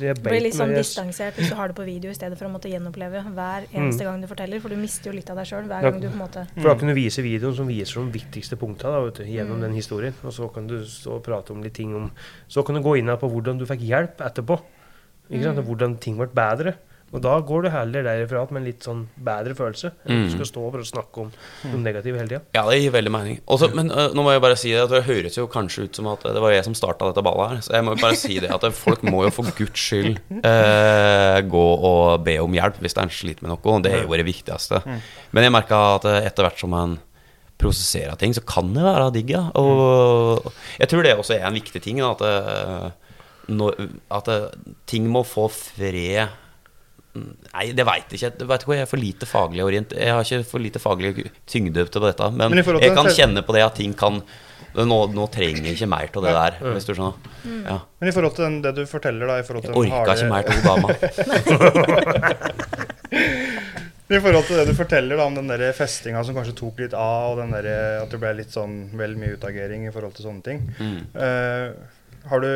Det 0.01 0.15
blir 0.23 0.43
litt 0.45 0.57
sånn 0.57 0.75
distansert 0.77 1.39
hvis 1.39 1.51
du 1.53 1.57
har 1.59 1.73
det 1.73 1.77
på 1.79 1.87
video 1.87 2.13
i 2.13 2.17
stedet 2.17 2.39
for 2.39 2.49
å 2.49 2.53
måtte 2.53 2.71
gjenoppleve 2.71 3.23
hver 3.37 3.67
eneste 3.73 4.07
gang 4.07 4.21
du 4.23 4.29
forteller, 4.31 4.61
for 4.63 4.73
du 4.73 4.79
mister 4.81 5.11
jo 5.11 5.17
litt 5.17 5.31
av 5.33 5.41
deg 5.41 5.49
sjøl 5.49 5.69
hver 5.71 5.87
gang 5.87 6.01
du 6.03 6.09
på 6.09 6.15
en 6.17 6.23
måte 6.25 6.47
For 6.57 6.71
da 6.71 6.77
kan 6.79 6.93
du 6.93 6.97
vise 6.97 7.25
videoen 7.25 7.57
som 7.57 7.71
viser 7.71 8.03
de 8.03 8.17
viktigste 8.19 8.59
punktene 8.61 8.93
da, 8.93 9.11
du, 9.11 9.25
gjennom 9.25 9.57
Mm. 9.57 9.63
den 9.63 9.75
historien. 9.79 10.15
Og 10.27 10.35
så 10.35 10.49
kan 10.53 10.67
du 10.71 10.81
stå 10.91 11.19
og 11.19 11.25
prate 11.27 11.55
om 11.55 11.63
litt 11.65 11.77
ting 11.79 11.95
om 11.97 12.11
Så 12.51 12.65
kan 12.67 12.77
du 12.77 12.83
gå 12.85 12.97
inn 12.99 13.13
på 13.21 13.31
hvordan 13.31 13.61
du 13.61 13.67
fikk 13.69 13.85
hjelp 13.87 14.21
etterpå. 14.27 14.59
Ikke 15.31 15.49
sant? 15.49 15.59
Mm. 15.59 15.67
hvordan 15.67 15.97
ting 16.03 16.19
ble 16.21 16.29
bedre. 16.35 16.77
Og 17.15 17.23
da 17.23 17.37
går 17.39 17.63
du 17.63 17.69
heller 17.71 18.03
derifra 18.03 18.41
med 18.51 18.59
en 18.61 18.67
litt 18.67 18.83
sånn 18.85 19.05
bedre 19.25 19.55
følelse. 19.57 19.93
Enn 20.05 20.11
mm. 20.11 20.23
du 20.25 20.27
Mm. 20.27 20.33
skal 20.35 20.49
stå 20.51 20.63
og 20.67 20.87
snakke 20.89 21.23
om 21.23 21.29
noe 21.71 21.79
negativt 21.81 22.19
hele 22.19 22.29
tida. 22.29 22.41
Ja, 22.57 22.65
det 22.67 22.81
gir 22.83 22.91
veldig 22.91 23.13
mening. 23.15 23.39
Også, 23.47 23.71
men 23.79 23.93
uh, 23.95 24.11
nå 24.11 24.25
må 24.27 24.35
jeg 24.35 24.43
bare 24.43 24.59
si 24.59 24.73
det 24.75 24.83
at 24.83 24.91
det 24.91 25.05
høres 25.07 25.39
jo 25.39 25.47
kanskje 25.47 25.87
ut 25.87 26.01
som 26.01 26.11
at 26.11 26.27
det 26.27 26.43
var 26.43 26.51
jeg 26.51 26.67
som 26.67 26.75
starta 26.75 27.07
dette 27.09 27.23
ballet 27.25 27.55
her. 27.55 27.63
Så 27.63 27.77
jeg 27.79 27.87
må 27.87 27.95
jo 27.95 28.03
bare 28.03 28.19
si 28.19 28.41
det 28.43 28.51
at 28.51 28.67
folk 28.75 29.07
må 29.07 29.23
jo 29.29 29.33
for 29.39 29.55
guds 29.57 29.87
skyld 29.87 30.19
uh, 30.43 31.39
gå 31.55 31.67
og 31.93 32.27
be 32.27 32.41
om 32.43 32.59
hjelp 32.59 32.83
hvis 32.83 32.99
en 32.99 33.13
sliter 33.13 33.47
med 33.47 33.55
noe. 33.55 33.81
Det 33.87 33.95
er 33.95 34.03
jo 34.03 34.19
det 34.19 34.27
viktigste. 34.27 34.83
Men 35.31 35.47
jeg 35.47 35.55
merka 35.55 35.83
at 36.01 36.11
etter 36.19 36.49
hvert 36.49 36.59
som 36.59 36.75
en 36.75 36.99
prosesserer 37.61 38.17
ting, 38.21 38.35
så 38.37 38.43
kan 38.47 38.73
det 38.75 38.85
være 38.85 39.11
digg, 39.15 39.31
ja. 39.33 39.47
Og 39.57 40.53
jeg 40.81 40.89
tror 40.93 41.07
det 41.07 41.15
også 41.17 41.37
er 41.39 41.47
en 41.49 41.57
viktig 41.57 41.83
ting. 41.85 42.03
da, 42.03 42.13
At, 42.13 42.21
det, 42.25 43.55
når, 43.57 43.71
at 44.13 44.25
det, 44.29 44.41
ting 44.91 45.09
må 45.13 45.25
få 45.27 45.49
fred 45.53 46.29
Nei, 47.17 47.71
det 47.73 47.85
veit 47.89 48.11
jeg 48.13 48.19
ikke. 48.19 48.29
Jeg 48.29 48.49
vet 48.51 48.61
ikke, 48.61 48.75
jeg 48.77 48.85
er 48.85 48.91
for 48.91 49.01
lite 49.01 49.25
faglig 49.25 49.63
orient. 49.65 49.95
Jeg 49.97 50.13
har 50.13 50.21
ikke 50.21 50.45
for 50.51 50.61
lite 50.61 50.83
faglig 50.83 51.15
tyngde 51.49 51.87
på 51.89 52.03
dette. 52.03 52.27
Men, 52.35 52.53
Men 52.53 52.61
til 52.61 52.77
jeg 52.85 52.93
kan 52.93 53.09
kjenne 53.09 53.41
på 53.47 53.57
det 53.57 53.63
at 53.65 53.79
ting 53.81 53.97
kan 53.97 54.21
Nå, 54.77 54.99
nå 55.09 55.25
trenger 55.33 55.65
jeg 55.65 55.73
ikke 55.79 55.87
mer 55.89 56.05
av 56.05 56.21
det 56.27 56.33
der, 56.37 56.57
hvis 56.75 56.85
du 56.85 56.91
skjønner. 56.93 57.15
Ja. 57.65 57.79
Men 57.97 58.11
i 58.11 58.13
forhold 58.13 58.35
til 58.37 58.45
den, 58.45 58.59
det 58.61 58.75
du 58.77 58.83
forteller, 58.85 59.25
da 59.25 59.39
i 59.41 59.47
til 59.47 59.57
Jeg 59.57 59.73
orka 59.73 60.05
harde... 60.05 60.13
ikke 60.21 60.29
mer 60.29 60.45
til 60.45 60.53
hun 60.53 60.65
dama. 60.69 60.89
I 64.07 64.21
forhold 64.23 64.45
til 64.47 64.61
det 64.61 64.69
du 64.69 64.75
forteller 64.79 65.19
da 65.19 65.25
om 65.27 65.35
den 65.35 65.49
der 65.51 65.65
festinga 65.75 66.21
som 66.25 66.37
kanskje 66.37 66.55
tok 66.61 66.79
litt 66.85 66.95
av, 66.95 67.33
og 67.33 67.41
den 67.43 67.51
der, 67.57 67.67
at 68.05 68.13
det 68.13 68.21
ble 68.23 68.37
litt 68.39 68.55
sånn 68.55 68.77
vel 68.95 69.17
mye 69.19 69.35
utagering 69.35 69.89
i 69.89 69.93
forhold 69.95 70.15
til 70.15 70.29
sånne 70.29 70.45
ting. 70.47 70.63
Mm. 70.79 71.01
Uh, 71.17 71.97
har 72.27 72.43
du, 72.43 72.49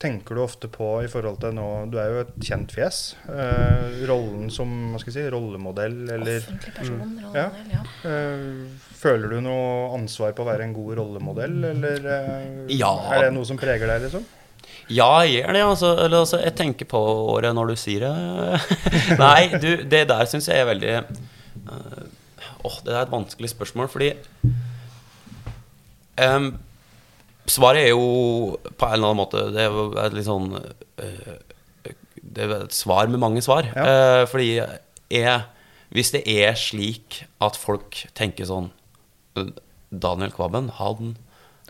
tenker 0.00 0.36
du 0.36 0.40
ofte 0.44 0.68
på 0.72 0.86
i 1.04 1.08
forhold 1.12 1.36
til 1.42 1.52
nå 1.52 1.64
Du 1.92 1.98
er 2.00 2.08
jo 2.08 2.20
et 2.22 2.30
kjent 2.44 2.72
fjes. 2.72 3.00
Uh, 3.28 4.00
rollen 4.08 4.48
som 4.52 4.70
hva 4.92 5.00
skal 5.02 5.12
jeg 5.12 5.18
si, 5.18 5.32
rollemodell, 5.34 5.98
eller 6.18 6.38
Offentlig 6.40 6.72
person, 6.78 7.18
Ja. 7.34 7.48
rollemodell, 7.48 7.74
ja. 7.74 7.82
Uh, 8.04 8.94
Føler 9.04 9.34
du 9.34 9.40
noe 9.44 9.90
ansvar 9.98 10.32
på 10.36 10.44
å 10.44 10.48
være 10.48 10.64
en 10.64 10.72
god 10.76 10.94
rollemodell, 11.00 11.58
eller 11.74 12.06
eh, 12.14 12.72
Ja. 12.72 12.94
er 13.12 13.26
det 13.26 13.34
noe 13.36 13.44
som 13.44 13.58
preger 13.60 13.84
deg, 13.90 14.06
liksom? 14.06 14.24
Ja, 14.92 15.08
jeg 15.24 15.38
gjør 15.38 15.56
det. 15.56 15.62
Altså, 15.64 15.92
eller, 15.96 16.18
altså, 16.24 16.40
jeg 16.42 16.54
tenker 16.58 16.88
på 16.90 17.00
året 17.34 17.54
når 17.56 17.72
du 17.72 17.80
sier 17.80 18.04
det. 18.04 18.60
Nei, 19.22 19.48
du, 19.56 19.70
det 19.88 20.04
der 20.10 20.28
syns 20.28 20.48
jeg 20.50 20.60
er 20.60 20.68
veldig 20.68 20.92
øh, 20.98 22.04
Åh, 22.64 22.76
det 22.84 22.92
er 22.92 23.02
et 23.02 23.12
vanskelig 23.12 23.50
spørsmål, 23.52 23.88
fordi 23.92 24.12
um, 26.20 26.54
Svaret 27.44 27.82
er 27.82 27.90
jo 27.92 28.56
på 28.64 28.86
en 28.88 28.94
eller 28.96 29.10
annen 29.10 29.20
måte 29.20 29.42
Det 29.52 29.66
er 29.66 30.14
litt 30.16 30.24
sånn 30.24 30.54
uh, 30.56 31.34
Det 32.16 32.46
er 32.46 32.54
et 32.62 32.76
svar 32.76 33.10
med 33.12 33.20
mange 33.20 33.42
svar. 33.44 33.68
Ja. 33.76 33.84
Uh, 33.84 34.22
fordi 34.30 34.48
jeg, 35.12 35.34
hvis 35.92 36.14
det 36.14 36.24
er 36.24 36.56
slik 36.56 37.22
at 37.44 37.60
folk 37.60 38.00
tenker 38.16 38.48
sånn 38.48 38.72
Daniel 39.92 40.32
Kvabben, 40.32 40.72
han 40.80 41.14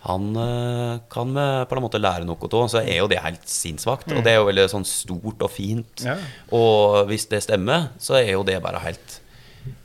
han 0.04 0.30
eh, 0.36 1.02
kan 1.12 1.30
på 1.32 1.76
en 1.76 1.84
måte 1.84 2.00
lære 2.00 2.26
noe 2.28 2.48
av, 2.48 2.66
så 2.68 2.82
er 2.82 2.98
jo 2.98 3.10
det 3.10 3.22
helt 3.24 3.44
sinnssvakt. 3.48 4.10
Og 4.12 4.24
det 4.24 4.34
er 4.34 4.40
jo 4.40 4.48
veldig 4.50 4.66
sånn 4.72 4.88
stort 4.88 5.44
og 5.44 5.52
fint. 5.52 6.04
Ja. 6.04 6.18
Og 6.56 7.04
hvis 7.08 7.28
det 7.30 7.44
stemmer, 7.46 7.90
så 8.02 8.18
er 8.20 8.34
jo 8.34 8.42
det 8.46 8.58
bare 8.64 8.82
helt, 8.84 9.20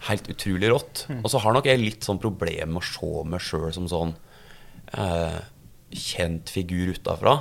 helt 0.09 0.27
utrolig 0.31 0.73
rått. 0.73 1.05
Og 1.21 1.29
så 1.31 1.41
har 1.43 1.55
nok 1.55 1.69
jeg 1.71 1.81
litt 1.81 2.07
sånn 2.07 2.19
problem 2.21 2.75
med 2.75 2.83
å 2.83 2.89
se 2.89 3.13
meg 3.31 3.45
sjøl 3.45 3.71
som 3.75 3.87
sånn 3.91 4.11
eh, 4.99 5.39
kjent 5.95 6.51
figur 6.51 6.91
utafra. 6.97 7.37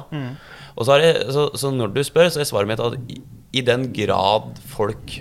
Og 0.76 0.86
så, 0.86 0.94
er 0.94 1.02
det, 1.02 1.12
så, 1.34 1.48
så 1.58 1.72
når 1.74 1.92
du 1.96 2.04
spør, 2.06 2.30
så 2.30 2.42
er 2.42 2.48
svaret 2.48 2.70
mitt 2.70 2.82
at 2.84 2.94
i, 3.10 3.18
i 3.58 3.64
den 3.66 3.90
grad 3.96 4.54
folk 4.70 5.18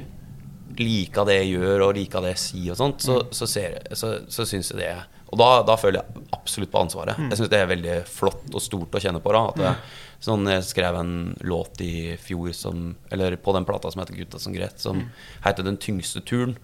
liker 0.77 1.25
det 1.27 1.39
jeg 1.39 1.55
gjør, 1.57 1.87
og 1.87 1.97
liker 1.97 2.23
det 2.23 2.35
jeg 2.35 2.43
sier 2.43 2.73
og 2.75 2.79
sånt, 2.79 3.03
så, 3.03 3.21
så, 3.33 3.47
ser 3.49 3.77
jeg, 3.79 3.97
så, 3.97 4.13
så 4.29 4.45
syns 4.45 4.71
jeg 4.71 4.81
det 4.83 4.91
Og 5.27 5.39
da, 5.41 5.49
da 5.67 5.75
føler 5.79 5.99
jeg 6.01 6.25
absolutt 6.37 6.71
på 6.73 6.81
ansvaret. 6.81 7.19
Jeg 7.27 7.39
syns 7.39 7.51
det 7.51 7.59
er 7.59 7.69
veldig 7.69 7.95
flott 8.09 8.53
og 8.53 8.63
stort 8.63 8.95
å 8.95 9.01
kjenne 9.03 9.21
på. 9.23 9.33
da 9.35 9.43
At 9.51 9.63
jeg, 9.63 9.93
sånn, 10.27 10.49
Jeg 10.49 10.67
skrev 10.69 10.99
en 10.99 11.15
låt 11.43 11.81
i 11.83 12.15
fjor 12.21 12.53
som 12.55 12.91
Eller 13.11 13.35
på 13.35 13.55
den 13.55 13.67
plata 13.67 13.91
som 13.91 14.01
heter 14.01 14.15
'Gutta 14.15 14.39
som 14.39 14.55
gret', 14.55 14.79
som 14.79 15.09
heter 15.43 15.63
'Den 15.63 15.77
tyngste 15.77 16.21
turen'. 16.21 16.57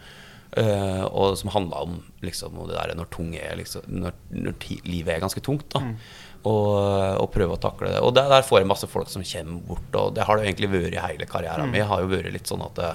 Uh, 0.54 1.10
og 1.10 1.34
som 1.38 1.50
handla 1.50 1.82
om 1.82 2.04
liksom, 2.22 2.54
om 2.60 2.68
det 2.70 2.78
der 2.78 2.94
når, 2.94 3.10
tung 3.10 3.34
er, 3.34 3.56
liksom, 3.58 3.82
når, 3.88 4.14
når 4.30 4.54
livet 4.86 5.16
er 5.16 5.20
ganske 5.20 5.42
tungt. 5.42 5.74
da 5.74 5.82
og, 6.44 7.22
og 7.24 7.30
prøve 7.32 7.56
å 7.56 7.62
takle 7.62 7.94
det. 7.94 8.02
Og 8.04 8.14
der, 8.16 8.28
der 8.32 8.46
får 8.46 8.62
jeg 8.62 8.70
masse 8.70 8.90
folk 8.92 9.12
som 9.12 9.24
kommer 9.24 9.62
bort, 9.70 9.96
og 10.00 10.16
det 10.18 10.28
har 10.28 10.38
det 10.38 10.44
jo 10.44 10.52
egentlig 10.52 10.72
vært 10.74 10.98
i 10.98 11.04
hele 11.04 11.28
karrieren 11.30 11.72
min. 11.72 11.86
har 11.88 12.04
jo 12.04 12.12
vært 12.12 12.34
litt 12.36 12.50
sånn 12.50 12.66
at 12.66 12.76
det, 12.80 12.92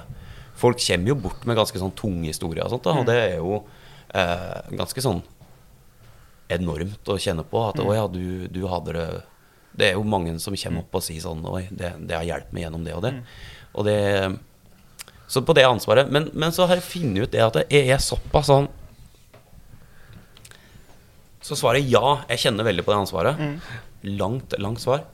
folk 0.59 0.81
kommer 0.83 1.13
jo 1.13 1.17
bort 1.25 1.47
med 1.49 1.57
ganske 1.57 1.81
sånn 1.81 1.95
tunge 1.97 2.29
historier 2.29 2.67
og 2.67 2.75
sånt, 2.75 2.85
da, 2.85 2.95
og 2.99 3.07
det 3.09 3.17
er 3.23 3.35
jo 3.39 3.61
uh, 3.63 4.59
ganske 4.75 5.03
sånn 5.03 5.23
enormt 6.49 7.09
å 7.09 7.17
kjenne 7.21 7.45
på. 7.47 7.61
At 7.69 7.79
å 7.81 7.93
ja, 7.93 8.07
du, 8.11 8.47
du 8.51 8.63
hadde 8.71 8.95
det 8.95 9.07
Det 9.79 9.87
er 9.89 9.97
jo 9.99 10.03
mange 10.03 10.33
som 10.41 10.55
kommer 10.57 10.81
opp 10.83 10.97
og 10.97 11.03
sier 11.05 11.21
sånn 11.23 11.45
Oi, 11.47 11.67
det, 11.71 11.93
det 12.09 12.17
har 12.17 12.25
hjulpet 12.27 12.53
meg 12.55 12.65
gjennom 12.65 12.85
det 12.87 12.95
og 12.97 13.03
det. 13.05 13.13
Og 13.77 13.85
det 13.87 13.97
Så 15.29 15.43
på 15.45 15.53
det 15.53 15.67
ansvaret. 15.69 16.09
Men, 16.11 16.29
men 16.33 16.51
så 16.55 16.65
har 16.65 16.79
jeg 16.79 16.87
funnet 16.89 17.27
ut 17.27 17.31
det 17.35 17.45
at 17.45 17.61
jeg 17.69 17.87
er 17.93 18.01
såpass 18.01 18.49
sånn 18.49 18.67
Så 21.45 21.55
svaret 21.55 21.85
er 21.85 21.93
ja, 21.93 22.15
jeg 22.33 22.43
kjenner 22.47 22.67
veldig 22.67 22.83
på 22.85 22.91
det 22.93 23.01
ansvaret. 23.05 23.39
Langt, 24.19 24.53
langt 24.59 24.81
svar. 24.83 25.05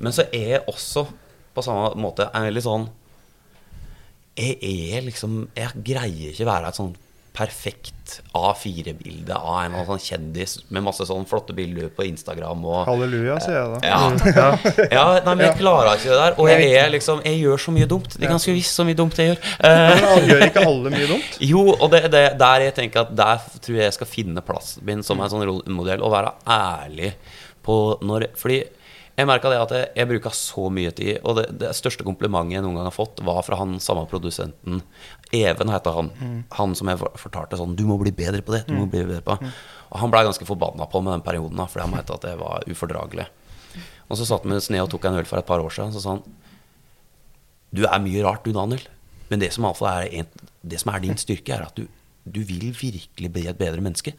Men 0.00 0.14
så 0.16 0.26
er 0.32 0.56
jeg 0.56 0.66
også 0.70 1.06
på 1.54 1.62
samme 1.64 1.94
måte 1.98 2.28
en 2.34 2.46
veldig 2.46 2.62
sånn 2.64 2.88
Jeg 4.38 4.58
er 4.62 5.06
liksom 5.06 5.46
Jeg 5.56 5.82
greier 5.86 6.34
ikke 6.34 6.48
være 6.48 6.70
et 6.70 6.78
sånn 6.78 6.92
perfekt 7.40 8.18
A4-bilde 8.36 9.32
av 9.32 9.62
en 9.62 9.72
eller 9.72 9.86
annen 9.86 10.02
kjendis 10.02 10.58
med 10.68 10.84
masse 10.84 11.06
sånn 11.08 11.24
flotte 11.28 11.54
bilder 11.56 11.88
på 11.94 12.04
Instagram 12.04 12.64
og 12.68 12.82
Halleluja, 12.88 13.38
sier 13.40 13.56
jeg 13.56 13.70
da. 13.72 13.78
ja. 13.90 14.48
ja, 14.92 15.04
nei, 15.24 15.34
men 15.34 15.44
jeg 15.46 15.56
klarer 15.60 15.94
ikke 15.96 16.10
det 16.10 16.18
der. 16.20 16.36
Og 16.36 16.50
jeg 16.50 16.66
er 16.82 16.90
liksom 16.92 17.22
Jeg 17.24 17.38
gjør 17.40 17.62
så 17.64 17.74
mye 17.74 17.88
dumt. 17.88 18.12
Det 18.16 18.26
er 18.26 18.34
ganske 18.34 18.56
visst 18.56 18.76
så 18.76 18.84
mye 18.84 18.98
dumt 18.98 19.16
jeg 19.20 19.32
gjør. 19.32 19.40
Eh, 19.56 19.84
Men 19.94 20.08
alle 20.10 20.26
gjør 20.28 20.44
ikke 20.50 20.66
alle 20.68 20.92
mye 20.96 21.08
dumt? 21.14 21.38
jo, 21.52 21.64
og 21.72 21.86
det 21.94 22.02
det, 22.12 22.24
der 22.42 22.66
jeg 22.66 22.76
tenker 22.76 23.06
at 23.06 23.14
der 23.16 23.46
tror 23.56 23.78
jeg 23.78 23.86
jeg 23.86 23.96
skal 23.96 24.10
finne 24.10 24.44
plassen 24.44 24.84
min 24.86 25.06
som 25.06 25.22
en 25.22 25.32
sånn 25.32 25.46
rollemodell, 25.46 26.04
og 26.04 26.12
være 26.12 26.34
ærlig 26.50 27.14
på 27.64 27.80
når 28.04 28.30
Fordi 28.40 28.60
jeg 29.20 29.28
merka 29.28 29.50
det 29.52 29.58
at 29.60 29.72
jeg, 29.74 29.88
jeg 30.00 30.08
bruker 30.10 30.34
så 30.36 30.66
mye 30.72 30.90
tid, 30.96 31.18
og 31.22 31.36
det, 31.38 31.46
det 31.60 31.70
største 31.76 32.06
komplimentet 32.06 32.56
jeg 32.56 32.64
noen 32.64 32.78
gang 32.78 32.88
har 32.88 32.94
fått, 32.94 33.22
var 33.26 33.42
fra 33.46 33.58
han 33.60 33.78
samme 33.82 34.06
produsenten. 34.10 34.80
Even 35.36 35.72
heter 35.72 35.96
han. 35.96 36.10
Han 36.58 36.76
som 36.78 36.90
jeg 36.90 36.98
fortalte 37.20 37.58
sånn 37.60 37.76
Du 37.78 37.84
må 37.88 37.98
bli 38.00 38.12
bedre 38.14 38.42
på 38.42 38.56
det. 38.56 38.64
Du 38.66 38.74
må 38.74 38.88
bli 38.90 39.04
bedre 39.04 39.22
på 39.26 39.36
det. 39.38 39.52
Og 39.90 40.02
han 40.02 40.12
blei 40.12 40.24
ganske 40.26 40.46
forbanna 40.48 40.86
på 40.90 41.02
meg 41.04 41.18
den 41.18 41.26
perioden, 41.26 41.58
da, 41.60 41.68
fordi 41.70 41.86
han 41.86 41.94
mente 41.94 42.16
at 42.16 42.26
det 42.26 42.36
var 42.40 42.66
ufordragelig. 42.70 43.28
Og 44.10 44.18
så 44.18 44.26
satt 44.26 44.46
vi 44.46 44.56
oss 44.58 44.70
ned 44.74 44.82
og 44.82 44.90
tok 44.90 45.06
en 45.06 45.20
øl 45.20 45.28
for 45.28 45.38
et 45.38 45.46
par 45.46 45.62
år 45.62 45.74
siden, 45.74 45.92
og 45.92 45.98
så 45.98 46.04
sa 46.04 46.16
han 46.16 46.24
du 47.70 47.84
er 47.86 48.00
mye 48.02 48.22
rart, 48.26 48.42
du, 48.42 48.50
Daniel. 48.54 48.82
Men 49.30 49.42
det 49.42 49.52
som, 49.54 49.68
er, 49.68 50.08
en, 50.10 50.30
det 50.66 50.80
som 50.82 50.90
er 50.90 51.04
din 51.04 51.18
styrke, 51.20 51.54
er 51.54 51.68
at 51.68 51.76
du, 51.78 51.84
du 52.26 52.40
vil 52.42 52.72
virkelig 52.74 53.30
bli 53.30 53.44
et 53.46 53.58
bedre 53.58 53.82
menneske. 53.84 54.16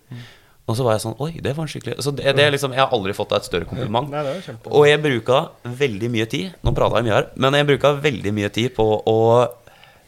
Og 0.70 0.78
så 0.78 0.86
var 0.86 0.96
jeg 0.96 1.04
sånn 1.04 1.18
Oi, 1.24 1.32
det 1.44 1.56
var 1.58 1.66
en 1.66 1.72
skikkelig 1.72 1.98
Så 2.06 2.14
det, 2.16 2.36
det 2.38 2.44
er 2.46 2.54
liksom, 2.54 2.76
Jeg 2.76 2.84
har 2.84 2.94
aldri 2.96 3.16
fått 3.18 3.34
et 3.36 3.48
større 3.48 3.68
kompliment. 3.70 4.12
Nei. 4.12 4.56
Og 4.70 4.86
jeg 4.88 5.02
bruka 5.04 5.40
veldig 5.66 6.12
mye 6.14 6.28
tid 6.32 6.62
Nå 6.62 6.76
prata 6.78 7.02
jeg 7.02 7.10
mye 7.10 7.18
her, 7.18 7.32
men 7.42 7.58
jeg 7.58 7.70
bruka 7.74 7.96
veldig 8.04 8.36
mye 8.38 8.52
tid 8.54 8.76
på 8.78 8.86
å 9.10 9.18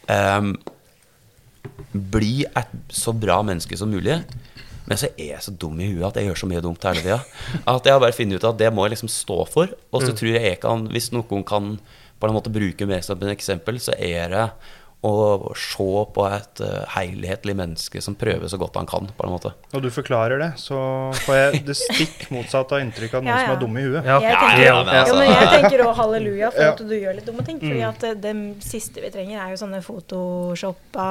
um, 0.08 0.54
bli 1.94 2.44
et 2.46 2.74
så 2.94 3.14
bra 3.16 3.40
menneske 3.46 3.78
som 3.80 3.92
mulig. 3.94 4.18
Men 4.90 5.00
så 5.00 5.10
er 5.14 5.36
jeg 5.36 5.44
så 5.46 5.54
dum 5.56 5.78
i 5.80 5.90
huet 5.94 6.06
at 6.10 6.20
jeg 6.20 6.28
gjør 6.28 6.42
så 6.42 6.50
mye 6.50 6.64
dumt 6.64 6.88
hele 6.88 7.04
tida. 7.04 7.20
At 7.70 7.86
jeg 7.88 7.96
har 7.96 8.02
bare 8.04 8.16
funnet 8.16 8.42
ut 8.42 8.48
at 8.50 8.60
det 8.60 8.72
må 8.74 8.86
jeg 8.86 8.96
liksom 8.96 9.12
stå 9.12 9.38
for. 9.50 9.72
Og 9.94 10.04
så 10.04 10.16
tror 10.18 10.34
jeg 10.34 10.44
jeg 10.44 10.60
kan, 10.64 10.88
hvis 10.92 11.12
noen 11.16 11.46
kan 11.48 11.76
på 12.20 12.30
en 12.30 12.36
måte 12.36 12.52
bruke 12.54 12.88
meg 12.90 13.06
som 13.06 13.20
et 13.22 13.34
eksempel, 13.34 13.80
så 13.84 13.96
er 13.96 14.34
det 14.34 14.48
å 15.04 15.52
se 15.60 15.86
på 16.16 16.24
et 16.32 16.62
eh, 16.64 16.84
helhetlig 16.96 17.56
menneske 17.60 18.00
som 18.02 18.16
prøver 18.16 18.48
så 18.48 18.58
godt 18.62 18.78
han 18.80 18.88
kan, 18.88 19.10
på 19.18 19.26
en 19.28 19.34
måte. 19.34 19.52
Når 19.74 19.82
du 19.84 19.90
forklarer 19.92 20.40
det, 20.40 20.52
så 20.62 20.78
får 21.26 21.36
jeg 21.40 21.64
det 21.68 21.76
stikk 21.76 22.30
motsatte 22.32 22.78
av 22.78 22.86
inntrykk 22.86 23.18
av 23.20 23.26
noen 23.26 23.34
Ja, 23.34 23.40
ja. 23.42 23.48
som 23.50 23.56
er 23.58 23.62
dumme 23.66 23.82
i 23.84 23.88
huet. 23.90 24.08
Ja, 24.08 24.20
Jeg 24.24 24.38
tenker, 24.40 24.64
ja, 24.64 24.78
men 24.80 24.94
ja, 24.96 25.02
altså- 25.04 25.18
men 25.20 25.34
jeg 25.34 25.50
tenker 25.58 25.84
også 25.84 25.98
halleluja 26.00 26.52
for 26.56 26.70
at 26.72 26.84
du 26.88 26.96
gjør 26.96 27.18
litt 27.20 27.28
dumme 27.28 27.46
ting. 27.46 27.60
Fordi 27.60 27.84
at 27.90 28.00
det, 28.08 28.14
det 28.24 28.34
siste 28.64 29.04
vi 29.04 29.12
trenger, 29.12 29.44
er 29.44 29.52
jo 29.54 29.60
sånne 29.66 29.82
photoshoppa 29.84 31.08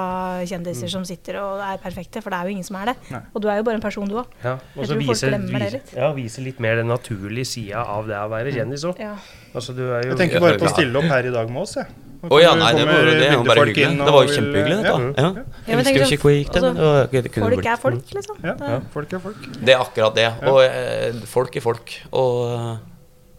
kjendiser 0.48 0.90
som 0.92 1.04
sitter 1.08 1.38
og 1.42 1.60
er 1.64 1.80
perfekte. 1.82 2.22
For 2.24 2.32
det 2.32 2.38
er 2.40 2.48
jo 2.48 2.56
ingen 2.56 2.66
som 2.66 2.78
er 2.80 2.92
det. 2.92 2.96
Nei. 3.12 3.22
Og 3.34 3.44
du 3.44 3.48
er 3.52 3.60
jo 3.60 3.66
bare 3.68 3.78
en 3.80 3.84
person, 3.84 4.08
du 4.08 4.16
òg. 4.22 4.32
Ja, 4.44 4.56
og 4.76 4.88
så 4.88 4.96
viser, 4.98 5.36
viser, 5.36 5.76
litt. 5.78 5.92
ja, 5.96 6.10
viser 6.16 6.46
litt 6.46 6.60
mer 6.62 6.80
den 6.80 6.88
naturlige 6.92 7.48
sida 7.52 7.84
av 7.84 8.08
det 8.08 8.16
å 8.18 8.28
være 8.32 8.54
kjendis 8.56 8.84
òg. 8.88 9.00
Ja. 9.02 9.16
Altså, 9.52 9.74
du 9.76 9.82
jo 9.84 9.92
Jeg 10.00 10.16
tenker 10.16 10.40
bare 10.40 10.56
på 10.60 10.64
å 10.68 10.72
stille 10.72 10.96
opp 10.96 11.10
her 11.12 11.28
i 11.28 11.32
dag 11.34 11.50
med 11.52 11.62
oss, 11.66 11.76
jeg. 11.76 11.86
Å 12.22 12.38
ja, 12.38 12.52
nei, 12.54 12.68
det 12.78 12.84
var, 12.86 13.08
det 13.08 13.28
jo 13.32 13.42
bare 13.42 13.64
hyggelig. 13.66 13.86
inn 13.90 13.98
Det 13.98 14.12
var 14.14 14.22
jo 14.26 14.34
kjempehyggelig, 14.36 14.76
dette. 14.78 14.92
Ja. 14.92 15.22
Ja. 15.22 15.30
Ja, 15.32 15.44
Jeg 15.66 15.78
husker 15.80 15.98
jo 15.98 16.06
ikke 16.06 16.20
hvor 16.22 16.30
det 16.30 16.38
gikk, 16.42 16.52
det, 16.52 16.62
men 16.62 16.76
var- 16.76 17.08
kunne 17.34 17.48
Folk 17.50 17.66
er 17.66 17.76
folk, 17.82 18.12
liksom. 18.18 18.36
Ja, 18.46 18.78
folk 18.92 19.12
er 19.12 19.18
folk. 19.24 19.48
Det 19.66 19.74
er 19.74 19.80
akkurat 19.82 20.14
det. 20.14 20.28
Og 20.52 20.60
eh, 20.62 21.20
folk 21.26 21.56
er 21.56 21.64
folk. 21.64 21.96
Og 22.12 22.38
eh, 22.52 22.76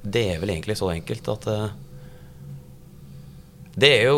det 0.04 0.26
er 0.34 0.40
vel 0.44 0.50
egentlig 0.58 0.76
så 0.82 0.90
enkelt 0.92 1.30
at 1.32 1.48
eh, 1.48 1.70
Det 3.76 3.90
er 3.90 4.04
jo 4.12 4.18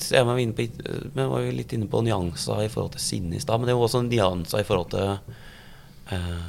så 0.00 0.22
inne 0.40 0.54
på, 0.56 0.68
Vi 1.16 1.26
var 1.28 1.42
jo 1.44 1.50
litt 1.52 1.72
inne 1.76 1.88
på 1.90 2.00
nyanser 2.06 2.62
i 2.64 2.68
forhold 2.72 2.92
til 2.96 3.00
sinne 3.04 3.36
i 3.36 3.42
stad, 3.42 3.58
men 3.60 3.66
det 3.68 3.74
er 3.74 3.80
jo 3.80 3.84
også 3.88 4.04
nyanser 4.06 4.62
i 4.62 4.68
forhold 4.68 4.90
til 4.94 5.18
eh, 6.14 6.46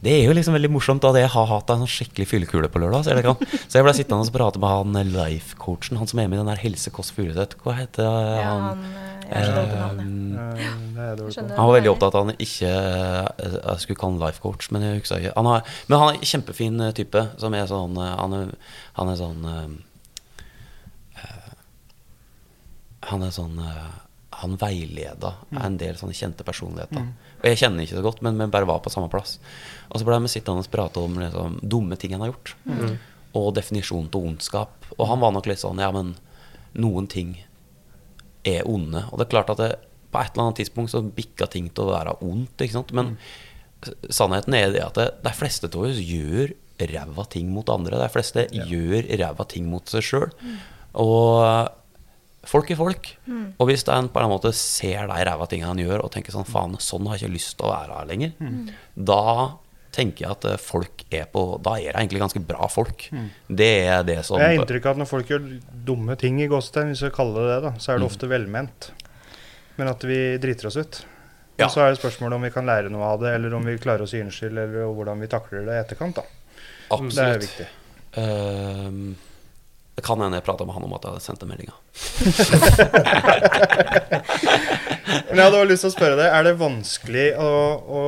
det 0.00 0.12
er 0.16 0.22
jo 0.24 0.32
liksom 0.32 0.54
veldig 0.56 0.70
morsomt 0.72 1.02
da 1.04 1.10
jeg 1.20 1.28
har 1.34 1.46
hatt 1.50 1.70
en 1.74 1.82
sånn 1.82 1.90
skikkelig 1.92 2.26
fyllekule 2.30 2.68
på 2.72 2.80
lørdag. 2.80 3.04
Så, 3.04 3.12
jeg, 3.12 3.24
kan, 3.26 3.36
så 3.68 3.78
jeg 3.80 3.84
ble 3.84 3.92
sittende 3.98 4.24
og 4.24 4.32
prate 4.32 4.60
med 4.62 4.70
han 4.72 5.12
life-coachen, 5.12 5.98
han 6.00 6.08
som 6.08 6.22
er 6.22 6.28
med 6.30 6.38
i 6.38 6.40
den 6.40 6.48
der 6.52 6.62
Helse 6.62 6.90
Kåss 6.94 7.10
Furuseth. 7.16 7.58
Hva 7.64 7.74
heter 7.76 8.06
Ja, 8.08 8.46
han? 8.48 8.80
han 8.80 8.84
eh, 9.28 9.74
navnet. 9.76 10.40
Eh, 10.96 11.12
Det 11.20 11.44
han 11.56 11.66
var 11.68 11.74
veldig 11.76 11.90
opptatt 11.92 12.16
av 12.16 12.24
at 12.24 12.32
han 12.32 12.40
ikke 12.42 12.70
eh, 12.70 13.52
Jeg 13.60 13.84
skulle 13.84 14.00
kalle 14.00 14.16
han 14.16 14.24
life 14.24 14.40
coach, 14.42 14.70
men 14.74 14.82
jeg 14.88 15.02
husker 15.02 15.20
ikke. 15.20 15.34
Han 15.36 15.46
har, 15.52 15.68
men 15.88 15.98
han 16.00 16.08
er 16.14 16.18
en 16.18 16.30
kjempefin 16.32 16.80
type 16.96 17.26
som 17.38 17.54
er 17.54 17.68
sånn 17.70 18.00
Han 18.00 18.34
er, 18.40 18.50
han 18.98 19.12
er 19.12 19.20
sånn 19.20 19.46
Han 23.10 23.22
er 23.26 23.32
sånn 23.34 23.56
Han 24.40 24.56
veileda 24.60 25.34
en 25.60 25.76
del 25.80 25.96
sånne 26.00 26.14
kjente 26.16 26.44
personligheter. 26.46 27.04
Og 27.40 27.46
jeg 27.48 27.60
kjenner 27.62 27.84
ikke 27.84 27.98
så 27.98 28.04
godt, 28.04 28.22
men 28.24 28.38
vi 28.40 28.48
bare 28.52 28.68
var 28.68 28.82
på 28.84 28.92
samme 28.92 29.10
plass. 29.12 29.38
Og 29.88 30.00
så 30.00 30.06
ble 30.06 30.18
vi 30.24 30.32
sittende 30.32 30.64
og 30.64 30.72
prate 30.72 31.02
om 31.02 31.20
liksom, 31.20 31.60
dumme 31.62 31.96
ting 32.00 32.14
han 32.14 32.24
har 32.24 32.34
gjort. 32.34 32.54
Og 33.38 33.52
definisjonen 33.56 34.10
til 34.12 34.26
ondskap. 34.30 34.90
Og 34.98 35.06
han 35.08 35.22
var 35.22 35.32
nok 35.34 35.48
litt 35.48 35.62
sånn 35.62 35.80
Ja, 35.80 35.92
men 35.94 36.16
noen 36.78 37.08
ting 37.10 37.38
er 38.46 38.66
onde. 38.68 39.06
Og 39.10 39.18
det 39.18 39.26
er 39.26 39.34
klart 39.36 39.52
at 39.54 39.62
det, 39.62 39.70
på 40.10 40.20
et 40.20 40.34
eller 40.34 40.48
annet 40.48 40.60
tidspunkt 40.60 40.92
så 40.92 41.02
bikka 41.04 41.48
ting 41.50 41.70
til 41.72 41.88
å 41.88 41.94
være 41.94 42.18
ondt. 42.26 42.60
ikke 42.60 42.76
sant? 42.76 42.92
Men 42.96 43.14
mm. 43.14 43.94
sannheten 44.12 44.56
er 44.58 44.74
det 44.74 44.84
at 44.84 44.98
det, 44.98 45.08
de 45.24 45.34
fleste 45.36 45.70
av 45.70 45.86
oss 45.86 46.02
gjør 46.02 46.54
ræva 46.90 47.26
ting 47.32 47.50
mot 47.52 47.68
andre. 47.72 48.00
De 48.00 48.12
fleste 48.12 48.46
gjør 48.52 49.08
ræva 49.20 49.46
ting 49.48 49.68
mot 49.70 49.88
seg 49.90 50.04
sjøl. 50.06 50.30
Og 51.00 51.70
folk 52.44 52.70
er 52.70 52.76
folk. 52.76 53.08
Og 53.58 53.66
hvis 53.68 53.84
en 53.88 54.08
på 54.08 54.20
en 54.22 54.30
måte 54.32 54.52
ser 54.56 55.06
de 55.10 55.24
ræva 55.26 55.46
tingene 55.50 55.68
han 55.74 55.78
gjør, 55.82 56.04
og 56.04 56.12
tenker 56.14 56.32
sånn 56.32 56.46
faen, 56.48 56.76
sånn 56.80 57.06
har 57.06 57.16
jeg 57.18 57.28
ikke 57.28 57.34
lyst 57.36 57.56
til 57.58 57.66
å 57.68 57.72
være 57.74 57.98
her 57.98 58.06
lenger, 58.06 58.32
da 58.96 59.22
tenker 59.92 60.22
jeg 60.24 60.30
at 60.30 60.44
eh, 60.46 60.56
folk 60.62 61.02
er 61.10 61.24
på 61.32 61.58
Da 61.62 61.72
er 61.80 61.90
det 61.92 61.96
egentlig 61.98 62.20
ganske 62.22 62.40
bra 62.46 62.68
folk. 62.70 63.08
Det 63.50 63.70
er 63.90 64.04
det 64.06 64.20
som 64.24 64.38
Jeg 64.38 64.46
har 64.56 64.62
inntrykk 64.64 64.86
av 64.86 64.92
at 64.94 65.00
når 65.02 65.08
folk 65.10 65.26
gjør 65.32 65.48
dumme 65.84 66.14
ting 66.16 66.38
i 66.40 66.46
gåstein, 66.46 66.92
hvis 66.94 67.02
vi 67.02 67.10
kaller 67.10 67.42
det 67.42 67.56
det, 67.56 67.62
da, 67.64 67.72
så 67.78 67.92
er 67.92 67.98
det 67.98 68.04
Mm. 68.06 68.10
ofte 68.12 68.28
velment. 68.30 68.90
Men 69.76 69.88
at 69.88 70.00
vi 70.06 70.36
driter 70.38 70.66
oss 70.70 70.76
ut. 70.76 71.04
Ja. 71.58 71.66
Og 71.66 71.72
så 71.74 71.80
er 71.82 71.90
det 71.90 71.98
spørsmålet 72.00 72.34
om 72.38 72.42
vi 72.42 72.50
kan 72.54 72.64
lære 72.66 72.88
noe 72.88 73.02
av 73.02 73.20
det, 73.20 73.34
eller 73.34 73.52
om 73.54 73.64
vi 73.66 73.76
klarer 73.78 74.02
å 74.06 74.08
si 74.08 74.20
unnskyld, 74.22 74.56
eller 74.56 74.86
hvordan 74.94 75.20
vi 75.20 75.26
takler 75.26 75.66
det 75.66 75.74
i 75.74 75.82
etterkant. 75.82 76.14
da. 76.16 76.22
Absolutt. 76.90 77.14
Det 77.16 77.26
er 77.26 77.38
viktig. 77.38 77.66
Ehm, 78.16 79.16
det 80.00 80.06
kan 80.06 80.20
hende 80.24 80.38
jeg 80.40 80.44
prata 80.46 80.64
med 80.64 80.72
han 80.78 80.84
om 80.86 80.94
at 80.96 81.04
jeg 81.04 81.12
hadde 81.12 81.24
sendt 81.26 81.42
en 81.44 81.50
melding. 81.52 81.70
Men 85.28 85.36
jeg 85.36 85.44
hadde 85.44 85.58
også 85.60 85.68
lyst 85.70 85.84
til 85.84 85.90
å 85.90 85.94
spørre 85.94 86.16
deg, 86.18 86.28
er 86.32 86.46
det 86.46 86.54
vanskelig 86.60 87.26
å, 87.40 87.50
å 88.00 88.02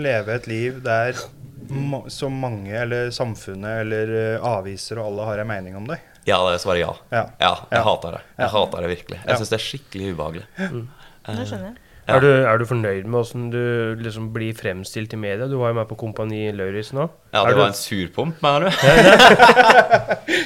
leve 0.00 0.36
et 0.38 0.46
liv 0.50 0.78
der 0.84 1.18
ma 1.66 2.00
så 2.12 2.28
mange, 2.30 2.70
eller 2.78 3.10
samfunnet, 3.14 3.80
eller 3.82 4.12
eh, 4.20 4.44
aviser 4.46 5.00
og 5.02 5.08
alle 5.10 5.24
har 5.30 5.42
en 5.42 5.48
mening 5.50 5.74
om 5.78 5.88
deg? 5.90 5.98
Ja, 6.26 6.38
det 6.50 6.60
svarer 6.62 6.80
ja. 6.84 6.92
Ja. 7.12 7.24
Ja, 7.42 7.52
jeg 7.70 7.80
Ja. 7.80 7.84
hater 7.86 8.16
det. 8.16 8.22
Jeg 8.36 8.44
Ja. 8.46 8.50
hater 8.54 8.78
det 8.86 8.90
virkelig. 8.96 9.18
Jeg 9.22 9.28
Ja. 9.30 9.36
syns 9.40 9.50
det 9.52 9.58
er 9.60 9.66
skikkelig 9.66 10.06
ubehagelig. 10.14 10.46
Det 10.56 11.46
skjønner 11.50 11.68
jeg. 11.72 11.76
Ja. 12.06 12.14
Er, 12.14 12.22
du, 12.22 12.28
er 12.46 12.60
du 12.60 12.64
fornøyd 12.70 13.06
med 13.10 13.18
åssen 13.18 13.48
du 13.50 13.96
liksom 13.98 14.28
blir 14.30 14.54
fremstilt 14.54 15.10
i 15.16 15.18
media? 15.18 15.48
Du 15.50 15.56
var 15.58 15.72
jo 15.72 15.78
med 15.80 15.88
på 15.90 15.96
Kompani 15.98 16.52
Lauritzen 16.54 17.00
òg. 17.02 17.10
Ja, 17.34 17.40
Er 17.40 17.48
det 17.48 17.56
du- 17.56 17.60
var 17.64 17.72
en 17.72 17.74
surpomp, 17.74 18.36
mener 18.44 18.68
du? 18.68 18.68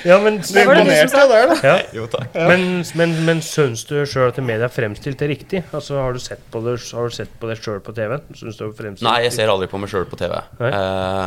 Ja, 0.08 0.16
men, 0.24 0.38
Du 0.40 0.54
du 0.56 0.60
imponerte 0.62 1.26
der, 1.28 1.50
da. 1.52 1.58
ja. 1.68 1.74
Jo, 1.98 2.06
takk. 2.08 2.32
men, 2.48 2.64
men, 2.96 3.12
men 3.28 3.42
syns 3.44 3.84
du 3.90 3.98
sjøl 4.08 4.30
at 4.32 4.40
media 4.40 4.70
er 4.70 4.72
fremstilt 4.72 5.20
det 5.20 5.28
riktig? 5.34 5.60
Altså, 5.76 5.98
Har 6.00 6.16
du 6.16 6.22
sett 6.24 6.40
på 6.50 6.62
det 6.64 6.78
Har 6.96 7.12
på 7.42 7.50
det 7.52 7.58
sjøl 7.60 7.82
på 7.84 7.92
TV? 7.92 8.16
Syns 8.40 8.56
du 8.56 8.64
er 8.64 8.72
Nei, 9.04 9.18
jeg 9.26 9.36
ser 9.36 9.52
aldri 9.52 9.68
på 9.68 9.82
meg 9.82 9.92
sjøl 9.92 10.08
på 10.08 10.16
TV. 10.16 10.40
Eh, 10.64 11.26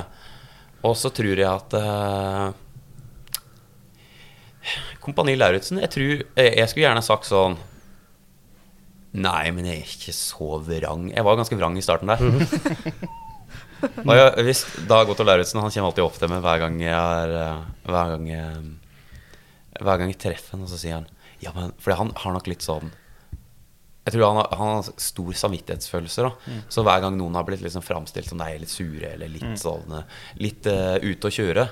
og 0.83 0.97
så 0.97 1.13
tror 1.13 1.37
jeg 1.37 1.45
at 1.47 1.77
uh, 1.77 2.49
Kompani 5.03 5.35
Lauritzen 5.37 5.77
Jeg 5.83 5.93
tror 5.93 6.09
jeg, 6.09 6.25
jeg 6.57 6.69
skulle 6.71 6.87
gjerne 6.89 7.05
sagt 7.05 7.29
sånn 7.29 7.55
Nei, 9.13 9.51
men 9.53 9.67
jeg 9.69 9.81
er 9.81 9.91
ikke 9.93 10.15
så 10.17 10.57
vrang. 10.65 11.09
Jeg 11.13 11.25
var 11.25 11.37
ganske 11.37 11.57
vrang 11.57 11.77
i 11.77 11.85
starten 11.85 12.09
der. 12.09 12.23
og 14.07 14.13
jeg, 14.15 14.45
hvis 14.47 14.63
Dag 14.87 15.09
Otto 15.11 15.25
Lauritzen 15.27 15.59
Han 15.59 15.69
kommer 15.69 15.89
alltid 15.89 16.05
opp 16.05 16.15
til 16.15 16.31
meg 16.31 16.41
hver 16.45 16.61
gang 16.61 16.77
jeg 16.79 16.95
er 16.95 17.33
eh, 17.35 17.63
Hver 17.83 18.13
gang 18.13 18.29
jeg, 18.29 18.61
hver 19.83 19.99
gang 19.99 20.13
jeg 20.13 20.19
treffer 20.23 20.55
ham, 20.55 20.63
og 20.63 20.71
så 20.71 20.79
sier 20.79 21.01
han 21.01 21.07
Ja, 21.43 21.51
men 21.55 21.73
For 21.83 21.95
han 21.99 22.13
har 22.23 22.37
nok 22.37 22.47
litt 22.47 22.65
sånn 22.65 22.93
jeg 24.03 24.17
tror 24.17 24.25
han 24.25 24.37
har, 24.41 24.47
han 24.59 24.69
har 24.73 24.87
stor 24.99 25.35
samvittighetsfølelse. 25.39 26.25
da 26.25 26.57
Så 26.67 26.83
hver 26.83 26.99
gang 27.05 27.15
noen 27.15 27.37
har 27.39 27.45
blitt 27.47 27.61
liksom 27.63 27.85
framstilt 27.85 28.27
som 28.27 28.41
de 28.41 28.49
er 28.51 28.59
litt 28.59 28.71
sure 28.71 29.13
eller 29.13 29.31
litt 29.31 29.61
sånn 29.61 29.95
eh, 29.95 30.17
Litt 30.43 30.67
uh, 30.67 30.97
ute 30.99 31.29
å 31.29 31.31
kjøre 31.31 31.63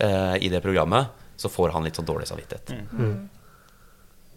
uh, 0.00 0.32
i 0.40 0.48
det 0.48 0.62
programmet, 0.64 1.12
så 1.36 1.50
får 1.52 1.74
han 1.74 1.84
litt 1.84 2.00
sånn 2.00 2.08
dårlig 2.08 2.30
samvittighet. 2.30 2.72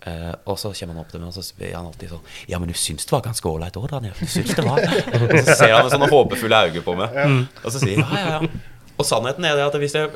Eh, 0.07 0.33
og 0.45 0.59
så 0.61 0.71
kommer 0.77 0.95
han 0.95 1.03
opp 1.03 1.11
til 1.11 1.23
meg 1.23 1.31
og 1.31 1.35
så 1.35 1.43
sier 1.43 1.73
han 1.75 1.89
alltid 1.89 2.13
sånn 2.13 2.51
Ja, 2.51 2.61
men 2.61 2.69
du 2.71 2.75
syns 2.77 3.07
det 3.07 3.15
var 3.15 3.25
ganske 3.25 3.49
ålreit 3.49 3.79
òg, 3.79 3.89
Daniel? 3.91 4.15
Du 4.19 4.29
syns 4.29 4.53
det 4.55 4.63
var 4.65 4.79
Og 5.33 5.35
så 5.41 5.57
ser 5.57 5.73
han 5.73 5.83
med 5.87 5.93
sånne 5.95 6.09
håpefulle 6.11 6.63
øyne 6.69 6.83
på 6.85 6.95
meg, 6.99 7.19
og 7.63 7.73
så 7.73 7.81
sier 7.81 8.01
han 8.01 8.13
ja, 8.13 8.23
ja, 8.23 8.39
ja. 8.39 8.87
Og 8.97 9.05
sannheten 9.05 9.45
er 9.45 9.57
det 9.57 9.67
at 9.67 9.77
hvis 9.81 9.97
jeg 9.97 10.15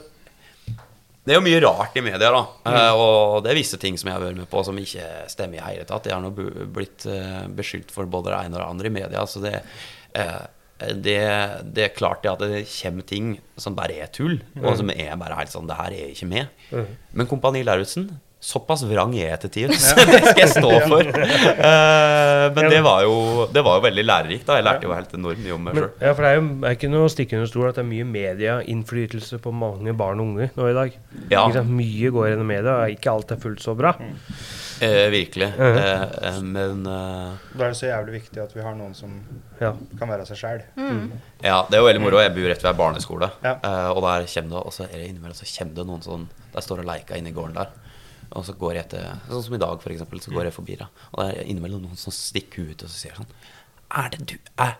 det 1.21 1.35
er 1.35 1.37
jo 1.37 1.43
mye 1.45 1.59
rart 1.61 1.97
i 1.99 2.01
media, 2.01 2.31
da. 2.33 2.39
Uh, 2.65 2.93
og 2.97 3.43
det 3.45 3.51
er 3.51 3.59
visse 3.59 3.77
ting 3.77 3.97
som 3.99 4.09
jeg 4.09 4.15
har 4.15 4.23
vært 4.23 4.39
med 4.39 4.49
på 4.49 4.63
som 4.65 4.79
ikke 4.81 5.05
stemmer 5.29 5.59
i 5.59 5.65
hele 5.67 5.83
tatt. 5.85 6.07
Jeg 6.09 6.15
har 6.17 6.23
nå 6.23 6.31
blitt 6.73 7.05
uh, 7.05 7.43
beskyldt 7.53 7.93
for 7.93 8.09
både 8.09 8.31
det 8.31 8.39
ene 8.39 8.57
og 8.57 8.63
det 8.63 8.69
andre 8.71 8.89
i 8.89 8.95
media. 8.95 9.21
Så 9.29 9.43
det, 9.43 9.59
uh, 10.17 10.41
det, 10.97 11.19
det 11.77 11.85
er 11.85 11.93
klart 11.93 12.25
det 12.25 12.31
at 12.31 12.41
det 12.41 12.63
kommer 12.71 13.05
ting 13.05 13.35
som 13.53 13.77
bare 13.77 13.99
er 14.01 14.09
tull, 14.09 14.39
og 14.63 14.73
som 14.79 14.89
er 14.89 15.13
bare 15.21 15.37
helt 15.37 15.53
sånn 15.53 15.69
Det 15.69 15.77
her 15.77 15.93
er 15.93 16.09
ikke 16.09 16.31
med. 16.31 16.89
Men 17.13 17.29
Kompani 17.29 17.61
Lauritzen 17.67 18.09
Såpass 18.41 18.81
vrang 18.89 19.11
er 19.13 19.27
jeg 19.35 19.39
til 19.43 19.51
tider. 19.53 19.75
så 19.77 19.93
Det 20.01 20.17
skal 20.25 20.39
jeg 20.41 20.49
stå 20.49 20.69
for. 20.89 21.05
Eh, 21.05 22.45
men 22.55 22.69
det 22.73 22.79
var, 22.81 23.03
jo, 23.05 23.45
det 23.53 23.61
var 23.63 23.75
jo 23.77 23.83
veldig 23.85 24.05
lærerikt. 24.07 24.47
da 24.47 24.55
Jeg 24.57 24.65
lærte 24.65 24.87
jo 24.87 24.95
helt 24.97 25.13
enormt 25.13 25.43
mye 25.45 25.53
om 25.53 25.61
meg 25.67 25.77
sjøl. 25.77 25.89
ja, 26.01 26.13
for 26.17 26.25
det 26.25 26.31
er 26.31 26.39
jo 26.39 26.47
er 26.65 26.73
ikke 26.77 26.89
noe 26.89 27.11
stikke 27.13 27.37
under 27.37 27.51
stol 27.51 27.67
at 27.69 27.77
det 27.77 27.83
er 27.83 27.89
mye 27.91 28.07
medieinnflytelse 28.15 29.37
på 29.43 29.53
mange 29.53 29.93
barn 29.97 30.23
og 30.23 30.31
unge 30.33 30.49
nå 30.57 30.69
i 30.71 30.73
dag. 30.77 30.97
Ja. 31.29 31.43
Ikke 31.45 31.59
sant? 31.59 31.69
Mye 31.77 32.11
går 32.17 32.31
gjennom 32.31 32.49
media, 32.49 32.75
og 32.81 32.95
ikke 32.95 33.13
alt 33.13 33.35
er 33.35 33.41
fullt 33.45 33.61
så 33.61 33.75
bra. 33.77 33.93
Eh, 34.81 35.05
virkelig. 35.13 35.51
Eh, 35.61 36.01
eh, 36.31 36.39
men 36.41 36.81
eh, 36.89 37.35
Da 37.53 37.67
er 37.67 37.75
det 37.75 37.77
så 37.77 37.91
jævlig 37.91 38.15
viktig 38.23 38.41
at 38.41 38.55
vi 38.57 38.65
har 38.65 38.73
noen 38.79 38.95
som 38.97 39.19
Ja. 39.61 39.75
kan 39.99 40.09
være 40.09 40.25
seg 40.25 40.41
sjæl. 40.41 40.63
Ja, 41.45 41.61
det 41.69 41.77
er 41.77 41.83
jo 41.83 41.85
veldig 41.91 42.01
moro. 42.01 42.17
Jeg 42.25 42.33
bor 42.33 42.49
rett 42.49 42.63
ved 42.65 42.71
ei 42.73 42.79
barneskole. 42.81 43.29
Ja. 43.45 43.53
eh, 43.61 43.89
og 43.93 44.01
der 44.01 44.25
kommer 44.33 44.49
det 44.57 44.65
Og 44.65 44.73
så 44.73 44.87
er 44.89 44.97
det 44.97 45.11
innimellom 45.11 45.37
så 45.37 45.45
kommer 45.59 45.75
det 45.77 45.85
noen 45.85 46.01
sånn 46.01 46.25
Der 46.55 46.65
står 46.65 46.81
og 46.81 46.89
leker 46.89 47.21
inne 47.21 47.29
i 47.29 47.37
gården 47.37 47.53
der. 47.61 47.69
Og 48.31 48.45
så 48.47 48.55
går 48.57 48.75
jeg 48.77 48.85
etter 48.87 49.07
Sånn 49.29 49.43
som 49.47 49.55
i 49.57 49.61
dag, 49.61 49.87
eksempel, 49.93 50.21
så 50.23 50.33
går 50.33 50.49
jeg 50.49 50.55
forbi. 50.55 50.77
da 50.79 50.87
Og 51.11 51.23
det 51.23 51.31
er 51.31 51.49
innimellom 51.51 51.83
noen 51.83 51.99
som 51.99 52.13
stikker 52.15 52.71
ut 52.71 52.85
og 52.85 52.91
så 52.91 52.97
sier 52.97 53.17
sånn 53.17 53.33
Er 53.97 54.13
det 54.13 54.21
du 54.31 54.37
er, 54.61 54.77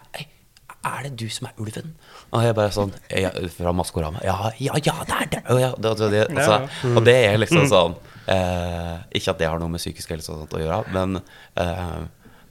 er 0.81 1.03
det 1.05 1.11
du 1.19 1.27
som 1.33 1.49
er 1.49 1.59
ulven? 1.61 1.91
Og 2.31 2.45
jeg 2.45 2.55
bare 2.57 2.73
sånn 2.75 2.93
ja, 3.11 3.33
Fra 3.57 3.73
Maskorama. 3.75 4.23
Ja, 4.25 4.53
ja, 4.61 4.79
ja, 4.79 4.95
det 5.07 5.17
er 5.17 5.29
det! 5.35 5.43
Og, 5.51 5.59
ja, 5.61 5.73
det, 5.75 5.93
det, 5.99 6.09
det 6.15 6.23
altså, 6.39 6.87
og 6.95 7.03
det 7.07 7.17
er 7.27 7.37
liksom 7.41 7.67
sånn 7.71 7.99
eh, 8.31 8.95
Ikke 9.19 9.35
at 9.35 9.43
det 9.43 9.51
har 9.51 9.61
noe 9.61 9.73
med 9.73 9.83
psykisk 9.83 10.15
helse 10.15 10.33
og 10.33 10.45
sånt 10.45 10.57
å 10.57 10.63
gjøre, 10.63 10.81
men 10.95 11.21
eh, 11.59 12.01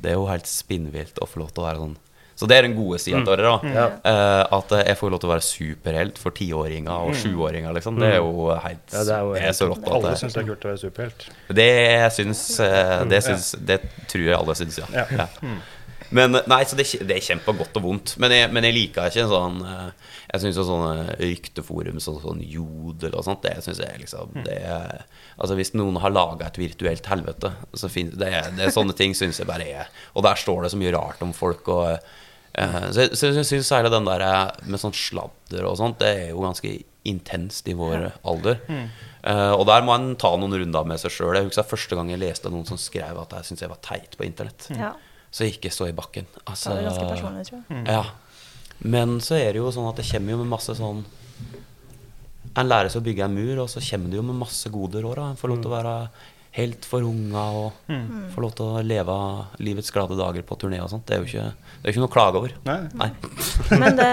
det 0.01 0.13
er 0.13 0.21
jo 0.21 0.29
helt 0.31 0.49
spinnvilt 0.49 1.19
å 1.21 1.29
få 1.29 1.43
lov 1.43 1.51
til 1.53 1.65
å 1.65 1.69
være 1.69 1.83
sånn 1.83 1.99
Så 2.41 2.49
det 2.49 2.57
er 2.57 2.65
den 2.65 2.77
gode 2.79 2.97
sida 3.03 3.21
av 3.21 3.27
det. 3.37 3.45
da 3.45 3.57
Ja. 3.69 3.87
Eh, 4.01 4.45
At 4.59 4.71
jeg 4.87 4.97
får 4.97 5.11
lov 5.13 5.21
til 5.21 5.29
å 5.29 5.33
være 5.35 5.45
superhelt 5.45 6.17
for 6.19 6.33
tiåringer 6.33 6.89
og 7.11 7.13
sjuåringer. 7.21 7.75
Liksom. 7.77 7.99
Det 8.01 8.15
er 8.15 8.17
jo 8.23 8.49
helt 8.57 8.95
Ja, 8.95 9.03
det 9.05 9.13
er 9.19 9.27
jo 9.27 9.35
er 9.35 9.41
helt- 9.45 9.57
så 9.61 9.69
rått. 9.69 9.85
Alle 9.93 10.15
At 10.15 10.23
syns 10.23 10.33
det, 10.33 10.41
det 10.41 10.47
er 10.47 10.55
kult 10.55 10.65
å 10.65 10.71
være 10.73 10.85
superhelt. 10.87 11.27
det 11.53 12.13
syns 12.17 12.61
eh, 12.65 13.05
Det, 13.11 13.21
syns, 13.29 13.51
det 13.61 13.79
tror 14.09 14.25
jeg 14.25 14.39
alle 14.39 14.55
syns, 14.57 14.79
ja. 14.81 14.89
Ja. 14.95 15.07
ja. 15.11 15.27
Men 16.13 16.33
nei, 16.33 16.65
så 16.67 16.75
det, 16.75 16.89
er 16.99 17.05
det 17.07 17.17
er 17.21 17.23
kjempegodt 17.23 17.77
og 17.79 17.83
vondt. 17.85 18.17
Men 18.19 18.33
jeg, 18.35 18.49
men 18.51 18.65
jeg 18.67 18.75
liker 18.75 19.07
ikke 19.13 19.23
en 19.23 19.29
sånn 19.31 19.61
eh, 19.63 19.91
Jeg 20.33 20.41
syns 20.43 20.57
sånne 20.67 21.19
rykteforum 21.21 22.01
som 22.03 22.17
sånn 22.19 22.41
Jodel 22.43 23.15
og 23.15 23.23
sånt, 23.29 23.43
det 23.45 23.53
syns 23.63 23.79
jeg 23.79 24.01
liksom 24.01 24.33
det 24.47 24.57
er, 24.65 25.05
Altså 25.39 25.55
Hvis 25.61 25.75
noen 25.79 26.01
har 26.03 26.11
laga 26.11 26.47
et 26.49 26.59
virtuelt 26.59 27.07
helvete, 27.07 27.53
så 27.79 27.89
finnes 27.93 28.17
det, 28.19 28.27
er- 28.33 28.51
det 28.57 28.67
er 28.67 28.75
sånne 28.75 28.97
ting 28.97 29.15
syns 29.15 29.39
jeg 29.39 29.47
bare 29.47 29.69
er 29.69 29.87
Og 30.17 30.25
der 30.27 30.35
står 30.41 30.63
det 30.67 30.73
så 30.73 30.81
mye 30.83 30.93
rart 30.97 31.23
om 31.23 31.33
folk 31.37 31.69
og 31.69 32.01
Så 32.55 33.01
jeg, 33.05 33.17
så 33.17 33.29
jeg 33.31 33.45
syns 33.47 33.69
særlig 33.71 33.91
den 33.95 34.09
der 34.09 34.21
eh, 34.27 34.49
med 34.67 34.81
sånn 34.83 34.95
sladder 34.97 35.69
og 35.71 35.77
sånt, 35.79 35.99
det 36.03 36.09
er 36.11 36.31
jo 36.33 36.41
ganske 36.43 36.73
intenst 37.09 37.69
i 37.71 37.75
vår 37.79 38.09
alder. 38.29 38.59
Eh, 38.69 39.53
og 39.55 39.63
der 39.69 39.85
må 39.87 39.95
en 39.95 40.17
ta 40.21 40.33
noen 40.37 40.53
runder 40.59 40.85
med 40.89 40.99
seg 41.01 41.15
sjøl. 41.15 41.37
Jeg 41.39 41.47
husker 41.51 41.69
første 41.71 41.97
gang 41.97 42.11
jeg 42.13 42.21
leste 42.21 42.51
noen 42.53 42.67
som 42.69 42.77
skrev 42.81 43.21
at 43.23 43.37
jeg 43.39 43.49
syntes 43.51 43.63
jeg 43.65 43.71
var 43.73 43.81
teit 43.87 44.17
på 44.19 44.27
internett. 44.27 44.67
Ja. 44.77 44.93
Så 45.31 45.47
jeg 45.47 45.57
ikke 45.59 45.71
stå 45.73 45.87
i 45.89 45.95
bakken. 45.97 46.27
Det 46.35 46.43
Altså, 46.51 46.75
er 46.75 46.89
ganske 46.89 47.07
personlig, 47.13 47.47
tror 47.47 47.63
jeg. 47.71 47.87
ja. 47.87 48.05
Men 48.81 49.19
så 49.21 49.37
er 49.39 49.53
det 49.53 49.61
jo 49.61 49.71
sånn 49.71 49.89
at 49.91 49.99
det 50.01 50.07
kommer 50.11 50.33
jo 50.35 50.39
med 50.43 50.49
masse 50.57 50.73
sånn 50.79 51.03
En 52.59 52.67
lærer 52.67 52.89
seg 52.91 53.03
å 53.03 53.05
bygge 53.07 53.27
en 53.29 53.35
mur, 53.37 53.59
og 53.63 53.69
så 53.71 53.79
kommer 53.85 54.11
det 54.11 54.17
jo 54.19 54.23
med 54.27 54.39
masse 54.41 54.71
gode 54.75 54.99
råd. 55.05 55.19
En 55.23 55.37
får 55.39 55.53
lov 55.53 55.61
til 55.63 55.71
å 55.71 55.75
være 55.77 55.93
helt 56.57 56.87
for 56.89 57.07
unga 57.07 57.43
og 57.55 57.91
får 58.35 58.43
lov 58.43 58.55
til 58.59 58.67
å 58.67 58.83
leve 58.83 59.17
livets 59.63 59.93
glade 59.95 60.17
dager 60.19 60.43
på 60.47 60.57
turné 60.59 60.81
og 60.83 60.91
sånt. 60.91 61.07
Det 61.07 61.17
er 61.17 61.23
jo 61.23 61.29
ikke, 61.29 61.45
det 61.79 61.85
er 61.85 61.95
ikke 61.95 62.03
noe 62.03 62.11
å 62.11 62.15
klage 62.15 62.41
over. 62.41 62.55
Nei. 62.67 62.81
Nei. 62.99 63.11
Men 63.83 63.99
det, 64.01 64.09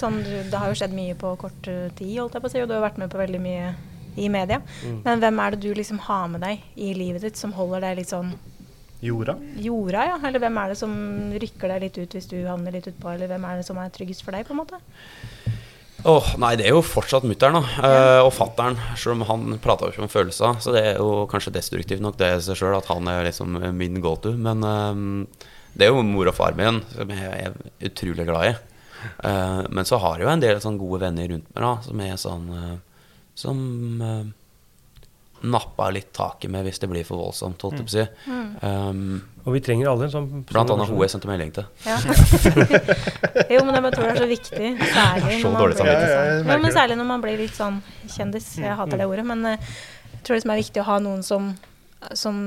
sånn, 0.00 0.18
det 0.24 0.58
har 0.58 0.72
jo 0.72 0.78
skjedd 0.80 0.96
mye 0.96 1.14
på 1.18 1.36
kort 1.40 1.60
tid, 1.62 2.16
holdt 2.18 2.34
jeg 2.34 2.42
på 2.42 2.50
å 2.50 2.54
si, 2.56 2.64
og 2.64 2.70
du 2.70 2.74
har 2.74 2.84
vært 2.88 2.98
med 3.02 3.12
på 3.12 3.22
veldig 3.22 3.42
mye 3.42 3.70
i 4.16 4.28
media. 4.32 4.62
Men 5.04 5.22
hvem 5.22 5.40
er 5.44 5.54
det 5.54 5.62
du 5.62 5.70
liksom 5.76 6.00
har 6.08 6.28
med 6.32 6.42
deg 6.42 6.62
i 6.80 6.92
livet 6.96 7.24
ditt 7.26 7.38
som 7.38 7.54
holder 7.56 7.84
deg 7.84 8.00
litt 8.00 8.12
sånn 8.12 8.34
Jorda. 9.04 9.34
jorda, 9.60 10.06
ja? 10.08 10.14
Eller 10.24 10.40
hvem 10.40 10.56
er 10.56 10.72
det 10.72 10.78
som 10.80 10.92
rykker 11.36 11.68
deg 11.74 11.82
litt 11.84 11.98
ut 12.00 12.16
hvis 12.16 12.28
du 12.30 12.38
havner 12.48 12.72
litt 12.74 12.88
utpå, 12.88 13.12
eller 13.12 13.28
hvem 13.30 13.44
er 13.44 13.60
det 13.60 13.66
som 13.68 13.78
er 13.78 13.92
tryggest 13.92 14.24
for 14.24 14.32
deg, 14.32 14.46
på 14.48 14.56
en 14.56 14.62
måte? 14.62 14.80
Åh, 16.06 16.26
nei, 16.38 16.52
det 16.58 16.68
er 16.68 16.76
jo 16.76 16.84
fortsatt 16.86 17.24
mutter'n, 17.26 17.56
da. 17.58 17.88
Eh, 17.88 18.20
og 18.22 18.30
fatter'n. 18.34 18.76
Selv 18.94 19.16
om 19.16 19.24
han 19.26 19.58
prata 19.62 19.88
jo 19.88 19.94
ikke 19.94 20.04
om 20.04 20.12
følelser. 20.12 20.60
Så 20.62 20.74
det 20.74 20.84
er 20.92 21.00
jo 21.00 21.24
kanskje 21.30 21.54
destruktivt 21.56 22.04
nok 22.04 22.18
det 22.20 22.28
i 22.30 22.44
seg 22.46 22.60
sjøl 22.60 22.76
at 22.78 22.86
han 22.92 23.10
er 23.10 23.26
liksom 23.26 23.58
min 23.74 23.98
go-to. 24.04 24.36
Men 24.38 24.62
eh, 24.62 25.02
det 25.74 25.88
er 25.88 25.92
jo 25.92 26.06
mor 26.06 26.30
og 26.30 26.36
far 26.38 26.54
min 26.58 26.78
som 26.94 27.10
jeg 27.10 27.32
er 27.48 27.58
utrolig 27.90 28.28
glad 28.28 28.52
i. 28.52 28.54
Eh, 29.26 29.62
men 29.66 29.88
så 29.88 29.98
har 30.02 30.16
jeg 30.20 30.28
jo 30.28 30.32
en 30.36 30.46
del 30.46 30.62
sånn 30.62 30.78
gode 30.80 31.02
venner 31.02 31.32
rundt 31.34 31.50
meg 31.50 31.66
da 31.66 31.74
som 31.84 32.00
er 32.06 32.16
sånn 32.20 32.46
Som 33.36 33.58
napper 35.42 35.92
litt 35.92 36.12
taket 36.16 36.50
med 36.50 36.64
hvis 36.64 36.78
det 36.80 36.88
blir 36.90 37.04
for 37.04 37.20
voldsomt, 37.20 37.60
holdt 37.62 37.80
jeg 37.80 37.86
på 37.86 37.92
å 37.92 37.96
si. 37.96 38.04
Um, 38.66 39.22
Og 39.46 39.52
vi 39.54 39.60
trenger 39.60 39.90
alle 39.90 40.08
en 40.08 40.10
sånn 40.14 40.28
blant 40.48 40.70
annet 40.74 40.88
hun 40.88 41.02
jeg 41.04 41.12
sendte 41.12 41.28
melding 41.30 41.52
til. 41.54 41.66
Ja. 41.86 41.98
jo, 43.54 43.60
men 43.66 43.76
jeg 43.78 43.92
tror 43.94 44.06
det 44.06 44.14
er 44.14 44.22
så 44.22 44.30
viktig, 44.30 44.72
særlig 44.80 45.36
Så 45.42 45.52
når 45.52 45.60
man 45.60 45.68
blir 45.68 45.84
Ja, 45.86 45.92
ja, 45.92 46.08
sånn, 46.40 46.50
ja, 46.50 46.58
men 46.64 46.74
særlig 46.74 46.96
når 46.98 47.08
man 47.12 47.22
blir 47.26 47.38
litt 47.44 47.54
sånn 47.58 47.78
kjendis. 48.10 48.48
Jeg 48.58 48.74
hater 48.80 49.02
det 49.02 49.06
ordet, 49.06 49.26
men 49.28 49.44
eh, 49.52 49.70
jeg 50.16 50.24
tror 50.26 50.40
det 50.40 50.50
er 50.56 50.62
viktig 50.64 50.82
å 50.82 50.88
ha 50.88 50.98
noen 51.04 51.22
som, 51.26 51.52
som 52.16 52.42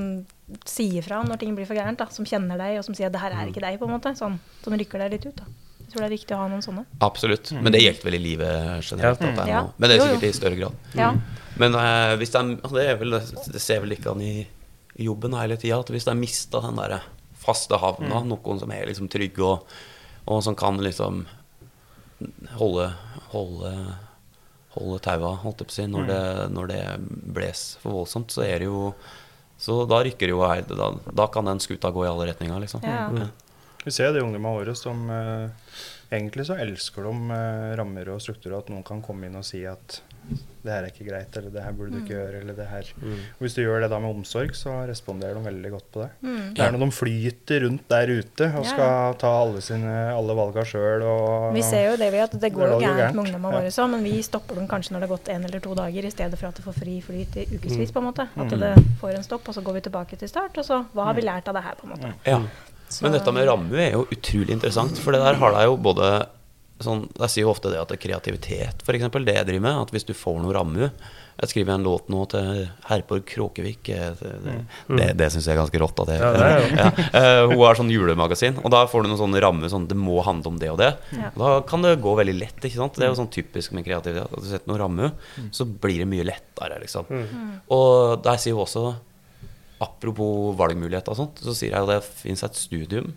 sier 0.65 1.05
fra 1.05 1.21
når 1.23 1.39
ting 1.39 1.55
blir 1.55 1.67
for 1.69 1.77
gærent, 1.77 1.99
da, 2.01 2.09
som 2.11 2.25
kjenner 2.27 2.59
deg, 2.59 2.79
og 2.81 2.85
som 2.89 2.97
sier 2.97 3.07
at 3.07 3.15
det 3.15 3.21
her 3.23 3.37
er 3.37 3.49
ikke 3.53 3.63
deg, 3.63 3.79
på 3.79 3.87
en 3.87 3.95
måte, 3.95 4.15
sånn, 4.17 4.39
som 4.65 4.75
rykker 4.75 5.05
deg 5.05 5.15
litt 5.15 5.29
ut. 5.29 5.39
da. 5.39 5.47
Jeg 5.79 5.93
tror 5.95 6.03
det 6.03 6.07
er 6.11 6.17
viktig 6.17 6.35
å 6.35 6.37
ha 6.43 6.47
noen 6.51 6.61
sånne. 6.61 6.83
Absolutt. 7.01 7.49
Men 7.55 7.73
det 7.73 7.79
gjelder 7.81 8.05
vel 8.05 8.17
i 8.19 8.21
livet 8.21 8.83
generelt. 8.85 9.23
Ja. 9.23 9.29
at 9.31 9.39
det 9.39 9.45
er 9.47 9.55
noe- 9.55 9.73
Men 9.77 9.89
det 9.89 9.95
er 9.95 10.03
sikkert 10.05 10.27
i 10.27 10.37
større 10.37 10.59
grad. 10.59 10.75
Ja. 10.93 11.13
Men 11.59 11.75
uh, 11.75 12.15
hvis 12.19 12.31
de, 12.35 12.43
det, 12.63 12.85
er 12.85 12.99
vel, 12.99 13.19
det 13.19 13.61
ser 13.61 13.83
vel 13.83 13.97
ikke 13.97 14.13
an 14.13 14.23
i 14.23 14.33
jobben 14.99 15.35
hele 15.37 15.57
tida 15.59 15.79
at 15.79 15.91
hvis 15.91 16.07
de 16.07 16.15
mista 16.17 16.61
den 16.63 16.79
der 16.79 16.99
faste 17.39 17.77
havna, 17.79 18.23
noen 18.27 18.59
som 18.59 18.71
er 18.75 18.87
liksom 18.89 19.07
trygge 19.11 19.45
og, 19.45 19.69
og 20.27 20.41
som 20.43 20.57
kan 20.59 20.79
liksom 20.83 21.23
holde 22.59 22.89
holde, 23.31 23.73
holde 24.75 24.99
taua, 25.05 25.33
holdt 25.43 25.63
jeg 25.63 25.69
på 25.69 25.73
å 25.73 25.77
si, 25.77 25.87
når, 25.91 26.07
det, 26.09 26.23
når 26.55 26.71
det 26.71 26.81
bles 27.35 27.63
for 27.83 28.01
voldsomt, 28.01 28.33
så 28.33 28.45
er 28.45 28.63
det 28.63 28.69
jo 28.69 28.93
Så 29.59 29.81
da 29.91 29.99
rykker 30.05 30.29
det 30.29 30.31
jo 30.31 30.43
her. 30.47 30.61
Da, 30.63 30.93
da 31.11 31.27
kan 31.27 31.49
den 31.49 31.59
skuta 31.59 31.91
gå 31.91 32.05
i 32.05 32.07
alle 32.07 32.29
retninger, 32.29 32.61
liksom. 32.63 32.85
Ja. 32.87 33.27
Vi 33.83 33.91
ser 33.91 34.13
de 34.15 34.21
ungdommene 34.23 34.55
våre 34.55 34.75
som 34.75 35.01
eh, 35.11 35.49
Egentlig 36.15 36.45
så 36.47 36.55
elsker 36.55 37.03
de 37.05 37.35
eh, 37.35 37.73
rammer 37.75 38.07
og 38.13 38.21
strukturer, 38.23 38.61
at 38.61 38.71
noen 38.71 38.85
kan 38.87 39.03
komme 39.03 39.27
inn 39.27 39.35
og 39.35 39.45
si 39.45 39.65
at 39.67 39.99
det 40.59 40.73
her 40.73 40.83
er 40.83 40.89
ikke 40.91 41.05
greit, 41.07 41.37
eller 41.39 41.49
det 41.55 41.61
her 41.63 41.71
burde 41.71 41.91
du 41.95 41.97
ikke 42.03 42.13
gjøre, 42.17 42.39
eller 42.41 42.53
det 42.53 42.65
her 42.67 42.83
Og 42.99 43.39
Hvis 43.39 43.53
du 43.55 43.61
gjør 43.63 43.79
det 43.81 43.89
da 43.89 43.99
med 44.03 44.09
omsorg, 44.11 44.51
så 44.59 44.73
responderer 44.89 45.33
de 45.39 45.43
veldig 45.45 45.71
godt 45.71 45.85
på 45.93 46.01
det. 46.03 46.09
Mm. 46.21 46.49
Det 46.53 46.65
er 46.65 46.71
når 46.75 46.79
de 46.83 46.89
flyter 46.91 47.63
rundt 47.65 47.85
der 47.89 48.11
ute 48.19 48.49
og 48.49 48.65
Ja, 48.65 48.69
skal 48.73 49.15
ta 49.23 49.31
alle, 49.41 49.61
sine, 49.63 49.93
alle 50.13 50.35
valga 50.35 50.65
sjøl 50.67 51.01
og 51.07 51.53
Vi 51.55 51.61
ser 51.63 51.85
jo 51.91 51.95
det 51.97 52.11
vi 52.11 52.19
at 52.19 52.35
det 52.41 52.51
går 52.53 52.67
jo 52.73 52.79
gærent 52.83 52.97
gærent. 52.99 53.15
med 53.15 53.23
ungdommene 53.25 53.53
våre 53.61 53.71
så, 53.71 53.87
men 53.89 54.03
vi 54.03 54.21
stopper 54.21 54.55
dem 54.59 54.67
kanskje 54.67 54.91
når 54.91 54.99
det 54.99 55.09
har 55.09 55.15
gått 55.17 55.29
en 55.29 55.45
eller 55.45 55.59
to 55.59 55.73
dager, 55.79 56.05
i 56.05 56.11
stedet 56.11 56.37
for 56.39 56.47
at 56.51 56.55
det 56.59 56.65
får 56.67 56.73
fri 56.81 56.97
flyt 57.01 57.37
i 57.37 57.45
Mm. 57.49 57.55
ukevis, 57.59 57.91
på 57.95 57.99
en 58.03 58.05
måte. 58.11 58.27
At 58.35 58.49
det 58.49 58.73
får 58.99 59.15
en 59.15 59.23
stopp, 59.23 59.47
og 59.47 59.55
så 59.55 59.61
går 59.63 59.73
vi 59.73 59.81
tilbake 59.87 60.17
til 60.19 60.27
start, 60.27 60.57
og 60.57 60.65
så 60.65 60.85
hva 60.93 61.05
har 61.05 61.13
vi 61.13 61.21
lært 61.21 61.47
av 61.47 61.53
det 61.55 61.63
her, 61.63 61.75
på 61.79 61.87
en 61.87 61.95
måte. 61.95 62.13
Ja. 62.27 62.41
Så- 62.89 63.03
Men 63.03 63.11
dette 63.13 63.31
med 63.31 63.47
ramme 63.47 63.77
er 63.79 63.91
jo 63.93 64.05
utrolig 64.11 64.49
interessant, 64.49 64.97
for 64.97 65.11
det 65.13 65.21
der 65.21 65.35
har 65.35 65.51
deg 65.53 65.63
jo 65.65 65.77
både 65.77 66.27
sånn, 66.83 67.07
Jeg 67.19 67.29
sier 67.33 67.43
jo 67.45 67.51
ofte 67.51 67.71
det 67.73 67.79
at 67.81 67.89
det 67.91 67.97
er 67.99 68.03
kreativitet, 68.07 68.83
f.eks. 68.85 69.09
Det 69.11 69.33
jeg 69.35 69.47
driver 69.49 69.65
med. 69.65 69.81
At 69.87 69.91
hvis 69.95 70.05
du 70.07 70.13
får 70.15 70.37
noe 70.43 70.53
ramme 70.55 70.91
Jeg 71.39 71.49
skriver 71.53 71.71
en 71.77 71.83
låt 71.87 72.09
nå 72.11 72.25
til 72.31 72.65
Herborg 72.89 73.23
Kråkevik. 73.25 73.89
eh, 73.95 74.11
Det, 74.19 74.31
det, 74.43 74.55
det, 74.99 75.05
det 75.21 75.29
syns 75.31 75.45
jeg 75.47 75.55
er 75.55 75.59
ganske 75.61 75.79
rått. 75.79 75.99
At 76.03 76.09
jeg, 76.11 76.19
Ja, 76.19 76.31
det 76.35 76.47
er 76.49 76.75
ja. 76.83 76.89
Eh, 77.19 77.43
hun 77.53 77.61
har 77.63 77.79
sånn 77.79 77.91
julemagasin, 77.93 78.57
og 78.63 78.69
da 78.73 78.81
får 78.91 79.03
du 79.03 79.09
noen 79.11 79.21
sånne 79.21 79.41
rammer 79.45 79.71
sånn 79.71 79.87
Det 79.87 79.95
må 79.99 80.17
handle 80.27 80.51
om 80.51 80.59
det 80.59 80.71
og 80.73 80.79
det. 80.81 80.89
Ja. 81.15 81.31
Da 81.39 81.51
kan 81.67 81.81
det 81.85 81.95
gå 82.03 82.15
veldig 82.19 82.35
lett. 82.39 82.59
ikke 82.59 82.75
sant? 82.81 82.95
Det 82.99 83.07
er 83.07 83.13
jo 83.13 83.19
sånn 83.21 83.31
typisk 83.31 83.71
med 83.77 83.87
kreativitet. 83.87 84.27
At 84.27 84.43
du 84.43 84.49
setter 84.51 84.67
noen 84.73 84.81
ramme, 84.83 85.11
så 85.55 85.63
blir 85.67 86.03
det 86.03 86.09
mye 86.11 86.27
lettere, 86.27 86.79
liksom. 86.83 87.07
Og 87.71 88.19
der 88.23 88.37
sier 88.41 88.55
hun 88.59 88.65
også 88.67 88.87
Apropos 89.79 90.57
valgmuligheter 90.59 91.13
og 91.13 91.19
sånt, 91.21 91.37
så 91.39 91.53
sier 91.55 91.71
jeg 91.71 91.85
at 91.85 91.87
det 91.87 92.01
fins 92.03 92.41
et 92.43 92.57
studium 92.59 93.13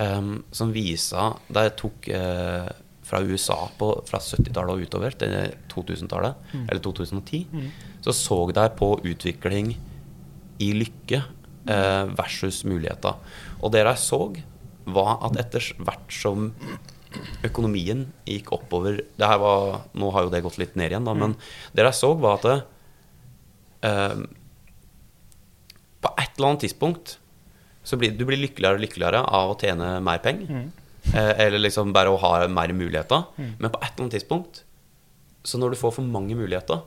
um, 0.00 0.38
som 0.56 0.70
viser 0.72 1.34
Der 1.52 1.68
tok 1.76 2.08
eh, 2.08 2.70
fra 3.08 3.22
USA 3.24 3.56
på, 3.80 3.88
fra 4.08 4.20
70-tallet 4.20 4.74
og 4.74 4.84
utover 4.84 5.16
til 5.16 5.34
2000-tallet, 5.72 6.50
eller 6.66 6.82
2010, 6.84 7.40
så 8.04 8.12
så 8.16 8.38
de 8.52 8.66
på 8.76 8.90
utvikling 9.08 9.72
i 10.60 10.72
lykke 10.76 11.22
eh, 11.70 12.04
versus 12.18 12.64
muligheter. 12.68 13.16
Og 13.62 13.72
det 13.72 13.84
de 13.88 13.96
så, 14.00 14.22
var 14.88 15.18
at 15.26 15.36
etter 15.40 15.64
hvert 15.84 16.12
som 16.16 16.50
økonomien 17.44 18.06
gikk 18.28 18.52
oppover 18.56 19.02
det 19.18 19.28
her 19.28 19.40
var, 19.40 19.82
Nå 19.96 20.10
har 20.14 20.26
jo 20.26 20.32
det 20.32 20.42
gått 20.44 20.58
litt 20.60 20.76
ned 20.76 20.92
igjen, 20.92 21.08
da, 21.08 21.14
men 21.16 21.36
det 21.76 21.84
de 21.86 21.92
så, 21.96 22.12
var 22.20 22.38
at 22.38 22.48
det, 22.48 22.58
eh, 23.88 24.18
på 26.04 26.12
et 26.14 26.36
eller 26.36 26.52
annet 26.52 26.66
tidspunkt 26.66 27.16
så 27.88 27.96
blir 27.96 28.12
du 28.16 28.24
blir 28.28 28.38
lykkeligere 28.40 28.76
og 28.76 28.84
lykkeligere 28.84 29.22
av 29.24 29.54
å 29.54 29.58
tjene 29.58 29.94
mer 30.04 30.20
penger. 30.24 30.50
Eh, 30.52 30.84
eller 31.14 31.58
liksom 31.62 31.92
bare 31.96 32.10
å 32.12 32.18
ha 32.20 32.32
mer 32.52 32.72
muligheter. 32.76 33.24
Men 33.36 33.72
på 33.72 33.80
et 33.80 33.92
eller 33.92 34.04
annet 34.06 34.18
tidspunkt, 34.18 34.62
så 35.46 35.58
når 35.60 35.72
du 35.72 35.80
får 35.80 35.96
for 35.96 36.04
mange 36.04 36.36
muligheter, 36.36 36.82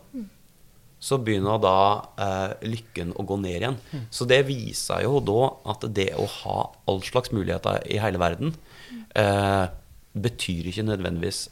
så 1.01 1.17
begynner 1.17 1.57
da 1.61 1.78
eh, 2.22 2.51
lykken 2.69 3.15
å 3.17 3.26
gå 3.26 3.39
ned 3.41 3.55
igjen. 3.57 3.78
Så 4.13 4.28
det 4.30 4.43
viser 4.45 5.01
jo 5.07 5.17
da 5.26 5.47
at 5.74 5.88
det 5.97 6.11
å 6.13 6.28
ha 6.30 6.57
all 6.91 7.01
slags 7.05 7.34
muligheter 7.34 7.82
i 7.89 7.97
hele 8.03 8.22
verden 8.22 8.53
eh, 9.17 9.65
betyr 10.13 10.69
ikke 10.69 10.86
nødvendigvis 10.86 11.47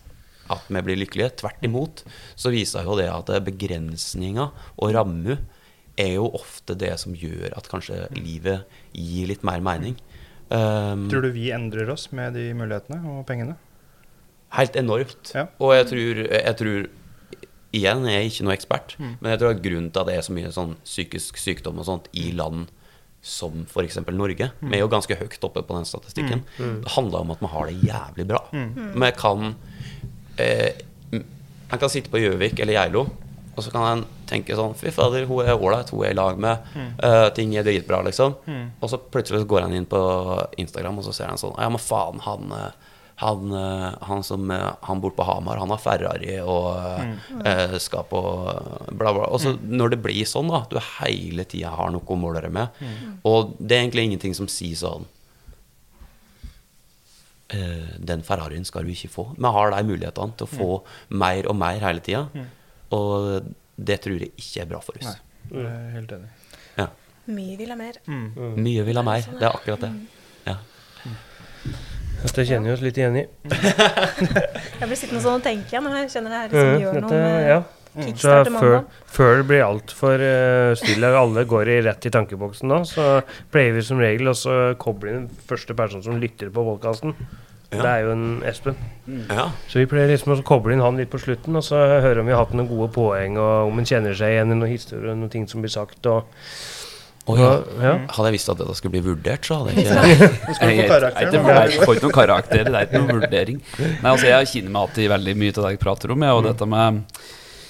at 0.53 0.69
vi 0.69 0.83
blir 0.85 0.99
lykkelige. 1.01 1.39
Tvert 1.41 1.65
imot 1.65 2.03
så 2.37 2.53
viser 2.53 2.85
jo 2.85 2.97
det 2.99 3.09
at 3.09 3.31
begrensninger 3.45 4.53
og 4.77 4.93
rammer 4.93 5.41
er 5.99 6.13
jo 6.15 6.29
ofte 6.37 6.77
det 6.79 6.93
som 7.01 7.17
gjør 7.17 7.57
at 7.57 7.67
kanskje 7.71 8.05
livet 8.15 8.69
gir 8.93 9.29
litt 9.33 9.43
mer 9.47 9.63
mening. 9.65 9.97
Um, 10.49 11.03
Tror 11.11 11.21
du 11.21 11.29
vi 11.35 11.51
endrer 11.53 11.89
oss 11.93 12.07
med 12.11 12.33
de 12.33 12.47
mulighetene 12.57 12.97
og 13.05 13.25
pengene? 13.29 13.55
Helt 14.57 14.75
enormt. 14.79 15.29
Ja. 15.35 15.43
Og 15.61 15.75
jeg 15.77 15.85
tror, 15.91 16.23
jeg 16.33 16.55
tror 16.57 16.87
Igjen, 17.69 18.01
jeg 18.09 18.17
er 18.17 18.25
ikke 18.25 18.43
noe 18.47 18.53
ekspert, 18.55 18.95
Mm. 18.97 19.11
men 19.21 19.29
jeg 19.29 19.39
tror 19.39 19.51
at 19.53 19.59
grunnen 19.61 19.91
til 19.93 20.01
at 20.01 20.07
det 20.07 20.15
er 20.17 20.23
så 20.25 20.33
mye 20.33 20.49
sånn 20.55 20.71
psykisk 20.83 21.37
sykdom 21.37 21.77
og 21.77 21.85
sånt 21.85 22.07
i 22.17 22.31
land 22.33 22.71
som 23.21 23.59
f.eks. 23.69 23.99
Norge, 24.09 24.47
Mm. 24.57 24.69
vi 24.71 24.75
er 24.75 24.79
jo 24.81 24.87
ganske 24.89 25.13
høyt 25.19 25.37
oppe 25.45 25.61
på 25.61 25.75
den 25.77 25.85
statistikken, 25.85 26.41
det 26.57 26.89
handler 26.95 27.19
om 27.21 27.29
at 27.35 27.39
vi 27.39 27.45
har 27.45 27.65
det 27.67 27.75
jævlig 27.83 28.25
bra. 28.27 28.41
Mm. 28.51 28.95
Vi 29.03 29.11
kan 29.11 29.55
eh, 30.39 30.71
En 31.13 31.77
kan 31.77 31.89
sitte 31.89 32.09
på 32.09 32.17
Gjøvik 32.17 32.57
eller 32.59 32.73
Geilo, 32.73 33.03
og 33.59 33.65
så 33.65 33.73
kan 33.73 33.87
en 33.89 34.03
tenke 34.29 34.55
sånn 34.55 34.75
Fy 34.79 34.93
fader, 34.95 35.25
hun 35.29 35.43
er 35.43 35.57
ålreit, 35.57 35.91
hun 35.91 36.05
er 36.07 36.13
i 36.13 36.17
lag 36.17 36.39
med, 36.39 36.69
eh, 37.03 37.29
ting 37.35 37.55
er 37.57 37.67
dritbra, 37.67 38.01
liksom. 38.07 38.37
Mm. 38.47 38.69
Og 38.79 38.91
så 38.91 38.99
plutselig 38.99 39.45
går 39.49 39.67
han 39.67 39.75
inn 39.75 39.89
på 39.89 39.99
Instagram, 40.61 41.01
og 41.01 41.09
så 41.09 41.15
ser 41.15 41.27
han 41.31 41.41
sånn 41.41 41.57
Ja, 41.59 41.67
men 41.69 41.83
faen, 41.83 42.23
han, 42.23 42.51
eh, 42.55 42.71
han, 43.19 43.51
eh, 43.51 43.89
han 44.07 44.23
som 44.23 44.49
Han 44.49 45.01
bor 45.03 45.11
på 45.11 45.25
Hamar, 45.27 45.59
han 45.59 45.69
har 45.73 45.81
Ferrari 45.83 46.39
og 46.39 46.79
eh, 47.45 47.77
skal 47.83 48.05
på 48.07 48.21
bla, 48.91 49.11
bla. 49.11 49.27
Og 49.27 49.41
så 49.43 49.57
når 49.59 49.95
det 49.95 50.03
blir 50.05 50.25
sånn, 50.25 50.47
da, 50.47 50.63
du 50.71 50.79
hele 51.01 51.43
tida 51.43 51.75
har 51.75 51.91
noe 51.91 52.05
å 52.07 52.19
måle 52.19 52.41
deg 52.45 52.53
med, 52.55 52.83
og 53.27 53.57
det 53.59 53.75
er 53.75 53.83
egentlig 53.83 54.07
ingenting 54.09 54.37
som 54.37 54.47
sier 54.47 54.77
sånn 54.79 55.07
eh, 57.49 57.97
Den 57.99 58.23
Ferrarien 58.23 58.65
skal 58.67 58.87
du 58.87 58.93
ikke 58.93 59.11
få. 59.11 59.27
Vi 59.35 59.51
har 59.57 59.73
de 59.73 59.83
mulighetene 59.89 60.37
til 60.39 60.47
å 60.47 60.53
få 60.53 60.71
mer 61.09 61.49
og 61.49 61.59
mer 61.59 61.83
hele 61.83 62.03
tida, 62.05 62.27
og 62.95 63.49
det 63.79 63.99
tror 64.03 64.19
jeg 64.19 64.33
ikke 64.35 64.63
er 64.63 64.69
bra 64.69 64.81
for 64.83 64.99
oss. 64.99 65.19
Jeg 65.49 65.65
er 65.65 65.89
helt 65.95 66.13
enig. 66.17 66.29
Mye 67.29 67.57
vil 67.59 67.69
ha 67.69 67.77
mer. 67.77 67.99
Mye 68.57 68.83
vil 68.87 68.97
ha 68.97 69.03
mer. 69.05 69.25
Det 69.29 69.45
er 69.45 69.53
akkurat 69.53 69.83
det. 69.85 69.89
Ja. 70.47 70.55
Dette 72.19 72.43
kjenner 72.43 72.71
vi 72.71 72.75
oss 72.75 72.81
litt 72.83 72.97
igjen 72.99 73.19
i. 73.21 73.25
Jeg 74.79 74.87
blir 74.87 74.97
sittende 74.97 75.21
sånn 75.23 75.37
og 75.37 75.43
tenke 75.45 75.71
igjen, 75.71 75.85
jeg 75.93 76.09
kjenner 76.11 76.33
det 76.33 76.39
her 76.39 76.49
liksom 76.49 76.81
gjør 76.83 76.97
noe 77.05 77.19
med 77.19 77.45
ja. 77.47 77.59
Så 78.19 78.33
før, 78.53 78.75
før 79.09 79.31
det 79.39 79.45
blir 79.49 79.63
altfor 79.65 80.21
uh, 80.21 80.71
stille, 80.77 81.09
og 81.09 81.17
alle 81.23 81.43
går 81.49 81.71
i 81.73 81.77
rett 81.87 82.05
i 82.05 82.11
tankeboksen 82.13 82.69
nå, 82.69 82.81
så 82.87 83.05
pleier 83.51 83.73
vi 83.75 83.83
som 83.83 83.99
regel 83.99 84.29
også 84.31 84.53
å 84.53 84.67
koble 84.79 85.15
inn 85.15 85.25
første 85.49 85.75
person 85.75 86.03
som 86.05 86.19
lytter 86.21 86.51
på 86.53 86.65
podkasten. 86.67 87.15
Ja. 87.69 87.81
Det 87.83 87.89
er 87.91 87.99
jo 88.01 88.13
en 88.15 88.23
Espen. 88.49 88.77
ja. 89.29 89.43
Så 89.69 89.77
vi 89.77 89.85
pleier 89.89 90.09
liksom 90.09 90.33
å 90.33 90.39
koble 90.45 90.73
inn 90.73 90.81
han 90.81 90.97
litt 90.97 91.11
på 91.13 91.19
slutten, 91.21 91.53
og 91.59 91.61
så 91.65 91.77
høre 92.01 92.23
om 92.23 92.25
vi 92.29 92.33
har 92.33 92.41
hatt 92.41 92.55
noen 92.57 92.69
gode 92.69 92.89
poeng, 92.95 93.37
og 93.37 93.69
om 93.69 93.77
han 93.77 93.85
kjenner 93.85 94.17
seg 94.17 94.33
igjen 94.33 94.55
i 94.55 94.57
noen 94.57 94.71
historier, 94.73 95.13
noen 95.13 95.29
ting 95.29 95.45
som 95.51 95.61
blir 95.61 95.69
sagt. 95.73 96.01
Og, 96.09 96.25
Å, 97.29 97.35
ja. 97.37 97.49
ja. 97.83 97.91
Hadde 98.09 98.31
jeg 98.31 98.37
visst 98.39 98.49
at 98.49 98.57
dette 98.57 98.73
skulle 98.79 98.95
bli 98.95 99.03
vurdert, 99.05 99.45
så 99.45 99.59
hadde 99.59 99.75
jeg 99.75 99.85
ikke 99.85 99.99
du 101.29 101.37
Jeg, 101.37 101.83
får 101.83 101.99
ikke 101.99 102.07
noen 102.07 102.15
karakter, 102.15 102.63
det 102.65 102.73
er 102.73 102.87
ikke 102.87 103.03
noen 103.03 103.19
vurdering. 103.21 103.59
Nei, 104.01 104.09
altså 104.15 104.31
Jeg 104.31 104.49
kjenner 104.55 104.73
meg 104.73 104.87
alltid 104.87 105.11
veldig 105.13 105.35
mye 105.43 105.53
til 105.53 105.67
det 105.67 105.75
jeg 105.75 105.83
prater 105.85 106.15
om. 106.15 106.25
jeg, 106.25 106.39
og 106.39 106.47
dette 106.49 106.69
med 106.73 107.03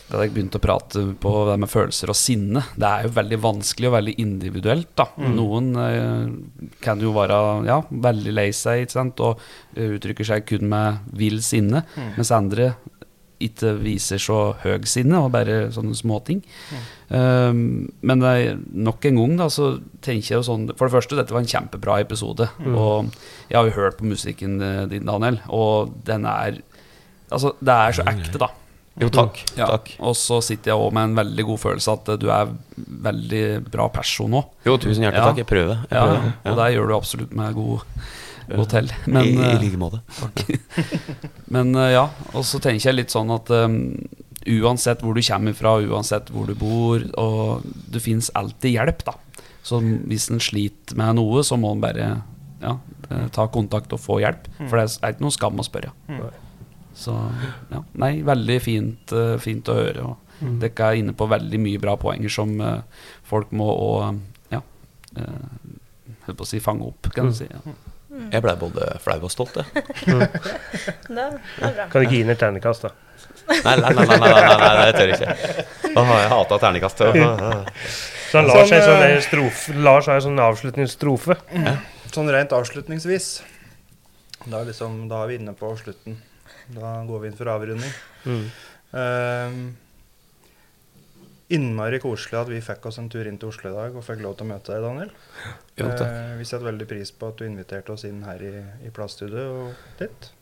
Da 0.10 0.24
jeg 0.24 0.34
begynte 0.34 0.58
å 0.58 0.64
prate 0.64 1.04
på 1.22 1.32
det 1.50 1.56
med 1.62 1.70
følelser 1.70 2.10
og 2.10 2.18
sinne, 2.18 2.64
det 2.80 2.90
er 2.90 3.06
jo 3.06 3.16
veldig 3.18 3.40
vanskelig 3.44 3.90
og 3.92 3.96
veldig 4.00 4.16
individuelt. 4.24 4.92
da 4.98 5.06
Noen 5.22 5.72
eh, 5.78 6.72
kan 6.82 7.02
jo 7.04 7.14
være 7.14 7.40
ja, 7.70 7.82
veldig 7.90 8.34
lei 8.34 8.50
seg 8.56 8.86
ikke 8.86 8.98
sant? 8.98 9.22
og 9.26 9.42
eh, 9.76 9.98
uttrykker 9.98 10.26
seg 10.26 10.48
kun 10.50 10.66
med 10.72 11.12
vill 11.20 11.44
sinne, 11.46 11.84
mens 12.18 12.34
andre 12.34 12.74
ikke 13.40 13.74
viser 13.80 14.20
så 14.22 14.40
høy 14.64 14.84
sinne, 14.90 15.22
og 15.24 15.32
bare 15.34 15.70
sånne 15.72 15.96
småting. 15.98 16.42
Um, 17.10 17.88
men 18.06 18.22
det 18.22 18.32
er 18.36 18.60
nok 18.60 19.08
en 19.10 19.20
gang 19.22 19.38
da, 19.40 19.48
så 19.54 19.72
tenker 20.06 20.28
jeg 20.28 20.42
jo 20.42 20.46
sånn 20.46 20.68
For 20.76 20.86
det 20.86 20.94
første, 20.94 21.18
dette 21.18 21.34
var 21.34 21.42
en 21.42 21.50
kjempebra 21.50 22.00
episode. 22.04 22.50
Og 22.68 23.14
jeg 23.50 23.58
har 23.58 23.70
jo 23.70 23.78
hørt 23.78 24.00
på 24.02 24.10
musikken 24.10 24.60
eh, 24.62 24.84
din, 24.92 25.08
Daniel, 25.10 25.40
og 25.48 25.96
den 26.08 26.28
er 26.30 26.62
Altså, 27.30 27.52
det 27.62 27.74
er 27.78 27.94
så 27.94 28.04
ekte, 28.10 28.40
da. 28.42 28.48
Jo, 29.00 29.08
takk. 29.16 29.38
Ja. 29.56 29.66
takk. 29.72 29.94
Og 30.04 30.16
så 30.20 30.42
sitter 30.44 30.74
jeg 30.74 30.80
òg 30.80 30.94
med 30.96 31.10
en 31.10 31.16
veldig 31.22 31.46
god 31.48 31.60
følelse 31.62 31.94
at 31.96 32.10
du 32.20 32.28
er 32.36 32.50
veldig 33.10 33.44
bra 33.72 33.88
person 33.94 34.34
òg. 34.42 34.50
Jo, 34.68 34.78
tusen 34.78 35.06
hjertelig 35.06 35.22
Ja. 35.22 35.28
takk. 35.30 35.38
Jeg 35.44 35.48
prøver. 35.48 35.78
Jeg 35.88 35.96
Ja, 35.96 36.06
prøver. 36.08 36.34
og 36.46 36.58
det 36.60 36.74
gjør 36.76 36.88
du 36.88 36.96
absolutt 36.98 37.34
med 37.40 37.54
god 37.56 37.80
hotell. 38.56 38.90
Men, 39.06 39.24
I, 39.24 39.36
I 39.38 39.52
eh, 39.54 39.62
like 39.62 39.78
måte. 39.78 40.02
men 41.56 41.76
eh, 41.76 41.92
ja, 41.94 42.10
og 42.34 42.44
så 42.44 42.60
tenker 42.60 42.90
jeg 42.90 42.96
litt 42.98 43.14
sånn 43.14 43.30
at 43.32 43.50
um, 43.54 43.78
uansett 44.50 45.02
hvor 45.06 45.14
du 45.16 45.22
kommer 45.22 45.54
fra, 45.58 45.78
uansett 45.80 46.32
hvor 46.34 46.48
du 46.50 46.56
bor, 46.56 47.04
og 47.22 47.64
det 47.94 48.02
fins 48.02 48.32
alltid 48.36 48.76
hjelp, 48.78 49.06
da. 49.06 49.16
Så 49.64 49.80
hvis 49.84 50.30
en 50.34 50.40
sliter 50.42 50.98
med 50.98 51.16
noe, 51.20 51.44
så 51.46 51.58
må 51.60 51.72
en 51.76 51.82
bare 51.84 52.22
ja, 52.64 52.78
ta 53.36 53.48
kontakt 53.54 53.94
og 53.94 54.00
få 54.02 54.20
hjelp. 54.24 54.48
For 54.68 54.80
det 54.80 54.86
er 55.04 55.14
ikke 55.14 55.26
noe 55.28 55.36
skam 55.36 55.60
å 55.62 55.66
spørre. 55.68 55.92
Så 57.00 57.16
ja, 57.72 57.84
nei, 58.02 58.14
veldig 58.28 58.58
fint, 58.64 59.14
eh, 59.16 59.36
fint 59.40 59.70
å 59.72 59.78
høre. 59.78 60.08
Og 60.10 60.58
dere 60.60 60.90
er 60.90 61.00
inne 61.00 61.16
på 61.16 61.28
veldig 61.32 61.60
mye 61.62 61.80
bra 61.82 61.96
poenger 62.00 62.32
som 62.34 62.56
eh, 62.64 63.06
folk 63.28 63.54
må 63.56 63.68
og, 63.72 64.20
ja, 64.52 64.60
uh, 65.20 65.78
holdt 66.26 66.40
på 66.40 66.48
å 66.48 66.50
si 66.50 66.60
fange 66.64 66.88
opp, 66.88 67.12
kan 67.16 67.32
du 67.32 67.36
si. 67.36 67.48
Ja. 67.50 67.76
Jeg 68.34 68.42
blei 68.44 68.56
både 68.60 68.88
flau 69.04 69.20
og 69.22 69.32
stolt, 69.32 69.60
jeg. 69.60 69.66
Det 71.10 71.24
er 71.24 71.36
bra. 71.60 71.86
Kan 71.92 72.02
du 72.02 72.08
ikke 72.08 72.16
gi 72.16 72.24
inn 72.26 72.34
et 72.34 72.40
ternekast, 72.42 72.88
da? 72.88 72.94
Nei, 73.50 73.60
nei, 73.64 73.76
nei, 73.80 73.94
nei, 73.94 74.06
nei, 74.06 74.18
nei, 74.20 74.46
nei, 74.46 74.58
nei, 74.62 74.88
jeg 74.90 74.96
tør 74.98 75.14
ikke. 75.16 75.66
Åh, 75.90 76.12
jeg 76.16 76.32
hata 76.34 76.60
terningkast. 76.64 77.04
Så 78.30 78.38
han 78.38 78.50
lar 78.50 78.66
seg 78.70 78.84
sånn 78.86 79.06
eh, 79.06 79.16
strofe, 79.26 79.76
Lars 79.88 80.10
har 80.10 80.20
en 80.20 80.26
sånn 80.28 80.42
avslutningsstrofe. 80.44 81.38
Sånn 82.10 82.30
rent 82.34 82.54
avslutningsvis 82.58 83.28
Da, 84.50 84.64
liksom, 84.66 85.04
da 85.12 85.24
er 85.24 85.32
vi 85.32 85.40
inne 85.40 85.54
på 85.58 85.72
slutten. 85.78 86.18
Da 86.76 86.96
går 87.08 87.24
vi 87.24 87.32
inn 87.32 87.38
for 87.38 87.52
avrunding. 87.52 87.94
Mm. 88.26 88.50
Ehm, 89.00 89.62
innmari 91.50 92.00
koselig 92.02 92.38
at 92.40 92.50
vi 92.52 92.62
fikk 92.62 92.90
oss 92.90 93.00
en 93.02 93.10
tur 93.10 93.28
inn 93.30 93.40
til 93.42 93.50
Oslo 93.50 93.72
i 93.72 93.78
dag 93.78 93.96
og 93.98 94.06
fikk 94.06 94.22
lov 94.22 94.36
til 94.38 94.46
å 94.46 94.52
møte 94.52 94.74
deg, 94.74 94.86
Daniel. 94.86 95.14
Jo, 95.80 95.88
takk. 95.88 96.04
Eh, 96.08 96.34
vi 96.40 96.50
setter 96.50 96.70
veldig 96.70 96.90
pris 96.90 97.14
på 97.16 97.32
at 97.32 97.40
du 97.40 97.48
inviterte 97.48 97.96
oss 97.96 98.06
inn 98.10 98.22
her 98.28 98.44
i, 98.46 98.54
i 98.86 98.92
og 98.92 99.88
ditt. 100.02 100.34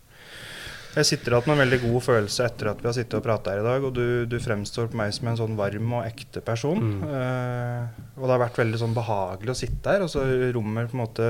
Jeg 0.97 1.05
sitter 1.05 1.35
igjen 1.35 1.45
med 1.45 1.53
en 1.53 1.61
veldig 1.61 1.77
god 1.83 1.99
følelse 2.01 2.45
etter 2.47 2.71
at 2.71 2.79
vi 2.81 2.87
har 2.89 2.95
sittet 2.97 3.19
og 3.19 3.25
prata 3.25 3.53
her 3.53 3.61
i 3.61 3.65
dag. 3.67 3.83
Og 3.85 3.91
du, 3.93 4.25
du 4.25 4.37
fremstår 4.41 4.89
på 4.89 4.97
meg 4.97 5.11
som 5.13 5.29
en 5.29 5.37
sånn 5.37 5.57
varm 5.59 5.91
og 5.99 6.07
ekte 6.07 6.41
person. 6.41 6.79
Mm. 6.81 7.03
Uh, 7.05 8.15
og 8.17 8.23
det 8.25 8.33
har 8.33 8.41
vært 8.47 8.57
veldig 8.63 8.79
sånn 8.81 8.95
behagelig 8.97 9.53
å 9.53 9.59
sitte 9.59 9.93
her. 9.93 10.05
Og 10.05 10.09
så 10.09 10.25
rommet 10.55 10.89
på 10.89 10.97
en 10.97 11.03
måte 11.03 11.27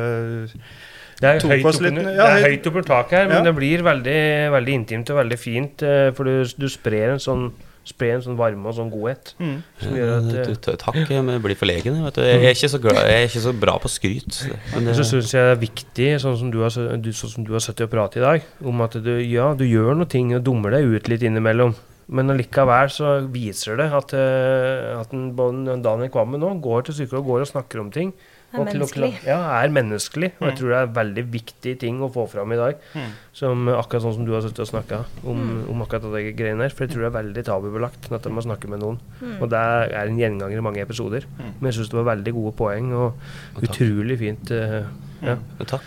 Det 1.17 1.29
er 1.29 1.39
høyt 1.39 1.65
oppunder, 1.65 2.03
ja, 2.13 2.25
det 2.27 2.27
er 2.27 2.43
høyt- 2.43 2.51
høyt 2.51 2.67
oppunder 2.69 2.87
taket 2.91 3.17
her, 3.17 3.27
men 3.27 3.37
Ja. 3.37 3.43
det 3.51 3.55
blir 3.57 3.81
veldig, 3.81 4.19
veldig 4.53 4.73
intimt 4.79 5.09
og 5.09 5.17
veldig 5.25 5.39
fint. 5.39 5.81
eh, 5.83 6.11
For 6.11 6.23
du, 6.23 6.43
du 6.57 6.67
sprer 6.69 7.13
en 7.13 7.19
sånn 7.19 7.51
Sprer 7.87 8.15
en 8.17 8.21
sånn 8.21 8.35
varme 8.35 8.65
og 8.67 8.75
sånn 8.75 8.89
godhet. 8.91 9.29
mm. 9.39 9.63
Som 9.79 9.93
gjør 9.95 10.09
at 10.17 10.25
Du, 10.27 10.71
eh, 10.71 10.75
Takk, 10.75 10.95
men 11.09 11.29
jeg 11.29 11.41
blir 11.41 11.55
forlegen. 11.55 11.95
jeg, 11.95 12.03
Vet 12.03 12.13
du. 12.15 12.21
Jeg, 12.21 12.43
er 12.43 12.49
ikke 12.51 12.69
så 12.73 12.81
glad, 12.81 12.95
jeg 13.07 13.15
er 13.23 13.27
ikke 13.29 13.43
så 13.47 13.53
bra 13.57 13.77
på 13.79 13.87
skryt. 13.87 14.39
Men 14.75 14.93
Så 14.93 14.97
det, 14.97 15.05
syns 15.07 15.31
jeg 15.31 15.39
det 15.47 15.53
er 15.55 15.61
viktig, 15.63 16.09
sånn 16.19 16.37
som 16.37 16.51
du 16.51 16.57
har, 16.59 16.69
du, 16.99 17.09
sånn 17.15 17.31
som 17.31 17.45
du 17.45 17.53
har 17.53 17.61
sittet 17.63 17.87
og 17.87 17.89
pratet 17.91 18.17
i 18.17 18.25
dag, 18.27 18.41
om 18.65 18.81
at 18.81 18.91
du, 18.91 19.13
ja, 19.23 19.53
du 19.55 19.63
gjør 19.63 19.95
noe 19.95 20.05
ting 20.05 20.35
og 20.35 20.43
dummer 20.43 20.71
deg 20.75 20.83
ut 20.83 21.07
litt 21.07 21.21
innimellom. 21.23 21.73
Men 22.09 22.27
allikevel 22.29 22.91
så 22.91 23.25
viser 23.31 23.77
det 23.77 23.87
at, 23.93 24.13
eh, 24.13 24.99
at 24.99 25.13
en, 25.13 25.33
Daniel 25.81 26.09
Kvammen 26.09 26.41
nå 26.43 26.59
går 26.61 26.83
til 26.91 26.95
sykehus 26.95 27.19
og 27.19 27.25
går 27.25 27.39
og 27.39 27.47
snakker 27.47 27.79
om 27.79 27.89
ting. 27.89 28.11
Er 28.47 28.61
og 28.61 28.69
til 28.69 28.79
å 28.79 28.85
menneskelig. 28.85 29.09
Ja, 29.27 29.37
er 29.59 29.71
menneskelig. 29.75 30.29
Og 30.39 30.45
jeg 30.47 30.57
tror 30.59 30.69
det 30.71 30.77
er 30.79 30.91
veldig 30.95 31.23
viktige 31.33 31.79
ting 31.81 31.97
å 32.05 32.07
få 32.13 32.23
fram 32.31 32.53
i 32.55 32.59
dag. 32.59 32.77
Mm. 32.95 33.09
Som 33.35 33.67
Akkurat 33.73 34.05
sånn 34.05 34.15
som 34.15 34.27
du 34.27 34.31
har 34.31 34.45
sittet 34.45 34.63
og 34.63 34.69
snakka 34.69 35.01
om, 35.27 35.41
om 35.73 35.83
akkurat 35.83 36.07
de 36.15 36.31
greiene 36.37 36.63
her. 36.63 36.75
For 36.75 36.85
jeg 36.85 36.93
tror 36.93 37.03
det 37.03 37.09
er 37.11 37.17
veldig 37.17 37.43
tabubelagt 37.49 38.07
at 38.15 38.29
man 38.31 38.45
snakker 38.45 38.71
med 38.71 38.83
noen. 38.85 39.01
Og 39.41 39.49
det 39.51 39.59
er 39.59 39.97
en 40.05 40.21
gjenganger 40.21 40.61
i 40.61 40.67
mange 40.69 40.83
episoder. 40.85 41.27
Men 41.37 41.69
jeg 41.69 41.79
syns 41.81 41.91
det 41.91 41.99
var 41.99 42.07
veldig 42.13 42.35
gode 42.39 42.55
poeng, 42.61 42.93
og 42.95 43.27
Og 43.57 43.67
utrolig 43.67 44.19
fint. 44.23 44.53
Uh, 44.55 44.87
ja. 45.25 45.35
takk. 45.65 45.83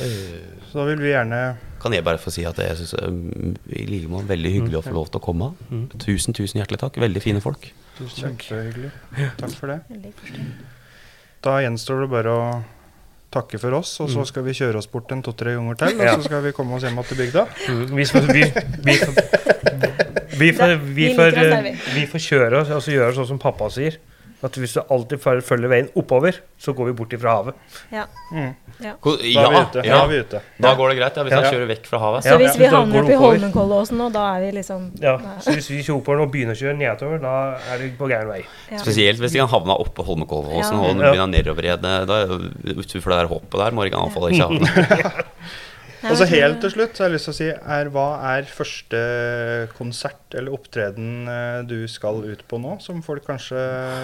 Eh, 0.00 0.40
Så 0.70 0.78
da 0.78 0.84
vil 0.86 1.00
vi 1.02 1.10
gjerne 1.10 1.58
Kan 1.82 1.92
jeg 1.92 2.04
bare 2.06 2.20
få 2.22 2.30
si 2.30 2.44
at 2.46 2.60
jeg 2.62 2.76
syns 2.78 2.92
i 2.94 3.86
like 3.90 4.08
måte 4.12 4.30
veldig 4.30 4.52
hyggelig 4.54 4.80
å 4.80 4.84
få 4.86 4.96
lov 4.96 5.10
til 5.10 5.20
å 5.20 5.24
komme. 5.24 5.52
Mm. 5.68 5.86
Tusen, 5.98 6.36
tusen 6.36 6.60
hjertelig 6.62 6.80
takk. 6.84 7.00
Veldig 7.02 7.24
fine 7.24 7.44
folk. 7.44 7.72
Kjempehyggelig. 8.00 8.92
Takk 9.40 9.56
for 9.56 9.74
det. 9.74 9.80
Da 11.44 11.60
gjenstår 11.64 12.04
det 12.04 12.10
bare 12.12 12.32
å 12.36 12.44
takke 13.32 13.60
for 13.62 13.76
oss, 13.78 13.92
og 14.02 14.10
så 14.10 14.24
skal 14.26 14.42
vi 14.44 14.52
kjøre 14.58 14.80
oss 14.80 14.88
bort 14.90 15.12
en 15.14 15.22
to-tre 15.22 15.54
ganger 15.54 15.78
til. 15.78 16.00
Og 16.00 16.04
Ja. 16.04 16.16
så 16.18 16.26
skal 16.26 16.42
vi 16.42 16.52
komme 16.52 16.74
oss 16.76 16.82
hjem 16.82 16.98
igjen 16.98 17.08
til 17.08 17.16
bygda. 17.20 17.44
Mm, 17.68 17.84
vi, 17.96 18.04
får, 18.10 18.26
vi, 18.26 18.42
vi, 18.88 18.96
får, 18.98 19.14
vi, 20.40 20.52
får, 20.52 20.74
vi, 20.76 21.06
Vi 21.08 21.14
får, 21.14 21.38
eh, 21.38 21.70
vi 21.94 22.06
får 22.10 22.24
kjøre 22.26 22.60
oss 22.60 22.72
og 22.74 22.82
så 22.82 22.90
gjøre 22.96 23.14
sånn 23.14 23.28
som 23.30 23.38
pappa 23.38 23.70
sier. 23.70 23.96
At 24.42 24.54
hvis 24.56 24.72
du 24.72 24.80
alltid 24.88 25.20
følger- 25.20 25.68
veien 25.68 25.88
oppover, 26.00 26.32
så 26.58 26.72
går 26.72 26.86
vi 26.86 26.92
bort 26.96 27.12
ifra 27.12 27.34
havet. 27.36 27.54
Ja. 27.92 28.06
Mm. 28.32 28.54
ja. 28.80 28.94
Da 29.04 29.10
er 29.12 29.50
vi 29.52 29.60
ute. 29.60 29.82
Da 29.82 29.84
ja. 29.84 29.98
er 30.02 30.08
vi 30.08 30.20
ute. 30.22 30.40
Da 30.64 30.74
går 30.78 30.88
det 30.88 30.96
greit, 30.98 31.16
ja, 31.16 31.24
hvis 31.26 31.34
han 31.36 31.44
kjører 31.44 31.68
vekk 31.68 31.86
fra 31.90 31.98
havet. 31.98 32.24
Så 32.24 32.36
hvis 32.40 32.54
ja. 32.54 32.58
vi 32.62 32.64
Da 32.64 32.70
havner 32.78 33.02
du 33.04 33.10
oppi. 33.10 33.18
Holmenkollåsen 33.20 34.00
nå, 34.00 34.08
da 34.14 34.24
er 34.36 34.40
vi 34.46 34.50
liksom 34.56 34.86
Ja, 35.02 35.16
så 35.44 35.52
hvis 35.52 35.68
vi 35.70 35.82
kjører 35.82 36.00
oppover 36.00 36.24
og 36.24 36.32
begynner 36.32 36.56
å 36.56 36.60
kjøre 36.62 36.76
nedover, 36.80 37.20
da 37.20 37.34
er 37.74 37.78
vi 37.84 37.90
på 38.00 38.08
gæren 38.08 38.28
vei. 38.32 38.40
Ja. 38.70 38.78
Spesielt 38.80 39.20
hvis 39.20 39.32
de 39.36 39.42
kan 39.42 39.52
havne 39.52 39.76
oppå 39.76 40.04
Holmenkollåsen 40.08 40.72
Ja. 40.72 40.80
og 40.80 40.96
Ja. 40.96 41.10
begynne 41.12 41.30
nedover 41.36 41.62
igjen. 41.68 41.82
Da 41.82 42.22
er 42.22 42.26
jo 42.26 42.38
utenfor 42.80 43.10
det 43.12 43.18
der 43.20 43.28
hoppet 43.34 43.60
der 43.60 43.70
må 43.76 43.84
de 43.84 43.90
iallfall 43.92 44.30
ikke 44.32 44.48
havne. 44.48 45.12
Og 46.08 46.16
så 46.16 46.26
helt 46.30 46.60
til 46.62 46.72
slutt 46.72 46.96
så 46.96 47.04
har 47.04 47.10
jeg 47.10 47.16
lyst 47.18 47.28
til 47.28 47.34
å 47.34 47.36
si 47.36 47.48
er, 47.50 47.90
Hva 47.92 48.06
er 48.32 48.48
første 48.48 49.00
konsert 49.76 50.36
eller 50.38 50.54
opptreden 50.54 51.28
eh, 51.28 51.60
du 51.68 51.84
skal 51.90 52.22
ut 52.24 52.42
på 52.48 52.60
nå, 52.62 52.76
som 52.84 53.02
folk 53.04 53.26
kanskje 53.26 53.60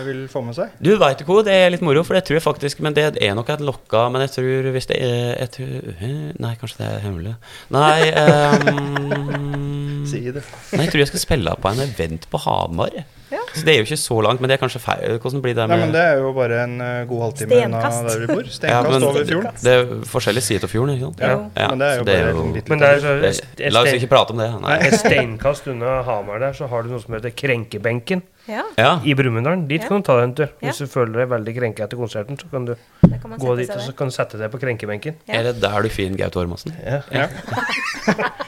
vil 0.08 0.24
få 0.32 0.42
med 0.44 0.58
seg? 0.58 0.74
Du 0.82 0.92
veit 1.00 1.22
ikke 1.22 1.32
hva, 1.32 1.44
det 1.46 1.56
er 1.56 1.72
litt 1.72 1.84
moro, 1.86 2.02
for 2.06 2.18
det 2.18 2.26
tror 2.28 2.40
jeg 2.40 2.46
faktisk 2.46 2.82
Men 2.84 2.96
det 2.96 3.08
er 3.14 3.36
nok 3.38 3.52
et 3.54 3.64
lokka 3.64 4.06
Men 4.12 4.26
jeg 4.26 4.34
tror 4.36 4.70
hvis 4.76 4.90
det 4.90 5.00
er 5.00 5.32
jeg 5.36 5.52
tror, 5.56 5.74
eh, 5.96 6.22
Nei, 6.42 6.54
kanskje 6.60 6.82
det 6.82 6.88
er 6.90 7.04
hemmelig. 7.06 7.36
Nei 7.74 8.10
um, 8.12 10.04
Si 10.10 10.22
det. 10.30 10.42
Nei, 10.72 10.84
jeg 10.84 10.92
tror 10.92 11.02
jeg 11.02 11.12
skal 11.14 11.22
spille 11.22 11.54
på 11.62 11.70
en 11.72 11.82
event 11.82 12.28
på 12.30 12.40
Hamar. 12.44 13.00
Ja. 13.30 13.40
Så 13.54 13.64
det 13.66 13.72
er 13.74 13.78
jo 13.80 13.84
ikke 13.88 13.96
så 13.98 14.16
langt, 14.22 14.40
men 14.40 14.48
det 14.50 14.54
er 14.54 14.60
kanskje 14.62 14.78
feil. 14.80 15.16
Hvordan 15.18 15.40
blir 15.42 15.54
det 15.58 15.64
Nei, 15.68 15.76
men 15.80 15.90
det 15.92 16.02
er 16.02 16.20
jo 16.22 16.28
bare 16.36 16.60
en 16.62 16.74
eh, 16.80 17.04
god 17.10 17.22
halvtime 17.24 17.56
unna 17.64 17.80
der 18.06 18.20
vi 18.22 18.26
bor. 18.30 18.50
Ja, 18.70 18.82
men- 18.86 19.02
over 19.02 19.24
fjorden. 19.26 19.56
Det 19.62 19.72
er 19.74 19.90
forskjellige 20.06 20.42
sider 20.46 20.64
av 20.68 20.70
fjorden, 20.70 20.94
ikke 20.94 21.08
sant? 21.08 21.20
Ja, 21.20 21.32
Ja, 21.62 21.68
men 21.72 21.78
det 21.82 21.88
er 21.88 21.96
jo 21.98 22.04
bare 22.04 22.30
jo- 22.30 22.62
Men 22.70 22.78
det 22.78 22.88
er 22.92 23.00
så 23.00 23.42
Det, 23.56 23.72
la 23.72 23.82
oss 23.82 23.92
ikke 23.98 24.08
prate 24.12 24.30
om 24.30 24.38
det. 24.38 24.50
Nei. 24.62 24.76
et 24.86 24.94
steinkast 25.00 25.66
unna 25.74 26.02
Hamar 26.06 26.38
der, 26.38 26.52
så 26.52 26.68
har 26.70 26.82
du 26.86 26.88
noe 26.94 27.00
som 27.02 27.14
heter 27.18 27.30
Krenkebenken 27.34 28.22
Ja, 28.46 28.62
Ja. 28.78 29.00
i 29.02 29.12
Brumunddal. 29.18 29.66
Dit 29.66 29.82
Ja. 29.82 29.88
kan 29.88 30.02
du 30.02 30.06
ta 30.06 30.14
deg 30.20 30.22
en 30.28 30.34
tur. 30.34 30.48
Hvis 30.62 30.78
du 30.78 30.86
føler 30.86 31.18
deg 31.18 31.28
veldig 31.28 31.56
krenka 31.58 31.82
etter 31.84 31.96
konserten, 31.98 32.38
så 32.38 32.46
kan 32.48 32.64
du 32.64 32.76
kan 33.02 33.34
gå 33.42 33.56
dit 33.58 33.70
og 33.70 33.80
så 33.82 33.92
kan 33.96 34.06
du 34.06 34.12
sette 34.14 34.38
deg 34.38 34.52
på 34.52 34.60
krenkebenken. 34.62 35.16
Ja. 35.26 35.40
Er 35.40 35.42
det 35.50 35.60
der 35.60 35.82
du 35.82 35.88
finner 35.88 36.16
Gaute 36.16 36.38
Ormåsen? 36.38 36.72
Ja. 36.86 37.26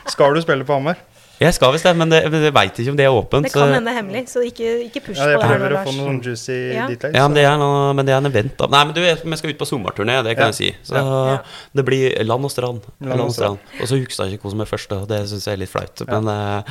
Skal 0.08 0.34
du 0.34 0.40
spille 0.42 0.64
på 0.64 0.72
Hamar? 0.78 0.96
Jeg 1.38 1.54
skal 1.54 1.70
visst 1.70 1.84
det, 1.86 1.92
men 1.94 2.10
det, 2.10 2.18
jeg 2.26 2.50
veit 2.54 2.78
ikke 2.82 2.90
om 2.90 2.96
det 2.98 3.04
er 3.06 3.14
åpent. 3.14 3.46
Det 3.46 3.52
kan 3.54 3.70
hende 3.70 3.92
hemmelig, 3.94 4.24
så 4.32 4.40
ikke, 4.42 4.72
ikke 4.88 5.02
push 5.06 5.20
Ja, 5.20 5.36
på 5.38 5.38
det 5.38 5.46
her 5.46 5.52
Jeg 5.54 5.60
prøver 5.60 5.74
å 5.78 5.82
få 5.86 5.92
noen 5.94 6.16
juicy 6.24 6.56
Ja. 6.74 6.86
details. 6.90 7.14
Ja, 7.14 7.28
men 7.28 7.36
det, 7.38 7.44
er 7.46 7.56
noe, 7.60 7.92
men 7.94 8.08
det 8.08 8.12
er 8.16 8.18
en 8.18 8.26
event. 8.26 8.64
Nei, 8.74 8.80
men 8.88 8.94
du, 8.96 9.00
vi 9.04 9.38
skal 9.38 9.52
ut 9.54 9.60
på 9.60 9.68
sommerturné, 9.70 10.16
det 10.26 10.34
kan 10.34 10.48
Ja. 10.48 10.50
jeg 10.50 10.58
si. 10.58 10.70
Så 10.90 10.98
Ja. 10.98 11.38
det 11.78 11.84
blir 11.86 12.16
land 12.26 12.44
og 12.44 12.50
strand. 12.50 12.82
Land 13.00 13.10
Land 13.18 13.20
og 13.28 13.34
strand. 13.36 13.58
Og 13.80 13.86
så 13.86 14.00
husker 14.02 14.24
jeg 14.26 14.38
ikke 14.40 14.48
hva 14.48 14.50
som 14.50 14.60
er 14.60 14.70
først, 14.72 14.92
og 14.98 15.06
det 15.08 15.20
syns 15.30 15.46
jeg 15.46 15.52
er 15.54 15.62
litt 15.62 15.70
flaut. 15.70 16.02
Men, 16.08 16.28
eh, 16.28 16.62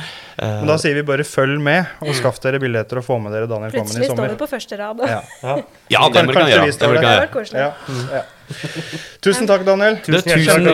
Men 0.60 0.66
da 0.66 0.76
sier 0.76 0.94
vi 0.94 1.02
bare 1.02 1.24
følg 1.24 1.58
med, 1.60 1.86
og 2.02 2.14
skaff 2.14 2.38
dere 2.40 2.60
billetter 2.60 2.98
og 2.98 3.04
få 3.08 3.18
med 3.22 3.32
dere 3.32 3.48
Daniel 3.48 3.72
Kvammen 3.72 3.88
i 3.88 4.04
sommer. 4.04 4.04
Plutselig 4.04 4.16
står 4.16 4.28
vi 4.28 4.36
på 4.36 4.48
første 4.52 4.78
rad. 4.78 5.00
Ja. 5.08 5.56
ja, 5.88 6.08
det 6.12 6.24
må 6.26 6.32
du 6.32 6.38
kan 6.38 6.46
gjøre. 6.48 6.68
Det 6.68 6.88
hadde 6.92 7.02
var 7.02 7.32
koselig. 7.32 8.24
Tusen 9.24 9.46
takk, 9.46 9.64
Daniel. 9.64 9.96
Tusen. 10.04 10.28
Tusen, 10.28 10.64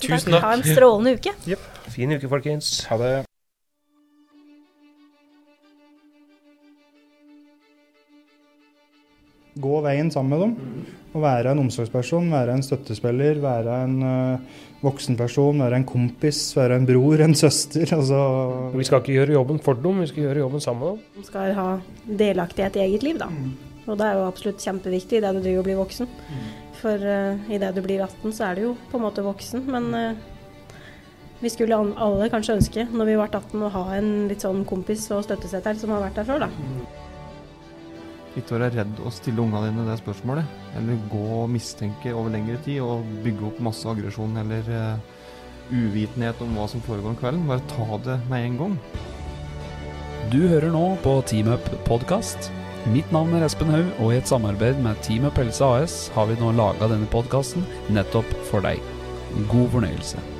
Tusen 0.00 0.32
takk. 0.32 0.40
takk. 0.40 0.42
Ha 0.42 0.52
en 0.52 0.62
strålende 0.62 1.18
uke. 1.18 1.56
Fin 1.92 2.12
uke, 2.16 2.28
folkens. 2.30 2.84
Ha 2.88 2.98
det. 3.00 3.14
Gå 9.54 9.80
veien 9.84 10.10
sammen 10.10 10.34
med 10.34 10.40
dem. 10.42 10.86
Og 11.14 11.22
være 11.22 11.52
en 11.54 11.60
omsorgsperson, 11.62 12.32
være 12.32 12.56
en 12.56 12.64
støttespiller, 12.66 13.38
være 13.42 13.76
en 13.86 14.00
uh, 14.02 14.62
voksenperson, 14.82 15.62
være 15.62 15.78
en 15.78 15.86
kompis, 15.86 16.40
være 16.56 16.80
en 16.80 16.88
bror, 16.88 17.22
en 17.22 17.36
søster. 17.38 17.86
Altså 17.94 18.18
Vi 18.74 18.88
skal 18.88 19.04
ikke 19.04 19.14
gjøre 19.20 19.36
jobben 19.36 19.62
for 19.62 19.78
dem, 19.78 20.02
vi 20.02 20.10
skal 20.10 20.26
gjøre 20.26 20.42
jobben 20.42 20.64
sammen 20.64 20.82
med 20.82 20.90
dem. 20.96 21.22
De 21.22 21.28
skal 21.28 21.54
ha 21.54 21.68
delaktighet 22.24 22.80
i 22.80 22.84
eget 22.88 23.06
liv, 23.06 23.22
da. 23.22 23.30
Og 23.84 23.98
det 24.00 24.08
er 24.08 24.18
jo 24.18 24.26
absolutt 24.26 24.64
kjempeviktig 24.64 25.20
idet 25.20 25.34
du 25.36 25.42
driver 25.44 25.62
og 25.62 25.68
blir 25.68 25.82
voksen. 25.84 26.10
For 26.80 26.98
uh, 26.98 27.46
idet 27.54 27.74
du 27.76 27.82
blir 27.84 28.02
18, 28.02 28.34
så 28.34 28.50
er 28.50 28.58
du 28.58 28.66
jo 28.70 28.76
på 28.90 28.98
en 28.98 29.06
måte 29.06 29.22
voksen, 29.24 29.68
men 29.70 29.92
eh, 29.94 30.24
vi 31.44 31.52
skulle 31.52 31.76
alle 31.76 32.28
kanskje 32.32 32.58
ønske, 32.58 32.86
når 32.90 33.10
vi 33.10 33.16
var 33.20 33.32
18, 33.32 33.62
å 33.66 33.72
ha 33.74 33.84
en 33.98 34.12
litt 34.30 34.44
sånn 34.44 34.64
kompis 34.68 35.06
og 35.12 35.26
støtte 35.26 35.50
seg 35.50 35.64
til 35.66 35.82
som 35.82 35.92
har 35.94 36.06
vært 36.06 36.20
der 36.20 36.28
før, 36.28 36.46
da. 36.46 37.02
Ikke 38.34 38.56
være 38.56 38.72
redd 38.80 39.02
å 39.04 39.12
stille 39.14 39.42
unga 39.44 39.60
dine 39.62 39.84
det 39.86 40.00
spørsmålet. 40.00 40.56
Eller 40.78 40.98
gå 41.12 41.24
og 41.36 41.52
mistenke 41.52 42.14
over 42.14 42.32
lengre 42.34 42.58
tid 42.64 42.80
og 42.82 43.04
bygge 43.22 43.46
opp 43.50 43.60
masse 43.62 43.86
aggresjon 43.86 44.34
eller 44.40 44.70
uh, 44.74 45.20
uvitenhet 45.70 46.42
om 46.42 46.56
hva 46.58 46.66
som 46.70 46.82
foregår 46.82 47.12
om 47.12 47.20
kvelden. 47.20 47.46
Bare 47.50 47.62
ta 47.70 48.00
det 48.08 48.18
med 48.32 48.48
en 48.48 48.58
gang. 48.64 48.76
Du 50.32 50.40
hører 50.48 50.72
nå 50.74 50.84
på 51.04 51.18
Teamup 51.30 51.70
podkast. 51.86 52.50
Mitt 52.90 53.14
navn 53.14 53.36
er 53.38 53.46
Espen 53.46 53.70
Haug, 53.72 53.86
og 54.02 54.12
i 54.12 54.18
et 54.18 54.28
samarbeid 54.28 54.82
med 54.84 54.98
Teamup 55.06 55.38
Helse 55.40 55.64
AS 55.64 55.98
har 56.16 56.28
vi 56.28 56.40
nå 56.40 56.52
laga 56.58 56.90
denne 56.90 57.08
podkasten 57.12 57.64
nettopp 57.94 58.34
for 58.50 58.64
deg. 58.66 58.82
God 59.48 59.70
fornøyelse. 59.78 60.33